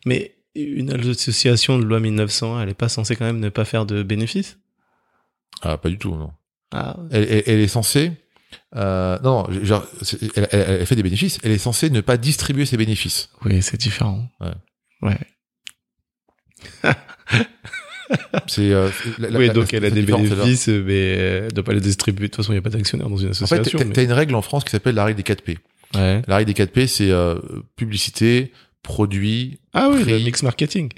Mais 0.05 0.35
une 0.55 0.91
association 0.91 1.77
de 1.79 1.83
loi 1.83 1.99
1901, 1.99 2.61
elle 2.63 2.69
est 2.69 2.73
pas 2.73 2.89
censée 2.89 3.15
quand 3.15 3.25
même 3.25 3.39
ne 3.39 3.49
pas 3.49 3.65
faire 3.65 3.85
de 3.85 4.03
bénéfices? 4.03 4.57
Ah, 5.61 5.77
pas 5.77 5.89
du 5.89 5.97
tout, 5.97 6.15
non. 6.15 6.31
Ah 6.71 6.97
ouais. 6.99 7.07
Elle, 7.11 7.27
elle- 7.29 7.43
elle 7.47 7.59
est 7.59 7.67
censée, 7.67 8.11
euh, 8.75 9.17
non, 9.23 9.47
non, 9.49 9.63
genre, 9.65 9.85
elle, 10.51 10.85
fait 10.85 10.95
des 10.95 11.03
bénéfices. 11.03 11.39
Elle 11.43 11.51
est 11.51 11.57
censée 11.57 11.89
ne 11.89 12.01
pas 12.01 12.17
distribuer 12.17 12.65
ses 12.65 12.77
bénéfices. 12.77 13.29
Oui, 13.45 13.61
c'est 13.61 13.77
différent. 13.77 14.29
Ouais. 14.39 14.53
Ouais. 15.01 15.17
C'est, 18.47 18.71
euh, 18.71 18.89
la- 19.19 19.29
oui, 19.37 19.47
la- 19.47 19.53
donc 19.53 19.71
elle 19.73 19.85
a 19.85 19.91
des 19.91 20.01
bénéfices, 20.01 20.67
mais 20.67 21.09
elle 21.11 21.51
doit 21.53 21.63
pas 21.63 21.73
les 21.73 21.79
distribuer. 21.79 22.27
De 22.27 22.31
toute 22.33 22.37
façon, 22.37 22.51
il 22.53 22.55
n'y 22.55 22.59
a 22.59 22.61
pas 22.63 22.69
d'actionnaire 22.71 23.07
dans 23.07 23.17
une 23.17 23.29
En 23.29 23.33
fait, 23.33 23.43
association. 23.43 23.77
t'as 23.79 23.85
mais- 23.85 24.03
une 24.05 24.11
règle 24.13 24.33
en 24.35 24.41
France 24.41 24.63
qui 24.63 24.71
s'appelle 24.71 24.95
la 24.95 25.05
règle 25.05 25.17
des 25.17 25.23
4 25.23 25.43
P. 25.43 25.59
Ouais. 25.93 26.21
La 26.27 26.37
règle 26.37 26.47
des 26.47 26.53
4 26.55 26.71
P, 26.71 26.87
c'est 26.87 27.11
euh, 27.11 27.39
publicité, 27.75 28.51
produit. 28.83 29.59
Ah 29.73 29.89
oui, 29.89 30.03
le 30.03 30.19
mix 30.19 30.43
marketing. 30.43 30.91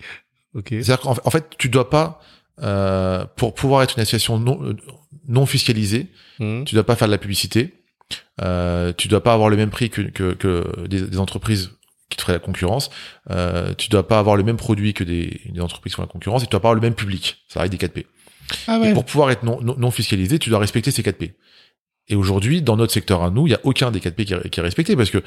Ok. 0.54 0.68
C'est-à-dire 0.70 1.00
qu'en 1.00 1.16
en 1.24 1.30
fait, 1.30 1.46
tu 1.58 1.70
dois 1.70 1.90
pas, 1.90 2.22
euh, 2.62 3.26
pour 3.36 3.54
pouvoir 3.54 3.84
être 3.84 3.96
une 3.98 4.02
association 4.02 4.38
non, 4.40 4.62
euh, 4.64 4.76
non 5.28 5.46
fiscalisée, 5.46 6.08
Hmm. 6.40 6.64
tu 6.64 6.74
dois 6.76 6.84
pas 6.84 6.96
faire 6.96 7.08
de 7.08 7.12
la 7.12 7.18
publicité. 7.20 7.76
Euh, 8.42 8.94
tu 8.98 9.08
dois 9.08 9.22
pas 9.24 9.34
avoir 9.34 9.50
le 9.50 9.56
même 9.58 9.70
prix 9.70 9.90
que, 9.90 10.02
que, 10.02 10.34
que 10.34 10.88
des, 10.88 11.02
des 11.02 11.18
entreprises 11.20 11.72
qui 12.10 12.18
te 12.18 12.22
feraient 12.24 12.34
la 12.34 12.40
concurrence. 12.40 12.90
Euh, 13.30 13.74
tu 13.78 13.90
dois 13.90 14.08
pas 14.08 14.18
avoir 14.20 14.36
le 14.36 14.44
même 14.44 14.58
produit 14.58 14.94
que 14.94 15.04
des, 15.04 15.40
des 15.46 15.62
entreprises 15.62 15.94
qui 15.94 15.96
font 15.98 16.02
la 16.02 16.08
concurrence. 16.08 16.42
Et 16.44 16.46
tu 16.48 16.52
dois 16.52 16.60
pas 16.60 16.70
avoir 16.70 16.76
le 16.76 16.82
même 16.82 16.96
public. 16.96 17.44
La 17.56 17.62
règle 17.62 17.72
des 17.74 17.78
4 17.78 17.94
P. 17.94 18.08
Ah 18.68 18.80
Et 18.84 18.94
pour 18.94 19.06
pouvoir 19.06 19.32
être 19.32 19.44
non, 19.44 19.62
non, 19.62 19.76
non 19.78 19.92
fiscalisé, 19.92 20.40
tu 20.40 20.50
dois 20.50 20.60
respecter 20.60 20.92
ces 20.92 21.04
4 21.04 21.18
P. 21.18 21.36
Et 22.12 22.16
aujourd'hui, 22.16 22.62
dans 22.62 22.76
notre 22.76 22.92
secteur 22.92 23.24
à 23.24 23.30
nous, 23.30 23.48
il 23.48 23.52
y 23.52 23.56
a 23.56 23.60
aucun 23.64 23.90
des 23.90 24.00
4 24.02 24.16
P 24.16 24.26
qui 24.26 24.34
est, 24.34 24.50
qui 24.50 24.60
est 24.60 24.64
respecté 24.64 24.96
parce 24.96 25.10
que 25.10 25.18
euh, 25.20 25.24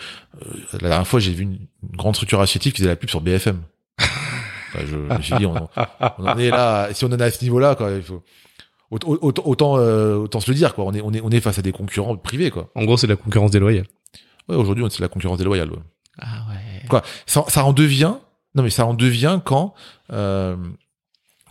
la 0.72 0.88
dernière 0.90 1.06
fois, 1.06 1.18
j'ai 1.18 1.32
vu 1.32 1.44
une, 1.44 1.52
une 1.82 1.96
grande 1.96 2.14
structure 2.14 2.40
associative 2.40 2.72
qui 2.72 2.78
faisait 2.78 2.90
la 2.90 2.96
pub 2.96 3.08
sur 3.08 3.20
BFM. 3.22 3.62
Enfin, 3.98 4.80
je, 4.80 4.86
je 4.86 4.96
me 5.16 5.22
suis 5.22 5.34
dit, 5.36 5.46
on, 5.46 5.54
on 6.18 6.26
en 6.26 6.38
est 6.38 6.50
là. 6.50 6.90
Si 6.92 7.04
on 7.04 7.08
en 7.08 7.18
est 7.18 7.22
à 7.22 7.30
ce 7.30 7.42
niveau-là, 7.42 7.74
quoi, 7.74 7.90
il 7.92 8.02
faut 8.02 8.22
autant, 8.90 9.78
euh, 9.78 10.16
autant 10.16 10.40
se 10.40 10.50
le 10.50 10.56
dire, 10.56 10.74
quoi. 10.74 10.84
On 10.84 10.92
est, 10.92 11.00
on 11.00 11.12
est, 11.12 11.20
on 11.20 11.30
est 11.30 11.40
face 11.40 11.58
à 11.58 11.62
des 11.62 11.72
concurrents 11.72 12.16
privés, 12.16 12.50
quoi. 12.50 12.70
En 12.74 12.84
gros, 12.84 12.96
c'est 12.96 13.06
de 13.06 13.12
la 13.12 13.16
concurrence 13.16 13.50
déloyale. 13.50 13.86
Ouais, 14.48 14.56
aujourd'hui, 14.56 14.84
c'est 14.90 15.00
la 15.00 15.08
concurrence 15.08 15.38
déloyale. 15.38 15.70
Ouais. 15.70 15.78
Ah 16.20 16.44
ouais. 16.50 16.86
Quoi 16.88 17.02
ça, 17.26 17.44
ça 17.48 17.64
en 17.64 17.72
devient. 17.72 18.14
Non, 18.54 18.62
mais 18.62 18.70
ça 18.70 18.86
en 18.86 18.94
devient 18.94 19.40
quand, 19.44 19.74
euh, 20.12 20.56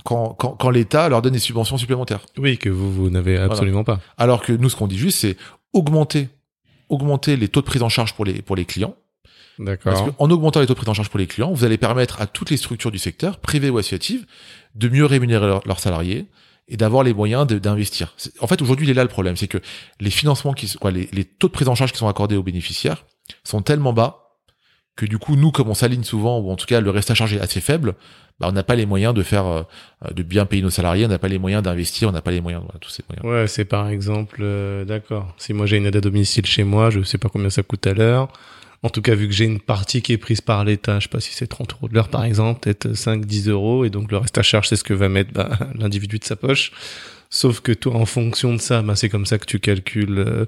quand, 0.03 0.33
quand, 0.33 0.51
quand 0.51 0.69
l'État 0.69 1.09
leur 1.09 1.21
donne 1.21 1.33
des 1.33 1.39
subventions 1.39 1.77
supplémentaires. 1.77 2.21
Oui, 2.37 2.57
que 2.57 2.69
vous, 2.69 2.91
vous 2.91 3.09
n'avez 3.09 3.37
absolument 3.37 3.83
pas. 3.83 3.99
Alors 4.17 4.41
que 4.41 4.53
nous, 4.53 4.69
ce 4.69 4.75
qu'on 4.75 4.87
dit 4.87 4.97
juste, 4.97 5.19
c'est 5.19 5.37
augmenter, 5.71 6.29
augmenter 6.89 7.37
les 7.37 7.47
taux 7.47 7.61
de 7.61 7.65
prise 7.65 7.83
en 7.83 7.89
charge 7.89 8.13
pour 8.13 8.25
les, 8.25 8.41
pour 8.41 8.55
les 8.55 8.65
clients. 8.65 8.95
Parce 9.57 9.67
D'accord. 9.67 10.15
qu'en 10.17 10.29
augmentant 10.31 10.59
les 10.59 10.65
taux 10.65 10.73
de 10.73 10.77
prise 10.77 10.89
en 10.89 10.93
charge 10.93 11.09
pour 11.09 11.19
les 11.19 11.27
clients, 11.27 11.51
vous 11.51 11.63
allez 11.63 11.77
permettre 11.77 12.21
à 12.21 12.27
toutes 12.27 12.49
les 12.49 12.57
structures 12.57 12.91
du 12.91 12.97
secteur, 12.97 13.39
privées 13.39 13.69
ou 13.69 13.77
associatives, 13.77 14.25
de 14.75 14.89
mieux 14.89 15.05
rémunérer 15.05 15.45
leurs 15.45 15.61
leurs 15.67 15.79
salariés 15.79 16.25
et 16.67 16.77
d'avoir 16.77 17.03
les 17.03 17.13
moyens 17.13 17.45
d'investir. 17.45 18.15
En 18.39 18.47
fait, 18.47 18.61
aujourd'hui, 18.61 18.87
il 18.87 18.89
est 18.89 18.95
là 18.95 19.03
le 19.03 19.09
problème, 19.09 19.35
c'est 19.37 19.47
que 19.47 19.59
les 19.99 20.09
financements 20.09 20.53
qui, 20.53 20.73
quoi, 20.77 20.91
les, 20.91 21.07
les 21.11 21.25
taux 21.25 21.47
de 21.47 21.53
prise 21.53 21.67
en 21.67 21.75
charge 21.75 21.91
qui 21.91 21.97
sont 21.99 22.07
accordés 22.07 22.35
aux 22.35 22.43
bénéficiaires 22.43 23.05
sont 23.43 23.61
tellement 23.61 23.93
bas 23.93 24.22
que 24.95 25.05
du 25.05 25.17
coup, 25.17 25.35
nous, 25.35 25.51
comme 25.51 25.69
on 25.69 25.73
s'aligne 25.73 26.03
souvent, 26.03 26.39
ou 26.39 26.51
en 26.51 26.55
tout 26.55 26.65
cas 26.65 26.81
le 26.81 26.89
reste 26.89 27.09
à 27.11 27.15
charge 27.15 27.33
est 27.33 27.39
assez 27.39 27.61
faible, 27.61 27.95
bah, 28.39 28.47
on 28.49 28.51
n'a 28.51 28.63
pas 28.63 28.75
les 28.75 28.85
moyens 28.85 29.13
de 29.13 29.23
faire, 29.23 29.45
euh, 29.45 29.63
de 30.11 30.23
bien 30.23 30.45
payer 30.45 30.61
nos 30.61 30.69
salariés, 30.69 31.05
on 31.05 31.09
n'a 31.09 31.19
pas 31.19 31.27
les 31.27 31.39
moyens 31.39 31.63
d'investir, 31.63 32.09
on 32.09 32.11
n'a 32.11 32.21
pas 32.21 32.31
les 32.31 32.41
moyens, 32.41 32.63
voilà, 32.63 32.79
tous 32.79 32.89
ces 32.89 33.03
moyens. 33.09 33.25
Ouais, 33.25 33.47
c'est 33.47 33.65
par 33.65 33.89
exemple, 33.89 34.39
euh, 34.41 34.85
d'accord. 34.85 35.33
Si 35.37 35.53
moi 35.53 35.65
j'ai 35.65 35.77
une 35.77 35.85
aide 35.85 35.95
à 35.95 36.01
domicile 36.01 36.45
chez 36.45 36.63
moi, 36.63 36.89
je 36.89 37.01
sais 37.03 37.17
pas 37.17 37.29
combien 37.29 37.49
ça 37.49 37.63
coûte 37.63 37.85
à 37.87 37.93
l'heure. 37.93 38.27
En 38.81 38.89
tout 38.89 39.01
cas, 39.01 39.15
vu 39.15 39.27
que 39.27 39.33
j'ai 39.33 39.45
une 39.45 39.61
partie 39.61 40.01
qui 40.01 40.11
est 40.11 40.17
prise 40.17 40.41
par 40.41 40.65
l'État, 40.65 40.99
je 40.99 41.03
sais 41.03 41.09
pas 41.09 41.21
si 41.21 41.33
c'est 41.33 41.47
30 41.47 41.73
euros 41.73 41.87
de 41.87 41.93
l'heure 41.93 42.09
par 42.09 42.25
exemple, 42.25 42.59
peut-être 42.59 42.93
5, 42.93 43.25
10 43.25 43.49
euros, 43.49 43.85
et 43.85 43.89
donc 43.89 44.11
le 44.11 44.17
reste 44.17 44.37
à 44.37 44.43
charge, 44.43 44.67
c'est 44.67 44.75
ce 44.75 44.83
que 44.83 44.93
va 44.93 45.09
mettre 45.09 45.31
bah, 45.31 45.51
l'individu 45.75 46.19
de 46.19 46.25
sa 46.25 46.35
poche. 46.35 46.71
Sauf 47.29 47.61
que 47.61 47.71
toi, 47.71 47.95
en 47.95 48.05
fonction 48.05 48.53
de 48.53 48.59
ça, 48.59 48.81
bah, 48.81 48.95
c'est 48.95 49.09
comme 49.09 49.25
ça 49.25 49.39
que 49.39 49.45
tu 49.45 49.59
calcules 49.59 50.19
euh, 50.19 50.45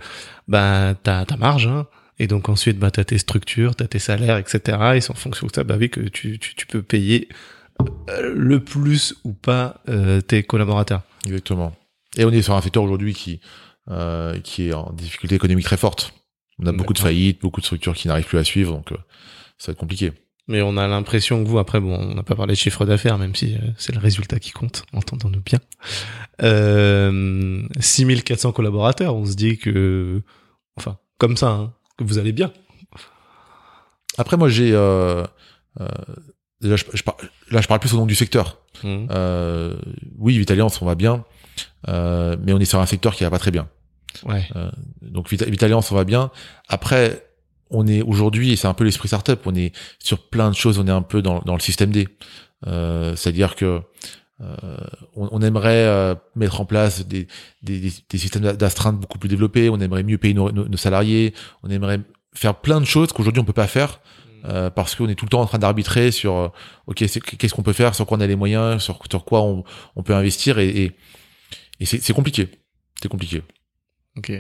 bah, 0.48 0.94
ta, 1.02 1.26
ta 1.26 1.38
marge. 1.38 1.66
Hein. 1.66 1.88
Et 2.20 2.28
donc 2.28 2.50
ensuite, 2.50 2.80
bah, 2.80 2.92
tu 2.92 3.00
as 3.00 3.06
tes 3.06 3.18
structures, 3.18 3.76
tu 3.76 3.84
as 3.84 3.88
tes 3.88 4.00
salaires, 4.00 4.38
etc. 4.38 4.78
Et 4.96 5.02
c'est 5.02 5.12
en 5.12 5.16
fonction 5.16 5.48
de 5.48 5.52
ça, 5.52 5.64
bah 5.64 5.76
oui, 5.78 5.90
que 5.90 6.02
tu, 6.02 6.40
tu, 6.40 6.56
tu 6.56 6.66
peux 6.66 6.82
payer 6.82 7.28
euh, 8.10 8.34
le 8.36 8.64
plus 8.64 9.16
ou 9.24 9.34
pas 9.34 9.82
euh, 9.90 10.22
tes 10.22 10.44
collaborateurs. 10.44 11.02
Exactement. 11.26 11.74
Et 12.18 12.24
on 12.24 12.32
est 12.32 12.42
sur 12.42 12.56
un 12.56 12.62
secteur 12.62 12.84
aujourd'hui 12.84 13.14
qui, 13.14 13.42
euh, 13.90 14.40
qui 14.40 14.70
est 14.70 14.74
en 14.74 14.92
difficulté 14.94 15.36
économique 15.36 15.66
très 15.66 15.78
forte. 15.78 16.14
On 16.60 16.66
a 16.68 16.72
beaucoup 16.72 16.94
de 16.94 17.00
faillites, 17.00 17.42
beaucoup 17.42 17.60
de 17.60 17.66
structures 17.66 17.94
qui 17.94 18.08
n'arrivent 18.08 18.26
plus 18.26 18.38
à 18.38 18.44
suivre, 18.44 18.74
donc 18.74 18.92
euh, 18.92 18.98
ça 19.58 19.68
va 19.68 19.72
être 19.74 19.80
compliqué. 19.80 20.14
Mais 20.48 20.62
on 20.62 20.78
a 20.78 20.88
l'impression 20.88 21.44
que 21.44 21.50
vous, 21.50 21.58
après, 21.58 21.80
bon, 21.80 21.98
on 21.98 22.14
n'a 22.14 22.24
pas 22.24 22.36
parlé 22.36 22.54
de 22.54 22.58
chiffre 22.58 22.86
d'affaires, 22.86 23.18
même 23.18 23.36
si 23.36 23.56
euh, 23.56 23.60
c'est 23.78 23.94
le 23.94 24.00
résultat 24.00 24.40
qui 24.40 24.52
compte, 24.52 24.86
entendons-nous 24.94 25.42
bien. 25.42 25.60
Euh, 26.44 27.64
6400 27.80 28.52
collaborateurs, 28.52 29.16
on 29.16 29.26
se 29.26 29.36
dit 29.36 29.58
que, 29.58 30.22
enfin, 30.78 30.98
comme 31.18 31.36
ça, 31.36 31.50
hein, 31.50 31.74
que 31.98 32.04
vous 32.04 32.18
allez 32.18 32.32
bien. 32.32 32.52
Après, 34.18 34.38
moi, 34.38 34.50
j'ai, 34.50 34.72
euh, 34.74 35.24
euh, 35.82 35.88
déjà, 36.62 36.76
je, 36.78 36.86
je 36.94 37.04
par- 37.04 37.18
là, 37.52 37.62
je 37.62 37.68
parle 37.68 37.80
plus 37.80 37.94
au 37.94 37.98
nom 37.98 38.06
du 38.06 38.16
secteur. 38.16 38.60
Mhm. 38.84 39.08
Euh, 39.12 39.76
oui, 40.18 40.38
Vitaliance, 40.38 40.82
on 40.82 40.86
va 40.86 40.96
bien, 40.96 41.26
euh, 41.90 42.36
mais 42.42 42.54
on 42.54 42.60
est 42.60 42.66
sur 42.66 42.80
un 42.80 42.86
secteur 42.86 43.16
qui 43.16 43.24
va 43.24 43.30
pas 43.30 43.40
très 43.40 43.52
bien. 43.52 43.68
Ouais. 44.24 44.48
Donc 45.02 45.30
Vita- 45.30 45.46
Vitaliance, 45.50 45.92
on 45.92 45.96
va 45.96 46.06
bien. 46.06 46.32
Après, 46.70 47.28
on 47.70 47.86
est 47.88 48.02
aujourd'hui, 48.02 48.52
et 48.54 48.56
c'est 48.56 48.68
un 48.68 48.74
peu 48.74 48.86
l'esprit 48.86 49.10
startup, 49.10 49.42
on 49.46 49.56
est 49.56 49.74
sur 50.00 50.30
plein 50.30 50.50
de 50.50 50.56
choses, 50.56 50.80
on 50.80 50.88
est 50.88 50.92
un 50.92 51.02
peu 51.02 51.22
dans, 51.22 51.40
dans 51.40 51.56
le 51.56 51.60
système 51.60 51.92
D. 51.92 52.08
Euh, 52.68 53.16
C'est-à-dire 53.18 53.56
que 53.56 53.82
euh, 54.42 54.56
on, 55.16 55.30
on 55.32 55.42
aimerait 55.42 55.86
euh, 55.86 56.16
mettre 56.36 56.60
en 56.62 56.66
place 56.66 57.06
des, 57.08 57.28
des, 57.62 57.80
des- 57.80 58.18
systèmes 58.18 58.44
d'astreinte 58.54 59.00
beaucoup 59.00 59.18
plus 59.18 59.30
développés, 59.30 59.70
on 59.70 59.80
aimerait 59.80 60.04
mieux 60.04 60.18
payer 60.18 60.34
nos, 60.34 60.52
nos- 60.52 60.68
nos 60.68 60.78
salariés, 60.78 61.34
on 61.64 61.70
aimerait 61.70 62.02
faire 62.34 62.56
plein 62.56 62.82
de 62.82 62.86
choses 62.86 63.14
qu'aujourd'hui 63.14 63.42
on 63.42 63.46
peut 63.46 63.54
pas 63.54 63.68
faire 63.68 64.02
euh, 64.46 64.70
parce 64.70 64.94
qu'on 64.96 65.08
est 65.08 65.16
tout 65.16 65.26
le 65.26 65.30
temps 65.30 65.42
en 65.42 65.46
train 65.46 65.58
d'arbitrer 65.58 66.12
sur 66.12 66.36
euh, 66.36 66.48
ok 66.88 67.04
c'est- 67.08 67.22
qu'est-ce 67.22 67.54
qu'on 67.54 67.64
peut 67.64 67.74
faire, 67.74 67.96
sur 67.96 68.06
quoi 68.06 68.18
on 68.18 68.22
a 68.22 68.28
les 68.28 68.36
moyens, 68.36 68.84
sur, 68.84 69.00
sur 69.10 69.24
quoi 69.24 69.42
on, 69.42 69.64
on 69.96 70.04
peut 70.04 70.14
investir 70.14 70.60
et, 70.60 70.68
et, 70.70 70.92
et 71.80 71.86
c'est 71.86 72.14
compliqué, 72.14 72.50
c'est 73.02 73.10
compliqué. 73.10 73.42
Ok. 74.18 74.32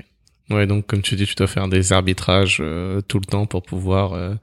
Ouais, 0.51 0.67
donc 0.67 0.85
comme 0.85 1.01
tu 1.01 1.15
dis, 1.15 1.25
tu 1.25 1.35
dois 1.35 1.47
faire 1.47 1.67
des 1.67 1.91
arbitrages 1.91 2.59
euh, 2.61 3.01
tout 3.01 3.19
le 3.19 3.25
temps 3.25 3.45
pour 3.47 3.63
pouvoir 3.63 4.13
euh, 4.13 4.35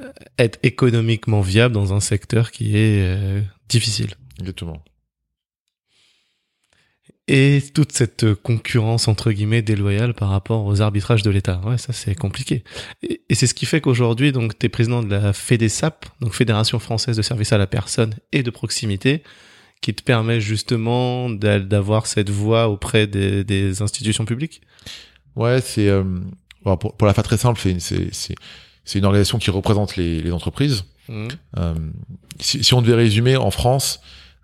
euh, 0.00 0.10
être 0.38 0.58
économiquement 0.62 1.42
viable 1.42 1.74
dans 1.74 1.92
un 1.92 2.00
secteur 2.00 2.50
qui 2.50 2.76
est 2.76 3.02
euh, 3.02 3.40
difficile. 3.68 4.14
Exactement. 4.42 4.82
Et 7.28 7.62
toute 7.74 7.92
cette 7.92 8.34
concurrence 8.34 9.06
entre 9.08 9.30
guillemets 9.32 9.62
déloyale 9.62 10.12
par 10.12 10.28
rapport 10.28 10.64
aux 10.66 10.80
arbitrages 10.80 11.22
de 11.22 11.30
l'État. 11.30 11.60
Ouais, 11.64 11.78
ça 11.78 11.92
c'est 11.92 12.14
compliqué. 12.14 12.64
Et, 13.02 13.22
et 13.28 13.34
c'est 13.34 13.46
ce 13.46 13.54
qui 13.54 13.64
fait 13.66 13.80
qu'aujourd'hui, 13.80 14.32
donc, 14.32 14.58
tu 14.58 14.66
es 14.66 14.68
président 14.68 15.02
de 15.02 15.08
la 15.10 15.32
FEDESAP, 15.32 16.06
donc 16.20 16.34
Fédération 16.34 16.78
française 16.78 17.16
de 17.16 17.22
services 17.22 17.52
à 17.52 17.58
la 17.58 17.66
personne 17.68 18.14
et 18.32 18.42
de 18.42 18.50
proximité, 18.50 19.22
qui 19.80 19.94
te 19.94 20.02
permet 20.02 20.40
justement 20.40 21.30
d'a- 21.30 21.60
d'avoir 21.60 22.06
cette 22.06 22.30
voix 22.30 22.68
auprès 22.68 23.06
des, 23.06 23.44
des 23.44 23.82
institutions 23.82 24.24
publiques. 24.24 24.60
Ouais, 25.36 25.60
c'est 25.60 25.88
euh, 25.88 26.04
bon, 26.64 26.76
pour, 26.76 26.96
pour 26.96 27.06
la 27.06 27.14
faire 27.14 27.24
très 27.24 27.38
simple, 27.38 27.60
c'est 27.60 27.70
une- 27.70 27.80
c'est 28.84 29.04
organisation 29.04 29.38
qui 29.38 29.50
représente 29.50 29.96
les, 29.96 30.20
les 30.20 30.32
entreprises. 30.32 30.84
Mhm. 31.08 31.28
Euh, 31.58 31.74
si, 32.40 32.62
si 32.64 32.74
on 32.74 32.82
devait 32.82 32.94
résumer, 32.96 33.36
en 33.36 33.50
France, 33.52 34.00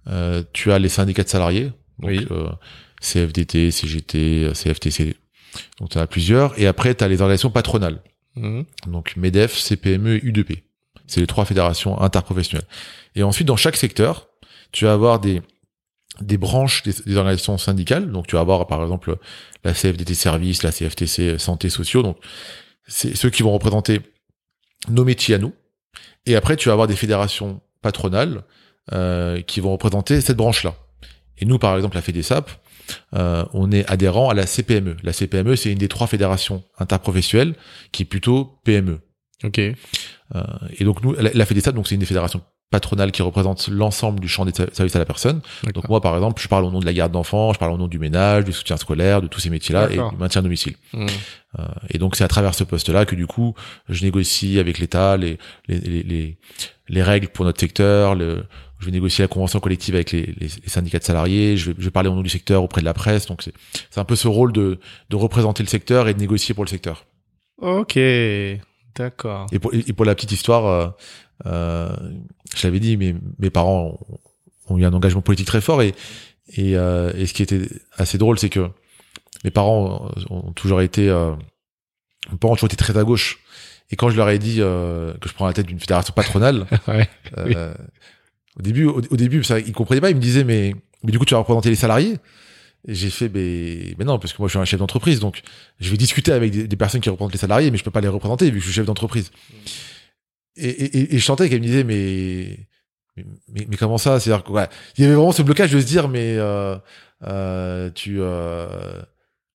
euh, 0.08 0.42
tu 0.52 0.72
as 0.72 0.78
les 0.78 0.88
syndicats 0.88 1.24
de 1.24 1.28
salariés, 1.28 1.72
donc 1.98 2.10
Oui. 2.10 2.26
euh, 2.30 2.48
CFDT, 3.00 3.70
CGT, 3.70 4.50
CFTC, 4.54 5.16
donc 5.80 5.90
tu 5.90 5.98
en 5.98 6.00
as 6.00 6.06
plusieurs, 6.06 6.58
et 6.58 6.66
après 6.66 6.94
tu 6.94 7.04
as 7.04 7.08
les 7.08 7.20
organisations 7.20 7.50
patronales, 7.50 8.02
Mhm. 8.36 8.64
donc 8.88 9.16
MEDEF, 9.16 9.56
CPME 9.56 10.16
et 10.16 10.24
UDP. 10.24 10.64
C'est 11.06 11.20
les 11.20 11.26
trois 11.26 11.44
fédérations 11.44 12.00
interprofessionnelles. 12.00 12.66
Et 13.14 13.22
ensuite, 13.22 13.48
dans 13.48 13.56
chaque 13.56 13.76
secteur, 13.76 14.28
tu 14.72 14.84
vas 14.84 14.92
avoir 14.92 15.20
des 15.20 15.42
des 16.20 16.36
branches 16.36 16.82
des, 16.82 16.92
des 17.06 17.16
organisations 17.16 17.56
syndicales. 17.58 18.10
Donc, 18.10 18.26
tu 18.26 18.34
vas 18.34 18.40
avoir, 18.40 18.66
par 18.66 18.82
exemple, 18.82 19.16
la 19.62 19.72
CFDT 19.72 20.14
Service, 20.14 20.64
la 20.64 20.72
CFTC 20.72 21.38
Santé 21.38 21.70
Sociaux. 21.70 22.02
Donc, 22.02 22.18
c'est 22.88 23.14
ceux 23.16 23.30
qui 23.30 23.42
vont 23.44 23.52
représenter 23.52 24.00
nos 24.88 25.04
métiers 25.04 25.36
à 25.36 25.38
nous. 25.38 25.52
Et 26.26 26.34
après, 26.34 26.56
tu 26.56 26.68
vas 26.68 26.72
avoir 26.72 26.88
des 26.88 26.96
fédérations 26.96 27.60
patronales 27.82 28.42
euh, 28.92 29.40
qui 29.42 29.60
vont 29.60 29.72
représenter 29.72 30.20
cette 30.20 30.36
branche-là. 30.36 30.74
Et 31.38 31.44
nous, 31.44 31.58
par 31.58 31.76
exemple, 31.76 31.94
la 31.96 32.02
FEDESAP, 32.02 32.50
euh, 33.14 33.44
on 33.52 33.70
est 33.70 33.88
adhérent 33.90 34.30
à 34.30 34.34
la 34.34 34.46
CPME. 34.46 34.96
La 35.02 35.12
CPME, 35.12 35.56
c'est 35.56 35.70
une 35.70 35.78
des 35.78 35.88
trois 35.88 36.06
fédérations 36.06 36.62
interprofessionnelles 36.78 37.54
qui 37.92 38.02
est 38.02 38.06
plutôt 38.06 38.58
PME. 38.64 39.00
Ok. 39.44 39.58
Euh, 39.58 39.74
et 40.78 40.84
donc 40.84 41.02
nous, 41.02 41.12
la, 41.14 41.30
la 41.32 41.46
FEDESAP, 41.46 41.74
donc 41.74 41.86
c'est 41.86 41.94
une 41.94 42.00
des 42.00 42.06
fédérations 42.06 42.42
patronales 42.70 43.12
qui 43.12 43.22
représente 43.22 43.68
l'ensemble 43.68 44.20
du 44.20 44.28
champ 44.28 44.44
des 44.44 44.52
ser- 44.52 44.66
services 44.72 44.94
à 44.96 44.98
la 44.98 45.06
personne. 45.06 45.40
Donc 45.74 45.88
moi, 45.88 46.02
par 46.02 46.14
exemple, 46.16 46.42
je 46.42 46.48
parle 46.48 46.64
au 46.64 46.70
nom 46.70 46.80
de 46.80 46.84
la 46.84 46.92
garde 46.92 47.12
d'enfants, 47.12 47.52
je 47.54 47.58
parle 47.58 47.72
au 47.72 47.78
nom 47.78 47.88
du 47.88 47.98
ménage, 47.98 48.44
du 48.44 48.52
soutien 48.52 48.76
scolaire, 48.76 49.22
de 49.22 49.26
tous 49.26 49.40
ces 49.40 49.48
métiers-là 49.48 49.88
et 49.90 49.94
du 49.96 50.16
maintien 50.18 50.40
à 50.40 50.42
domicile. 50.42 50.74
Mhm. 50.92 51.06
Euh, 51.58 51.62
et 51.88 51.96
donc 51.98 52.14
c'est 52.16 52.24
à 52.24 52.28
travers 52.28 52.54
ce 52.54 52.64
poste-là 52.64 53.06
que 53.06 53.14
du 53.14 53.26
coup, 53.26 53.54
je 53.88 54.04
négocie 54.04 54.58
avec 54.58 54.78
l'État 54.80 55.16
les, 55.16 55.38
les, 55.66 55.78
les, 55.78 56.02
les, 56.02 56.38
les 56.88 57.02
règles 57.02 57.28
pour 57.28 57.46
notre 57.46 57.60
secteur, 57.60 58.14
le, 58.14 58.44
je 58.78 58.86
vais 58.86 58.92
négocier 58.92 59.24
la 59.24 59.28
convention 59.28 59.60
collective 59.60 59.94
avec 59.94 60.12
les, 60.12 60.22
les, 60.38 60.46
les 60.62 60.68
syndicats 60.68 60.98
de 60.98 61.04
salariés, 61.04 61.56
je 61.56 61.70
vais, 61.70 61.76
je 61.78 61.84
vais 61.84 61.90
parler 61.90 62.08
au 62.08 62.14
nom 62.14 62.22
du 62.22 62.28
secteur 62.30 62.62
auprès 62.62 62.80
de 62.80 62.86
la 62.86 62.94
presse. 62.94 63.26
Donc 63.26 63.42
c'est 63.42 63.52
c'est 63.90 64.00
un 64.00 64.04
peu 64.04 64.16
ce 64.16 64.28
rôle 64.28 64.52
de, 64.52 64.78
de 65.10 65.16
représenter 65.16 65.62
le 65.62 65.68
secteur 65.68 66.08
et 66.08 66.14
de 66.14 66.18
négocier 66.20 66.54
pour 66.54 66.64
le 66.64 66.70
secteur. 66.70 67.04
Ok. 67.60 67.98
D'accord. 68.94 69.46
Et 69.52 69.58
pour, 69.58 69.72
et 69.74 69.92
pour 69.92 70.04
la 70.04 70.14
petite 70.14 70.32
histoire, 70.32 70.66
euh, 70.66 70.88
euh, 71.46 71.88
je 72.56 72.66
l'avais 72.66 72.80
dit, 72.80 72.96
mes, 72.96 73.14
mes 73.38 73.50
parents 73.50 73.98
ont, 74.68 74.74
ont 74.74 74.78
eu 74.78 74.84
un 74.84 74.92
engagement 74.92 75.20
politique 75.22 75.46
très 75.46 75.60
fort 75.60 75.82
et, 75.82 75.94
et, 76.56 76.76
euh, 76.76 77.12
et 77.16 77.26
ce 77.26 77.34
qui 77.34 77.42
était 77.42 77.68
assez 77.96 78.18
drôle, 78.18 78.38
c'est 78.38 78.48
que 78.48 78.68
mes 79.44 79.50
parents 79.50 80.10
ont 80.30 80.52
toujours 80.52 80.80
été, 80.80 81.08
euh, 81.08 81.32
mes 82.32 82.38
parents 82.38 82.54
ont 82.54 82.56
toujours 82.56 82.68
été 82.68 82.76
très 82.76 82.96
à 82.96 83.04
gauche. 83.04 83.38
Et 83.90 83.96
quand 83.96 84.10
je 84.10 84.16
leur 84.16 84.28
ai 84.30 84.38
dit 84.38 84.56
euh, 84.58 85.14
que 85.20 85.28
je 85.28 85.34
prends 85.34 85.46
la 85.46 85.52
tête 85.52 85.66
d'une 85.66 85.78
fédération 85.80 86.12
patronale, 86.12 86.66
Ouais. 86.88 87.08
euh, 87.38 87.72
au 88.58 88.62
début, 88.62 88.84
au, 88.84 89.00
au 89.10 89.16
début, 89.16 89.42
ça, 89.44 89.58
ils 89.58 89.72
comprenaient 89.72 90.00
pas. 90.00 90.10
Ils 90.10 90.16
me 90.16 90.20
disaient, 90.20 90.44
mais, 90.44 90.74
mais 91.04 91.12
du 91.12 91.18
coup, 91.18 91.24
tu 91.24 91.34
vas 91.34 91.38
représenter 91.40 91.70
les 91.70 91.76
salariés. 91.76 92.16
Et 92.86 92.94
j'ai 92.94 93.10
fait, 93.10 93.28
mais, 93.28 93.94
mais 93.98 94.04
non, 94.04 94.18
parce 94.18 94.32
que 94.32 94.38
moi, 94.40 94.48
je 94.48 94.52
suis 94.52 94.58
un 94.58 94.64
chef 94.64 94.78
d'entreprise, 94.78 95.18
donc 95.20 95.42
je 95.80 95.90
vais 95.90 95.96
discuter 95.96 96.30
avec 96.32 96.52
des, 96.52 96.68
des 96.68 96.76
personnes 96.76 97.00
qui 97.00 97.10
représentent 97.10 97.32
les 97.32 97.38
salariés, 97.38 97.70
mais 97.72 97.76
je 97.78 97.82
peux 97.84 97.90
pas 97.90 98.00
les 98.00 98.08
représenter 98.08 98.46
vu 98.50 98.52
que 98.52 98.58
je 98.60 98.64
suis 98.66 98.72
chef 98.74 98.86
d'entreprise. 98.86 99.30
Et, 100.56 100.68
et, 100.68 100.98
et- 100.98 101.14
et 101.14 101.18
je 101.18 101.24
sentais 101.24 101.48
qu'elle 101.48 101.60
me 101.60 101.64
disait, 101.66 101.84
mais, 101.84 102.56
mais, 103.16 103.66
mais, 103.68 103.76
comment 103.76 103.98
ça? 103.98 104.20
C'est-à-dire 104.20 104.48
ouais, 104.50 104.66
il 104.96 105.02
y 105.02 105.04
avait 105.06 105.14
vraiment 105.16 105.32
ce 105.32 105.42
blocage 105.42 105.72
de 105.72 105.80
se 105.80 105.86
dire, 105.86 106.08
mais 106.08 106.34
euh, 106.36 106.76
euh, 107.26 107.90
tu, 107.94 108.18
euh, 108.20 109.02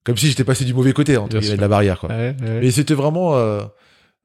comme 0.03 0.17
si 0.17 0.27
j'étais 0.27 0.43
passé 0.43 0.65
du 0.65 0.73
mauvais 0.73 0.91
côté, 0.93 1.13
guillemets, 1.15 1.41
sûr. 1.47 1.55
de 1.55 1.61
la 1.61 1.67
barrière, 1.69 1.99
quoi. 1.99 2.09
Ouais, 2.09 2.35
ouais. 2.41 2.59
Mais 2.61 2.71
c'était 2.71 2.93
vraiment, 2.93 3.35
euh, 3.37 3.63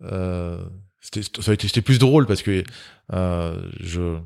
euh, 0.03 0.59
c'était 1.01 1.83
plus 1.83 1.99
drôle 2.01 2.27
parce 2.27 2.43
que 2.43 2.65
euh, 3.13 3.57
je, 3.81 4.17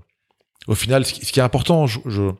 au 0.68 0.74
final, 0.74 1.04
ce 1.04 1.12
qui, 1.12 1.40
est 1.40 1.42
important, 1.42 1.86
je, 1.86 1.98
je, 2.06 2.30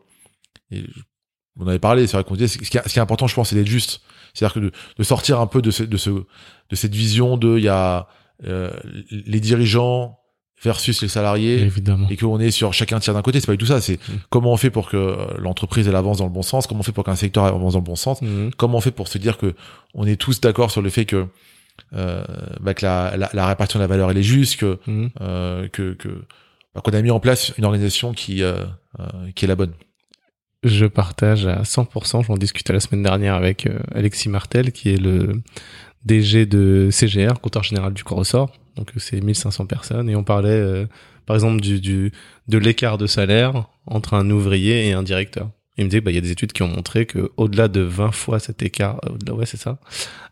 on 1.58 1.64
en 1.64 1.68
avait 1.68 1.78
parlé, 1.78 2.06
c'est 2.06 2.16
vrai 2.16 2.24
qu'on 2.24 2.34
disait, 2.34 2.48
ce 2.48 2.58
qui, 2.58 2.76
est, 2.76 2.82
ce 2.88 2.92
qui 2.92 2.98
est 2.98 3.02
important, 3.02 3.26
je 3.26 3.34
pense, 3.34 3.50
c'est 3.50 3.56
d'être 3.56 3.66
juste. 3.66 4.00
C'est-à-dire 4.34 4.54
que 4.54 4.60
de, 4.60 4.72
de 4.98 5.02
sortir 5.02 5.40
un 5.40 5.46
peu 5.46 5.60
de, 5.60 5.70
ce, 5.70 5.82
de, 5.82 5.96
ce, 5.96 6.10
de 6.10 6.76
cette 6.76 6.94
vision 6.94 7.36
de, 7.36 7.58
il 7.58 7.64
y 7.64 7.68
a 7.68 8.08
euh, 8.44 8.70
les 9.10 9.40
dirigeants 9.40 10.18
versus 10.62 11.02
les 11.02 11.08
salariés 11.08 11.60
Évidemment. 11.60 12.08
et 12.08 12.16
qu'on 12.16 12.38
est 12.40 12.50
sur 12.52 12.72
chacun 12.72 13.00
tire 13.00 13.12
d'un 13.14 13.22
côté. 13.22 13.40
C'est 13.40 13.46
pas 13.46 13.52
du 13.52 13.58
tout 13.58 13.66
ça. 13.66 13.80
C'est 13.80 13.96
Mm. 14.08 14.12
comment 14.30 14.52
on 14.52 14.56
fait 14.56 14.70
pour 14.70 14.88
que 14.88 14.96
euh, 14.96 15.16
l'entreprise 15.38 15.86
elle 15.88 15.96
avance 15.96 16.18
dans 16.18 16.24
le 16.24 16.30
bon 16.30 16.42
sens, 16.42 16.66
comment 16.66 16.80
on 16.80 16.84
fait 16.84 16.92
pour 16.92 17.04
qu'un 17.04 17.16
secteur 17.16 17.44
avance 17.44 17.72
dans 17.74 17.80
le 17.80 17.84
bon 17.84 17.96
sens 17.96 18.22
Mhm. 18.22 18.52
comment 18.56 18.78
on 18.78 18.80
fait 18.80 18.92
pour 18.92 19.08
se 19.08 19.18
dire 19.18 19.36
que 19.38 19.54
on 19.92 20.06
est 20.06 20.16
tous 20.16 20.40
d'accord 20.40 20.70
sur 20.70 20.80
le 20.80 20.88
fait 20.88 21.04
que 21.04 21.26
euh, 21.94 22.24
bah, 22.60 22.74
que 22.74 22.84
la, 22.86 23.16
la, 23.16 23.28
la 23.32 23.46
répartition 23.46 23.78
de 23.80 23.82
la 23.84 23.88
valeur 23.88 24.10
elle 24.10 24.18
est 24.18 24.22
juste, 24.22 24.56
que 24.56 24.78
Mhm. 24.86 25.10
euh, 25.20 25.68
que 25.68 25.94
que 25.94 26.24
bah, 26.74 26.80
qu'on 26.82 26.92
a 26.92 27.02
mis 27.02 27.10
en 27.10 27.20
place 27.20 27.52
une 27.58 27.64
organisation 27.64 28.12
qui 28.12 28.42
euh, 28.42 28.64
euh, 29.00 29.30
qui 29.34 29.44
est 29.44 29.48
la 29.48 29.56
bonne. 29.56 29.72
Je 30.62 30.86
partage 30.86 31.46
à 31.46 31.62
100%. 31.62 32.24
J'en 32.24 32.36
discutais 32.36 32.72
la 32.72 32.80
semaine 32.80 33.02
dernière 33.02 33.34
avec 33.34 33.66
euh, 33.66 33.78
Alexis 33.94 34.28
Martel, 34.28 34.70
qui 34.70 34.90
est 34.90 34.96
le 35.00 35.42
DG 36.04 36.46
de 36.46 36.88
CGR, 36.90 37.40
compteur 37.40 37.64
général 37.64 37.92
du 37.92 38.04
Corps 38.04 38.24
Donc 38.76 38.92
c'est 38.98 39.20
1500 39.20 39.66
personnes 39.66 40.08
et 40.08 40.14
on 40.14 40.22
parlait, 40.22 40.50
euh, 40.50 40.86
par 41.26 41.34
exemple, 41.34 41.60
du, 41.60 41.80
du 41.80 42.12
de 42.48 42.58
l'écart 42.58 42.98
de 42.98 43.06
salaire 43.06 43.66
entre 43.86 44.14
un 44.14 44.30
ouvrier 44.30 44.88
et 44.88 44.92
un 44.92 45.02
directeur. 45.02 45.50
Il 45.78 45.84
me 45.84 45.90
disait, 45.90 46.00
bah, 46.00 46.10
il 46.10 46.14
y 46.14 46.18
a 46.18 46.20
des 46.20 46.30
études 46.30 46.52
qui 46.52 46.62
ont 46.62 46.68
montré 46.68 47.06
que 47.06 47.32
au-delà 47.36 47.66
de 47.68 47.80
20 47.80 48.12
fois 48.12 48.38
cet 48.38 48.62
écart, 48.62 49.00
au-delà, 49.10 49.34
ouais, 49.34 49.46
c'est 49.46 49.56
ça, 49.56 49.78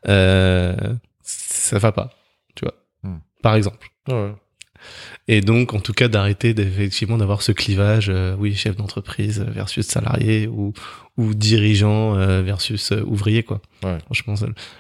euh, 0.07 0.77
ça 1.23 1.79
va 1.79 1.93
pas, 1.93 2.11
tu 2.55 2.65
vois. 2.65 2.75
Hmm. 3.03 3.19
Par 3.43 3.55
exemple. 3.57 3.91
Et 5.33 5.43
donc, 5.43 5.75
en 5.75 5.81
tout 5.81 5.93
cas, 5.93 6.09
d'arrêter 6.09 6.51
effectivement 6.59 7.17
d'avoir 7.17 7.41
ce 7.43 7.53
clivage, 7.53 8.09
euh, 8.09 8.35
oui, 8.37 8.55
chef 8.57 8.75
d'entreprise 8.75 9.39
versus 9.49 9.87
salarié 9.87 10.49
ou 10.49 10.73
ou 11.17 11.35
dirigeant 11.35 12.17
euh, 12.17 12.43
versus 12.43 12.91
euh, 12.91 13.05
ouvrier, 13.07 13.43
quoi. 13.45 13.61
Ouais. 13.85 13.99
Franchement, 14.07 14.35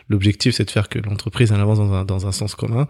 l'objectif, 0.08 0.54
c'est 0.56 0.64
de 0.64 0.70
faire 0.72 0.88
que 0.88 0.98
l'entreprise 0.98 1.52
avance 1.52 1.78
dans 1.78 1.92
un 1.92 2.04
dans 2.04 2.26
un 2.26 2.32
sens 2.32 2.54
commun 2.56 2.88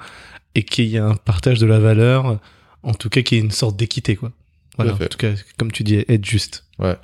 et 0.54 0.62
qu'il 0.62 0.86
y 0.86 0.96
ait 0.96 1.00
un 1.00 1.14
partage 1.16 1.58
de 1.58 1.66
la 1.66 1.78
valeur, 1.80 2.38
en 2.82 2.94
tout 2.94 3.10
cas, 3.10 3.20
qu'il 3.20 3.36
y 3.36 3.40
ait 3.42 3.44
une 3.44 3.50
sorte 3.50 3.76
d'équité, 3.76 4.16
quoi. 4.16 4.32
Voilà. 4.76 4.94
En 4.94 4.96
tout 4.96 5.18
cas, 5.18 5.32
comme 5.58 5.70
tu 5.70 5.82
dis, 5.84 5.96
être 6.08 6.24
juste. 6.24 6.64
Ouais. 6.78 6.96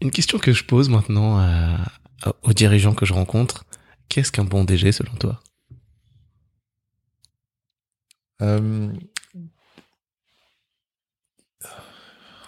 Une 0.00 0.10
question 0.10 0.38
que 0.38 0.52
je 0.52 0.64
pose 0.64 0.88
maintenant 0.88 1.36
à- 1.38 1.80
à- 2.22 2.32
aux 2.44 2.52
dirigeants 2.54 2.94
que 2.94 3.04
je 3.04 3.12
rencontre 3.12 3.64
qu'est-ce 4.08 4.32
qu'un 4.32 4.44
bon 4.44 4.64
DG 4.64 4.90
selon 4.92 5.12
toi? 5.16 5.42
Euh, 8.44 8.88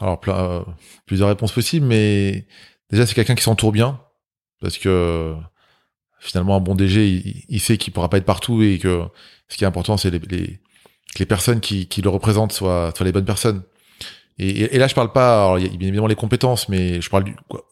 Alors 0.00 0.20
plein, 0.20 0.36
euh, 0.36 0.62
plusieurs 1.06 1.28
réponses 1.28 1.52
possibles, 1.52 1.86
mais 1.86 2.46
déjà 2.90 3.06
c'est 3.06 3.14
quelqu'un 3.14 3.34
qui 3.34 3.42
s'entoure 3.42 3.72
bien 3.72 4.00
parce 4.60 4.78
que 4.78 5.34
finalement 6.20 6.56
un 6.56 6.60
bon 6.60 6.74
DG 6.74 7.08
il, 7.08 7.44
il 7.48 7.60
sait 7.60 7.78
qu'il 7.78 7.92
pourra 7.92 8.10
pas 8.10 8.18
être 8.18 8.24
partout 8.24 8.62
et 8.62 8.78
que 8.78 9.04
ce 9.48 9.56
qui 9.56 9.64
est 9.64 9.66
important 9.66 9.96
c'est 9.96 10.10
les, 10.10 10.18
les, 10.18 10.60
que 11.16 11.20
les 11.20 11.26
personnes 11.26 11.60
qui, 11.60 11.88
qui 11.88 12.02
le 12.02 12.10
représentent 12.10 12.52
soient, 12.52 12.92
soient 12.94 13.06
les 13.06 13.12
bonnes 13.12 13.24
personnes. 13.24 13.62
Et, 14.38 14.74
et, 14.74 14.78
là, 14.78 14.86
je 14.86 14.94
parle 14.94 15.12
pas, 15.12 15.44
alors, 15.44 15.58
il 15.58 15.66
y 15.66 15.74
a 15.74 15.76
bien 15.76 15.88
évidemment 15.88 16.08
les 16.08 16.14
compétences, 16.14 16.68
mais 16.68 17.00
je 17.00 17.08
parle 17.08 17.24
du, 17.24 17.34
quoi, 17.48 17.64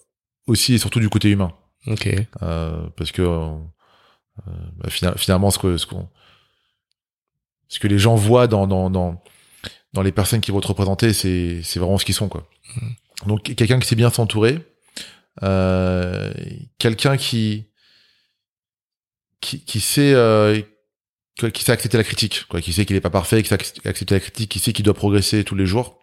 aussi 0.46 0.74
et 0.74 0.78
surtout 0.78 0.98
du 0.98 1.10
côté 1.10 1.28
humain. 1.28 1.52
Ok. 1.86 2.08
Euh, 2.42 2.88
parce 2.96 3.12
que 3.12 3.20
euh, 3.20 3.56
bah, 4.78 4.88
finalement, 5.16 5.50
ce 5.50 5.58
qu'on 5.58 6.08
ce 7.74 7.80
que 7.80 7.88
les 7.88 7.98
gens 7.98 8.14
voient 8.14 8.46
dans 8.46 8.68
dans 8.68 8.88
dans, 8.88 9.20
dans 9.94 10.02
les 10.02 10.12
personnes 10.12 10.40
qui 10.40 10.52
vont 10.52 10.60
te 10.60 10.68
représenter, 10.68 11.12
c'est 11.12 11.60
c'est 11.64 11.80
vraiment 11.80 11.98
ce 11.98 12.04
qu'ils 12.04 12.14
sont 12.14 12.28
quoi. 12.28 12.48
Mm. 12.76 13.26
Donc 13.26 13.42
quelqu'un 13.56 13.80
qui 13.80 13.88
sait 13.88 13.96
bien 13.96 14.10
s'entourer, 14.10 14.60
euh, 15.42 16.32
quelqu'un 16.78 17.16
qui 17.16 17.66
qui 19.40 19.64
qui 19.64 19.80
sait 19.80 20.14
euh, 20.14 20.62
qui 21.52 21.64
sait 21.64 21.72
accepter 21.72 21.98
la 21.98 22.04
critique, 22.04 22.44
quoi, 22.48 22.60
qui 22.60 22.72
sait 22.72 22.86
qu'il 22.86 22.94
est 22.94 23.00
pas 23.00 23.10
parfait, 23.10 23.42
qui 23.42 23.48
sait 23.48 23.54
accepter 23.54 24.14
la 24.14 24.20
critique, 24.20 24.52
qui 24.52 24.60
sait 24.60 24.72
qu'il 24.72 24.84
doit 24.84 24.94
progresser 24.94 25.42
tous 25.42 25.56
les 25.56 25.66
jours. 25.66 25.98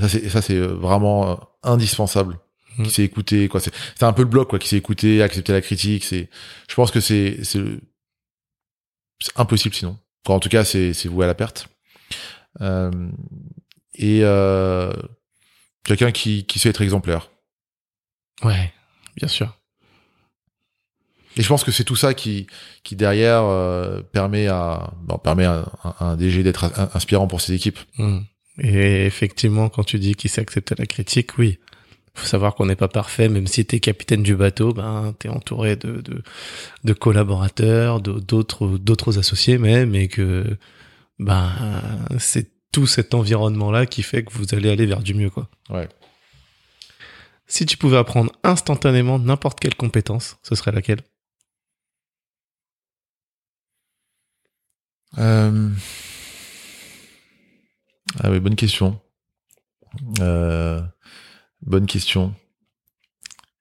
Ça 0.00 0.08
c'est 0.08 0.28
ça 0.28 0.42
c'est 0.42 0.58
vraiment 0.58 1.30
euh, 1.30 1.34
indispensable. 1.62 2.40
Qui 2.76 2.82
mm. 2.82 2.90
sait 2.90 3.04
écouter, 3.04 3.48
quoi. 3.48 3.60
C'est 3.60 3.72
c'est 3.96 4.04
un 4.04 4.12
peu 4.12 4.22
le 4.22 4.28
bloc, 4.28 4.48
quoi. 4.50 4.58
Qui 4.58 4.68
sait 4.68 4.76
écouter, 4.76 5.22
accepter 5.22 5.52
la 5.52 5.60
critique. 5.60 6.04
C'est, 6.04 6.28
je 6.68 6.74
pense 6.74 6.90
que 6.90 7.00
c'est 7.00 7.44
c'est 7.44 7.60
c'est 9.20 9.32
impossible 9.36 9.74
sinon. 9.74 9.98
Enfin, 10.24 10.36
en 10.36 10.40
tout 10.40 10.48
cas, 10.48 10.64
c'est 10.64 10.92
c'est 10.92 11.08
voué 11.08 11.24
à 11.24 11.28
la 11.28 11.34
perte. 11.34 11.68
Euh, 12.60 12.90
et 13.94 14.20
euh, 14.22 14.92
quelqu'un 15.84 16.12
qui 16.12 16.44
qui 16.46 16.58
sait 16.58 16.68
être 16.68 16.82
exemplaire. 16.82 17.30
Ouais, 18.42 18.72
bien 19.16 19.28
sûr. 19.28 19.56
Et 21.36 21.42
je 21.42 21.48
pense 21.48 21.62
que 21.62 21.70
c'est 21.70 21.84
tout 21.84 21.96
ça 21.96 22.12
qui, 22.12 22.48
qui 22.82 22.96
derrière 22.96 23.44
euh, 23.44 24.02
permet 24.02 24.48
à 24.48 24.92
bon, 25.02 25.16
permet 25.18 25.44
à, 25.44 25.64
un 26.00 26.16
DG 26.16 26.42
d'être 26.42 26.64
inspirant 26.94 27.28
pour 27.28 27.40
ses 27.40 27.54
équipes. 27.54 27.78
Mmh. 27.98 28.18
Et 28.58 29.06
effectivement, 29.06 29.68
quand 29.68 29.84
tu 29.84 29.98
dis 29.98 30.16
qu'il 30.16 30.28
sait 30.28 30.40
accepter 30.40 30.74
la 30.76 30.86
critique, 30.86 31.38
oui. 31.38 31.58
Faut 32.20 32.26
savoir 32.26 32.54
qu'on 32.54 32.66
n'est 32.66 32.76
pas 32.76 32.88
parfait, 32.88 33.30
même 33.30 33.46
si 33.46 33.64
tu 33.64 33.76
es 33.76 33.80
capitaine 33.80 34.22
du 34.22 34.36
bateau, 34.36 34.74
ben 34.74 35.14
t'es 35.18 35.30
entouré 35.30 35.76
de, 35.76 36.02
de, 36.02 36.22
de 36.84 36.92
collaborateurs, 36.92 37.98
d'autres 38.00 38.76
d'autres 38.76 39.18
associés 39.18 39.56
même, 39.56 39.94
et 39.94 40.08
que 40.08 40.58
ben 41.18 41.50
c'est 42.18 42.50
tout 42.72 42.86
cet 42.86 43.14
environnement 43.14 43.70
là 43.70 43.86
qui 43.86 44.02
fait 44.02 44.22
que 44.22 44.32
vous 44.34 44.54
allez 44.54 44.68
aller 44.68 44.84
vers 44.84 45.02
du 45.02 45.14
mieux 45.14 45.30
quoi. 45.30 45.48
Ouais. 45.70 45.88
Si 47.46 47.64
tu 47.64 47.78
pouvais 47.78 47.96
apprendre 47.96 48.30
instantanément 48.44 49.18
n'importe 49.18 49.58
quelle 49.58 49.74
compétence, 49.74 50.36
ce 50.42 50.54
serait 50.54 50.72
laquelle? 50.72 51.00
Euh... 55.16 55.70
Ah 58.22 58.30
oui, 58.30 58.40
bonne 58.40 58.56
question. 58.56 59.00
Euh... 60.20 60.82
Bonne 61.62 61.86
question. 61.86 62.34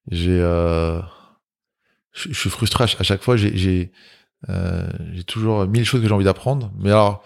J'ai, 0.09 0.39
euh... 0.39 1.01
je 2.13 2.33
suis 2.33 2.49
frustré 2.49 2.83
à 2.83 3.03
chaque 3.03 3.21
fois. 3.21 3.37
J'ai, 3.37 3.55
j'ai, 3.57 3.91
euh... 4.49 4.89
j'ai 5.13 5.23
toujours 5.23 5.67
mille 5.67 5.85
choses 5.85 6.01
que 6.01 6.07
j'ai 6.07 6.13
envie 6.13 6.25
d'apprendre. 6.25 6.71
Mais 6.77 6.89
alors, 6.89 7.23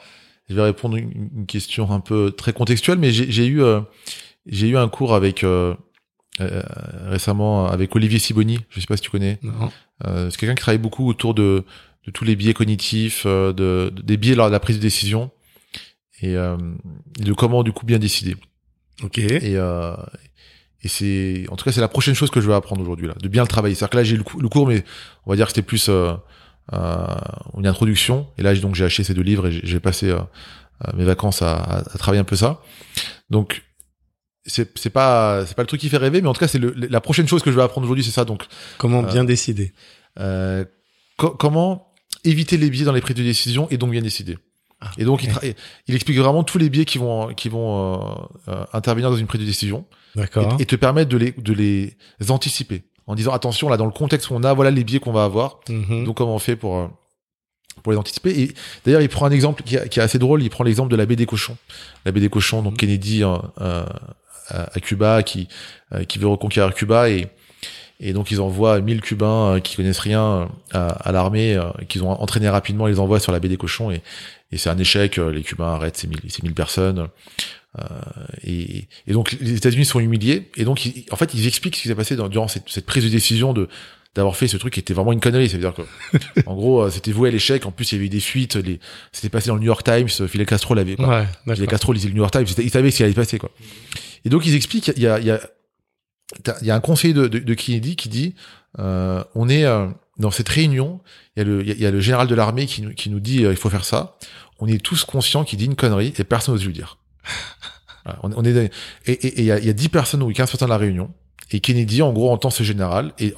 je 0.50 0.56
vais 0.56 0.64
répondre 0.64 0.98
une, 0.98 1.30
une 1.36 1.46
question 1.46 1.92
un 1.92 2.00
peu 2.00 2.32
très 2.32 2.54
contextuelle. 2.54 2.98
Mais 2.98 3.12
j'ai 3.12 3.46
eu, 3.46 3.62
euh... 3.62 3.82
j'ai 4.46 4.68
eu 4.68 4.78
un 4.78 4.90
cours 4.90 5.14
avec 5.14 5.44
euh, 5.44 5.76
euh, 6.42 6.62
récemment 7.06 7.68
avec 7.68 7.96
Olivier 7.96 8.20
Siboni, 8.20 8.60
je 8.70 8.80
sais 8.80 8.88
pas 8.88 8.98
si 8.98 9.04
tu 9.04 9.10
connais. 9.10 9.40
C'est 10.04 10.38
quelqu'un 10.38 10.56
qui 10.56 10.62
travaille 10.62 10.80
beaucoup 10.80 11.08
autour 11.08 11.34
de, 11.34 11.64
de 12.06 12.12
tous 12.12 12.26
les 12.26 12.36
biais 12.36 12.54
cognitifs, 12.54 13.26
de, 13.26 13.54
de, 13.54 14.02
des 14.02 14.18
biais 14.18 14.36
lors 14.36 14.48
de 14.48 14.52
la 14.52 14.60
prise 14.60 14.78
de 14.78 14.82
décision 14.82 15.32
et, 16.20 16.36
euh, 16.36 16.58
et 17.20 17.24
de 17.24 17.32
comment 17.34 17.64
du 17.64 17.72
coup 17.72 17.86
bien 17.86 18.00
décider. 18.00 18.36
Ok. 19.02 19.20
Et, 19.20 19.56
euh, 19.56 19.96
et 20.84 20.88
c'est, 20.88 21.46
en 21.50 21.56
tout 21.56 21.66
cas, 21.66 21.72
c'est 21.72 21.82
la 21.82 21.88
prochaine 21.88 22.14
chose 22.14 22.30
que 22.30 22.42
je 22.42 22.48
vais 22.48 22.54
apprendre 22.54 22.82
aujourd'hui 22.82 23.08
là, 23.08 23.16
de 23.22 23.28
bien 23.28 23.42
le 23.42 23.48
travailler. 23.48 23.74
C'est-à-dire 23.76 23.92
que 23.92 23.98
là 23.98 24.04
j'ai 24.04 24.18
le, 24.18 24.24
le, 24.40 24.50
cours, 24.50 24.68
mais 24.68 24.84
on 25.26 25.32
va 25.32 25.36
dire 25.36 25.46
que 25.46 25.52
c'était 25.52 25.62
plus 25.62 25.90
euh, 25.90 26.14
une 27.58 27.68
introduction. 27.68 28.28
Et 28.38 28.42
là 28.44 28.54
donc 28.56 28.76
j'ai 28.76 28.86
acheté 28.86 29.04
ces 29.04 29.14
deux 29.14 29.22
livres 29.22 29.48
et 29.48 29.62
j'ai 29.64 29.80
passé 29.80 30.14
mes 30.96 31.06
vacances 31.06 31.42
à, 31.42 31.54
à, 31.56 31.78
à 31.80 31.98
travailler 31.98 32.22
un 32.22 32.26
peu 32.26 32.36
ça. 32.36 32.62
Donc 33.30 33.64
c'est 34.46 34.78
c'est 34.78 34.90
pas 34.90 35.46
c'est 35.46 35.56
pas 35.56 35.64
le 35.64 35.68
truc 35.68 35.80
qui 35.80 35.90
fait 35.90 35.98
rêver 35.98 36.22
mais 36.22 36.28
en 36.28 36.34
tout 36.34 36.40
cas 36.40 36.48
c'est 36.48 36.60
la 36.60 37.02
prochaine 37.02 37.28
chose 37.28 37.42
que 37.42 37.52
je 37.52 37.56
vais 37.56 37.62
apprendre 37.64 37.86
aujourd'hui 37.86 38.04
c'est 38.04 38.12
ça 38.12 38.26
donc 38.26 38.44
comment 38.78 39.02
bien 39.04 39.24
décider? 39.24 39.74
euh, 40.20 40.66
comment 41.18 41.94
éviter 42.24 42.58
les 42.58 42.70
biais 42.70 42.86
dans 42.86 42.92
les 42.92 43.02
prises 43.02 43.16
de 43.16 43.24
décision 43.24 43.68
et 43.70 43.78
donc 43.78 43.92
bien 43.92 44.02
décider? 44.02 44.38
Ah, 44.84 44.92
et 44.98 45.06
donc 45.06 45.24
il, 45.24 45.32
il, 45.88 45.96
explique 45.96 46.18
vraiment 46.18 46.44
tous 46.44 46.58
les 46.58 46.70
biais 46.70 46.86
qui 46.86 46.98
vont 46.98 47.34
qui 47.34 47.50
vont 47.50 47.94
euh, 47.94 47.98
euh, 48.50 48.66
intervenir 48.74 49.10
dans 49.10 49.18
une 49.18 49.28
prise 49.28 49.42
de 49.42 49.46
décision 49.46 49.86
d'accord 50.16 50.58
et, 50.60 50.66
te 50.66 50.76
permettre 50.76 51.10
de 51.10 51.18
les 51.18 51.32
de 51.32 51.54
les 51.54 51.96
anticiper 52.30 52.84
en 53.08 53.16
disant 53.16 53.32
attention 53.32 53.70
là 53.70 53.78
dans 53.78 53.86
le 53.86 53.92
contexte 53.92 54.30
où 54.30 54.34
on 54.34 54.44
a 54.44 54.54
voilà 54.54 54.72
les 54.72 54.84
biais 54.84 55.00
qu'on 55.00 55.14
va 55.14 55.24
avoir 55.24 55.60
mm-hmm. 55.68 56.04
donc 56.06 56.18
comment 56.18 56.36
on 56.36 56.40
fait 56.40 56.56
pour 56.56 56.90
pour 57.82 57.92
les 57.92 57.98
anticiper. 57.98 58.40
Et 58.40 58.54
d'ailleurs, 58.86 59.02
il 59.02 59.10
prend 59.10 59.26
un 59.26 59.32
exemple 59.32 59.64
qui, 59.64 59.76
est 59.76 59.98
assez 59.98 60.20
drôle. 60.20 60.44
Il 60.44 60.50
prend 60.52 60.64
l'exemple 60.64 60.92
de 60.92 60.96
la 60.96 61.08
baie 61.08 61.16
des 61.16 61.26
cochons. 61.26 61.58
La 62.06 62.12
baie 62.12 62.20
des 62.20 62.30
cochons, 62.30 62.62
donc 62.62 62.76
mm-hmm. 62.76 62.78
Kennedy 62.78 63.24
euh, 63.24 63.86
à, 64.50 64.80
Cuba, 64.80 65.24
qui 65.24 65.48
euh, 65.94 66.04
qui 66.04 66.20
veut 66.20 66.28
reconquérir 66.28 66.74
Cuba 66.74 67.10
et 67.10 67.28
et 68.00 68.12
donc 68.12 68.32
ils 68.32 68.42
envoient 68.42 68.82
1000 68.82 69.02
Cubains 69.02 69.56
euh, 69.56 69.60
qui 69.60 69.78
connaissent 69.78 70.00
rien 70.00 70.50
à, 70.74 70.88
à 70.88 71.12
l'armée, 71.12 71.56
euh, 71.56 71.70
qu'ils 71.88 72.04
ont 72.04 72.10
entraîné 72.10 72.50
rapidement, 72.50 72.88
ils 72.88 72.92
les 72.92 73.00
envoient 73.00 73.20
sur 73.20 73.32
la 73.32 73.40
baie 73.40 73.48
des 73.48 73.58
cochons 73.58 73.92
et, 73.92 74.02
et 74.54 74.58
c'est 74.58 74.70
un 74.70 74.78
échec. 74.78 75.18
Les 75.18 75.42
Cubains 75.42 75.74
arrêtent 75.74 75.98
ces 75.98 76.08
1000, 76.08 76.20
ces 76.30 76.44
1000 76.44 76.54
personnes. 76.54 77.08
Euh, 77.80 77.84
et, 78.44 78.88
et, 79.08 79.14
donc 79.14 79.36
les 79.42 79.56
États-Unis 79.56 79.86
sont 79.86 80.00
humiliés. 80.00 80.52
Et 80.56 80.64
donc 80.64 80.88
en 81.12 81.16
fait 81.16 81.34
ils 81.34 81.48
expliquent 81.48 81.76
ce 81.76 81.82
qui 81.82 81.88
s'est 81.88 81.96
passé 81.96 82.16
dans, 82.16 82.30
durant 82.30 82.48
cette, 82.48 82.70
cette, 82.70 82.86
prise 82.86 83.04
de 83.04 83.10
décision 83.10 83.54
de 83.54 83.68
d'avoir 84.14 84.36
fait 84.36 84.48
ce 84.48 84.58
truc 84.58 84.76
qui 84.76 84.80
était 84.80 84.94
vraiment 84.94 85.12
une 85.12 85.20
connerie. 85.20 85.50
Ça 85.50 85.58
veut 85.58 85.64
dire 85.64 85.74
que 85.74 85.82
en 86.46 86.54
gros 86.54 86.88
c'était 86.92 87.12
voué 87.12 87.30
à 87.30 87.32
l'échec. 87.32 87.66
En 87.66 87.72
plus 87.72 87.92
il 87.92 87.96
y 87.96 87.98
avait 87.98 88.06
eu 88.06 88.10
des 88.10 88.20
fuites. 88.20 88.56
Les... 88.58 88.80
C'était 89.12 89.30
passé 89.30 89.48
dans 89.48 89.56
le 89.56 89.62
New 89.62 89.66
York 89.66 89.84
Times. 89.84 90.10
Fidel 90.28 90.46
Castro 90.46 90.76
l'avait. 90.76 91.02
Ouais, 91.02 91.26
Fidel 91.50 91.68
Castro 91.68 91.94
lisait 91.94 92.10
le 92.10 92.14
New 92.14 92.22
York 92.22 92.32
Times. 92.32 92.46
Il 92.60 92.70
savait 92.70 92.92
ce 92.92 92.98
qui 92.98 93.04
allait 93.04 93.14
passer 93.14 93.40
quoi. 93.40 93.50
Et 94.26 94.30
donc 94.30 94.46
ils 94.46 94.56
expliquent, 94.56 94.92
il 94.96 95.02
y 95.02 95.08
a, 95.08 95.20
il 95.20 95.26
y 95.26 95.32
a, 95.32 95.42
il 96.62 96.68
y 96.68 96.72
a 96.72 96.76
un 96.76 96.80
conseiller 96.80 97.14
de, 97.14 97.28
de, 97.28 97.40
de 97.40 97.54
Kennedy 97.54 97.96
qui 97.96 98.08
dit, 98.08 98.36
euh, 98.80 99.24
on 99.36 99.50
est 99.50 99.66
euh, 99.66 99.88
dans 100.18 100.32
cette 100.32 100.50
réunion, 100.50 101.02
il 101.36 101.40
y 101.40 101.42
a 101.42 101.46
le, 101.46 101.68
il 101.68 101.80
y 101.80 101.86
a 101.86 101.92
le 101.92 102.00
général 102.00 102.28
de 102.28 102.36
l'armée 102.36 102.66
qui, 102.66 102.82
nous, 102.82 102.94
qui 102.94 103.10
nous 103.10 103.20
dit, 103.20 103.46
euh, 103.46 103.52
il 103.52 103.58
faut 103.58 103.70
faire 103.70 103.86
ça. 103.86 104.18
On 104.60 104.68
est 104.68 104.84
tous 104.84 105.04
conscients 105.04 105.44
qu'il 105.44 105.60
dit 105.60 105.66
une 105.66 105.76
connerie 105.76 106.14
et 106.18 106.24
personne 106.24 106.54
n'ose 106.54 106.66
lui 106.66 106.74
dire. 106.74 106.98
voilà, 108.06 108.20
on, 108.24 108.32
on, 108.34 108.44
est 108.44 108.72
et, 109.06 109.40
il 109.42 109.46
y 109.46 109.52
a, 109.52 109.60
y 109.60 109.70
a 109.70 109.74
10 109.74 109.90
personnes 109.90 110.24
ou 110.24 110.32
15 110.32 110.50
personnes 110.50 110.68
de 110.68 110.74
la 110.74 110.78
réunion 110.78 111.12
et 111.52 111.60
Kennedy 111.60 112.02
en 112.02 112.14
gros 112.14 112.32
entend 112.32 112.50
ce 112.50 112.64
général 112.64 113.14
et 113.20 113.34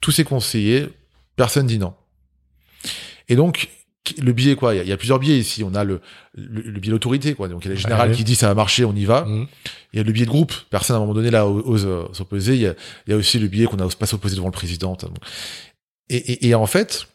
tous 0.00 0.12
ses 0.12 0.24
conseillers, 0.24 0.88
personne 1.36 1.66
dit 1.66 1.78
non. 1.78 1.94
Et 3.28 3.36
donc 3.36 3.68
le 4.22 4.32
biais 4.32 4.54
quoi 4.54 4.74
il 4.74 4.88
y, 4.88 4.92
a, 4.92 4.96
plusieurs 4.96 5.18
biais 5.18 5.36
ici 5.36 5.62
on 5.62 5.74
a 5.74 5.84
le 5.84 6.00
le, 6.34 6.62
le 6.62 6.80
biais 6.80 6.92
d'autorité 6.92 7.34
quoi 7.34 7.48
donc 7.48 7.66
il 7.66 7.68
y 7.68 7.70
a 7.70 7.74
le 7.74 7.80
général 7.80 8.12
qui 8.12 8.24
dit 8.24 8.36
ça 8.36 8.48
va 8.48 8.54
marcher 8.54 8.86
on 8.86 8.94
y 8.94 9.04
va 9.04 9.26
mmh. 9.26 9.46
il 9.92 9.96
y 9.98 10.00
a 10.00 10.02
le 10.02 10.12
biais 10.12 10.24
de 10.24 10.30
groupe 10.30 10.54
personne 10.70 10.94
à 10.94 10.96
un 10.96 11.02
moment 11.02 11.12
donné 11.12 11.30
là 11.30 11.46
ose, 11.46 11.84
euh, 11.84 12.04
s'opposer 12.14 12.54
il 12.54 12.62
y 12.62 12.66
a, 12.66 12.74
il 13.06 13.10
y 13.10 13.12
a 13.12 13.16
aussi 13.18 13.38
le 13.38 13.48
biais 13.48 13.66
qu'on 13.66 13.76
n'ose 13.76 13.96
pas 13.96 14.06
s'opposer 14.06 14.36
devant 14.36 14.46
le 14.46 14.52
président 14.52 14.96
et, 16.08 16.16
et, 16.16 16.48
et, 16.48 16.54
en 16.54 16.66
fait 16.66 17.08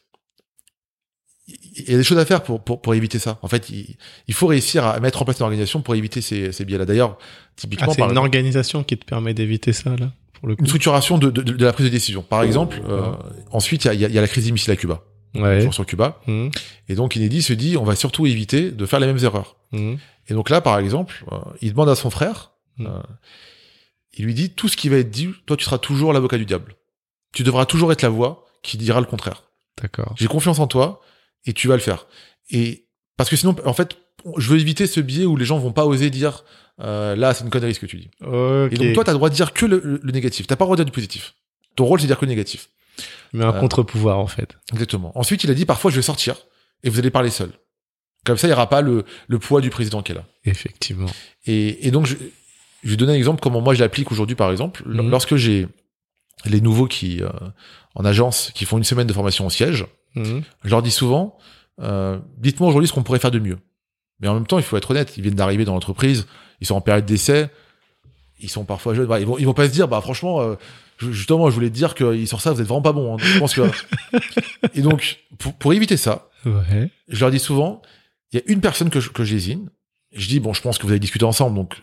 il 1.47 1.91
y 1.91 1.93
a 1.93 1.97
des 1.97 2.03
choses 2.03 2.19
à 2.19 2.25
faire 2.25 2.43
pour, 2.43 2.63
pour, 2.63 2.81
pour 2.81 2.93
éviter 2.93 3.19
ça. 3.19 3.39
En 3.41 3.47
fait, 3.47 3.69
il, 3.69 3.97
il, 4.27 4.33
faut 4.33 4.47
réussir 4.47 4.85
à 4.85 4.99
mettre 4.99 5.21
en 5.21 5.25
place 5.25 5.39
une 5.39 5.43
organisation 5.43 5.81
pour 5.81 5.95
éviter 5.95 6.21
ces, 6.21 6.51
ces 6.51 6.65
biais-là. 6.65 6.85
D'ailleurs, 6.85 7.17
typiquement, 7.55 7.87
ah, 7.89 7.93
c'est 7.95 8.03
une 8.03 8.17
organisation 8.17 8.83
qui 8.83 8.97
te 8.97 9.03
permet 9.03 9.33
d'éviter 9.33 9.73
ça 9.73 9.95
là. 9.97 10.13
Pour 10.33 10.47
le 10.47 10.55
coup. 10.55 10.61
Une 10.61 10.67
structuration 10.67 11.17
de, 11.17 11.31
de, 11.31 11.41
de, 11.41 11.65
la 11.65 11.73
prise 11.73 11.87
de 11.87 11.91
décision. 11.91 12.21
Par 12.21 12.43
exemple, 12.43 12.79
euh, 12.87 13.11
ensuite, 13.51 13.85
il 13.85 13.87
y 13.87 14.05
a, 14.05 14.07
il 14.07 14.13
y 14.13 14.17
a 14.17 14.21
la 14.21 14.27
crise 14.27 14.45
des 14.45 14.51
missiles 14.51 14.71
à 14.71 14.75
Cuba 14.75 15.03
ouais. 15.35 15.71
sur 15.71 15.85
Cuba. 15.85 16.21
Mmh. 16.27 16.49
Et 16.89 16.95
donc 16.95 17.11
Kennedy 17.11 17.41
se 17.41 17.53
dit, 17.53 17.77
on 17.77 17.83
va 17.83 17.95
surtout 17.95 18.25
éviter 18.25 18.71
de 18.71 18.85
faire 18.85 18.99
les 18.99 19.07
mêmes 19.07 19.23
erreurs. 19.23 19.57
Mmh. 19.71 19.95
Et 20.27 20.33
donc 20.33 20.49
là, 20.49 20.61
par 20.61 20.79
exemple, 20.79 21.25
euh, 21.31 21.37
il 21.61 21.71
demande 21.71 21.89
à 21.89 21.95
son 21.95 22.09
frère, 22.09 22.51
mmh. 22.77 22.85
euh, 22.87 23.01
il 24.13 24.25
lui 24.25 24.33
dit, 24.33 24.51
tout 24.51 24.67
ce 24.67 24.77
qui 24.77 24.89
va 24.89 24.97
être 24.97 25.09
dit, 25.09 25.29
toi 25.45 25.57
tu 25.57 25.65
seras 25.65 25.79
toujours 25.79 26.13
l'avocat 26.13 26.37
du 26.37 26.45
diable. 26.45 26.75
Tu 27.33 27.43
devras 27.43 27.65
toujours 27.65 27.91
être 27.91 28.03
la 28.03 28.09
voix 28.09 28.42
qui 28.63 28.77
dira 28.77 28.99
le 28.99 29.05
contraire. 29.05 29.43
D'accord. 29.81 30.15
J'ai 30.17 30.27
confiance 30.27 30.59
en 30.59 30.67
toi 30.67 31.01
et 31.45 31.53
tu 31.53 31.67
vas 31.67 31.75
le 31.75 31.81
faire. 31.81 32.07
Et 32.49 32.87
parce 33.17 33.29
que 33.29 33.35
sinon, 33.35 33.55
en 33.65 33.73
fait, 33.73 33.97
je 34.37 34.49
veux 34.49 34.59
éviter 34.59 34.87
ce 34.87 34.99
biais 34.99 35.25
où 35.25 35.35
les 35.35 35.45
gens 35.45 35.59
vont 35.59 35.71
pas 35.71 35.85
oser 35.85 36.09
dire, 36.09 36.43
euh, 36.79 37.15
là 37.15 37.33
c'est 37.33 37.43
une 37.43 37.49
connerie 37.49 37.73
ce 37.75 37.79
que 37.79 37.85
tu 37.85 37.97
dis. 37.97 38.09
Okay. 38.21 38.75
Et 38.75 38.77
donc 38.77 38.93
toi, 38.93 39.03
t'as 39.03 39.11
le 39.11 39.17
droit 39.17 39.29
de 39.29 39.35
dire 39.35 39.53
que 39.53 39.65
le, 39.65 39.81
le, 39.83 39.99
le 40.01 40.11
négatif. 40.11 40.47
T'as 40.47 40.55
pas 40.55 40.65
le 40.65 40.67
droit 40.67 40.77
de 40.77 40.81
dire 40.83 40.85
du 40.85 40.91
positif. 40.91 41.35
Ton 41.75 41.85
rôle, 41.85 41.99
c'est 41.99 42.05
de 42.05 42.09
dire 42.09 42.17
que 42.19 42.25
le 42.25 42.29
négatif. 42.29 42.69
Mais 43.33 43.43
un 43.43 43.53
euh, 43.53 43.59
contre-pouvoir, 43.59 44.19
en 44.19 44.27
fait. 44.27 44.55
Exactement. 44.71 45.11
Ensuite, 45.17 45.43
il 45.43 45.49
a 45.49 45.53
dit, 45.53 45.65
parfois, 45.65 45.91
je 45.91 45.95
vais 45.95 46.03
sortir 46.03 46.35
et 46.83 46.89
vous 46.89 46.99
allez 46.99 47.09
parler 47.09 47.31
seul. 47.31 47.49
Comme 48.25 48.37
ça, 48.37 48.47
il 48.47 48.51
n'y 48.51 48.53
aura 48.53 48.69
pas 48.69 48.81
le, 48.81 49.05
le 49.27 49.39
poids 49.39 49.59
du 49.59 49.69
président 49.69 50.01
qui 50.01 50.11
est 50.11 50.15
là. 50.15 50.25
Effectivement. 50.45 51.09
Et, 51.45 51.87
et 51.87 51.91
donc, 51.91 52.05
je, 52.05 52.15
je 52.83 52.89
vais 52.89 52.95
donner 52.95 53.13
un 53.13 53.17
exemple 53.17 53.41
comment 53.41 53.59
moi 53.59 53.73
je 53.73 53.79
l'applique 53.79 54.11
aujourd'hui, 54.11 54.35
par 54.35 54.51
exemple. 54.51 54.83
Mhm. 54.85 55.09
Lorsque 55.09 55.35
j'ai 55.35 55.67
les 56.45 56.61
nouveaux 56.61 56.87
qui, 56.87 57.21
euh, 57.21 57.29
en 57.95 58.05
agence, 58.05 58.51
qui 58.55 58.65
font 58.65 58.77
une 58.77 58.83
semaine 58.83 59.07
de 59.07 59.13
formation 59.13 59.45
au 59.45 59.49
siège, 59.49 59.85
Mhm. 60.15 60.43
je 60.63 60.69
leur 60.69 60.81
dis 60.81 60.91
souvent, 60.91 61.37
euh, 61.81 62.19
dites-moi 62.37 62.69
aujourd'hui 62.69 62.87
ce 62.87 62.93
qu'on 62.93 63.03
pourrait 63.03 63.19
faire 63.19 63.31
de 63.31 63.39
mieux. 63.39 63.57
Mais 64.19 64.27
en 64.27 64.35
même 64.35 64.45
temps, 64.47 64.57
il 64.59 64.63
faut 64.63 64.77
être 64.77 64.91
honnête. 64.91 65.17
Ils 65.17 65.21
viennent 65.23 65.33
d'arriver 65.35 65.65
dans 65.65 65.73
l'entreprise. 65.73 66.27
Ils 66.61 66.67
sont 66.67 66.75
en 66.75 66.81
période 66.81 67.05
d'essai. 67.05 67.49
Ils 68.39 68.49
sont 68.49 68.63
parfois 68.63 68.93
jeunes. 68.93 69.07
Bah, 69.07 69.19
ils 69.19 69.25
vont, 69.25 69.37
ils 69.37 69.45
vont 69.45 69.53
pas 69.55 69.67
se 69.67 69.73
dire, 69.73 69.87
bah, 69.87 69.99
franchement, 70.01 70.39
euh, 70.41 70.55
justement, 70.99 71.49
je 71.49 71.55
voulais 71.55 71.69
te 71.69 71.75
dire 71.75 71.95
qu'ils 71.95 72.27
sortent 72.27 72.43
ça, 72.43 72.51
vous 72.53 72.61
êtes 72.61 72.67
vraiment 72.67 72.81
pas 72.81 72.93
bon. 72.93 73.13
Hein. 73.15 73.17
Je 73.19 73.39
pense 73.39 73.53
que... 73.55 73.61
Et 74.75 74.81
donc, 74.81 75.19
pour, 75.39 75.53
pour 75.55 75.73
éviter 75.73 75.97
ça, 75.97 76.29
Ouais. 76.45 76.89
je 77.07 77.19
leur 77.21 77.31
dis 77.31 77.39
souvent, 77.39 77.81
il 78.31 78.39
y 78.39 78.39
a 78.39 78.43
une 78.51 78.61
personne 78.61 78.89
que 78.89 78.99
je, 78.99 79.09
que 79.09 79.23
je 79.23 79.33
désigne. 79.33 79.67
Je 80.13 80.27
dis, 80.27 80.39
bon, 80.39 80.53
je 80.53 80.61
pense 80.61 80.77
que 80.77 80.83
vous 80.83 80.89
avez 80.91 80.99
discuté 80.99 81.25
ensemble, 81.25 81.55
donc 81.55 81.75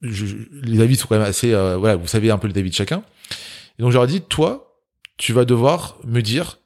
je- 0.00 0.36
les 0.62 0.80
avis 0.80 0.96
sont 0.96 1.06
quand 1.08 1.16
même 1.18 1.26
assez, 1.26 1.52
euh, 1.52 1.76
voilà, 1.76 1.96
vous 1.96 2.06
savez 2.06 2.30
un 2.30 2.38
peu 2.38 2.48
les 2.48 2.58
avis 2.58 2.70
de 2.70 2.74
chacun. 2.74 3.02
Et 3.78 3.82
donc 3.82 3.90
je 3.92 3.96
leur 3.98 4.06
dis, 4.06 4.20
toi, 4.22 4.65
tu 5.16 5.32
vas 5.32 5.44
devoir 5.44 5.96
me 6.04 6.20
dire, 6.20 6.58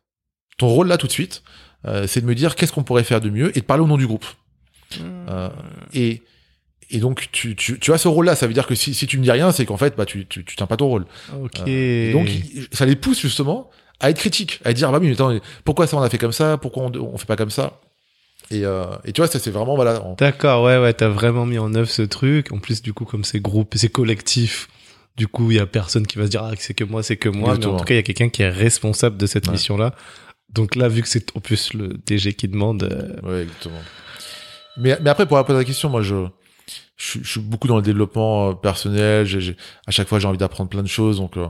ton 0.58 0.68
rôle 0.68 0.88
là 0.88 0.96
tout 0.96 1.06
de 1.06 1.12
suite, 1.12 1.42
euh, 1.86 2.06
c'est 2.06 2.20
de 2.20 2.26
me 2.26 2.34
dire 2.34 2.56
qu'est-ce 2.56 2.72
qu'on 2.72 2.82
pourrait 2.82 3.04
faire 3.04 3.20
de 3.20 3.30
mieux 3.30 3.56
et 3.56 3.60
de 3.60 3.64
parler 3.64 3.82
au 3.82 3.86
nom 3.86 3.96
du 3.96 4.06
groupe. 4.06 4.26
Euh, 5.00 5.50
et 5.94 6.22
et 6.90 6.98
donc 6.98 7.28
tu, 7.30 7.54
tu, 7.54 7.78
tu 7.78 7.92
as 7.92 7.98
ce 7.98 8.08
rôle 8.08 8.26
là, 8.26 8.34
ça 8.34 8.48
veut 8.48 8.52
dire 8.52 8.66
que 8.66 8.74
si, 8.74 8.94
si 8.94 9.06
tu 9.06 9.18
me 9.18 9.22
dis 9.22 9.30
rien, 9.30 9.52
c'est 9.52 9.64
qu'en 9.64 9.76
fait, 9.76 9.96
bah 9.96 10.04
tu, 10.04 10.26
tu, 10.26 10.44
tu 10.44 10.56
tiens 10.56 10.66
pas 10.66 10.76
ton 10.76 10.88
rôle. 10.88 11.06
Ok. 11.40 11.60
Et 11.66 12.12
donc 12.12 12.28
ça 12.72 12.84
les 12.84 12.96
pousse 12.96 13.20
justement 13.20 13.70
à 14.00 14.10
être 14.10 14.18
critiques, 14.18 14.60
à 14.64 14.72
dire 14.72 14.90
bah 14.90 14.98
oui, 15.00 15.06
mais 15.06 15.12
attends, 15.14 15.32
pourquoi 15.64 15.86
ça 15.86 15.96
on 15.96 16.02
a 16.02 16.10
fait 16.10 16.18
comme 16.18 16.32
ça, 16.32 16.58
pourquoi 16.58 16.84
on, 16.84 16.92
on 16.96 17.16
fait 17.18 17.26
pas 17.26 17.36
comme 17.36 17.50
ça? 17.50 17.80
Et, 18.50 18.64
euh, 18.64 18.86
et 19.04 19.12
tu 19.12 19.20
vois, 19.20 19.28
ça 19.28 19.38
c'est 19.38 19.52
vraiment 19.52 19.76
voilà. 19.76 20.02
D'accord, 20.18 20.64
ouais, 20.64 20.78
ouais, 20.78 20.92
t'as 20.92 21.08
vraiment 21.08 21.46
mis 21.46 21.58
en 21.58 21.72
œuvre 21.76 21.88
ce 21.88 22.02
truc. 22.02 22.50
En 22.50 22.58
plus, 22.58 22.82
du 22.82 22.92
coup, 22.92 23.04
comme 23.04 23.22
c'est 23.22 23.38
groupe, 23.38 23.74
c'est 23.76 23.90
collectif, 23.90 24.68
du 25.20 25.28
coup, 25.28 25.50
il 25.50 25.58
y 25.58 25.60
a 25.60 25.66
personne 25.66 26.06
qui 26.06 26.16
va 26.18 26.24
se 26.24 26.30
dire, 26.30 26.42
ah, 26.42 26.52
c'est 26.58 26.72
que 26.74 26.82
moi, 26.84 27.02
c'est 27.02 27.16
que 27.18 27.28
moi. 27.28 27.56
Mais 27.58 27.66
en 27.66 27.76
tout 27.76 27.84
cas, 27.84 27.92
il 27.94 27.98
y 27.98 28.00
a 28.00 28.02
quelqu'un 28.02 28.30
qui 28.30 28.40
est 28.42 28.48
responsable 28.48 29.16
de 29.18 29.26
cette 29.26 29.46
Ouais. 29.46 29.52
mission-là. 29.52 29.94
Donc 30.48 30.74
là, 30.76 30.88
vu 30.88 31.02
que 31.02 31.08
c'est 31.08 31.36
en 31.36 31.40
plus 31.40 31.74
le 31.74 31.88
DG 32.06 32.32
qui 32.32 32.48
demande, 32.48 32.82
euh, 32.82 33.20
Ouais, 33.28 33.42
exactement. 33.42 33.82
Mais, 34.78 34.96
mais 35.02 35.10
après, 35.10 35.26
pour 35.26 35.36
répondre 35.36 35.58
à 35.58 35.60
la 35.62 35.64
question, 35.66 35.90
moi, 35.90 36.00
je, 36.02 36.26
je, 36.96 37.04
suis- 37.10 37.20
je 37.22 37.28
suis 37.32 37.40
beaucoup 37.40 37.68
dans 37.68 37.76
le 37.76 37.82
développement 37.82 38.48
euh, 38.48 38.52
personnel. 38.54 39.26
J'ai- 39.26 39.56
à 39.86 39.90
chaque 39.90 40.08
fois, 40.08 40.18
j'ai 40.18 40.26
envie 40.26 40.38
d'apprendre 40.38 40.70
plein 40.70 40.82
de 40.82 40.88
choses. 40.88 41.18
Donc, 41.18 41.36
euh, 41.36 41.46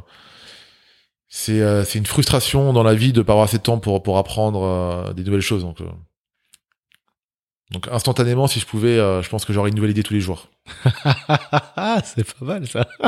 c'est, 1.29 1.61
euh, 1.63 1.85
c'est 1.85 1.99
une 2.01 2.07
frustration 2.07 2.73
dans 2.73 2.83
la 2.83 2.95
vie 2.95 3.13
de 3.13 3.23
pas 3.23 3.35
avoir 3.35 3.45
assez 3.45 3.59
de 3.59 3.63
temps 3.63 3.79
pour, 3.79 4.03
pour 4.03 4.19
apprendre 4.19 5.13
des 5.15 5.23
nouvelles 5.23 5.41
choses. 5.43 5.63
Donc, 5.63 5.79
donc, 7.71 7.87
instantanément, 7.93 8.49
si 8.49 8.59
je 8.59 8.67
pouvais, 8.67 8.97
je 8.97 9.29
pense 9.29 9.45
que 9.45 9.53
j'aurais 9.53 9.69
une 9.71 9.77
nouvelle 9.77 9.93
idée 9.93 10.03
tous 10.03 10.15
les 10.15 10.21
jours. 10.21 10.49
ah, 11.77 12.03
c'est 12.05 12.25
pas 12.35 12.45
mal 12.45 12.67
ça. 12.67 12.85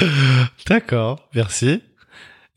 D'accord, 0.68 1.28
merci. 1.34 1.82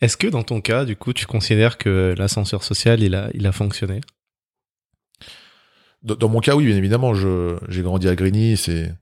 Est-ce 0.02 0.18
que 0.18 0.28
dans 0.28 0.44
ton 0.44 0.62
cas, 0.62 0.86
du 0.86 0.96
coup, 0.96 1.14
tu 1.14 1.26
considères 1.26 1.78
que 1.78 2.14
l'ascenseur 2.18 2.64
social, 2.64 3.02
il 3.02 3.16
a, 3.16 3.30
il 3.34 3.48
a 3.48 3.52
fonctionné? 3.52 4.02
Dans, 6.04 6.16
dans 6.16 6.30
mon 6.30 6.40
cas, 6.40 6.56
oui, 6.56 6.66
bien 6.66 6.76
évidemment, 6.76 7.14
je, 7.16 7.58
j'ai 7.70 7.82
grandi 7.82 8.08
à 8.08 8.16
Grigny. 8.16 8.58
C'est, 8.58 8.94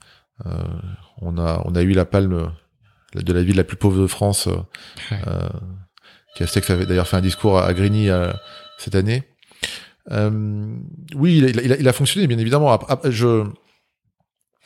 euh, 0.45 0.64
on 1.22 1.38
a, 1.38 1.62
on 1.66 1.76
a 1.76 1.82
eu 1.82 1.91
la 1.91 2.06
palme 2.06 2.52
de 3.14 3.34
la 3.34 3.44
ville 3.44 3.57
la 3.57 3.64
plus 3.64 3.78
pauvre 3.78 4.02
de 4.02 4.07
France. 4.07 4.48
euh, 4.48 4.56
Ouais. 5.12 5.20
euh, 5.28 5.49
Castex 6.36 6.70
avait 6.70 6.86
d'ailleurs 6.86 7.07
fait 7.07 7.18
un 7.18 7.22
discours 7.22 7.57
à, 7.60 7.66
à 7.66 7.74
Grigny 7.74 8.10
euh, 8.10 8.32
cette 8.78 8.95
année. 8.95 9.24
Euh, 10.12 10.76
oui, 11.16 11.38
il 11.38 11.45
a, 11.45 11.49
il, 11.62 11.74
a, 11.74 11.78
il 11.78 11.88
a 11.88 11.94
fonctionné, 11.94 12.28
bien 12.28 12.38
évidemment. 12.38 12.72
Après, 12.72 12.91
après, 12.91 13.12
je, 13.12 13.45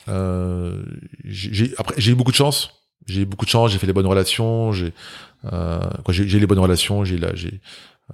euh, 0.08 0.84
j'ai 1.24 2.12
eu 2.12 2.14
beaucoup 2.14 2.30
de 2.32 2.36
chance. 2.36 2.79
J'ai 3.06 3.22
eu 3.22 3.26
beaucoup 3.26 3.44
de 3.44 3.50
chance. 3.50 3.70
J'ai 3.72 3.78
fait 3.78 3.86
les 3.86 3.92
bonnes 3.92 4.06
relations. 4.06 4.72
J'ai, 4.72 4.92
euh, 5.52 5.80
quand 6.04 6.12
j'ai, 6.12 6.24
les 6.38 6.46
bonnes 6.46 6.58
relations, 6.58 7.04
j'ai, 7.04 7.18
là, 7.18 7.30
j'ai, 7.34 7.60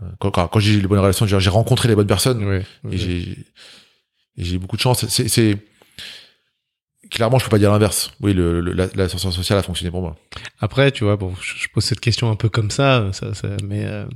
euh, 0.02 0.06
quand, 0.20 0.30
quand, 0.30 0.48
quand 0.48 0.60
j'ai 0.60 0.80
les 0.80 0.86
bonnes 0.86 0.98
relations, 1.00 1.26
j'ai, 1.26 1.50
rencontré 1.50 1.88
les 1.88 1.94
bonnes 1.94 2.06
personnes. 2.06 2.44
Oui. 2.44 2.92
Et 2.92 2.98
j'ai 2.98 3.46
j'ai 4.36 4.58
beaucoup 4.58 4.76
de 4.76 4.82
chance. 4.82 5.06
C'est 5.06 5.56
clairement 7.10 7.38
je 7.38 7.44
peux 7.44 7.50
pas 7.50 7.58
dire 7.58 7.70
l'inverse. 7.72 8.10
Oui, 8.20 8.34
le, 8.34 8.60
le 8.60 8.72
la- 8.72 8.88
l'ascenseur 8.94 9.32
social 9.32 9.58
a 9.58 9.62
fonctionné 9.62 9.90
pour 9.90 10.02
moi. 10.02 10.16
Après, 10.60 10.92
tu 10.92 11.04
vois, 11.04 11.16
bon, 11.16 11.34
je, 11.40 11.56
je 11.56 11.68
pose 11.68 11.84
cette 11.84 12.00
question 12.00 12.30
un 12.30 12.36
peu 12.36 12.48
comme 12.48 12.70
ça, 12.70 13.10
ça, 13.12 13.32
ça 13.34 13.48
mais 13.64 13.84
euh, 13.86 14.06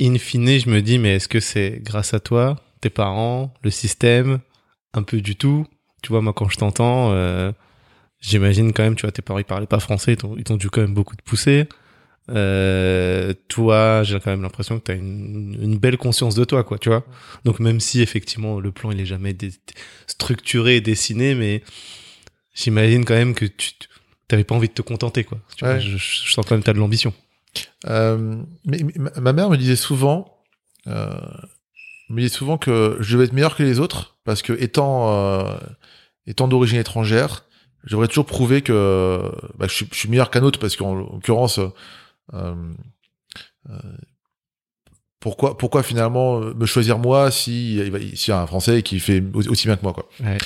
in 0.00 0.16
fine, 0.18 0.58
je 0.58 0.68
me 0.68 0.80
dis, 0.80 0.98
mais 0.98 1.16
est-ce 1.16 1.28
que 1.28 1.40
c'est 1.40 1.80
grâce 1.82 2.14
à 2.14 2.20
toi, 2.20 2.56
tes 2.80 2.90
parents, 2.90 3.54
le 3.62 3.70
système, 3.70 4.40
un 4.94 5.02
peu 5.02 5.20
du 5.20 5.36
tout? 5.36 5.66
Tu 6.02 6.08
vois, 6.10 6.20
moi, 6.20 6.32
quand 6.32 6.48
je 6.48 6.56
t'entends, 6.58 7.12
euh, 7.12 7.52
j'imagine 8.20 8.72
quand 8.72 8.82
même, 8.82 8.96
tu 8.96 9.02
vois, 9.02 9.12
tes 9.12 9.22
parents 9.22 9.38
ils 9.38 9.44
parlaient 9.44 9.66
pas 9.66 9.80
français, 9.80 10.16
ils 10.36 10.44
t'ont 10.44 10.56
dû 10.56 10.68
quand 10.70 10.80
même 10.80 10.94
beaucoup 10.94 11.16
te 11.16 11.22
pousser. 11.22 11.68
Euh, 12.30 13.32
toi, 13.48 14.02
j'ai 14.04 14.18
quand 14.20 14.30
même 14.30 14.42
l'impression 14.42 14.78
que 14.78 14.84
tu 14.84 14.92
as 14.92 14.94
une, 14.94 15.56
une 15.60 15.78
belle 15.78 15.96
conscience 15.98 16.34
de 16.34 16.44
toi, 16.44 16.62
quoi, 16.64 16.78
tu 16.78 16.88
vois. 16.88 17.04
Donc 17.44 17.58
même 17.60 17.80
si 17.80 18.00
effectivement 18.00 18.60
le 18.60 18.70
plan 18.72 18.92
il 18.92 19.00
est 19.00 19.06
jamais 19.06 19.36
structuré 20.06 20.76
et 20.76 20.80
dessiné, 20.80 21.34
mais 21.34 21.62
j'imagine 22.54 23.04
quand 23.04 23.14
même 23.14 23.34
que 23.34 23.44
tu 23.46 23.72
t'avais 24.28 24.44
pas 24.44 24.54
envie 24.54 24.68
de 24.68 24.72
te 24.72 24.82
contenter, 24.82 25.24
quoi. 25.24 25.38
Tu 25.56 25.64
vois, 25.64 25.74
Ouais. 25.74 25.80
je, 25.80 25.96
je 25.96 26.30
sens 26.32 26.44
quand 26.46 26.52
même 26.52 26.60
que 26.60 26.66
t'as 26.66 26.72
de 26.72 26.78
l'ambition. 26.78 27.12
Euh, 27.88 28.36
mais, 28.64 28.78
mais 28.84 28.92
ma- 28.96 29.20
ma 29.20 29.32
mère 29.32 29.50
me 29.50 29.56
disait 29.56 29.76
souvent, 29.76 30.38
euh, 30.86 31.14
me 32.08 32.20
disait 32.22 32.34
souvent 32.34 32.56
que 32.56 32.96
je 33.00 33.14
devais 33.14 33.24
être 33.26 33.32
meilleur 33.32 33.56
que 33.56 33.62
les 33.62 33.78
autres 33.80 34.11
parce 34.24 34.42
que 34.42 34.52
étant 34.52 35.10
euh, 35.12 35.56
étant 36.26 36.48
d'origine 36.48 36.78
étrangère, 36.78 37.44
je 37.84 37.90
devrais 37.92 38.08
toujours 38.08 38.26
prouver 38.26 38.62
que 38.62 39.32
bah, 39.58 39.66
je, 39.68 39.74
suis, 39.74 39.88
je 39.92 39.96
suis 39.98 40.08
meilleur 40.08 40.30
qu'un 40.30 40.42
autre 40.42 40.58
parce 40.60 40.76
qu'en 40.76 40.94
l'occurrence, 40.94 41.58
euh, 41.58 42.54
euh, 43.70 43.74
pourquoi 45.20 45.56
pourquoi 45.56 45.82
finalement 45.82 46.40
euh, 46.40 46.54
me 46.54 46.66
choisir 46.66 46.98
moi 46.98 47.30
si 47.30 47.80
s'il 48.14 48.28
y 48.28 48.32
a 48.32 48.40
un 48.40 48.46
Français 48.46 48.82
qui 48.82 48.98
fait 49.00 49.22
au- 49.34 49.48
aussi 49.48 49.66
bien 49.66 49.76
que 49.76 49.82
moi 49.82 49.92
quoi. 49.92 50.08
Ouais. 50.20 50.38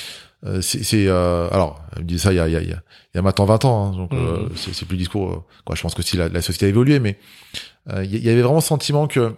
Euh, 0.45 0.61
c'est 0.61 1.07
euh, 1.07 1.49
alors 1.51 1.81
elle 1.95 2.03
me 2.03 2.07
disait 2.07 2.23
ça 2.25 2.31
il 2.33 2.35
y 2.35 2.39
a 2.39 2.47
il 2.47 2.53
y 2.53 2.57
a 2.57 2.61
il 2.61 2.69
y 2.69 3.17
a, 3.17 3.21
maintenant 3.23 3.45
20 3.45 3.65
ans 3.65 3.87
hein, 3.91 3.97
donc 3.97 4.13
euh, 4.13 4.41
Mhm. 4.43 4.49
c'est 4.55 4.85
plus 4.85 4.93
le 4.93 4.99
discours 4.99 5.31
euh, 5.33 5.43
quoi 5.65 5.75
je 5.75 5.81
pense 5.81 5.95
que 5.95 6.03
si 6.03 6.15
la, 6.15 6.29
la 6.29 6.41
société 6.43 6.67
a 6.67 6.69
évolué 6.69 6.99
mais 6.99 7.17
euh, 7.89 8.03
il 8.05 8.23
y, 8.23 8.29
avait 8.29 8.43
vraiment 8.43 8.61
sentiment 8.61 9.07
que 9.07 9.33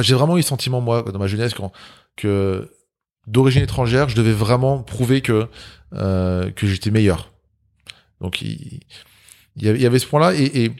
j'ai 0.00 0.14
vraiment 0.14 0.36
eu 0.36 0.40
le 0.40 0.42
sentiment 0.46 0.80
moi 0.80 1.02
dans 1.02 1.18
ma 1.18 1.26
jeunesse 1.26 1.52
quand, 1.52 1.70
que 2.16 2.70
d'origine 3.26 3.62
étrangère 3.62 4.08
je 4.08 4.16
devais 4.16 4.32
vraiment 4.32 4.82
prouver 4.82 5.20
que 5.20 5.48
euh, 5.94 6.50
que 6.50 6.66
j'étais 6.66 6.90
meilleur 6.90 7.32
donc 8.20 8.40
il, 8.42 8.80
il 9.56 9.64
y 9.64 9.86
avait, 9.86 9.98
ce 9.98 10.06
point 10.06 10.20
là 10.20 10.34
et, 10.34 10.64
et 10.64 10.72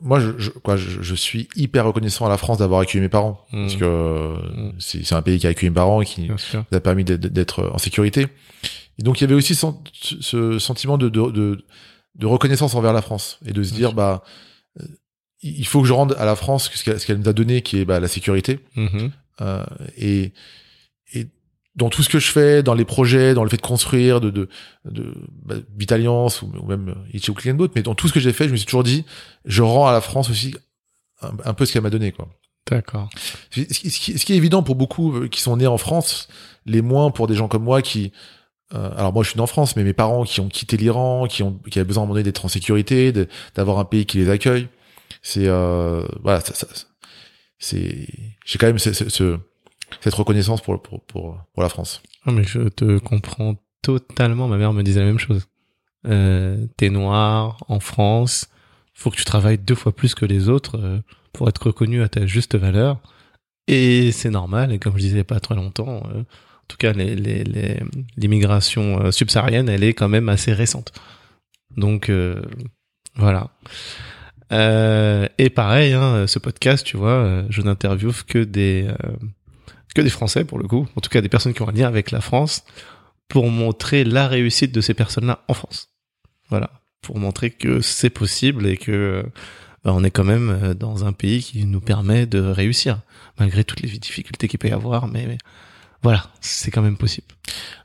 moi 0.00 0.20
je, 0.20 0.30
je 0.38 0.50
quoi 0.50 0.76
je, 0.76 1.02
je 1.02 1.14
suis 1.14 1.48
hyper 1.56 1.84
reconnaissant 1.86 2.26
à 2.26 2.28
la 2.28 2.36
France 2.38 2.58
d'avoir 2.58 2.80
accueilli 2.80 3.00
mes 3.02 3.08
parents 3.08 3.44
parce 3.50 3.74
Mhm. 3.74 3.80
que 3.80 4.36
Mhm. 4.56 4.72
c'est 4.78 5.12
un 5.14 5.22
pays 5.22 5.38
qui 5.38 5.46
a 5.46 5.50
accueilli 5.50 5.70
mes 5.70 5.74
parents 5.74 6.00
et 6.02 6.04
qui 6.04 6.28
nous 6.28 6.36
a 6.76 6.80
permis 6.80 7.04
d'être- 7.04 7.70
en 7.72 7.78
sécurité. 7.78 8.26
Et 8.98 9.02
donc 9.02 9.20
il 9.20 9.22
y 9.22 9.26
avait 9.26 9.34
aussi 9.34 9.54
ce 9.56 10.58
sentiment 10.58 10.98
de, 10.98 11.08
de, 11.08 11.30
de, 11.30 11.64
de 12.16 12.26
reconnaissance 12.26 12.74
envers 12.74 12.92
la 12.92 13.02
France 13.02 13.38
et 13.46 13.52
de 13.52 13.62
se 13.62 13.70
Bien 13.70 13.78
dire 13.78 13.88
sûr. 13.90 13.96
bah 13.96 14.22
il 15.42 15.66
faut 15.66 15.80
que 15.82 15.86
je 15.86 15.92
rende 15.92 16.16
à 16.18 16.24
la 16.24 16.34
France 16.36 16.70
ce 16.74 17.06
qu'elle 17.06 17.18
nous 17.18 17.28
a 17.28 17.32
donné 17.32 17.62
qui 17.62 17.78
est 17.78 17.84
bah, 17.84 18.00
la 18.00 18.08
sécurité 18.08 18.60
Mhm. 18.76 19.10
Euh, 19.40 19.64
et 19.96 20.32
dans 21.78 21.88
tout 21.88 22.02
ce 22.02 22.08
que 22.08 22.18
je 22.18 22.30
fais 22.30 22.62
dans 22.62 22.74
les 22.74 22.84
projets 22.84 23.32
dans 23.34 23.44
le 23.44 23.50
fait 23.50 23.56
de 23.56 23.62
construire 23.62 24.20
de 24.20 24.30
de 24.30 24.48
de 24.84 25.14
bah, 25.46 25.54
Vitaliance 25.76 26.42
ou, 26.42 26.50
ou 26.60 26.66
même 26.66 26.94
Itchy 27.14 27.30
ou 27.30 27.34
Click 27.34 27.52
and 27.52 27.56
Boat, 27.56 27.68
mais 27.74 27.82
dans 27.82 27.94
tout 27.94 28.08
ce 28.08 28.12
que 28.12 28.20
j'ai 28.20 28.32
fait 28.32 28.46
je 28.48 28.52
me 28.52 28.56
suis 28.56 28.66
toujours 28.66 28.84
dit 28.84 29.04
je 29.44 29.62
rends 29.62 29.86
à 29.86 29.92
la 29.92 30.00
France 30.00 30.28
aussi 30.30 30.54
un, 31.22 31.30
un 31.44 31.54
peu 31.54 31.64
ce 31.64 31.72
qu'elle 31.72 31.82
m'a 31.82 31.90
donné 31.90 32.12
quoi 32.12 32.28
D'accord. 32.70 33.08
ce 33.50 33.60
qui, 33.62 33.90
ce 33.90 33.98
qui- 34.00 34.18
ce 34.18 34.24
qui 34.26 34.32
est 34.34 34.36
évident 34.36 34.62
pour 34.62 34.74
beaucoup 34.74 35.16
euh, 35.16 35.28
qui 35.28 35.40
sont 35.40 35.56
nés 35.56 35.66
en 35.66 35.78
France, 35.78 36.28
les 36.66 36.82
moins 36.82 37.10
pour 37.10 37.26
des 37.26 37.34
gens 37.34 37.48
comme 37.48 37.64
moi 37.64 37.80
qui, 37.80 38.12
euh, 38.74 38.90
alors 38.98 39.12
moi 39.14 39.22
je 39.24 39.30
suis 39.30 39.38
né 39.38 39.42
en 39.42 39.46
France, 39.46 39.74
mais 39.74 39.84
mes 39.84 39.94
parents 39.94 40.24
qui 40.24 40.40
ont 40.42 40.48
quitté 40.48 40.76
l'Iran, 40.76 41.26
qui 41.26 41.42
ont, 41.42 41.58
qui 41.70 41.78
avaient 41.78 41.86
besoin 41.88 42.02
à 42.02 42.04
un 42.04 42.06
moment 42.08 42.14
donné 42.16 42.24
d'être 42.24 42.44
en 42.44 42.48
sécurité, 42.48 43.10
d'avoir 43.54 43.78
un 43.78 43.86
pays 43.86 44.04
qui 44.04 44.18
les 44.18 44.28
accueille, 44.28 44.68
c'est, 45.22 45.46
euh, 45.46 46.06
voilà, 46.22 46.40
ça, 46.40 46.52
ça- 46.54 46.66
c'est, 47.58 48.06
j'ai 48.44 48.58
quand 48.58 48.66
même 48.66 48.78
ce- 48.78 48.92
ce- 48.92 49.08
ce- 49.08 49.38
cette 50.00 50.14
reconnaissance 50.14 50.60
pour, 50.60 50.80
pour, 50.82 51.02
pour, 51.02 51.38
pour 51.52 51.62
la 51.62 51.68
France. 51.68 52.02
Ah, 52.24 52.32
mais 52.32 52.44
je 52.44 52.68
te 52.68 52.98
comprends 52.98 53.56
totalement. 53.82 54.48
Ma 54.48 54.56
mère 54.56 54.72
me 54.72 54.82
disait 54.82 55.00
la 55.00 55.06
même 55.06 55.18
chose. 55.18 55.46
Euh, 56.06 56.66
T'es 56.76 56.90
noir 56.90 57.58
en 57.68 57.80
France, 57.80 58.48
faut 58.94 59.10
que 59.10 59.16
tu 59.16 59.24
travailles 59.24 59.58
deux 59.58 59.74
fois 59.74 59.94
plus 59.94 60.14
que 60.14 60.24
les 60.24 60.48
autres 60.48 60.78
euh, 60.78 61.00
pour 61.32 61.48
être 61.48 61.66
reconnu 61.66 62.02
à 62.02 62.08
ta 62.08 62.26
juste 62.26 62.54
valeur. 62.54 63.00
Et 63.66 64.12
c'est 64.12 64.30
normal. 64.30 64.72
Et 64.72 64.78
comme 64.78 64.94
je 64.94 65.00
disais 65.00 65.24
pas 65.24 65.40
très 65.40 65.54
longtemps, 65.54 66.02
euh, 66.14 66.20
en 66.20 66.68
tout 66.68 66.76
cas, 66.76 66.92
l'immigration 66.92 69.10
subsaharienne, 69.10 69.70
elle 69.70 69.84
est 69.84 69.94
quand 69.94 70.08
même 70.08 70.28
assez 70.28 70.52
récente. 70.52 70.92
Donc 71.78 72.12
voilà. 73.16 73.48
Et 74.50 75.48
pareil, 75.48 75.94
hein, 75.94 76.26
ce 76.26 76.38
podcast, 76.38 76.84
tu 76.84 76.98
vois, 76.98 77.44
je 77.48 77.62
n'interviewe 77.62 78.22
que 78.26 78.44
des 78.44 78.86
que 79.98 80.02
des 80.04 80.10
Français 80.10 80.44
pour 80.44 80.60
le 80.60 80.68
coup, 80.68 80.86
en 80.94 81.00
tout 81.00 81.10
cas 81.10 81.20
des 81.20 81.28
personnes 81.28 81.54
qui 81.54 81.62
ont 81.62 81.68
un 81.68 81.72
lien 81.72 81.88
avec 81.88 82.12
la 82.12 82.20
France, 82.20 82.64
pour 83.26 83.50
montrer 83.50 84.04
la 84.04 84.28
réussite 84.28 84.72
de 84.72 84.80
ces 84.80 84.94
personnes-là 84.94 85.44
en 85.48 85.54
France. 85.54 85.88
Voilà, 86.50 86.70
pour 87.02 87.18
montrer 87.18 87.50
que 87.50 87.80
c'est 87.80 88.10
possible 88.10 88.68
et 88.68 88.76
que 88.76 89.24
bah, 89.84 89.92
on 89.92 90.04
est 90.04 90.12
quand 90.12 90.24
même 90.24 90.50
euh, 90.50 90.74
dans 90.74 91.04
un 91.04 91.12
pays 91.12 91.42
qui 91.42 91.66
nous 91.66 91.80
permet 91.80 92.26
de 92.26 92.38
réussir, 92.38 93.00
malgré 93.40 93.64
toutes 93.64 93.80
les 93.80 93.88
difficultés 93.98 94.46
qu'il 94.46 94.60
peut 94.60 94.68
y 94.68 94.72
avoir. 94.72 95.08
Mais, 95.08 95.36
voilà, 96.02 96.30
c'est 96.40 96.70
quand 96.70 96.82
même 96.82 96.96
possible. 96.96 97.26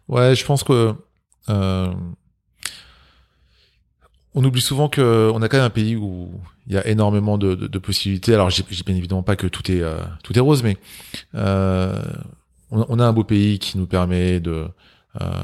Ouais, 0.07 0.35
je 0.35 0.45
pense 0.45 0.63
que 0.63 0.93
euh, 1.49 1.93
on 4.35 4.43
oublie 4.43 4.61
souvent 4.61 4.87
que 4.87 5.31
on 5.33 5.41
a 5.41 5.49
quand 5.49 5.57
même 5.57 5.65
un 5.65 5.71
pays 5.71 5.95
où 5.95 6.29
il 6.67 6.73
y 6.73 6.77
a 6.77 6.87
énormément 6.87 7.37
de, 7.37 7.55
de, 7.55 7.67
de 7.67 7.79
possibilités. 7.79 8.33
Alors, 8.33 8.49
j'ai 8.49 8.63
bien 8.85 8.95
évidemment 8.95 9.23
pas 9.23 9.35
que 9.35 9.47
tout 9.47 9.69
est 9.71 9.81
euh, 9.81 9.97
tout 10.23 10.37
est 10.37 10.41
rose, 10.41 10.63
mais 10.63 10.77
euh, 11.35 12.01
on, 12.71 12.99
a 12.99 13.05
un 13.05 13.13
beau 13.13 13.23
pays 13.23 13.59
qui 13.59 13.77
nous 13.77 13.85
permet 13.85 14.39
de 14.39 14.67
euh, 15.21 15.43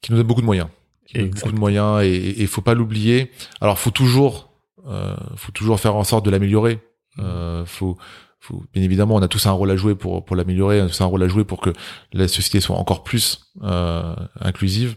qui 0.00 0.12
nous 0.12 0.18
donne 0.18 0.26
beaucoup 0.26 0.40
de 0.40 0.46
moyens, 0.46 0.68
beaucoup 1.14 1.52
de 1.52 1.58
moyens, 1.58 2.02
et 2.02 2.40
il 2.40 2.46
faut 2.46 2.62
pas 2.62 2.74
l'oublier. 2.74 3.30
Alors, 3.60 3.78
faut 3.78 3.90
toujours 3.90 4.52
euh, 4.86 5.16
faut 5.36 5.52
toujours 5.52 5.80
faire 5.80 5.96
en 5.96 6.04
sorte 6.04 6.24
de 6.24 6.30
l'améliorer. 6.30 6.80
Euh, 7.18 7.64
faut 7.66 7.96
faut, 8.38 8.62
bien 8.72 8.82
évidemment, 8.84 9.16
on 9.16 9.22
a 9.22 9.28
tous 9.28 9.46
un 9.46 9.50
rôle 9.50 9.70
à 9.72 9.76
jouer 9.76 9.96
pour 9.96 10.24
pour 10.24 10.36
l'améliorer, 10.36 10.80
on 10.80 10.84
a 10.84 10.88
tous 10.88 11.00
un 11.00 11.06
rôle 11.06 11.24
à 11.24 11.28
jouer 11.28 11.44
pour 11.44 11.60
que 11.60 11.70
la 12.12 12.28
société 12.28 12.60
soit 12.60 12.76
encore 12.76 13.02
plus 13.02 13.52
euh, 13.62 14.14
inclusive. 14.40 14.96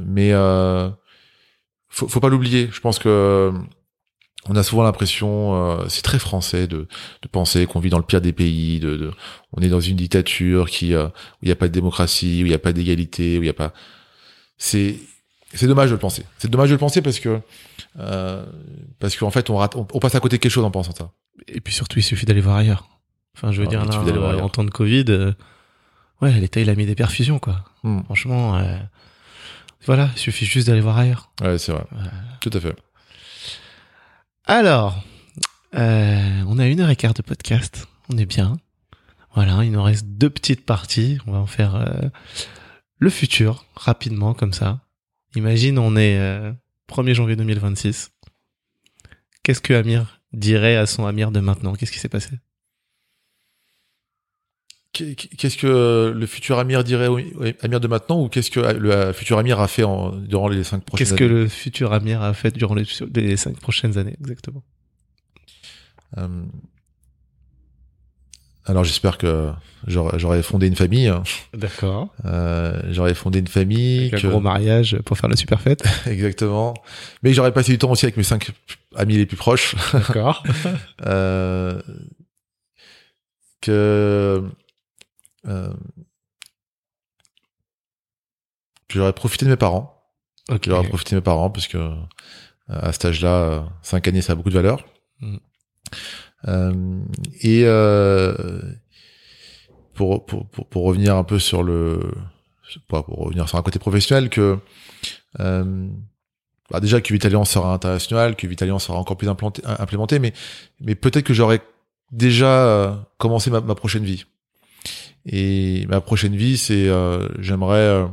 Mais 0.00 0.32
faut, 1.92 2.08
faut 2.08 2.20
pas 2.20 2.28
l'oublier. 2.28 2.68
Je 2.72 2.80
pense 2.80 2.98
que 2.98 3.52
on 4.48 4.56
a 4.56 4.64
souvent 4.64 4.82
l'impression, 4.82 5.54
euh, 5.54 5.84
c'est 5.88 6.02
très 6.02 6.18
français 6.18 6.66
de, 6.66 6.88
de 7.22 7.28
penser 7.30 7.66
qu'on 7.66 7.78
vit 7.78 7.90
dans 7.90 7.98
le 7.98 8.04
pire 8.04 8.20
des 8.20 8.32
pays, 8.32 8.80
de, 8.80 8.96
de 8.96 9.10
on 9.52 9.62
est 9.62 9.68
dans 9.68 9.80
une 9.80 9.96
dictature 9.96 10.68
qui 10.68 10.94
euh, 10.94 11.06
où 11.06 11.42
il 11.42 11.46
n'y 11.46 11.52
a 11.52 11.56
pas 11.56 11.68
de 11.68 11.72
démocratie, 11.72 12.42
où 12.42 12.46
il 12.46 12.48
n'y 12.48 12.54
a 12.54 12.58
pas 12.58 12.72
d'égalité, 12.72 13.38
où 13.38 13.42
il 13.42 13.44
n'y 13.44 13.48
a 13.48 13.54
pas. 13.54 13.72
C'est 14.58 14.96
c'est 15.54 15.66
dommage 15.66 15.90
de 15.90 15.94
le 15.94 16.00
penser. 16.00 16.24
C'est 16.38 16.50
dommage 16.50 16.70
de 16.70 16.74
le 16.74 16.78
penser 16.78 17.02
parce 17.02 17.20
que 17.20 17.40
euh, 18.00 18.44
parce 18.98 19.16
qu'en 19.16 19.30
fait 19.30 19.48
on 19.50 19.58
rate, 19.58 19.76
on, 19.76 19.84
passe 19.84 20.14
à 20.14 20.20
côté 20.20 20.38
de 20.38 20.42
quelque 20.42 20.52
chose 20.52 20.64
en 20.64 20.70
pensant 20.70 20.94
ça. 20.94 21.12
Et 21.46 21.60
puis 21.60 21.72
surtout 21.72 21.98
il 22.00 22.02
suffit 22.02 22.26
d'aller 22.26 22.40
voir 22.40 22.56
ailleurs. 22.56 22.88
Enfin 23.36 23.52
je 23.52 23.60
veux 23.60 23.68
dire 23.68 23.84
là, 23.84 24.42
en 24.42 24.48
temps 24.48 24.64
de 24.64 24.70
Covid, 24.70 25.04
euh, 25.10 25.32
ouais 26.20 26.32
l'État 26.32 26.60
il 26.60 26.70
a 26.70 26.74
mis 26.74 26.86
des 26.86 26.94
perfusions 26.96 27.38
quoi. 27.38 27.64
Hmm. 27.84 28.02
Franchement. 28.04 28.60
Euh, 29.82 29.86
voilà, 29.86 30.10
il 30.14 30.18
suffit 30.18 30.46
juste 30.46 30.68
d'aller 30.68 30.80
voir 30.80 30.98
ailleurs. 30.98 31.32
Ouais, 31.40 31.58
c'est 31.58 31.72
vrai. 31.72 31.84
Tout 32.40 32.50
à 32.52 32.60
fait. 32.60 32.76
Alors, 34.46 35.02
euh, 35.74 36.42
on 36.46 36.58
a 36.58 36.66
une 36.66 36.80
heure 36.80 36.90
et 36.90 36.96
quart 36.96 37.14
de 37.14 37.22
podcast. 37.22 37.86
On 38.12 38.18
est 38.18 38.26
bien. 38.26 38.56
Voilà, 39.34 39.64
il 39.64 39.72
nous 39.72 39.82
reste 39.82 40.06
deux 40.06 40.30
petites 40.30 40.66
parties. 40.66 41.18
On 41.26 41.32
va 41.32 41.38
en 41.38 41.46
faire 41.46 41.76
euh, 41.76 42.08
le 42.98 43.10
futur, 43.10 43.64
rapidement, 43.74 44.34
comme 44.34 44.52
ça. 44.52 44.80
Imagine, 45.36 45.78
on 45.78 45.96
est 45.96 46.18
euh, 46.18 46.52
1er 46.88 47.14
janvier 47.14 47.36
2026. 47.36 48.10
Qu'est-ce 49.42 49.60
que 49.60 49.72
Amir 49.72 50.20
dirait 50.32 50.76
à 50.76 50.86
son 50.86 51.06
Amir 51.06 51.30
de 51.30 51.40
maintenant? 51.40 51.74
Qu'est-ce 51.74 51.92
qui 51.92 51.98
s'est 51.98 52.08
passé? 52.08 52.30
Qu'est-ce 54.92 55.56
que 55.56 56.12
le 56.14 56.26
futur 56.26 56.58
Amir 56.58 56.84
dirait 56.84 57.06
au 57.06 57.18
Amir 57.62 57.80
de 57.80 57.88
maintenant 57.88 58.20
ou 58.22 58.28
qu'est-ce 58.28 58.50
que 58.50 58.60
le 58.60 59.12
futur 59.12 59.38
Amir 59.38 59.58
a 59.58 59.66
fait 59.66 59.84
en, 59.84 60.10
durant 60.10 60.48
les 60.48 60.64
cinq 60.64 60.84
prochaines 60.84 61.06
années 61.06 61.18
Qu'est-ce 61.18 61.28
que 61.28 61.34
le 61.34 61.48
futur 61.48 61.92
Amir 61.94 62.22
a 62.22 62.34
fait 62.34 62.54
durant 62.54 62.74
les, 62.74 63.36
cinq 63.36 63.58
prochaines 63.58 63.96
années 63.96 64.16
exactement? 64.20 64.62
Euh, 66.18 66.28
Alors 68.66 68.84
j'espère 68.84 69.16
que 69.16 69.50
j'aurais 69.86 70.42
fondé 70.42 70.66
une 70.66 70.76
famille. 70.76 71.10
D'accord. 71.54 72.08
Euh, 72.26 72.78
j'aurais 72.90 73.14
fondé 73.14 73.38
une 73.38 73.48
famille. 73.48 74.08
Avec 74.12 74.24
un 74.24 74.28
gros 74.28 74.40
mariage 74.40 74.98
pour 75.06 75.16
faire 75.16 75.30
la 75.30 75.36
super 75.36 75.60
fête. 75.62 75.82
Exactement. 76.06 76.74
Mais 77.22 77.32
j'aurais 77.32 77.52
passé 77.52 77.72
du 77.72 77.78
temps 77.78 77.90
aussi 77.90 78.04
avec 78.04 78.18
mes 78.18 78.22
cinq 78.24 78.50
amis 78.94 79.16
les 79.16 79.26
plus 79.26 79.38
proches. 79.38 79.74
D'accord. 79.94 80.42
euh, 81.06 81.80
que 83.62 83.70
euh, 83.70 84.40
j'aurais 88.88 89.12
profité 89.12 89.44
de 89.44 89.50
mes 89.50 89.56
parents. 89.56 89.98
Okay. 90.48 90.70
J'aurais 90.70 90.88
profité 90.88 91.14
de 91.14 91.20
mes 91.20 91.24
parents 91.24 91.50
parce 91.50 91.68
que 91.68 91.78
euh, 91.78 91.94
à 92.68 92.92
cet 92.92 93.06
âge-là, 93.06 93.68
5 93.82 94.08
années, 94.08 94.22
ça 94.22 94.32
a 94.32 94.36
beaucoup 94.36 94.50
de 94.50 94.54
valeur. 94.54 94.84
Mm. 95.20 95.36
Euh, 96.48 97.02
et 97.40 97.62
euh, 97.64 98.60
pour, 99.94 100.26
pour, 100.26 100.48
pour, 100.48 100.66
pour, 100.66 100.84
revenir 100.84 101.16
un 101.16 101.24
peu 101.24 101.38
sur 101.38 101.62
le, 101.62 102.12
pour, 102.88 103.04
pour 103.04 103.18
revenir 103.18 103.48
sur 103.48 103.58
un 103.58 103.62
côté 103.62 103.78
professionnel, 103.78 104.28
que 104.28 104.58
euh, 105.40 105.88
bah 106.70 106.80
déjà 106.80 107.00
que 107.00 107.12
Vitalian 107.12 107.44
sera 107.44 107.72
international, 107.72 108.34
que 108.34 108.46
Vitalian 108.46 108.78
sera 108.78 108.98
encore 108.98 109.16
plus 109.16 109.28
implanté, 109.28 109.62
implémenté, 109.64 110.18
mais 110.18 110.32
mais 110.80 110.94
peut-être 110.94 111.24
que 111.24 111.34
j'aurais 111.34 111.60
déjà 112.10 112.66
euh, 112.66 112.96
commencé 113.18 113.50
ma, 113.50 113.60
ma, 113.60 113.74
prochaine 113.74 114.04
vie. 114.04 114.24
Et 115.26 115.86
ma 115.88 116.00
prochaine 116.00 116.34
vie, 116.34 116.58
c'est 116.58 116.88
euh, 116.88 117.28
j'aimerais 117.38 117.76
euh, 117.76 118.06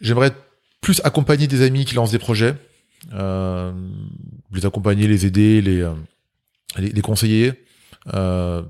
j'aimerais 0.00 0.32
plus 0.80 1.00
accompagner 1.04 1.46
des 1.46 1.62
amis 1.62 1.84
qui 1.84 1.94
lancent 1.94 2.10
des 2.10 2.18
projets, 2.18 2.54
euh, 3.14 3.72
les 4.52 4.66
accompagner, 4.66 5.06
les 5.06 5.24
aider, 5.24 5.62
les 5.62 5.80
euh, 5.80 5.94
les, 6.76 6.90
les, 6.90 7.00
conseiller, 7.02 7.52
euh, 8.14 8.62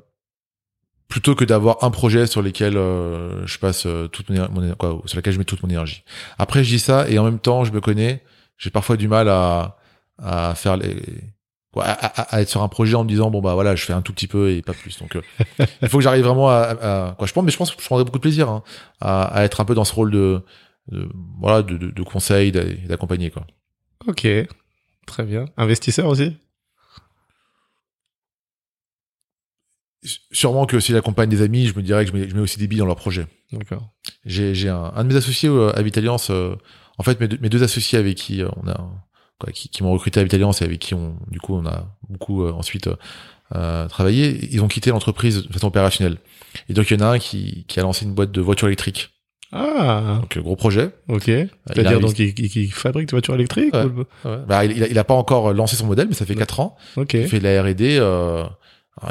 plutôt 1.09 1.35
que 1.35 1.44
d'avoir 1.44 1.82
un 1.82 1.90
projet 1.90 2.27
sur 2.27 2.43
lequel 2.43 2.74
je 2.74 3.59
passe 3.59 3.86
toute 4.12 4.31
mon, 4.31 4.49
mon 4.51 4.74
quoi, 4.74 5.03
sur 5.07 5.16
lequel 5.16 5.32
je 5.32 5.39
mets 5.39 5.44
toute 5.44 5.62
mon 5.62 5.69
énergie. 5.69 6.05
Après, 6.39 6.62
je 6.62 6.69
dis 6.70 6.78
ça 6.81 7.09
et 7.09 7.19
en 7.19 7.24
même 7.24 7.39
temps, 7.39 7.65
je 7.65 7.73
me 7.73 7.81
connais, 7.81 8.23
j'ai 8.59 8.70
parfois 8.70 8.97
du 8.97 9.09
mal 9.09 9.28
à 9.28 9.78
à 10.19 10.55
faire 10.55 10.77
les 10.77 10.97
à, 11.81 11.93
à, 11.93 12.36
à, 12.36 12.43
être 12.43 12.49
sur 12.49 12.62
un 12.62 12.69
projet 12.69 12.94
en 12.94 13.05
me 13.05 13.09
disant 13.09 13.31
bon 13.31 13.40
bah 13.40 13.55
voilà 13.55 13.74
je 13.74 13.85
fais 13.85 13.93
un 13.93 14.03
tout 14.03 14.12
petit 14.12 14.27
peu 14.27 14.51
et 14.51 14.62
pas 14.62 14.74
plus. 14.74 14.99
Donc 14.99 15.16
euh, 15.16 15.23
il 15.82 15.89
faut 15.89 15.99
que 15.99 16.05
j'arrive 16.05 16.24
vraiment 16.24 16.49
à, 16.49 16.55
à, 16.61 17.15
quoi 17.16 17.27
je 17.27 17.32
pense 17.32 17.44
mais 17.44 17.51
je 17.51 17.57
pense 17.57 17.74
que 17.74 17.81
je 17.81 17.86
prendrais 17.86 18.05
beaucoup 18.05 18.19
de 18.19 18.23
plaisir 18.23 18.49
hein, 18.49 18.62
à, 19.01 19.44
être 19.44 19.61
un 19.61 19.65
peu 19.65 19.74
dans 19.74 19.85
ce 19.85 19.94
rôle 19.94 20.11
de, 20.11 20.43
de 20.89 21.09
voilà 21.40 21.62
de, 21.62 21.77
de, 21.77 21.90
de 21.90 22.03
conseil 22.03 22.53
d'accompagner 22.53 23.31
quoi. 23.31 23.47
Ok. 24.07 24.27
Très 25.07 25.24
bien. 25.24 25.47
Investisseur 25.57 26.07
aussi? 26.07 26.36
Sûrement 30.32 30.66
que 30.66 30.81
si 30.81 30.93
j'accompagne 30.93 31.28
des 31.28 31.43
amis 31.43 31.66
je 31.66 31.77
me 31.77 31.82
dirais 31.82 32.05
que 32.05 32.11
je 32.11 32.16
mets, 32.16 32.28
je 32.28 32.35
mets 32.35 32.40
aussi 32.40 32.59
des 32.59 32.66
billes 32.66 32.81
dans 32.81 32.86
leur 32.86 32.97
projet 32.97 33.27
d'accord. 33.53 33.93
J'ai 34.24 34.69
un, 34.69 34.93
un, 34.94 35.05
de 35.05 35.09
mes 35.09 35.16
associés 35.16 35.49
euh, 35.49 35.77
à 35.77 35.82
Vitaliance 35.82 36.31
euh, 36.31 36.57
en 36.99 37.03
fait 37.03 37.20
mes 37.20 37.28
deux, 37.28 37.39
mes 37.40 37.49
deux 37.49 37.62
associés 37.62 37.99
avec 37.99 38.16
qui 38.16 38.43
on 38.57 38.69
a 38.69 38.81
qui, 39.52 39.69
qui 39.69 39.82
m'ont 39.82 39.93
recruté 39.93 40.20
à 40.20 40.23
Vitaliance 40.23 40.62
et 40.62 40.64
avec 40.64 40.78
qui 40.78 40.94
on, 40.94 41.16
du 41.31 41.40
coup, 41.40 41.55
on 41.55 41.66
a 41.66 41.86
beaucoup 42.09 42.44
euh, 42.44 42.52
ensuite 42.52 42.89
euh, 43.55 43.89
travaillé. 43.89 44.48
Ils 44.52 44.62
ont 44.62 44.69
quitté 44.69 44.90
l'entreprise 44.90 45.47
de 45.47 45.52
façon 45.52 45.66
opérationnelle. 45.66 46.19
Et 46.69 46.74
donc, 46.74 46.90
il 46.90 46.98
y 46.98 47.02
en 47.02 47.06
a 47.06 47.10
un 47.10 47.19
qui, 47.19 47.64
qui 47.66 47.81
a 47.81 47.82
lancé 47.82 48.05
une 48.05 48.14
boîte 48.14 48.32
de 48.32 48.40
voitures 48.40 48.69
électriques. 48.69 49.10
Ah. 49.52 50.20
Donc 50.23 50.39
gros 50.39 50.56
projet. 50.56 50.90
Ok. 51.09 51.24
C'est-à-dire 51.24 52.01
donc 52.01 52.19
il, 52.19 52.32
il, 52.39 52.73
fabrique 52.73 53.09
des 53.09 53.12
voitures 53.12 53.35
électriques. 53.35 53.74
Ouais. 53.74 53.85
Ouais. 54.24 54.39
Bah, 54.47 54.64
il, 54.64 54.73
il, 54.90 54.98
a, 54.98 55.05
pas 55.05 55.14
encore 55.14 55.52
lancé 55.52 55.77
son 55.77 55.86
modèle, 55.86 56.09
mais 56.09 56.14
ça 56.14 56.24
fait 56.24 56.35
quatre 56.35 56.60
ans. 56.60 56.77
Ok. 56.97 57.12
Il 57.12 57.28
fait 57.28 57.39
de 57.39 57.44
la 57.44 57.62
R&D. 57.62 57.98
Euh, 58.01 58.44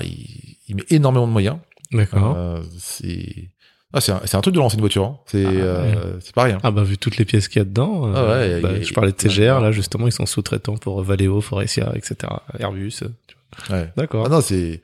il, 0.01 0.57
il, 0.67 0.75
met 0.77 0.83
énormément 0.89 1.27
de 1.27 1.31
moyens. 1.31 1.57
D'accord. 1.91 2.35
Euh, 2.37 2.61
c'est 2.79 3.51
ah, 3.93 4.01
c'est 4.01 4.11
un, 4.11 4.21
un, 4.21 4.41
truc 4.41 4.53
de 4.53 4.59
lancer 4.59 4.75
une 4.75 4.81
voiture. 4.81 5.03
Hein. 5.03 5.17
C'est 5.25 5.45
ah, 5.45 5.49
euh, 5.49 6.13
c'est 6.21 6.33
pas 6.33 6.43
rien. 6.43 6.59
Ah 6.63 6.71
bah 6.71 6.83
vu 6.83 6.97
toutes 6.97 7.17
les 7.17 7.25
pièces 7.25 7.47
qu'il 7.47 7.59
y 7.59 7.61
a 7.61 7.65
dedans. 7.65 8.07
Euh, 8.07 8.13
ah 8.15 8.39
ouais, 8.39 8.61
bah, 8.61 8.81
je 8.81 8.93
parlais 8.93 9.11
de 9.11 9.17
TGR 9.17 9.59
là 9.59 9.71
justement 9.71 10.07
ils 10.07 10.13
sont 10.13 10.25
sous-traitants 10.25 10.77
pour 10.77 11.01
Valeo, 11.03 11.41
Forestia, 11.41 11.91
etc. 11.95 12.15
Airbus. 12.57 13.01
Ouais. 13.69 13.91
D'accord. 13.97 14.23
Ah 14.25 14.29
non 14.29 14.41
c'est 14.41 14.81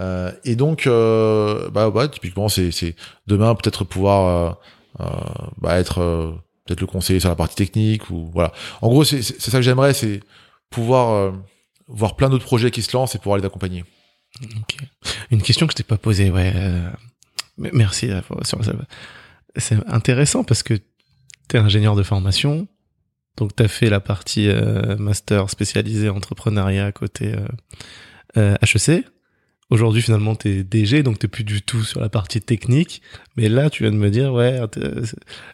euh, 0.00 0.32
et 0.44 0.56
donc 0.56 0.86
euh, 0.86 1.68
bah 1.70 1.88
ouais 1.88 2.08
typiquement 2.08 2.48
c'est 2.48 2.70
c'est 2.70 2.96
demain 3.26 3.54
peut-être 3.54 3.84
pouvoir 3.84 4.56
euh, 4.98 5.04
bah 5.58 5.78
être 5.78 6.00
peut-être 6.64 6.80
le 6.80 6.86
conseiller 6.86 7.20
sur 7.20 7.28
la 7.28 7.36
partie 7.36 7.56
technique 7.56 8.10
ou 8.10 8.30
voilà. 8.32 8.52
En 8.80 8.88
gros 8.88 9.04
c'est 9.04 9.22
c'est 9.22 9.50
ça 9.50 9.58
que 9.58 9.62
j'aimerais 9.62 9.94
c'est 9.94 10.20
pouvoir 10.70 11.32
voir 11.88 12.16
plein 12.16 12.30
d'autres 12.30 12.46
projets 12.46 12.70
qui 12.70 12.82
se 12.82 12.96
lancent 12.96 13.14
et 13.14 13.18
pouvoir 13.18 13.38
les 13.38 13.44
accompagner. 13.44 13.84
Okay. 14.40 14.86
Une 15.30 15.42
question 15.42 15.66
que 15.66 15.72
je 15.72 15.76
t'ai 15.76 15.82
pas 15.82 15.98
posée 15.98 16.30
ouais. 16.30 16.52
Merci. 17.72 18.10
C'est 19.56 19.76
intéressant 19.86 20.44
parce 20.44 20.62
que 20.62 20.74
tu 20.74 21.56
es 21.56 21.58
ingénieur 21.58 21.94
de 21.94 22.02
formation, 22.02 22.66
donc 23.36 23.56
tu 23.56 23.62
as 23.62 23.68
fait 23.68 23.90
la 23.90 24.00
partie 24.00 24.48
euh, 24.48 24.96
master 24.96 25.48
spécialisé 25.50 26.08
entrepreneuriat 26.08 26.92
côté 26.92 27.34
euh, 28.36 28.56
HEC. 28.62 28.88
Euh, 28.88 29.02
Aujourd'hui, 29.70 30.02
finalement, 30.02 30.36
tu 30.36 30.50
es 30.50 30.64
DG, 30.64 31.02
donc 31.02 31.18
tu 31.18 31.28
plus 31.28 31.44
du 31.44 31.62
tout 31.62 31.82
sur 31.82 31.98
la 31.98 32.10
partie 32.10 32.42
technique. 32.42 33.00
Mais 33.36 33.48
là, 33.48 33.70
tu 33.70 33.84
viens 33.84 33.92
de 33.92 33.96
me 33.96 34.10
dire, 34.10 34.30
ouais, 34.34 34.60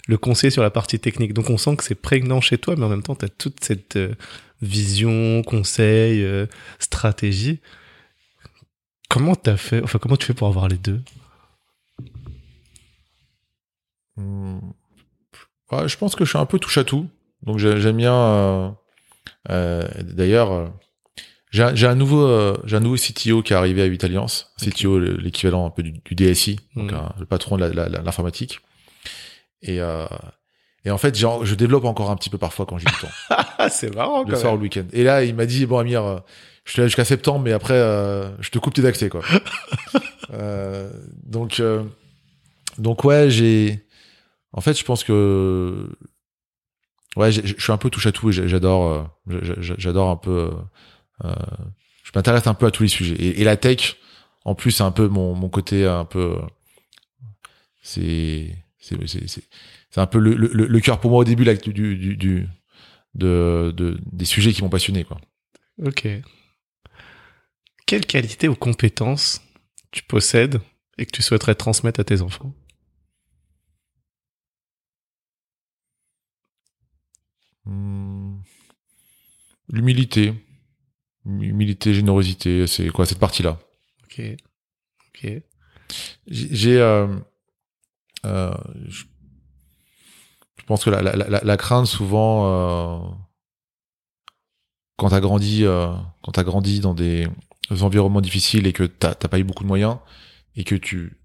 le 0.09 0.19
conseil 0.19 0.51
sur 0.51 0.63
la 0.63 0.71
partie 0.71 0.99
technique. 0.99 1.35
Donc 1.35 1.51
on 1.51 1.57
sent 1.57 1.77
que 1.77 1.85
c'est 1.85 1.95
prégnant 1.95 2.41
chez 2.41 2.59
toi, 2.59 2.75
mais 2.77 2.85
en 2.85 2.89
même 2.89 3.05
temps, 3.05 3.15
tu 3.15 3.27
as 3.27 3.29
toute 3.29 3.63
cette 3.63 3.97
vision, 4.61 5.45
conseil, 5.45 6.27
stratégie. 6.81 7.61
Comment 9.09 9.37
t'as 9.37 9.57
fait, 9.57 9.85
enfin, 9.85 10.01
comment 10.01 10.17
tu 10.17 10.27
fais 10.27 10.35
pour 10.35 10.49
avoir 10.49 10.67
les 10.67 10.79
deux? 10.79 11.01
Ouais, 15.71 15.89
je 15.89 15.97
pense 15.99 16.15
que 16.17 16.25
je 16.25 16.31
suis 16.31 16.39
un 16.39 16.47
peu 16.47 16.59
touche 16.59 16.79
à 16.79 16.85
tout. 16.85 17.07
Donc 17.43 17.59
j'aime 17.59 17.97
bien, 17.97 18.77
euh, 19.51 19.83
D'ailleurs, 20.03 20.73
j'ai 21.51 21.87
un, 21.87 21.95
nouveau 21.95 22.57
j'ai 22.65 22.77
un 22.77 22.81
nouveau 22.81 22.97
CTO 22.97 23.43
qui 23.43 23.53
est 23.53 23.57
arrivé 23.57 23.83
à 23.83 23.87
8 23.87 24.05
Alliance, 24.05 24.53
CTO 24.61 24.99
l'équivalent 24.99 25.67
un 25.67 25.71
peu 25.71 25.83
du, 25.83 25.93
du 25.93 26.15
DSI, 26.15 26.59
donc 26.75 26.93
hmm. 26.93 27.09
le 27.21 27.27
patron 27.27 27.57
de 27.57 27.65
l'informatique. 27.65 28.61
Et 29.63 29.81
et 30.85 30.91
en 30.91 30.99
fait, 30.99 31.19
je 31.19 31.55
développe 31.55 31.85
encore 31.85 32.11
un 32.11 32.17
petit 32.17 32.31
peu 32.31 32.39
parfois 32.39 32.65
quand 32.65 32.79
j'ai 32.79 32.87
du 32.87 32.93
temps. 32.93 33.69
c'est 33.71 33.95
marrant. 33.95 34.25
Le 34.25 34.37
soir, 34.37 34.55
le 34.55 34.63
week-end. 34.63 34.85
Et 34.93 35.05
là, 35.05 35.25
il 35.25 35.35
m'a 35.35 35.45
dit 35.45 35.67
bon 35.67 35.79
Amir, 35.79 36.23
je 36.69 36.75
te 36.75 36.81
laisse 36.83 36.89
jusqu'à 36.89 37.07
septembre, 37.07 37.41
mais 37.41 37.53
après, 37.53 37.75
euh, 37.75 38.29
je 38.41 38.51
te 38.51 38.59
coupe 38.59 38.75
tes 38.75 38.85
accès, 38.85 39.09
quoi. 39.09 39.23
euh, 40.35 40.91
donc, 41.25 41.61
euh, 41.61 41.83
donc 42.77 43.05
ouais, 43.05 43.31
j'ai. 43.31 43.87
En 44.53 44.61
fait, 44.61 44.79
je 44.79 44.85
pense 44.85 45.05
que 45.05 45.89
ouais, 47.17 47.33
je 47.33 47.55
suis 47.59 47.73
un 47.73 47.77
peu 47.77 47.91
touche 47.91 48.07
à 48.07 48.13
tout. 48.13 48.31
J'adore, 48.31 49.11
euh, 49.29 49.55
j'adore 49.59 50.11
un 50.11 50.17
peu. 50.17 50.51
Euh, 51.25 51.35
je 52.05 52.13
m'intéresse 52.15 52.47
un 52.47 52.55
peu 52.55 52.67
à 52.67 52.71
tous 52.71 52.83
les 52.83 52.89
sujets. 52.89 53.17
Et, 53.17 53.45
la 53.45 53.57
tech, 53.57 53.97
en 54.45 54.55
plus, 54.55 54.71
c'est 54.71 54.83
un 54.83 54.93
peu 54.93 55.09
mon, 55.09 55.49
côté 55.49 55.87
un 55.87 56.05
peu. 56.05 56.39
C'est 57.83 58.57
c'est 58.81 58.97
c'est 59.91 60.01
un 60.01 60.07
peu 60.07 60.19
le, 60.19 60.35
le, 60.35 60.81
cœur 60.81 61.01
pour 61.01 61.11
moi 61.11 61.21
au 61.21 61.25
début 61.25 61.45
du, 61.45 61.73
du, 61.73 62.17
du 62.17 62.49
de, 63.15 63.73
de, 63.77 63.99
des 64.13 64.25
sujets 64.25 64.53
qui 64.53 64.63
m'ont 64.63 64.69
passionné 64.69 65.05
quoi. 65.05 65.19
Ok 65.85 66.07
quelles 67.89 68.05
qualités 68.05 68.49
ou 68.49 68.55
compétences 68.55 69.43
tu 69.93 70.03
possèdes 70.03 70.61
et 70.99 71.07
que 71.07 71.11
tu 71.11 71.23
souhaiterais 71.23 71.55
transmettre 71.55 72.01
à 72.01 72.05
tes 72.05 72.21
enfants? 72.21 72.55
Hmm. 77.69 78.41
L'humilité. 79.71 80.35
Humilité, 81.25 81.93
générosité, 81.93 82.67
c'est 82.67 82.89
quoi 82.89 83.05
cette 83.05 83.19
partie-là? 83.19 83.59
Ok. 84.05 84.23
Ok. 85.09 85.31
J'ai. 86.27 86.79
Euh, 86.79 87.07
euh, 88.25 88.55
je, 88.89 89.05
pense 90.67 90.85
que 90.85 90.91
la, 90.91 91.03
la, 91.03 91.15
la, 91.17 91.41
la 91.43 91.57
crainte, 91.57 91.87
souvent, 91.87 92.47
euh, 92.47 92.99
quand 94.99 95.11
t'as 95.11 95.21
grandi, 95.21 95.65
euh, 95.65 95.93
quand 96.23 96.33
t'as 96.33 96.43
grandi 96.45 96.81
dans 96.81 96.93
des 96.93 97.27
environnements 97.71 98.21
difficiles 98.21 98.67
et 98.67 98.73
que 98.73 98.85
t'as 98.85 99.15
pas 99.15 99.39
eu 99.39 99.45
beaucoup 99.45 99.63
de 99.63 99.69
moyens 99.69 99.97
et 100.57 100.65
que 100.65 100.75
tu 100.75 101.19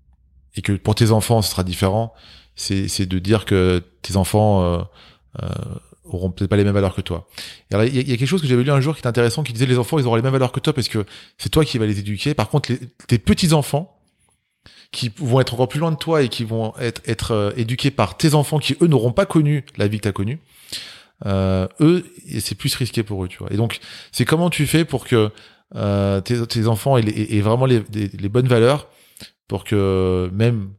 et 0.56 0.62
que 0.62 0.74
pour 0.74 0.96
tes 0.96 1.12
enfants 1.12 1.42
ce 1.42 1.52
sera 1.52 1.64
différent, 1.64 2.14
c'est 2.56 2.88
c'est 2.88 3.08
de 3.08 3.20
dire 3.20 3.46
que 3.46 3.84
tes 4.02 4.16
enfants 4.16 4.64
euh, 4.64 4.84
euh, 5.42 5.48
auront 6.06 6.32
peut-être 6.32 6.50
pas 6.50 6.58
les 6.58 6.64
mêmes 6.64 6.74
valeurs 6.74 6.96
que 6.96 7.02
toi. 7.02 7.28
Il 7.72 7.78
y, 7.78 8.00
a, 8.00 8.04
quelque 8.04 8.26
chose 8.26 8.42
que 8.42 8.48
j'avais 8.48 8.64
lu 8.64 8.72
un 8.72 8.82
jour 8.82 8.96
qui 8.96 9.02
est 9.02 9.08
intéressant, 9.08 9.44
qui 9.44 9.54
disait 9.54 9.66
les 9.66 9.78
enfants 9.78 10.00
ils 10.00 10.06
auront 10.06 10.16
les 10.16 10.22
mêmes 10.22 10.34
valeurs 10.34 10.52
que 10.52 10.60
toi 10.60 10.74
parce 10.74 10.90
que 10.90 11.06
c'est 11.38 11.50
toi 11.50 11.64
qui 11.66 11.78
vas 11.78 11.86
les 11.86 12.00
éduquer. 12.00 12.34
Par 12.34 12.50
contre, 12.50 12.72
tes 13.08 13.18
petits 13.18 13.54
enfants 13.54 13.98
qui 14.92 15.12
vont 15.18 15.42
être 15.42 15.56
encore 15.56 15.68
plus 15.68 15.80
loin 15.80 15.92
de 15.92 15.98
toi 15.98 16.22
et 16.22 16.30
qui 16.30 16.44
vont 16.44 16.74
être 16.80 17.32
euh, 17.32 17.52
éduqués 17.58 17.92
par 17.92 18.16
tes 18.16 18.36
enfants 18.36 18.60
qui 18.60 18.78
eux 18.82 18.88
n'auront 18.88 19.12
pas 19.12 19.26
connu 19.26 19.66
la 19.76 19.88
vie 19.88 19.98
que 19.98 20.04
t'as 20.04 20.12
connue. 20.12 20.40
Euh, 21.26 21.68
eux, 21.80 22.06
c'est 22.40 22.56
plus 22.56 22.74
risqué 22.76 23.02
pour 23.04 23.24
eux, 23.24 23.28
tu 23.28 23.40
vois. 23.40 23.52
Et 23.52 23.58
donc, 23.58 23.80
c'est 24.12 24.26
comment 24.26 24.50
tu 24.50 24.68
fais 24.68 24.86
pour 24.86 25.06
que 25.06 25.32
euh, 25.76 26.22
tes, 26.22 26.68
enfants 26.68 26.98
aient, 26.98 27.42
vraiment 27.42 27.66
les, 27.66 27.80
bonnes 28.30 28.48
valeurs 28.48 28.88
pour 29.48 29.64
que 29.64 30.30
même 30.32 30.70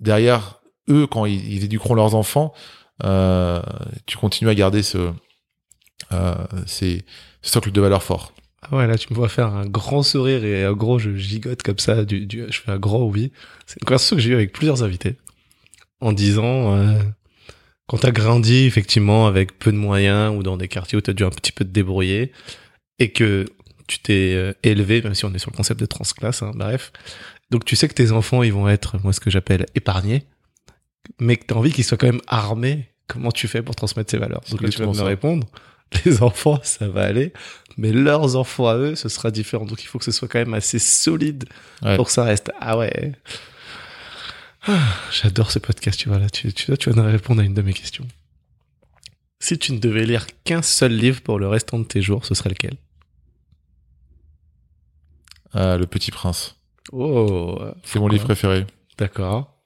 derrière 0.00 0.60
eux, 0.88 1.06
quand 1.06 1.24
ils, 1.26 1.64
éduqueront 1.64 1.94
leurs 1.94 2.14
enfants, 2.14 2.52
tu 3.00 4.16
continues 4.16 4.50
à 4.50 4.54
garder 4.54 4.82
ce, 4.82 5.12
euh, 6.12 6.34
socle 7.42 7.72
de 7.72 7.80
valeurs 7.80 8.02
fort. 8.02 8.32
Ah 8.62 8.76
ouais, 8.76 8.86
là, 8.86 8.98
tu 8.98 9.12
me 9.12 9.16
vois 9.16 9.28
faire 9.28 9.54
un 9.54 9.66
grand 9.66 10.02
sourire 10.02 10.44
et 10.44 10.64
un 10.64 10.72
gros, 10.72 10.98
je 10.98 11.14
gigote 11.14 11.62
comme 11.62 11.78
ça, 11.78 12.04
du, 12.04 12.26
du, 12.26 12.44
je 12.50 12.60
fais 12.60 12.72
un 12.72 12.78
grand 12.78 13.04
oui. 13.04 13.32
C'est 13.66 13.80
une 13.80 13.86
conversation 13.86 14.16
que 14.16 14.22
j'ai 14.22 14.30
eue 14.30 14.34
avec 14.34 14.52
plusieurs 14.52 14.82
invités 14.82 15.16
en 16.00 16.12
disant, 16.12 16.74
euh, 16.76 16.98
quand 17.86 17.98
t'as 17.98 18.10
grandi 18.10 18.64
effectivement 18.64 19.26
avec 19.26 19.58
peu 19.58 19.70
de 19.70 19.76
moyens 19.76 20.36
ou 20.36 20.42
dans 20.42 20.56
des 20.56 20.68
quartiers 20.68 20.98
où 20.98 21.00
t'as 21.00 21.12
dû 21.12 21.24
un 21.24 21.30
petit 21.30 21.52
peu 21.52 21.64
te 21.64 21.70
débrouiller 21.70 22.32
et 22.98 23.12
que 23.12 23.46
tu 23.86 24.00
t'es 24.00 24.34
euh, 24.34 24.52
élevé, 24.64 25.02
même 25.02 25.14
si 25.14 25.24
on 25.24 25.32
est 25.34 25.38
sur 25.38 25.50
le 25.50 25.56
concept 25.56 25.80
de 25.80 25.86
transclasse, 25.86 26.42
hein, 26.42 26.52
bref. 26.54 26.92
Donc 27.50 27.64
tu 27.64 27.76
sais 27.76 27.88
que 27.88 27.94
tes 27.94 28.12
enfants, 28.12 28.42
ils 28.42 28.52
vont 28.52 28.68
être, 28.68 29.00
moi 29.02 29.12
ce 29.12 29.20
que 29.20 29.30
j'appelle 29.30 29.66
épargnés, 29.74 30.24
mais 31.20 31.36
que 31.36 31.46
tu 31.46 31.54
as 31.54 31.56
envie 31.56 31.72
qu'ils 31.72 31.84
soient 31.84 31.98
quand 31.98 32.06
même 32.06 32.20
armés. 32.26 32.88
Comment 33.06 33.32
tu 33.32 33.48
fais 33.48 33.62
pour 33.62 33.74
transmettre 33.74 34.10
ces 34.10 34.18
valeurs? 34.18 34.42
Donc 34.50 34.60
là, 34.60 34.68
tu 34.68 34.82
vas 34.82 34.92
me 34.92 35.02
répondre, 35.02 35.46
les 36.04 36.22
enfants, 36.22 36.60
ça 36.62 36.88
va 36.88 37.04
aller, 37.04 37.32
mais 37.76 37.92
leurs 37.92 38.36
enfants 38.36 38.68
à 38.68 38.76
eux, 38.76 38.94
ce 38.94 39.08
sera 39.08 39.30
différent. 39.30 39.64
Donc 39.64 39.82
il 39.82 39.86
faut 39.86 39.98
que 39.98 40.04
ce 40.04 40.12
soit 40.12 40.28
quand 40.28 40.38
même 40.38 40.54
assez 40.54 40.78
solide 40.78 41.44
pour 41.96 42.06
que 42.06 42.12
ça 42.12 42.24
reste. 42.24 42.50
Ah 42.60 42.76
ouais. 42.76 43.12
Ah, 44.66 44.82
j'adore 45.10 45.50
ce 45.50 45.58
podcast, 45.58 45.98
tu 45.98 46.08
vois 46.08 46.18
là, 46.18 46.28
tu, 46.28 46.52
tu, 46.52 46.76
tu 46.76 46.90
vas 46.90 47.02
nous 47.02 47.08
répondre 47.08 47.40
à 47.40 47.44
une 47.44 47.54
de 47.54 47.62
mes 47.62 47.72
questions. 47.72 48.06
Si 49.40 49.56
tu 49.56 49.72
ne 49.72 49.78
devais 49.78 50.04
lire 50.04 50.26
qu'un 50.44 50.62
seul 50.62 50.92
livre 50.92 51.22
pour 51.22 51.38
le 51.38 51.48
restant 51.48 51.78
de 51.78 51.84
tes 51.84 52.02
jours, 52.02 52.26
ce 52.26 52.34
serait 52.34 52.50
lequel? 52.50 52.74
Le 55.54 55.86
Petit 55.86 56.10
Prince. 56.10 56.56
Oh, 56.92 57.58
c'est 57.84 57.98
mon 57.98 58.08
livre 58.08 58.24
préféré. 58.24 58.66
D'accord. 58.96 59.57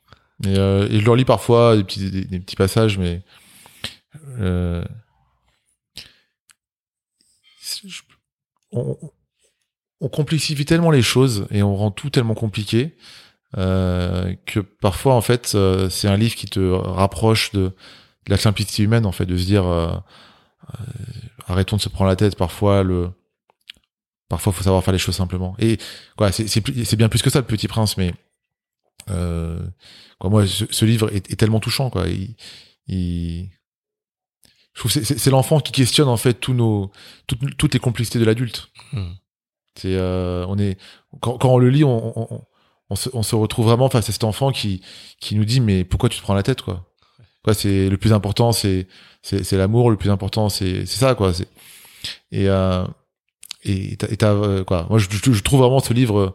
Et, 0.45 0.59
euh, 0.59 0.89
et, 0.91 0.99
je 0.99 1.05
le 1.05 1.11
relis 1.11 1.25
parfois 1.25 1.77
des 1.77 1.85
petits 1.85 2.11
des, 2.11 2.41
petits 2.41 2.57
passages, 2.57 2.99
mais 2.99 3.23
euh, 4.41 4.85
on, 8.73 8.99
on, 10.01 10.09
complexifie 10.09 10.65
tellement 10.65 10.91
les 10.91 11.03
choses 11.03 11.47
et 11.51 11.63
on 11.63 11.77
rend 11.77 11.91
tout 11.91 12.11
tellement 12.11 12.35
compliqué 12.35 12.97
euh, 13.57 14.35
que 14.47 14.61
parfois 14.61 15.15
en 15.15 15.21
fait 15.21 15.53
euh, 15.55 15.91
c'est 15.91 16.09
un 16.09 16.17
livre 16.17 16.35
qui 16.35 16.47
te 16.47 16.73
rapproche 16.73 17.53
de, 17.53 17.61
de, 17.61 17.73
la 18.29 18.39
simplicité 18.39 18.83
humaine 18.83 19.07
en 19.07 19.13
fait, 19.13 19.27
de 19.27 19.37
se 19.37 19.45
dire 19.45 19.67
euh, 19.67 19.93
euh, 20.75 20.85
arrêtons 21.47 21.77
de 21.77 21.83
se 21.83 21.89
prendre 21.91 22.09
la 22.09 22.17
tête 22.17 22.37
parfois 22.37 22.83
le 22.83 23.11
Parfois, 24.33 24.51
faut 24.55 24.63
savoir 24.63 24.83
faire 24.83 24.93
les 24.93 24.99
choses 24.99 25.17
simplement. 25.17 25.55
Et 25.59 25.77
quoi, 26.17 26.33
c'est 26.33 26.49
c'est 26.49 26.97
bien 26.97 27.11
plus 27.11 27.21
que 27.21 27.29
ça, 27.29 27.41
le 27.41 27.45
Petit 27.45 27.69
Prince. 27.69 27.99
Mais 27.99 28.15
euh, 29.11 29.61
quoi, 30.19 30.31
moi, 30.31 30.47
ce, 30.47 30.85
livre 30.85 31.13
est, 31.13 31.31
est, 31.31 31.37
tellement 31.37 31.61
touchant. 31.61 31.91
Quoi. 31.91 32.09
Il, 32.09 32.35
il... 32.87 33.51
Je 34.75 34.81
trouve 34.81 34.91
c'est 34.91 35.05
c'est 35.05 35.31
l'enfant 35.31 35.61
qui 35.61 35.71
questionne 35.71 36.09
en 36.09 36.17
fait 36.17 36.35
tous 36.35 36.55
nos 36.55 36.91
toutes, 37.27 37.57
toutes 37.59 37.75
les 37.75 37.81
complexités 37.81 38.19
de 38.19 38.25
l'adulte. 38.25 38.71
Hmm. 38.93 39.13
C'est 39.77 39.97
euh, 39.97 40.47
on 40.49 40.59
est 40.59 40.79
quand, 41.21 41.37
quand 41.37 41.51
on 41.51 41.59
le 41.59 41.69
lit, 41.69 41.85
on, 41.85 42.19
on, 42.19 42.45
on, 42.89 42.97
se, 42.97 43.11
on 43.13 43.23
se 43.23 43.35
retrouve 43.35 43.67
vraiment 43.67 43.91
face 43.91 44.09
à 44.09 44.13
cet 44.13 44.25
enfant 44.25 44.51
qui 44.51 44.83
qui 45.21 45.35
nous 45.35 45.45
dit 45.45 45.61
mais 45.61 45.85
pourquoi 45.85 46.09
tu 46.09 46.19
te 46.19 46.23
prends 46.23 46.35
la 46.35 46.43
tête 46.43 46.63
quoi? 46.63 46.87
Quoi, 47.45 47.55
c'est 47.55 47.89
le 47.89 47.97
plus 47.97 48.13
important, 48.13 48.53
c'est 48.53 48.87
c'est 49.23 49.57
l'amour. 49.57 49.91
Le 49.91 49.97
plus 49.97 50.11
important, 50.11 50.49
c'est 50.49 50.87
c'est 50.87 50.99
ça 50.99 51.15
quoi. 51.15 51.35
C'est 51.35 51.49
et 52.31 52.49
euh, 52.49 52.85
et 53.65 53.97
t'as 53.97 54.33
euh, 54.33 54.65
quoi 54.65 54.87
moi 54.89 54.99
je, 54.99 55.09
je, 55.11 55.43
trouve 55.43 55.61
vraiment 55.61 55.81
ce 55.81 55.93
livre 55.93 56.35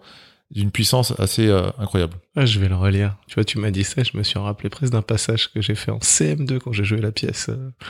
d'une 0.51 0.71
puissance 0.71 1.13
assez 1.19 1.47
euh, 1.47 1.69
incroyable. 1.77 2.13
Ah, 2.35 2.45
je 2.45 2.59
vais 2.59 2.69
le 2.69 2.75
relire. 2.75 3.15
Tu 3.27 3.35
vois, 3.35 3.43
tu 3.43 3.57
m'as 3.57 3.71
dit 3.71 3.83
ça, 3.83 4.03
je 4.03 4.17
me 4.17 4.23
suis 4.23 4.39
rappelé 4.39 4.69
presque 4.69 4.93
d'un 4.93 5.01
passage 5.01 5.51
que 5.51 5.61
j'ai 5.61 5.75
fait 5.75 5.91
en 5.91 5.99
CM2 5.99 6.59
quand 6.59 6.71
j'ai 6.71 6.83
joué 6.83 7.01
la 7.01 7.11
pièce 7.11 7.49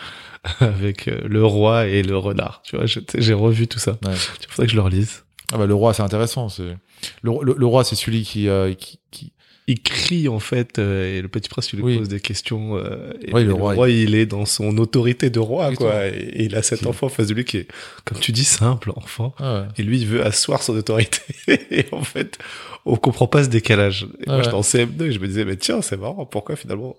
avec 0.60 1.06
le 1.06 1.46
roi 1.46 1.88
et 1.88 2.02
le 2.02 2.18
renard. 2.18 2.62
Tu 2.64 2.76
vois, 2.76 2.86
j'ai 2.86 3.34
revu 3.34 3.68
tout 3.68 3.80
ça. 3.80 3.98
Ouais. 4.06 4.16
Faudrait 4.50 4.66
que 4.66 4.72
je 4.72 4.78
le 4.78 4.82
relise? 4.82 5.24
Ah 5.54 5.58
bah 5.58 5.66
le 5.66 5.74
roi, 5.74 5.94
c'est 5.94 6.04
intéressant. 6.04 6.50
C'est 6.50 6.76
le, 7.22 7.32
le, 7.56 7.66
roi, 7.66 7.84
c'est 7.86 7.96
celui 7.96 8.24
qui, 8.24 8.50
qui, 8.78 9.00
qui 9.12 9.32
il 9.70 9.82
crie 9.82 10.30
en 10.30 10.40
fait 10.40 10.80
euh, 10.80 11.18
et 11.18 11.22
le 11.22 11.28
petit 11.28 11.50
prince 11.50 11.74
lui 11.74 11.82
pose 11.82 12.08
des 12.08 12.22
questions 12.22 12.78
euh, 12.78 13.12
et, 13.22 13.32
le, 13.44 13.54
roi, 13.54 13.90
il 13.90 14.16
est 14.16 14.26
dans 14.26 14.46
son 14.46 14.78
autorité 14.78 15.30
de 15.30 15.40
roi 15.40 15.74
quoi. 15.74 16.08
Et, 16.08 16.46
il 16.46 16.56
a 16.56 16.64
cet 16.64 16.88
enfant 16.88 17.08
en 17.08 17.10
face 17.10 17.28
de 17.28 17.34
lui 17.34 17.44
qui 17.44 17.58
est 17.58 17.68
comme 18.06 18.18
tu 18.18 18.32
dis 18.32 18.46
simple 18.46 18.94
enfant. 18.96 19.36
Ah 19.40 19.68
et 19.78 19.84
lui 19.84 20.00
il 20.00 20.08
veut 20.08 20.26
asseoir 20.26 20.64
son 20.64 20.76
autorité. 20.76 21.20
Et 21.48 21.86
en 21.92 22.02
fait 22.02 22.38
on 22.86 22.96
comprend 22.96 23.28
pas 23.28 23.44
ce 23.44 23.50
décalage. 23.50 24.08
Et 24.26 24.30
moi 24.30 24.42
j'étais 24.42 24.56
en 24.56 24.62
CM2 24.62 25.04
et 25.04 25.12
je 25.12 25.20
me 25.20 25.28
disais 25.28 25.44
mais 25.44 25.58
tiens 25.58 25.82
c'est 25.82 25.98
marrant 25.98 26.26
pourquoi 26.26 26.56
finalement? 26.56 26.96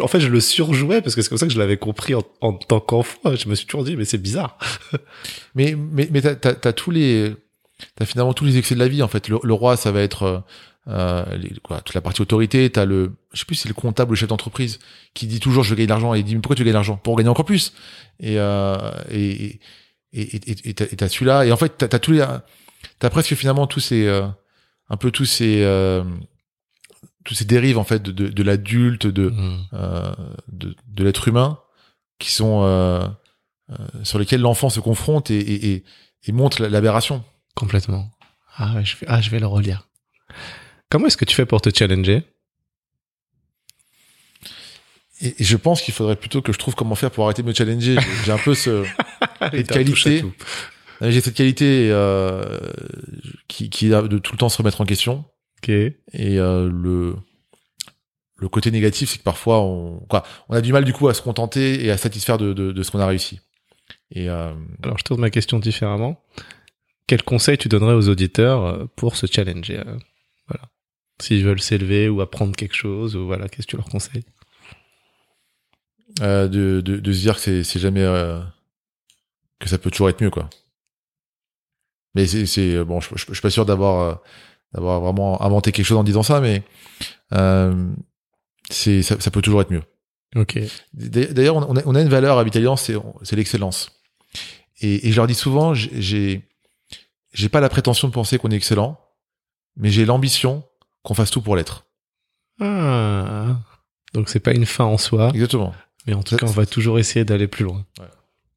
En 0.00 0.08
fait 0.08 0.20
je 0.20 0.28
le 0.28 0.40
surjouais 0.40 1.00
parce 1.00 1.14
que 1.14 1.22
c'est 1.22 1.30
comme 1.30 1.38
ça 1.38 1.46
que 1.46 1.54
je 1.54 1.58
l'avais 1.58 1.78
compris 1.78 2.14
en, 2.14 2.22
tant 2.52 2.80
qu'enfant. 2.80 3.34
Je 3.34 3.48
me 3.48 3.54
suis 3.54 3.66
toujours 3.66 3.84
dit 3.84 3.96
mais 3.96 4.04
c'est 4.04 4.18
bizarre. 4.18 4.58
Mais 5.54 5.74
mais 5.74 6.08
mais 6.10 6.20
t'as 6.20 6.34
t'as 6.34 6.72
tous 6.72 6.90
les 6.90 7.32
t'as 7.96 8.04
finalement 8.04 8.34
tous 8.34 8.44
les 8.44 8.58
excès 8.58 8.74
de 8.74 8.80
la 8.80 8.88
vie 8.88 9.02
en 9.02 9.08
fait. 9.08 9.28
Le, 9.28 9.38
le 9.42 9.52
roi 9.54 9.76
ça 9.76 9.90
va 9.90 10.02
être 10.02 10.44
euh, 10.88 11.24
euh, 11.26 11.48
quoi, 11.62 11.80
toute 11.80 11.94
la 11.94 12.00
partie 12.00 12.20
autorité, 12.22 12.68
t'as 12.70 12.84
le, 12.84 13.12
je 13.32 13.38
sais 13.38 13.44
plus 13.46 13.54
si 13.54 13.62
c'est 13.62 13.68
le 13.68 13.74
comptable 13.74 14.10
ou 14.10 14.14
le 14.14 14.18
chef 14.18 14.28
d'entreprise 14.28 14.78
qui 15.14 15.26
dit 15.26 15.40
toujours 15.40 15.64
je 15.64 15.70
veux 15.70 15.76
gagner 15.76 15.86
de 15.86 15.92
l'argent 15.92 16.14
et 16.14 16.18
il 16.18 16.24
dit 16.24 16.34
mais 16.34 16.40
pourquoi 16.40 16.56
tu 16.56 16.60
veux 16.60 16.64
gagner 16.64 16.72
de 16.72 16.78
l'argent? 16.78 16.96
Pour 16.96 17.16
gagner 17.16 17.30
encore 17.30 17.44
plus 17.44 17.72
et 18.20 18.38
euh, 18.38 18.92
et 19.10 19.60
et 20.12 20.36
et 20.64 20.74
t'as 20.74 21.08
celui-là 21.08 21.46
et 21.46 21.52
en 21.52 21.56
fait 21.56 21.76
t'as 21.78 21.96
as 21.96 21.98
tous 21.98 22.12
les 22.12 22.24
t'as 22.98 23.10
presque 23.10 23.34
finalement 23.34 23.66
tous 23.66 23.80
ces 23.80 24.06
euh, 24.06 24.26
un 24.88 24.96
peu 24.96 25.10
tous 25.10 25.24
ces 25.24 25.62
euh, 25.62 26.04
tous 27.24 27.34
ces 27.34 27.46
dérives 27.46 27.78
en 27.78 27.84
fait 27.84 28.02
de 28.02 28.12
de, 28.12 28.28
de 28.28 28.42
l'adulte 28.42 29.06
de, 29.06 29.30
mmh. 29.30 29.68
euh, 29.72 30.14
de 30.52 30.76
de 30.86 31.04
l'être 31.04 31.28
humain 31.28 31.58
qui 32.18 32.30
sont 32.30 32.60
sur 34.02 34.18
lesquels 34.18 34.42
l'enfant 34.42 34.68
se 34.68 34.80
confronte 34.80 35.30
et, 35.30 35.38
et, 35.38 35.72
et, 35.72 35.84
et 36.26 36.32
montre 36.32 36.62
l'aberration. 36.62 37.24
Complètement. 37.54 38.10
Ah, 38.56 38.82
je 38.84 38.96
vais, 38.96 39.06
ah, 39.08 39.20
je 39.20 39.30
vais 39.30 39.40
le 39.40 39.46
relire. 39.46 39.88
Comment 40.94 41.08
est-ce 41.08 41.16
que 41.16 41.24
tu 41.24 41.34
fais 41.34 41.44
pour 41.44 41.60
te 41.60 41.76
challenger? 41.76 42.22
Et, 45.22 45.34
je 45.40 45.56
pense 45.56 45.82
qu'il 45.82 45.92
faudrait 45.92 46.14
plutôt 46.14 46.40
que 46.40 46.52
je 46.52 46.58
trouve 46.58 46.76
comment 46.76 46.94
faire 46.94 47.10
pour 47.10 47.24
arrêter 47.24 47.42
de 47.42 47.48
me 47.48 47.52
challenger. 47.52 47.96
J'ai 48.24 48.30
un 48.30 48.38
peu 48.38 48.54
ce, 48.54 48.84
cette 49.50 49.72
qualité. 49.72 50.22
J'ai 51.00 51.20
cette 51.20 51.34
qualité 51.34 51.88
euh, 51.90 52.60
qui, 53.48 53.70
qui 53.70 53.86
est 53.86 53.88
de 53.90 54.18
tout 54.18 54.34
le 54.34 54.38
temps 54.38 54.48
se 54.48 54.56
remettre 54.56 54.80
en 54.82 54.84
question. 54.84 55.24
Et 55.66 55.96
euh, 56.14 56.70
le 56.72 57.16
le 58.36 58.48
côté 58.48 58.70
négatif, 58.70 59.10
c'est 59.10 59.18
que 59.18 59.24
parfois 59.24 59.62
on 59.62 59.98
quoi, 60.08 60.22
on 60.48 60.54
a 60.54 60.60
du 60.60 60.72
mal 60.72 60.84
du 60.84 60.92
coup 60.92 61.08
à 61.08 61.14
se 61.14 61.22
contenter 61.22 61.84
et 61.84 61.90
à 61.90 61.96
satisfaire 61.96 62.38
de, 62.38 62.52
de, 62.52 62.70
de 62.70 62.82
ce 62.84 62.92
qu'on 62.92 63.00
a 63.00 63.06
réussi. 63.06 63.40
Et 64.12 64.30
euh... 64.30 64.52
alors 64.84 64.96
je 64.96 65.02
tourne 65.02 65.20
ma 65.20 65.30
question 65.30 65.58
différemment. 65.58 66.22
Quel 67.08 67.24
conseil 67.24 67.58
tu 67.58 67.68
donnerais 67.68 67.94
aux 67.94 68.08
auditeurs 68.08 68.88
pour 68.94 69.16
se 69.16 69.26
challenger 69.26 69.82
Voilà. 70.46 70.68
S'ils 71.20 71.44
veulent 71.44 71.60
s'élever 71.60 72.08
ou 72.08 72.20
apprendre 72.20 72.56
quelque 72.56 72.74
chose, 72.74 73.16
ou 73.16 73.26
voilà, 73.26 73.48
qu'est-ce 73.48 73.66
que 73.66 73.72
tu 73.72 73.76
leur 73.76 73.88
conseilles? 73.88 74.24
Euh, 76.20 76.48
de, 76.48 76.80
de, 76.80 76.98
de, 76.98 77.12
se 77.12 77.20
dire 77.20 77.40
que 77.40 77.62
c'est 77.62 77.80
jamais 77.80 78.02
euh, 78.02 78.40
que 79.58 79.68
ça 79.68 79.78
peut 79.78 79.90
toujours 79.90 80.08
être 80.08 80.20
mieux 80.22 80.30
quoi. 80.30 80.48
Mais 82.14 82.26
c'est 82.26 82.84
bon, 82.84 83.00
je, 83.00 83.08
je, 83.16 83.32
suis 83.32 83.40
pas 83.40 83.50
sûr 83.50 83.66
d'avoir 83.66 84.00
euh, 84.00 84.14
d'avoir 84.72 85.00
vraiment 85.00 85.42
inventé 85.42 85.72
quelque 85.72 85.86
chose 85.86 85.98
en 85.98 86.04
disant 86.04 86.22
ça, 86.22 86.40
mais 86.40 86.62
euh, 87.32 87.92
c'est 88.70 89.02
ça, 89.02 89.18
ça, 89.18 89.30
peut 89.30 89.42
toujours 89.42 89.60
être 89.60 89.72
mieux. 89.72 89.82
Ok. 90.36 90.58
D'ailleurs, 90.92 91.56
on 91.56 91.76
a, 91.76 91.82
on 91.84 91.94
a 91.94 92.00
une 92.00 92.08
valeur 92.08 92.38
à 92.38 92.44
Vitalian, 92.44 92.76
c'est 92.76 92.94
c'est 93.22 93.36
l'excellence. 93.36 94.00
Et, 94.80 95.08
et, 95.08 95.12
je 95.12 95.16
leur 95.16 95.26
dis 95.26 95.34
souvent, 95.34 95.74
j'ai 95.74 96.48
j'ai 97.32 97.48
pas 97.48 97.60
la 97.60 97.68
prétention 97.68 98.06
de 98.06 98.12
penser 98.12 98.38
qu'on 98.38 98.50
est 98.50 98.56
excellent, 98.56 99.00
mais 99.76 99.90
j'ai 99.90 100.04
l'ambition 100.04 100.64
qu'on 101.04 101.14
fasse 101.14 101.30
tout 101.30 101.42
pour 101.42 101.54
l'être. 101.54 101.86
Ah. 102.60 103.56
Donc 104.12 104.28
c'est 104.28 104.40
pas 104.40 104.52
une 104.52 104.66
fin 104.66 104.84
en 104.84 104.98
soi. 104.98 105.30
Exactement. 105.32 105.72
Mais 106.06 106.14
en 106.14 106.22
tout 106.22 106.36
cas, 106.36 106.46
on 106.46 106.50
va 106.50 106.66
toujours 106.66 106.98
essayer 106.98 107.24
d'aller 107.24 107.46
plus 107.46 107.64
loin. 107.64 107.84
Ouais. 108.00 108.08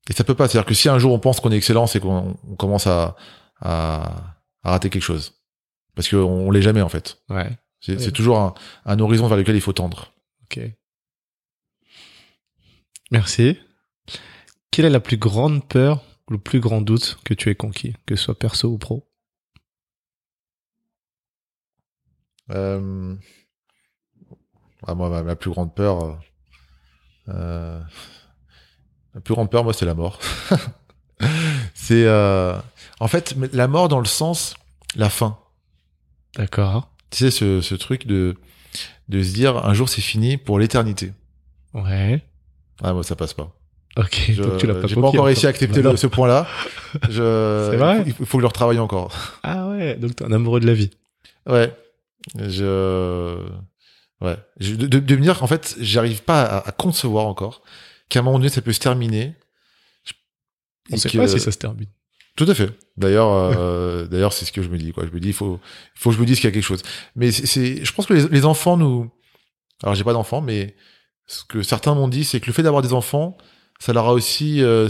Et 0.09 0.13
ça 0.13 0.23
peut 0.23 0.35
pas. 0.35 0.47
C'est-à-dire 0.47 0.65
que 0.65 0.73
si 0.73 0.89
un 0.89 0.99
jour 0.99 1.13
on 1.13 1.19
pense 1.19 1.39
qu'on 1.39 1.51
est 1.51 1.57
excellent, 1.57 1.87
c'est 1.87 1.99
qu'on 1.99 2.33
commence 2.57 2.87
à, 2.87 3.15
à, 3.61 4.35
à, 4.63 4.71
rater 4.71 4.89
quelque 4.89 5.03
chose. 5.03 5.33
Parce 5.95 6.09
qu'on 6.09 6.17
on, 6.17 6.51
l'est 6.51 6.61
jamais, 6.61 6.81
en 6.81 6.89
fait. 6.89 7.21
Ouais. 7.29 7.49
C'est 7.79 7.97
ouais. 7.97 8.11
toujours 8.11 8.39
un, 8.39 8.53
un, 8.85 8.99
horizon 8.99 9.27
vers 9.27 9.37
lequel 9.37 9.55
il 9.55 9.61
faut 9.61 9.73
tendre. 9.73 10.13
Ok. 10.43 10.61
Merci. 13.11 13.57
Quelle 14.71 14.85
est 14.85 14.89
la 14.89 14.99
plus 14.99 15.17
grande 15.17 15.67
peur 15.67 16.03
le 16.29 16.37
plus 16.37 16.59
grand 16.59 16.81
doute 16.81 17.17
que 17.23 17.33
tu 17.33 17.49
aies 17.49 17.55
conquis, 17.55 17.93
que 18.05 18.15
ce 18.15 18.25
soit 18.25 18.37
perso 18.37 18.67
ou 18.67 18.77
pro? 18.77 19.06
Euh... 22.51 23.15
ah, 24.85 24.95
Moi, 24.95 25.09
ma, 25.09 25.23
ma, 25.23 25.35
plus 25.35 25.51
grande 25.51 25.73
peur, 25.73 26.19
euh, 27.29 27.79
la 29.13 29.21
plus 29.21 29.33
grande 29.33 29.49
peur, 29.49 29.63
moi, 29.63 29.73
c'est 29.73 29.85
la 29.85 29.93
mort. 29.93 30.19
c'est 31.73 32.05
euh, 32.05 32.57
en 32.99 33.07
fait 33.07 33.35
la 33.53 33.67
mort 33.67 33.87
dans 33.87 33.99
le 33.99 34.05
sens 34.05 34.55
la 34.95 35.09
fin. 35.09 35.37
D'accord. 36.35 36.91
Tu 37.09 37.17
sais 37.17 37.31
ce, 37.31 37.61
ce 37.61 37.75
truc 37.75 38.05
de 38.05 38.35
de 39.09 39.23
se 39.23 39.33
dire 39.33 39.65
un 39.65 39.73
jour 39.73 39.89
c'est 39.89 40.01
fini 40.01 40.37
pour 40.37 40.59
l'éternité. 40.59 41.13
Ouais. 41.73 42.21
Ah 42.83 42.93
moi 42.93 43.03
ça 43.03 43.15
passe 43.15 43.33
pas. 43.33 43.51
Ok. 43.95 44.25
Je, 44.29 44.43
donc 44.43 44.57
tu 44.57 44.67
l'as 44.67 44.75
pas. 44.75 44.87
J'ai 44.87 44.95
pas 44.95 45.07
encore 45.07 45.25
réussi 45.25 45.47
à 45.47 45.49
accepter 45.49 45.81
le, 45.81 45.95
ce 45.95 46.07
point-là. 46.07 46.45
Je. 47.09 47.69
C'est 47.71 47.77
vrai. 47.77 48.03
Il 48.05 48.13
faut, 48.13 48.23
il 48.23 48.25
faut 48.27 48.37
que 48.37 48.41
je 48.41 48.43
le 48.43 48.47
retravaille 48.47 48.79
encore. 48.79 49.11
Ah 49.41 49.69
ouais. 49.69 49.95
Donc 49.95 50.15
t'es 50.15 50.25
un 50.25 50.31
amoureux 50.31 50.59
de 50.59 50.67
la 50.67 50.73
vie. 50.73 50.91
Ouais. 51.49 51.73
Je. 52.35 53.47
Ouais. 54.21 54.37
Je, 54.59 54.75
de, 54.75 55.15
me 55.15 55.21
dire 55.21 55.37
qu'en 55.37 55.47
fait, 55.47 55.75
j'arrive 55.79 56.23
pas 56.23 56.43
à, 56.43 56.69
à, 56.69 56.71
concevoir 56.71 57.27
encore 57.27 57.61
qu'à 58.09 58.19
un 58.19 58.23
moment 58.23 58.39
donné, 58.39 58.49
ça 58.49 58.61
peut 58.61 58.73
se 58.73 58.79
terminer. 58.79 59.35
On 60.91 60.97
sait 60.97 61.09
que... 61.09 61.17
pas 61.17 61.27
si 61.27 61.39
ça 61.39 61.51
se 61.51 61.57
termine. 61.57 61.87
Tout 62.35 62.45
à 62.47 62.53
fait. 62.53 62.71
D'ailleurs, 62.97 63.31
euh, 63.31 64.05
d'ailleurs, 64.11 64.33
c'est 64.33 64.45
ce 64.45 64.51
que 64.51 64.61
je 64.61 64.69
me 64.69 64.77
dis. 64.77 64.91
Quoi. 64.93 65.05
Je 65.05 65.11
me 65.11 65.19
dis, 65.19 65.29
il 65.29 65.33
faut, 65.33 65.59
faut 65.95 66.09
que 66.09 66.15
je 66.15 66.21
me 66.21 66.25
dise 66.25 66.37
qu'il 66.37 66.45
y 66.45 66.51
a 66.51 66.53
quelque 66.53 66.63
chose. 66.63 66.81
Mais 67.15 67.31
c'est, 67.31 67.83
je 67.83 67.93
pense 67.93 68.05
que 68.05 68.13
les, 68.13 68.27
les 68.29 68.45
enfants 68.45 68.77
nous. 68.77 69.11
Alors, 69.83 69.95
j'ai 69.95 70.03
pas 70.03 70.13
d'enfants, 70.13 70.41
mais 70.41 70.75
ce 71.27 71.43
que 71.43 71.61
certains 71.61 71.93
m'ont 71.93 72.07
dit, 72.07 72.23
c'est 72.23 72.39
que 72.39 72.47
le 72.47 72.53
fait 72.53 72.63
d'avoir 72.63 72.81
des 72.81 72.93
enfants, 72.93 73.37
ça 73.79 73.93
leur 73.93 74.07
a 74.07 74.13
aussi 74.13 74.63
euh, 74.63 74.87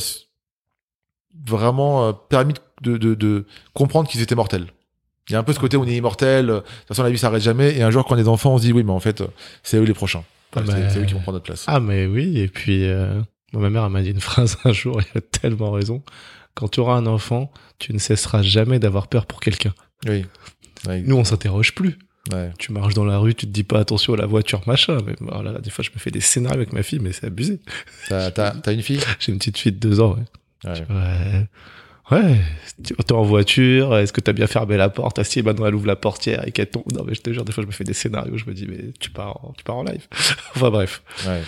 vraiment 1.46 2.08
euh, 2.08 2.14
permis 2.14 2.54
de, 2.82 2.98
de, 2.98 3.16
de 3.16 3.46
comprendre 3.74 4.10
qu'ils 4.10 4.22
étaient 4.22 4.36
mortels. 4.36 4.68
Il 5.30 5.34
y 5.34 5.36
a 5.36 5.40
un 5.40 5.44
peu 5.44 5.54
ce 5.54 5.60
côté 5.60 5.76
où 5.78 5.84
on 5.84 5.88
est 5.88 5.96
immortel, 5.96 6.48
de 6.48 6.60
toute 6.60 6.88
façon 6.88 7.04
la 7.04 7.10
vie 7.10 7.18
s'arrête 7.18 7.42
jamais, 7.42 7.76
et 7.78 7.84
un 7.84 7.92
jour 7.92 8.06
quand 8.06 8.16
on 8.16 8.18
est 8.18 8.28
enfant, 8.28 8.54
on 8.54 8.58
se 8.58 8.64
dit 8.64 8.74
oui, 8.74 8.84
mais 8.84 8.92
en 8.92 9.00
fait, 9.00 9.24
c'est 9.64 9.78
eux 9.78 9.84
les 9.84 9.94
prochains. 9.94 10.24
Ah 10.56 10.62
c'est, 10.66 10.90
c'est 10.90 11.00
eux 11.00 11.06
qui 11.06 11.14
vont 11.14 11.20
prendre 11.20 11.36
notre 11.36 11.46
place. 11.46 11.66
Ah 11.68 11.80
mais 11.80 12.06
oui, 12.06 12.40
et 12.40 12.48
puis 12.48 12.86
euh, 12.86 13.22
ma 13.54 13.70
mère 13.70 13.90
m'a 13.90 14.02
dit 14.02 14.12
une 14.12 14.20
phrase 14.22 14.58
un 14.64 14.72
jour, 14.72 15.00
elle 15.02 15.18
a 15.18 15.22
tellement 15.22 15.72
raison. 15.72 16.02
Quand 16.54 16.70
tu 16.70 16.80
auras 16.80 16.96
un 16.96 17.06
enfant, 17.06 17.52
tu 17.78 17.94
ne 17.94 18.00
cesseras 18.00 18.42
jamais 18.42 18.80
d'avoir 18.80 19.08
peur 19.08 19.26
pour 19.26 19.42
quelqu'un. 19.42 19.74
Oui. 20.08 20.26
Nous, 20.88 21.16
on 21.16 21.24
s'interroge 21.24 21.76
plus. 21.76 21.98
Ouais. 22.32 22.52
Tu 22.58 22.72
marches 22.72 22.94
dans 22.94 23.06
la 23.06 23.20
rue, 23.20 23.36
tu 23.36 23.46
te 23.46 23.52
dis 23.52 23.64
pas 23.64 23.80
attention 23.80 24.14
à 24.14 24.18
la 24.18 24.26
voiture, 24.26 24.62
machin. 24.68 24.98
Mais 25.06 25.16
là, 25.44 25.60
des 25.60 25.70
fois, 25.70 25.84
je 25.84 25.92
me 25.92 26.00
fais 26.00 26.12
des 26.12 26.20
scénarios 26.20 26.58
avec 26.58 26.74
ma 26.74 26.84
fille, 26.84 27.00
mais 27.00 27.12
c'est 27.12 27.28
abusé. 27.28 27.60
T'as, 28.10 28.72
une 28.72 28.82
fille? 28.82 29.00
J'ai 29.20 29.32
une 29.32 29.38
petite 29.38 29.58
fille 29.58 29.72
de 29.72 29.80
deux 29.80 30.02
ans, 30.02 30.16
ouais. 30.16 30.72
Ouais. 30.90 31.48
Ouais. 32.12 32.38
T'es 32.84 33.14
en 33.14 33.24
voiture, 33.24 33.98
est-ce 33.98 34.14
que 34.14 34.22
t'as 34.22 34.34
bien 34.34 34.48
fermé 34.48 34.78
la 34.78 34.90
porte? 34.90 35.20
Ah 35.20 35.24
si, 35.24 35.42
maintenant 35.42 35.66
elle 35.66 35.76
ouvre 35.76 35.88
la 35.88 35.96
portière 35.96 36.48
et 36.48 36.52
qu'elle 36.52 36.70
tombe. 36.70 36.92
Non 36.94 37.04
mais 37.04 37.16
je 37.16 37.22
te 37.22 37.32
jure, 37.32 37.44
des 37.44 37.52
fois 37.52 37.64
je 37.64 37.68
me 37.68 37.72
fais 37.72 37.84
des 37.84 37.94
scénarios, 37.94 38.38
je 38.38 38.46
me 38.46 38.54
dis 38.54 38.68
mais 38.68 38.94
tu 39.00 39.10
pars 39.10 39.44
en, 39.44 39.54
tu 39.58 39.64
pars 39.64 39.78
en 39.78 39.84
live. 39.84 40.08
enfin 40.56 40.70
bref. 40.70 41.02
Ouais. 41.26 41.42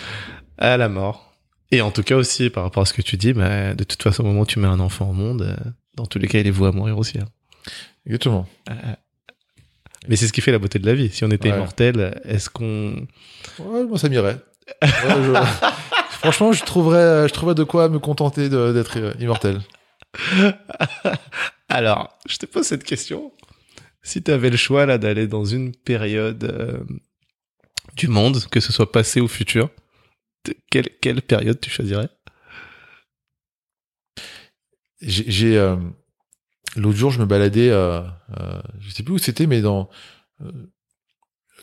À 0.58 0.76
la 0.76 0.88
mort. 0.88 1.30
Et 1.72 1.82
en 1.82 1.90
tout 1.90 2.02
cas 2.02 2.16
aussi, 2.16 2.50
par 2.50 2.64
rapport 2.64 2.82
à 2.82 2.86
ce 2.86 2.92
que 2.92 3.02
tu 3.02 3.16
dis, 3.16 3.32
bah, 3.32 3.74
de 3.74 3.84
toute 3.84 4.02
façon, 4.02 4.24
au 4.24 4.26
moment 4.26 4.40
où 4.40 4.46
tu 4.46 4.58
mets 4.58 4.66
un 4.66 4.80
enfant 4.80 5.10
au 5.10 5.12
monde, 5.12 5.42
euh, 5.42 5.70
dans 5.96 6.06
tous 6.06 6.18
les 6.18 6.26
cas, 6.26 6.40
il 6.40 6.46
est 6.46 6.50
voué 6.50 6.68
à 6.68 6.72
mourir 6.72 6.98
aussi. 6.98 7.18
Hein. 7.18 7.28
Exactement. 8.06 8.46
Euh, 8.68 8.74
mais 10.08 10.16
c'est 10.16 10.26
ce 10.26 10.32
qui 10.32 10.40
fait 10.40 10.50
la 10.50 10.58
beauté 10.58 10.78
de 10.78 10.86
la 10.86 10.94
vie. 10.94 11.10
Si 11.10 11.24
on 11.24 11.30
était 11.30 11.50
ouais. 11.50 11.56
immortel, 11.56 12.20
est-ce 12.24 12.50
qu'on... 12.50 13.06
Ouais, 13.60 13.84
moi 13.84 13.98
ça 13.98 14.08
m'irait. 14.08 14.38
Ouais, 14.82 14.88
je... 15.08 15.32
Franchement, 16.20 16.52
je 16.52 16.64
trouverais, 16.64 17.28
je 17.28 17.32
trouverais 17.32 17.54
de 17.54 17.64
quoi 17.64 17.88
me 17.88 17.98
contenter 17.98 18.48
d'être 18.48 18.98
immortel. 19.20 19.60
Alors, 21.68 22.18
je 22.28 22.36
te 22.36 22.46
pose 22.46 22.66
cette 22.66 22.84
question. 22.84 23.32
Si 24.02 24.22
tu 24.22 24.30
avais 24.30 24.50
le 24.50 24.56
choix 24.56 24.86
là 24.86 24.98
d'aller 24.98 25.26
dans 25.26 25.44
une 25.44 25.74
période 25.74 26.44
euh, 26.44 26.82
du 27.96 28.08
monde, 28.08 28.44
que 28.50 28.60
ce 28.60 28.72
soit 28.72 28.90
passé 28.90 29.20
ou 29.20 29.28
futur, 29.28 29.70
quelle, 30.70 30.88
quelle 31.00 31.22
période 31.22 31.60
tu 31.60 31.70
choisirais? 31.70 32.08
J'ai 35.02 35.56
euh, 35.56 35.76
l'autre 36.76 36.96
jour, 36.96 37.10
je 37.10 37.20
me 37.20 37.26
baladais, 37.26 37.70
euh, 37.70 38.00
euh, 38.38 38.60
je 38.80 38.90
sais 38.90 39.02
plus 39.02 39.14
où 39.14 39.18
c'était, 39.18 39.46
mais 39.46 39.60
dans 39.60 39.88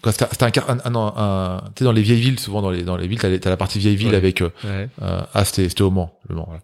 c'était 0.05 0.43
un, 0.43 0.79
un, 0.85 0.95
un, 0.95 1.13
un 1.17 1.61
tu 1.75 1.79
sais 1.79 1.85
dans 1.85 1.91
les 1.91 2.01
vieilles 2.03 2.21
villes, 2.21 2.39
souvent 2.39 2.61
dans 2.61 2.69
les 2.69 2.83
dans 2.83 2.97
les 2.97 3.07
villes, 3.07 3.19
t'as, 3.19 3.35
t'as 3.39 3.49
la 3.49 3.57
partie 3.57 3.79
vieille 3.79 3.95
ville 3.95 4.09
ouais. 4.09 4.15
avec 4.15 4.41
ouais. 4.41 4.89
ah 4.99 5.45
c'était 5.45 5.69
c'était 5.69 5.81
au 5.81 5.91
Mans, 5.91 6.19
le 6.29 6.35
Mans. 6.35 6.45
Voilà. 6.45 6.61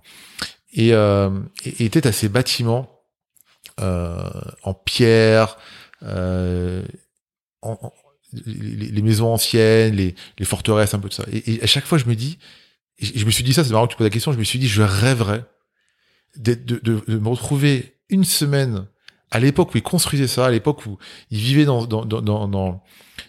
Et 0.73 0.93
euh, 0.93 1.29
et 1.65 1.85
était 1.85 2.07
à 2.07 2.11
ces 2.11 2.29
bâtiments 2.29 2.89
euh, 3.79 4.29
en 4.63 4.73
pierre, 4.73 5.57
euh, 6.03 6.83
en, 7.61 7.77
en, 7.81 7.93
les, 8.45 8.87
les, 8.89 9.01
maisons 9.01 9.31
anciennes, 9.31 9.95
les, 9.95 10.15
les 10.37 10.45
forteresses, 10.45 10.93
un 10.93 10.99
peu 10.99 11.09
de 11.09 11.13
ça. 11.13 11.23
Et, 11.31 11.55
et, 11.55 11.63
à 11.63 11.67
chaque 11.67 11.85
fois, 11.85 11.97
je 11.97 12.05
me 12.05 12.15
dis, 12.15 12.39
et 12.99 13.05
je 13.05 13.25
me 13.25 13.31
suis 13.31 13.43
dit 13.43 13.53
ça, 13.53 13.63
c'est 13.63 13.71
marrant 13.71 13.87
que 13.87 13.93
tu 13.93 13.97
poses 13.97 14.05
la 14.05 14.11
question, 14.11 14.31
je 14.31 14.37
me 14.37 14.43
suis 14.43 14.59
dit, 14.59 14.67
je 14.67 14.81
rêverais 14.81 15.45
de, 16.37 16.53
de, 16.55 16.79
de, 16.83 17.03
de 17.07 17.17
me 17.17 17.29
retrouver 17.29 17.95
une 18.09 18.23
semaine 18.23 18.87
à 19.31 19.39
l'époque 19.39 19.73
où 19.73 19.77
ils 19.77 19.83
construisaient 19.83 20.27
ça, 20.27 20.45
à 20.45 20.51
l'époque 20.51 20.85
où 20.85 20.97
ils 21.31 21.39
vivaient 21.39 21.65
dans, 21.65 21.85
dans, 21.85 22.05
dans, 22.05 22.21
dans, 22.21 22.83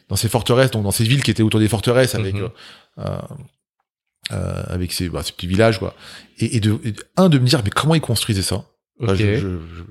dans 0.08 0.16
ces 0.16 0.28
forteresses, 0.28 0.70
donc 0.70 0.84
dans 0.84 0.90
ces 0.90 1.04
villes 1.04 1.22
qui 1.22 1.30
étaient 1.30 1.42
autour 1.42 1.60
des 1.60 1.68
forteresses, 1.68 2.14
avec, 2.14 2.34
mm-hmm. 2.34 2.50
euh, 2.98 3.18
euh, 4.32 4.62
avec 4.68 4.92
ces, 4.92 5.08
bah, 5.08 5.22
ces 5.22 5.32
petits 5.32 5.46
villages, 5.46 5.78
quoi. 5.78 5.94
Et, 6.38 6.56
et, 6.56 6.60
de, 6.60 6.78
et, 6.84 6.94
un, 7.16 7.28
de 7.28 7.38
me 7.38 7.46
dire, 7.46 7.60
mais 7.64 7.70
comment 7.70 7.94
ils 7.94 8.00
construisaient 8.00 8.42
ça? 8.42 8.64
Okay. 9.00 9.16
je, 9.16 9.40
je, 9.40 9.48
je, 9.76 9.82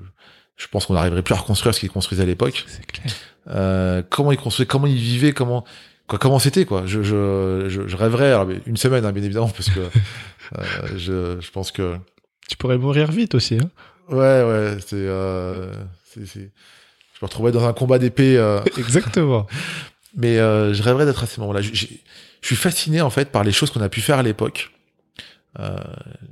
je, 0.56 0.66
pense 0.68 0.86
qu'on 0.86 0.94
n'arriverait 0.94 1.22
plus 1.22 1.34
à 1.34 1.38
reconstruire 1.38 1.74
ce 1.74 1.80
qu'ils 1.80 1.90
construisaient 1.90 2.22
à 2.22 2.26
l'époque. 2.26 2.64
C'est 2.66 2.86
clair. 2.86 3.12
Euh, 3.48 4.02
comment 4.08 4.32
ils 4.32 4.38
construisaient, 4.38 4.66
comment 4.66 4.86
ils 4.86 4.96
vivaient, 4.96 5.32
comment, 5.32 5.64
quoi, 6.06 6.18
comment 6.18 6.38
c'était, 6.38 6.64
quoi? 6.64 6.84
Je, 6.86 7.02
je, 7.02 7.66
je, 7.68 7.86
je 7.86 7.96
rêverais, 7.96 8.32
alors, 8.32 8.48
une 8.66 8.76
semaine, 8.76 9.04
hein, 9.04 9.12
bien 9.12 9.22
évidemment, 9.22 9.48
parce 9.48 9.70
que 9.70 9.80
euh, 10.58 10.62
je, 10.96 11.40
je 11.40 11.50
pense 11.50 11.70
que... 11.70 11.96
Tu 12.48 12.56
pourrais 12.56 12.78
mourir 12.78 13.10
vite 13.10 13.34
aussi, 13.34 13.56
hein 13.56 13.70
Ouais, 14.08 14.42
ouais, 14.42 14.76
c'est... 14.86 14.96
Euh, 14.96 15.72
c'est, 16.04 16.26
c'est... 16.26 16.50
Je 17.14 17.18
me 17.22 17.26
retrouverais 17.26 17.52
dans 17.52 17.66
un 17.66 17.72
combat 17.72 17.98
d'épée. 17.98 18.36
Euh... 18.36 18.60
Exactement. 18.78 19.46
Mais 20.16 20.38
euh, 20.38 20.74
je 20.74 20.82
rêverais 20.82 21.06
d'être 21.06 21.22
à 21.22 21.26
ces 21.26 21.40
moments-là. 21.40 21.60
Je, 22.44 22.48
suis 22.48 22.56
fasciné 22.56 23.00
en 23.00 23.10
fait 23.10 23.30
par 23.30 23.42
les 23.44 23.52
choses 23.52 23.70
qu'on 23.70 23.80
a 23.80 23.88
pu 23.88 24.00
faire 24.00 24.18
à 24.18 24.22
l'époque. 24.22 24.70
euh, 25.58 25.76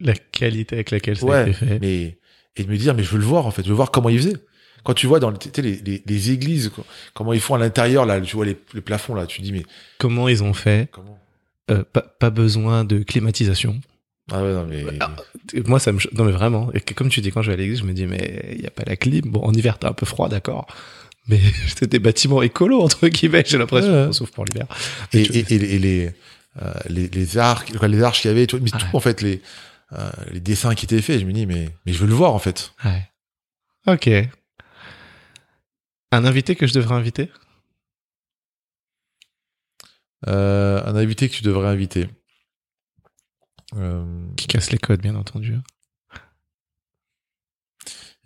La 0.01 0.15
qualité 0.15 0.75
avec 0.77 0.91
laquelle 0.91 1.17
ça 1.19 1.27
a 1.27 1.29
ouais, 1.29 1.43
été 1.51 1.53
fait. 1.55 1.79
mais 1.81 2.19
et 2.57 2.65
de 2.65 2.71
me 2.71 2.77
dire 2.77 2.95
mais 2.95 3.03
je 3.03 3.11
veux 3.11 3.19
le 3.19 3.25
voir 3.25 3.47
en 3.47 3.51
fait, 3.51 3.63
je 3.63 3.69
veux 3.69 3.75
voir 3.75 3.91
comment 3.91 4.09
il 4.11 4.19
faisait. 4.19 4.37
Quand 4.85 4.95
tu 4.95 5.07
vois 5.07 5.21
dans 5.21 5.31
les, 5.31 5.81
les, 5.85 6.03
les 6.05 6.31
églises 6.33 6.71
co- 6.75 6.85
comment 7.15 7.33
ils 7.33 7.41
font 7.41 7.55
à 7.55 7.59
l'intérieur 7.59 8.05
là, 8.05 8.21
tu 8.21 8.35
vois 8.37 8.45
les, 8.45 8.57
les 8.75 8.81
plafonds 8.81 9.15
là, 9.15 9.27
tu 9.27 9.41
dis 9.41 9.53
mais 9.53 9.63
Comment 9.99 10.29
ils 10.29 10.43
ont 10.43 10.55
fait 10.55 10.89
comment 10.93 11.19
Euh, 11.71 11.85
pas, 11.93 12.03
pas 12.03 12.31
besoin 12.31 12.85
de 12.85 12.99
climatisation. 13.03 13.81
Ah 14.33 14.43
ouais 14.43 14.53
non 14.53 14.67
mais 14.69 14.85
Ah, 15.01 15.15
Moi, 15.67 15.79
ça 15.79 15.93
me... 15.93 15.99
Non, 16.17 16.25
mais 16.25 16.33
vraiment. 16.33 16.71
Et 16.75 16.81
comme 16.81 17.09
tu 17.09 17.21
dis, 17.21 17.31
quand 17.33 17.43
je 17.43 17.49
vais 17.51 17.55
à 17.55 17.57
l'église, 17.57 17.79
je 17.81 17.85
me 17.85 17.93
dis, 17.93 18.07
mais 18.07 18.51
il 18.55 18.61
n'y 18.61 18.67
a 18.67 18.71
pas 18.71 18.83
la 18.87 18.97
clim. 18.97 19.23
Bon, 19.27 19.41
en 19.43 19.53
hiver, 19.53 19.79
t'es 19.79 19.87
un 19.87 19.93
peu 19.93 20.07
froid, 20.07 20.29
d'accord. 20.29 20.67
Mais 21.29 21.41
c'est 21.77 21.89
des 21.91 21.99
bâtiments 21.99 22.43
écolos, 22.43 22.83
entre 22.83 23.09
guillemets, 23.09 23.45
j'ai 23.47 23.59
l'impression, 23.59 23.93
Ouais, 23.93 24.07
ouais. 24.07 24.13
sauf 24.13 24.31
pour 24.31 24.45
l'hiver. 24.45 24.67
et, 25.13 25.21
et, 25.23 25.39
et, 25.55 25.75
et 25.75 25.79
les, 25.79 26.15
euh, 26.61 26.73
les 26.89 27.09
les 27.09 27.39
arcs, 27.39 27.71
les 27.71 28.03
arches 28.03 28.21
qu'il 28.23 28.31
y 28.31 28.33
avait, 28.35 28.47
vois, 28.47 28.61
mais 28.61 28.71
tout 28.71 28.87
en 28.93 29.01
fait 29.01 29.21
les 29.23 29.41
euh, 29.93 30.11
les 30.31 30.41
dessins 30.41 30.75
qui 30.75 30.85
étaient 30.87 31.01
faits, 31.03 31.21
je 31.21 31.25
me 31.27 31.33
dis 31.33 31.47
mais 31.47 31.69
mais 31.87 31.93
je 31.93 31.99
veux 31.99 32.07
le 32.09 32.15
voir 32.15 32.35
en 32.35 32.39
fait. 32.39 32.73
Ouais. 32.85 33.09
Ok. 33.87 34.09
Un 36.15 36.25
invité 36.25 36.57
que 36.57 36.67
je 36.67 36.75
devrais 36.75 36.95
inviter? 36.95 37.31
Euh, 40.29 40.83
un 40.85 40.95
invité 40.97 41.29
que 41.29 41.35
tu 41.35 41.43
devrais 41.43 41.69
inviter. 41.69 42.09
Qui 44.37 44.47
casse 44.49 44.71
les 44.71 44.79
codes, 44.79 45.01
bien 45.01 45.15
entendu. 45.15 45.57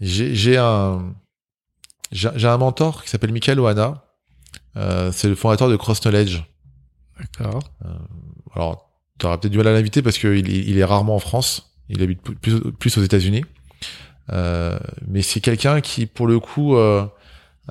J'ai 0.01 0.35
j'ai 0.35 0.57
un 0.59 1.15
j'ai 2.13 2.49
un 2.49 2.57
mentor 2.59 3.03
qui 3.05 3.11
s'appelle 3.11 3.33
Michael 3.33 3.61
Ohana. 3.61 4.05
Euh, 4.77 5.11
c'est 5.13 5.29
le 5.29 5.35
fondateur 5.35 5.69
de 5.69 5.77
Cross 5.77 6.01
Knowledge. 6.01 6.43
D'accord. 7.19 7.63
Alors, 8.55 8.91
tu 9.19 9.27
auras 9.27 9.39
peut-être 9.39 9.53
du 9.53 9.59
mal 9.59 9.69
à 9.69 9.73
l'inviter 9.73 10.03
parce 10.03 10.19
qu'il 10.19 10.49
il 10.49 10.69
il 10.69 10.79
est 10.79 10.85
rarement 10.85 11.17
en 11.17 11.19
France. 11.19 11.77
Il 11.89 12.03
habite 12.03 12.21
plus- 12.23 12.99
aux 12.99 13.03
États-Unis. 13.03 13.45
Euh, 14.33 14.79
mais 15.07 15.23
c'est 15.23 15.41
quelqu'un 15.41 15.81
qui, 15.81 16.07
pour 16.07 16.27
le 16.27 16.41
coup, 16.41 16.77
euh, 16.77 17.07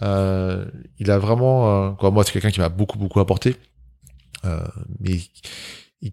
euh, 0.02 0.66
il 1.00 1.12
a 1.12 1.20
vraiment. 1.20 1.90
euh, 1.90 1.92
quoi, 1.92 2.12
moi, 2.12 2.24
c'est 2.24 2.32
quelqu'un 2.32 2.52
qui 2.52 2.60
m'a 2.60 2.70
beaucoup 2.70 2.98
beaucoup 2.98 3.20
apporté. 3.20 3.56
Euh, 4.46 4.66
mais 5.00 5.20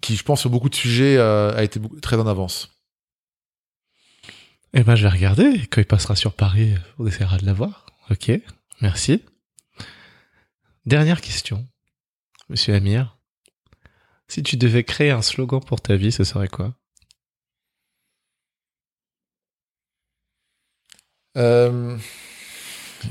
qui, 0.01 0.17
je 0.17 0.23
pense, 0.25 0.41
sur 0.41 0.51
beaucoup 0.51 0.69
de 0.69 0.75
sujets, 0.75 1.17
euh, 1.17 1.55
a 1.57 1.63
été 1.63 1.81
très 2.01 2.17
en 2.17 2.27
avance. 2.27 2.71
Eh 4.75 4.83
ben, 4.83 4.95
je 4.95 5.03
vais 5.03 5.11
regarder. 5.11 5.67
Quand 5.71 5.81
il 5.81 5.87
passera 5.87 6.17
sur 6.17 6.33
Paris, 6.33 6.75
on 6.99 7.07
essaiera 7.07 7.37
de 7.39 7.45
l'avoir. 7.47 7.87
Ok. 8.13 8.31
Merci. 8.83 9.25
Dernière 10.85 11.23
question. 11.23 11.67
Monsieur 12.51 12.75
Amir. 12.75 13.17
Si 14.29 14.43
tu 14.43 14.59
devais 14.59 14.85
créer 14.85 15.11
un 15.11 15.23
slogan 15.23 15.61
pour 15.65 15.81
ta 15.81 15.97
vie, 15.97 16.13
ce 16.13 16.23
serait 16.23 16.49
quoi? 16.49 16.75
Euh, 21.39 21.97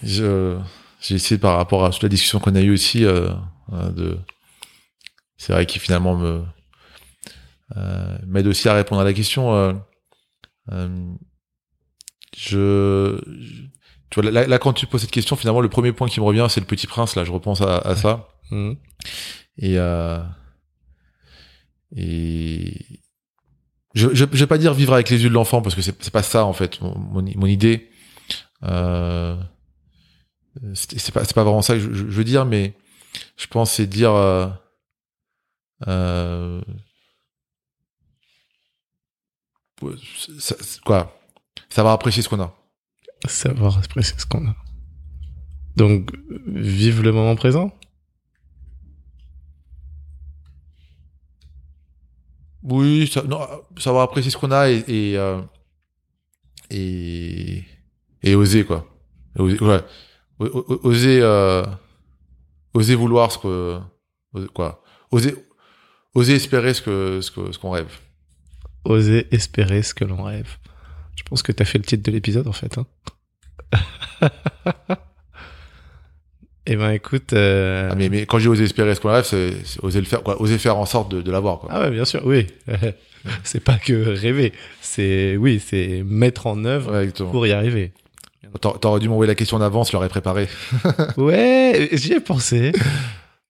j'ai 0.03 1.15
essayé 1.15 1.39
par 1.39 1.57
rapport 1.57 1.83
à 1.83 1.89
toute 1.89 2.03
la 2.03 2.09
discussion 2.09 2.39
qu'on 2.39 2.53
a 2.53 2.61
eue 2.61 2.69
aussi 2.69 3.03
euh, 3.03 3.31
euh, 3.73 3.89
de 3.91 4.19
c'est 5.37 5.53
vrai 5.53 5.65
qu'il 5.65 5.81
finalement 5.81 6.15
me 6.15 6.45
m'aide 8.27 8.45
aussi 8.45 8.69
à 8.69 8.75
répondre 8.75 9.01
à 9.01 9.03
la 9.03 9.13
question 9.13 9.81
je- 12.37 13.19
tu 14.11 14.21
vois 14.21 14.29
là, 14.31 14.45
là 14.45 14.59
quand 14.59 14.73
tu 14.73 14.85
poses 14.85 15.01
cette 15.01 15.11
question 15.11 15.35
finalement 15.35 15.61
le 15.61 15.69
premier 15.69 15.91
point 15.93 16.07
qui 16.07 16.19
me 16.19 16.25
revient 16.25 16.45
c'est 16.49 16.59
le 16.59 16.65
petit 16.67 16.85
prince 16.87 17.15
là. 17.15 17.23
Je 17.23 17.31
repense 17.31 17.61
à, 17.61 17.77
à 17.79 17.95
ça. 17.95 18.27
Hmm. 18.51 18.73
et 19.57 19.79
euh, 19.79 20.19
et 21.95 22.73
je, 23.93 24.09
je, 24.13 24.25
je 24.31 24.37
vais 24.39 24.47
pas 24.47 24.57
dire 24.57 24.73
vivre 24.73 24.93
avec 24.93 25.09
les 25.09 25.23
yeux 25.23 25.29
de 25.29 25.33
l'enfant 25.33 25.61
parce 25.61 25.75
que 25.75 25.81
c'est 25.81 26.01
c'est 26.03 26.11
pas 26.13 26.23
ça 26.23 26.45
en 26.45 26.53
fait 26.53 26.79
mon, 26.81 26.97
mon, 26.97 27.21
mon 27.35 27.45
idée. 27.47 27.89
Euh, 28.63 29.35
c'est 30.73 31.11
pas 31.13 31.23
c'est 31.25 31.33
pas 31.33 31.43
vraiment 31.43 31.61
ça 31.61 31.73
que 31.75 31.79
je, 31.79 31.93
je- 31.93 32.03
veux 32.03 32.23
dire 32.23 32.45
mais 32.45 32.73
je 33.37 33.47
pense 33.47 33.71
c'est 33.71 33.87
dire 33.87 34.11
euh, 34.11 34.47
euh, 35.87 36.61
ça- 40.39 40.55
ça- 40.59 40.79
quoi 40.85 41.17
savoir 41.69 41.93
apprécier 41.93 42.21
ce 42.21 42.29
qu'on 42.29 42.41
a 42.41 42.53
Savoir 43.27 43.77
apprécier 43.77 44.17
ce 44.17 44.25
qu'on 44.25 44.47
a. 44.47 44.55
Donc, 45.75 46.11
vive 46.47 47.01
le 47.01 47.11
moment 47.11 47.35
présent 47.35 47.71
Oui, 52.63 53.07
ça, 53.11 53.23
non, 53.23 53.39
savoir 53.77 54.03
apprécier 54.03 54.29
ce 54.29 54.37
qu'on 54.37 54.51
a 54.51 54.69
et 54.69 54.83
et, 54.87 55.17
euh, 55.17 55.41
et 56.69 57.63
et 58.21 58.35
oser 58.35 58.65
quoi. 58.65 58.87
Oser, 59.37 59.59
ouais. 59.63 59.81
Euh, 61.23 61.65
oser 62.73 62.95
vouloir 62.95 63.31
ce 63.31 63.39
que 63.39 63.79
oser- 64.33 64.47
quoi. 64.53 64.83
Oser 65.09 65.35
oser 66.13 66.35
espérer 66.35 66.73
ce 66.75 66.81
que 66.83 67.21
ce 67.21 67.31
que 67.31 67.51
ce 67.51 67.57
qu'on 67.57 67.71
rêve. 67.71 67.91
Oser 68.85 69.27
espérer 69.33 69.81
ce 69.81 69.93
que 69.95 70.05
l'on 70.05 70.23
rêve. 70.23 70.57
Je 71.23 71.29
pense 71.29 71.43
que 71.43 71.51
t'as 71.51 71.65
fait 71.65 71.77
le 71.77 71.83
titre 71.85 72.03
de 72.03 72.11
l'épisode, 72.11 72.47
en 72.47 72.51
fait. 72.51 72.77
Hein. 72.77 72.85
eh 76.67 76.75
ben, 76.75 76.91
écoute... 76.91 77.33
euh, 77.33 77.89
Ah, 77.91 77.95
mais 77.95 78.09
mais 78.09 78.25
quand 78.25 78.39
j'ai 78.39 78.49
osé 78.49 78.63
espérer 78.63 78.93
ce 78.95 79.01
qu'on 79.01 79.11
rêve, 79.11 79.25
c'est 79.25 79.53
c'est 79.65 79.83
oser 79.83 79.99
le 79.99 80.05
faire 80.05 80.21
quoi. 80.23 80.41
Oser 80.41 80.57
faire 80.57 80.77
en 80.77 80.85
sorte 80.85 81.11
de, 81.11 81.21
de 81.21 81.31
l'avoir 81.31 81.59
quoi. 81.59 81.69
Ah 81.71 81.81
ouais, 81.81 81.91
bien 81.91 82.05
sûr, 82.05 82.21
oui. 82.25 82.47
c'est 83.43 83.63
pas 83.63 83.77
que 83.77 83.93
rêver. 83.93 84.53
C'est, 84.81 85.37
oui, 85.37 85.61
c'est 85.65 86.03
mettre 86.05 86.47
en 86.47 86.63
œuvre 86.65 86.91
Ouais, 86.91 87.07
pour 87.31 87.47
y 87.47 87.51
arriver. 87.51 87.93
T'a- 88.59 88.73
T'aurais 88.79 88.99
dû 88.99 89.07
m'envoyer 89.09 89.27
la 89.29 89.35
question 89.35 89.57
en 89.57 89.61
avance, 89.61 89.89
je 89.89 89.93
l'aurais 89.93 90.09
préparé. 90.09 90.47
Ouais, 91.17 91.89
j'y 91.93 92.13
ai 92.13 92.19
pensé. 92.19 92.73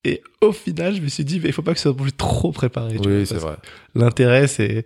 Et 0.04 0.22
au 0.42 0.52
final, 0.52 0.96
je 0.96 1.02
me 1.02 1.08
suis 1.10 1.26
dit, 1.26 1.40
mais 1.40 1.50
il 1.50 1.54
faut 1.54 1.62
pas 1.64 1.74
que 1.74 1.80
ce 1.80 1.92
soit 1.92 2.18
trop 2.18 2.52
préparé. 2.52 2.98
Oui, 3.06 3.26
c'est 3.26 3.36
vrai. 3.36 3.56
L'intérêt, 3.96 4.48
c'est, 4.48 4.86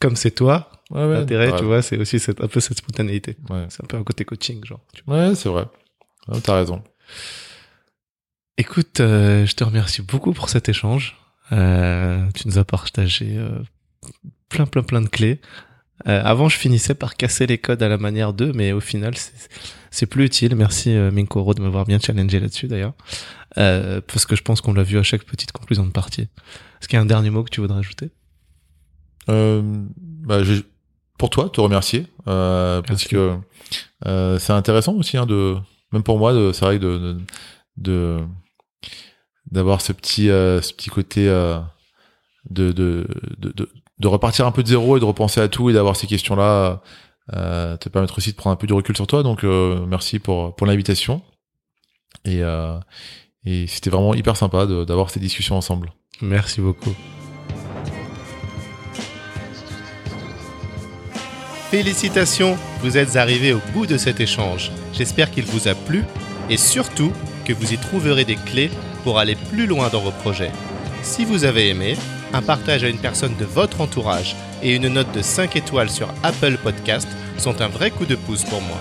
comme 0.00 0.16
c'est 0.16 0.30
toi, 0.32 0.70
Ouais, 0.92 1.04
ouais. 1.06 1.14
l'intérêt, 1.14 1.56
tu 1.58 1.64
vois, 1.64 1.82
c'est 1.82 1.96
aussi 1.98 2.20
cette, 2.20 2.40
un 2.42 2.48
peu 2.48 2.60
cette 2.60 2.78
spontanéité. 2.78 3.36
Ouais, 3.50 3.66
C'est 3.70 3.82
un 3.82 3.86
peu 3.86 3.96
un 3.96 4.04
côté 4.04 4.24
coaching, 4.24 4.64
genre. 4.64 4.80
tu 4.92 5.02
vois. 5.06 5.28
ouais 5.28 5.34
c'est 5.34 5.48
vrai. 5.48 5.66
Ouais, 6.28 6.40
T'as 6.40 6.54
raison. 6.56 6.82
Écoute, 8.58 9.00
euh, 9.00 9.46
je 9.46 9.54
te 9.54 9.64
remercie 9.64 10.02
beaucoup 10.02 10.32
pour 10.32 10.48
cet 10.48 10.68
échange. 10.68 11.16
Euh, 11.52 12.26
tu 12.34 12.46
nous 12.46 12.58
as 12.58 12.64
partagé 12.64 13.36
euh, 13.36 13.58
plein, 14.48 14.66
plein, 14.66 14.82
plein 14.82 15.00
de 15.00 15.08
clés. 15.08 15.40
Euh, 16.08 16.20
avant, 16.24 16.48
je 16.48 16.56
finissais 16.58 16.94
par 16.94 17.16
casser 17.16 17.46
les 17.46 17.58
codes 17.58 17.82
à 17.82 17.88
la 17.88 17.96
manière 17.98 18.32
d'eux, 18.32 18.52
mais 18.54 18.72
au 18.72 18.80
final, 18.80 19.16
c'est- 19.16 19.48
c'est 19.90 20.06
plus 20.06 20.24
utile. 20.24 20.54
Merci 20.56 20.90
euh, 20.90 21.10
Minkoro 21.10 21.54
de 21.54 21.62
m'avoir 21.62 21.84
bien 21.86 21.98
challengé 21.98 22.40
là-dessus 22.40 22.66
d'ailleurs, 22.68 22.94
euh, 23.58 24.00
parce 24.06 24.26
que 24.26 24.36
je 24.36 24.42
pense 24.42 24.60
qu'on 24.60 24.72
l'a 24.74 24.82
vu 24.82 24.98
à 24.98 25.02
chaque 25.02 25.24
petite 25.24 25.52
conclusion 25.52 25.84
de 25.86 25.90
partie. 25.92 26.22
Est-ce 26.22 26.88
qu'il 26.88 26.96
y 26.96 26.98
a 26.98 27.02
un 27.02 27.06
dernier 27.06 27.30
mot 27.30 27.44
que 27.44 27.50
tu 27.50 27.60
voudrais 27.60 27.78
ajouter? 27.78 28.10
Euh, 29.28 29.62
bah, 29.64 30.42
je- 30.42 30.62
pour 31.22 31.30
toi, 31.30 31.48
te 31.48 31.60
remercier 31.60 32.08
euh, 32.26 32.82
parce 32.82 33.04
que 33.04 33.36
euh, 34.06 34.38
c'est 34.40 34.52
intéressant 34.52 34.94
aussi, 34.94 35.16
hein, 35.16 35.24
de 35.24 35.56
même 35.92 36.02
pour 36.02 36.18
moi, 36.18 36.32
de, 36.32 36.50
c'est 36.52 36.64
vrai 36.64 36.78
que 36.78 36.82
de 36.82 37.16
de- 37.76 38.18
d'avoir 39.50 39.80
ce 39.80 39.92
petit 39.92 40.30
euh, 40.30 40.60
ce 40.62 40.72
petit 40.74 40.90
côté 40.90 41.28
euh, 41.28 41.58
de, 42.50 42.72
de, 42.72 43.06
de 43.38 43.68
de 43.98 44.08
repartir 44.08 44.46
un 44.48 44.50
peu 44.50 44.64
de 44.64 44.68
zéro 44.68 44.96
et 44.96 45.00
de 45.00 45.04
repenser 45.04 45.40
à 45.40 45.46
tout 45.46 45.70
et 45.70 45.72
d'avoir 45.72 45.94
ces 45.94 46.08
questions 46.08 46.34
là 46.34 46.82
euh, 47.34 47.76
te 47.76 47.88
permettre 47.88 48.18
aussi 48.18 48.32
de 48.32 48.36
prendre 48.36 48.54
un 48.54 48.56
peu 48.56 48.66
du 48.66 48.72
recul 48.72 48.96
sur 48.96 49.06
toi. 49.06 49.22
Donc 49.22 49.44
merci 49.86 50.18
pour 50.18 50.56
pour 50.56 50.66
l'invitation 50.66 51.22
et 52.24 52.40
et 53.44 53.66
c'était 53.68 53.90
vraiment 53.90 54.14
hyper 54.14 54.36
sympa 54.36 54.66
de- 54.66 54.84
d'avoir 54.84 55.10
ces 55.10 55.20
discussions 55.20 55.56
ensemble. 55.56 55.92
Merci 56.20 56.60
beaucoup. 56.60 56.94
Félicitations, 61.72 62.56
vous 62.82 62.98
êtes 62.98 63.16
arrivé 63.16 63.54
au 63.54 63.60
bout 63.72 63.86
de 63.86 63.96
cet 63.96 64.20
échange. 64.20 64.70
J'espère 64.92 65.30
qu'il 65.30 65.46
vous 65.46 65.68
a 65.68 65.74
plu 65.74 66.04
et 66.50 66.58
surtout 66.58 67.14
que 67.46 67.54
vous 67.54 67.72
y 67.72 67.78
trouverez 67.78 68.26
des 68.26 68.36
clés 68.36 68.70
pour 69.04 69.18
aller 69.18 69.36
plus 69.36 69.66
loin 69.66 69.88
dans 69.88 70.02
vos 70.02 70.10
projets. 70.10 70.50
Si 71.00 71.24
vous 71.24 71.44
avez 71.44 71.70
aimé, 71.70 71.96
un 72.34 72.42
partage 72.42 72.84
à 72.84 72.90
une 72.90 72.98
personne 72.98 73.34
de 73.38 73.46
votre 73.46 73.80
entourage 73.80 74.36
et 74.62 74.76
une 74.76 74.88
note 74.88 75.10
de 75.14 75.22
5 75.22 75.56
étoiles 75.56 75.88
sur 75.88 76.12
Apple 76.22 76.58
Podcast 76.58 77.08
sont 77.38 77.62
un 77.62 77.68
vrai 77.68 77.90
coup 77.90 78.04
de 78.04 78.16
pouce 78.16 78.44
pour 78.44 78.60
moi. 78.60 78.76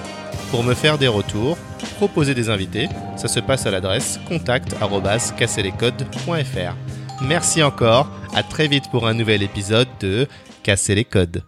Pour 0.52 0.66
me 0.66 0.74
faire 0.74 0.98
des 0.98 1.08
retours, 1.08 1.58
proposer 1.96 2.34
des 2.34 2.50
invités, 2.50 2.90
ça 3.16 3.30
se 3.30 3.40
passe 3.40 3.66
à 3.66 3.72
l'adresse 3.72 4.20
contact@casserlescodes.fr. 4.28 6.76
Merci 7.22 7.64
encore, 7.64 8.12
à 8.36 8.44
très 8.44 8.68
vite 8.68 8.92
pour 8.92 9.08
un 9.08 9.14
nouvel 9.14 9.44
épisode 9.44 9.88
de 10.02 10.28
Casser 10.62 10.96
les 10.96 11.06
codes. 11.06 11.46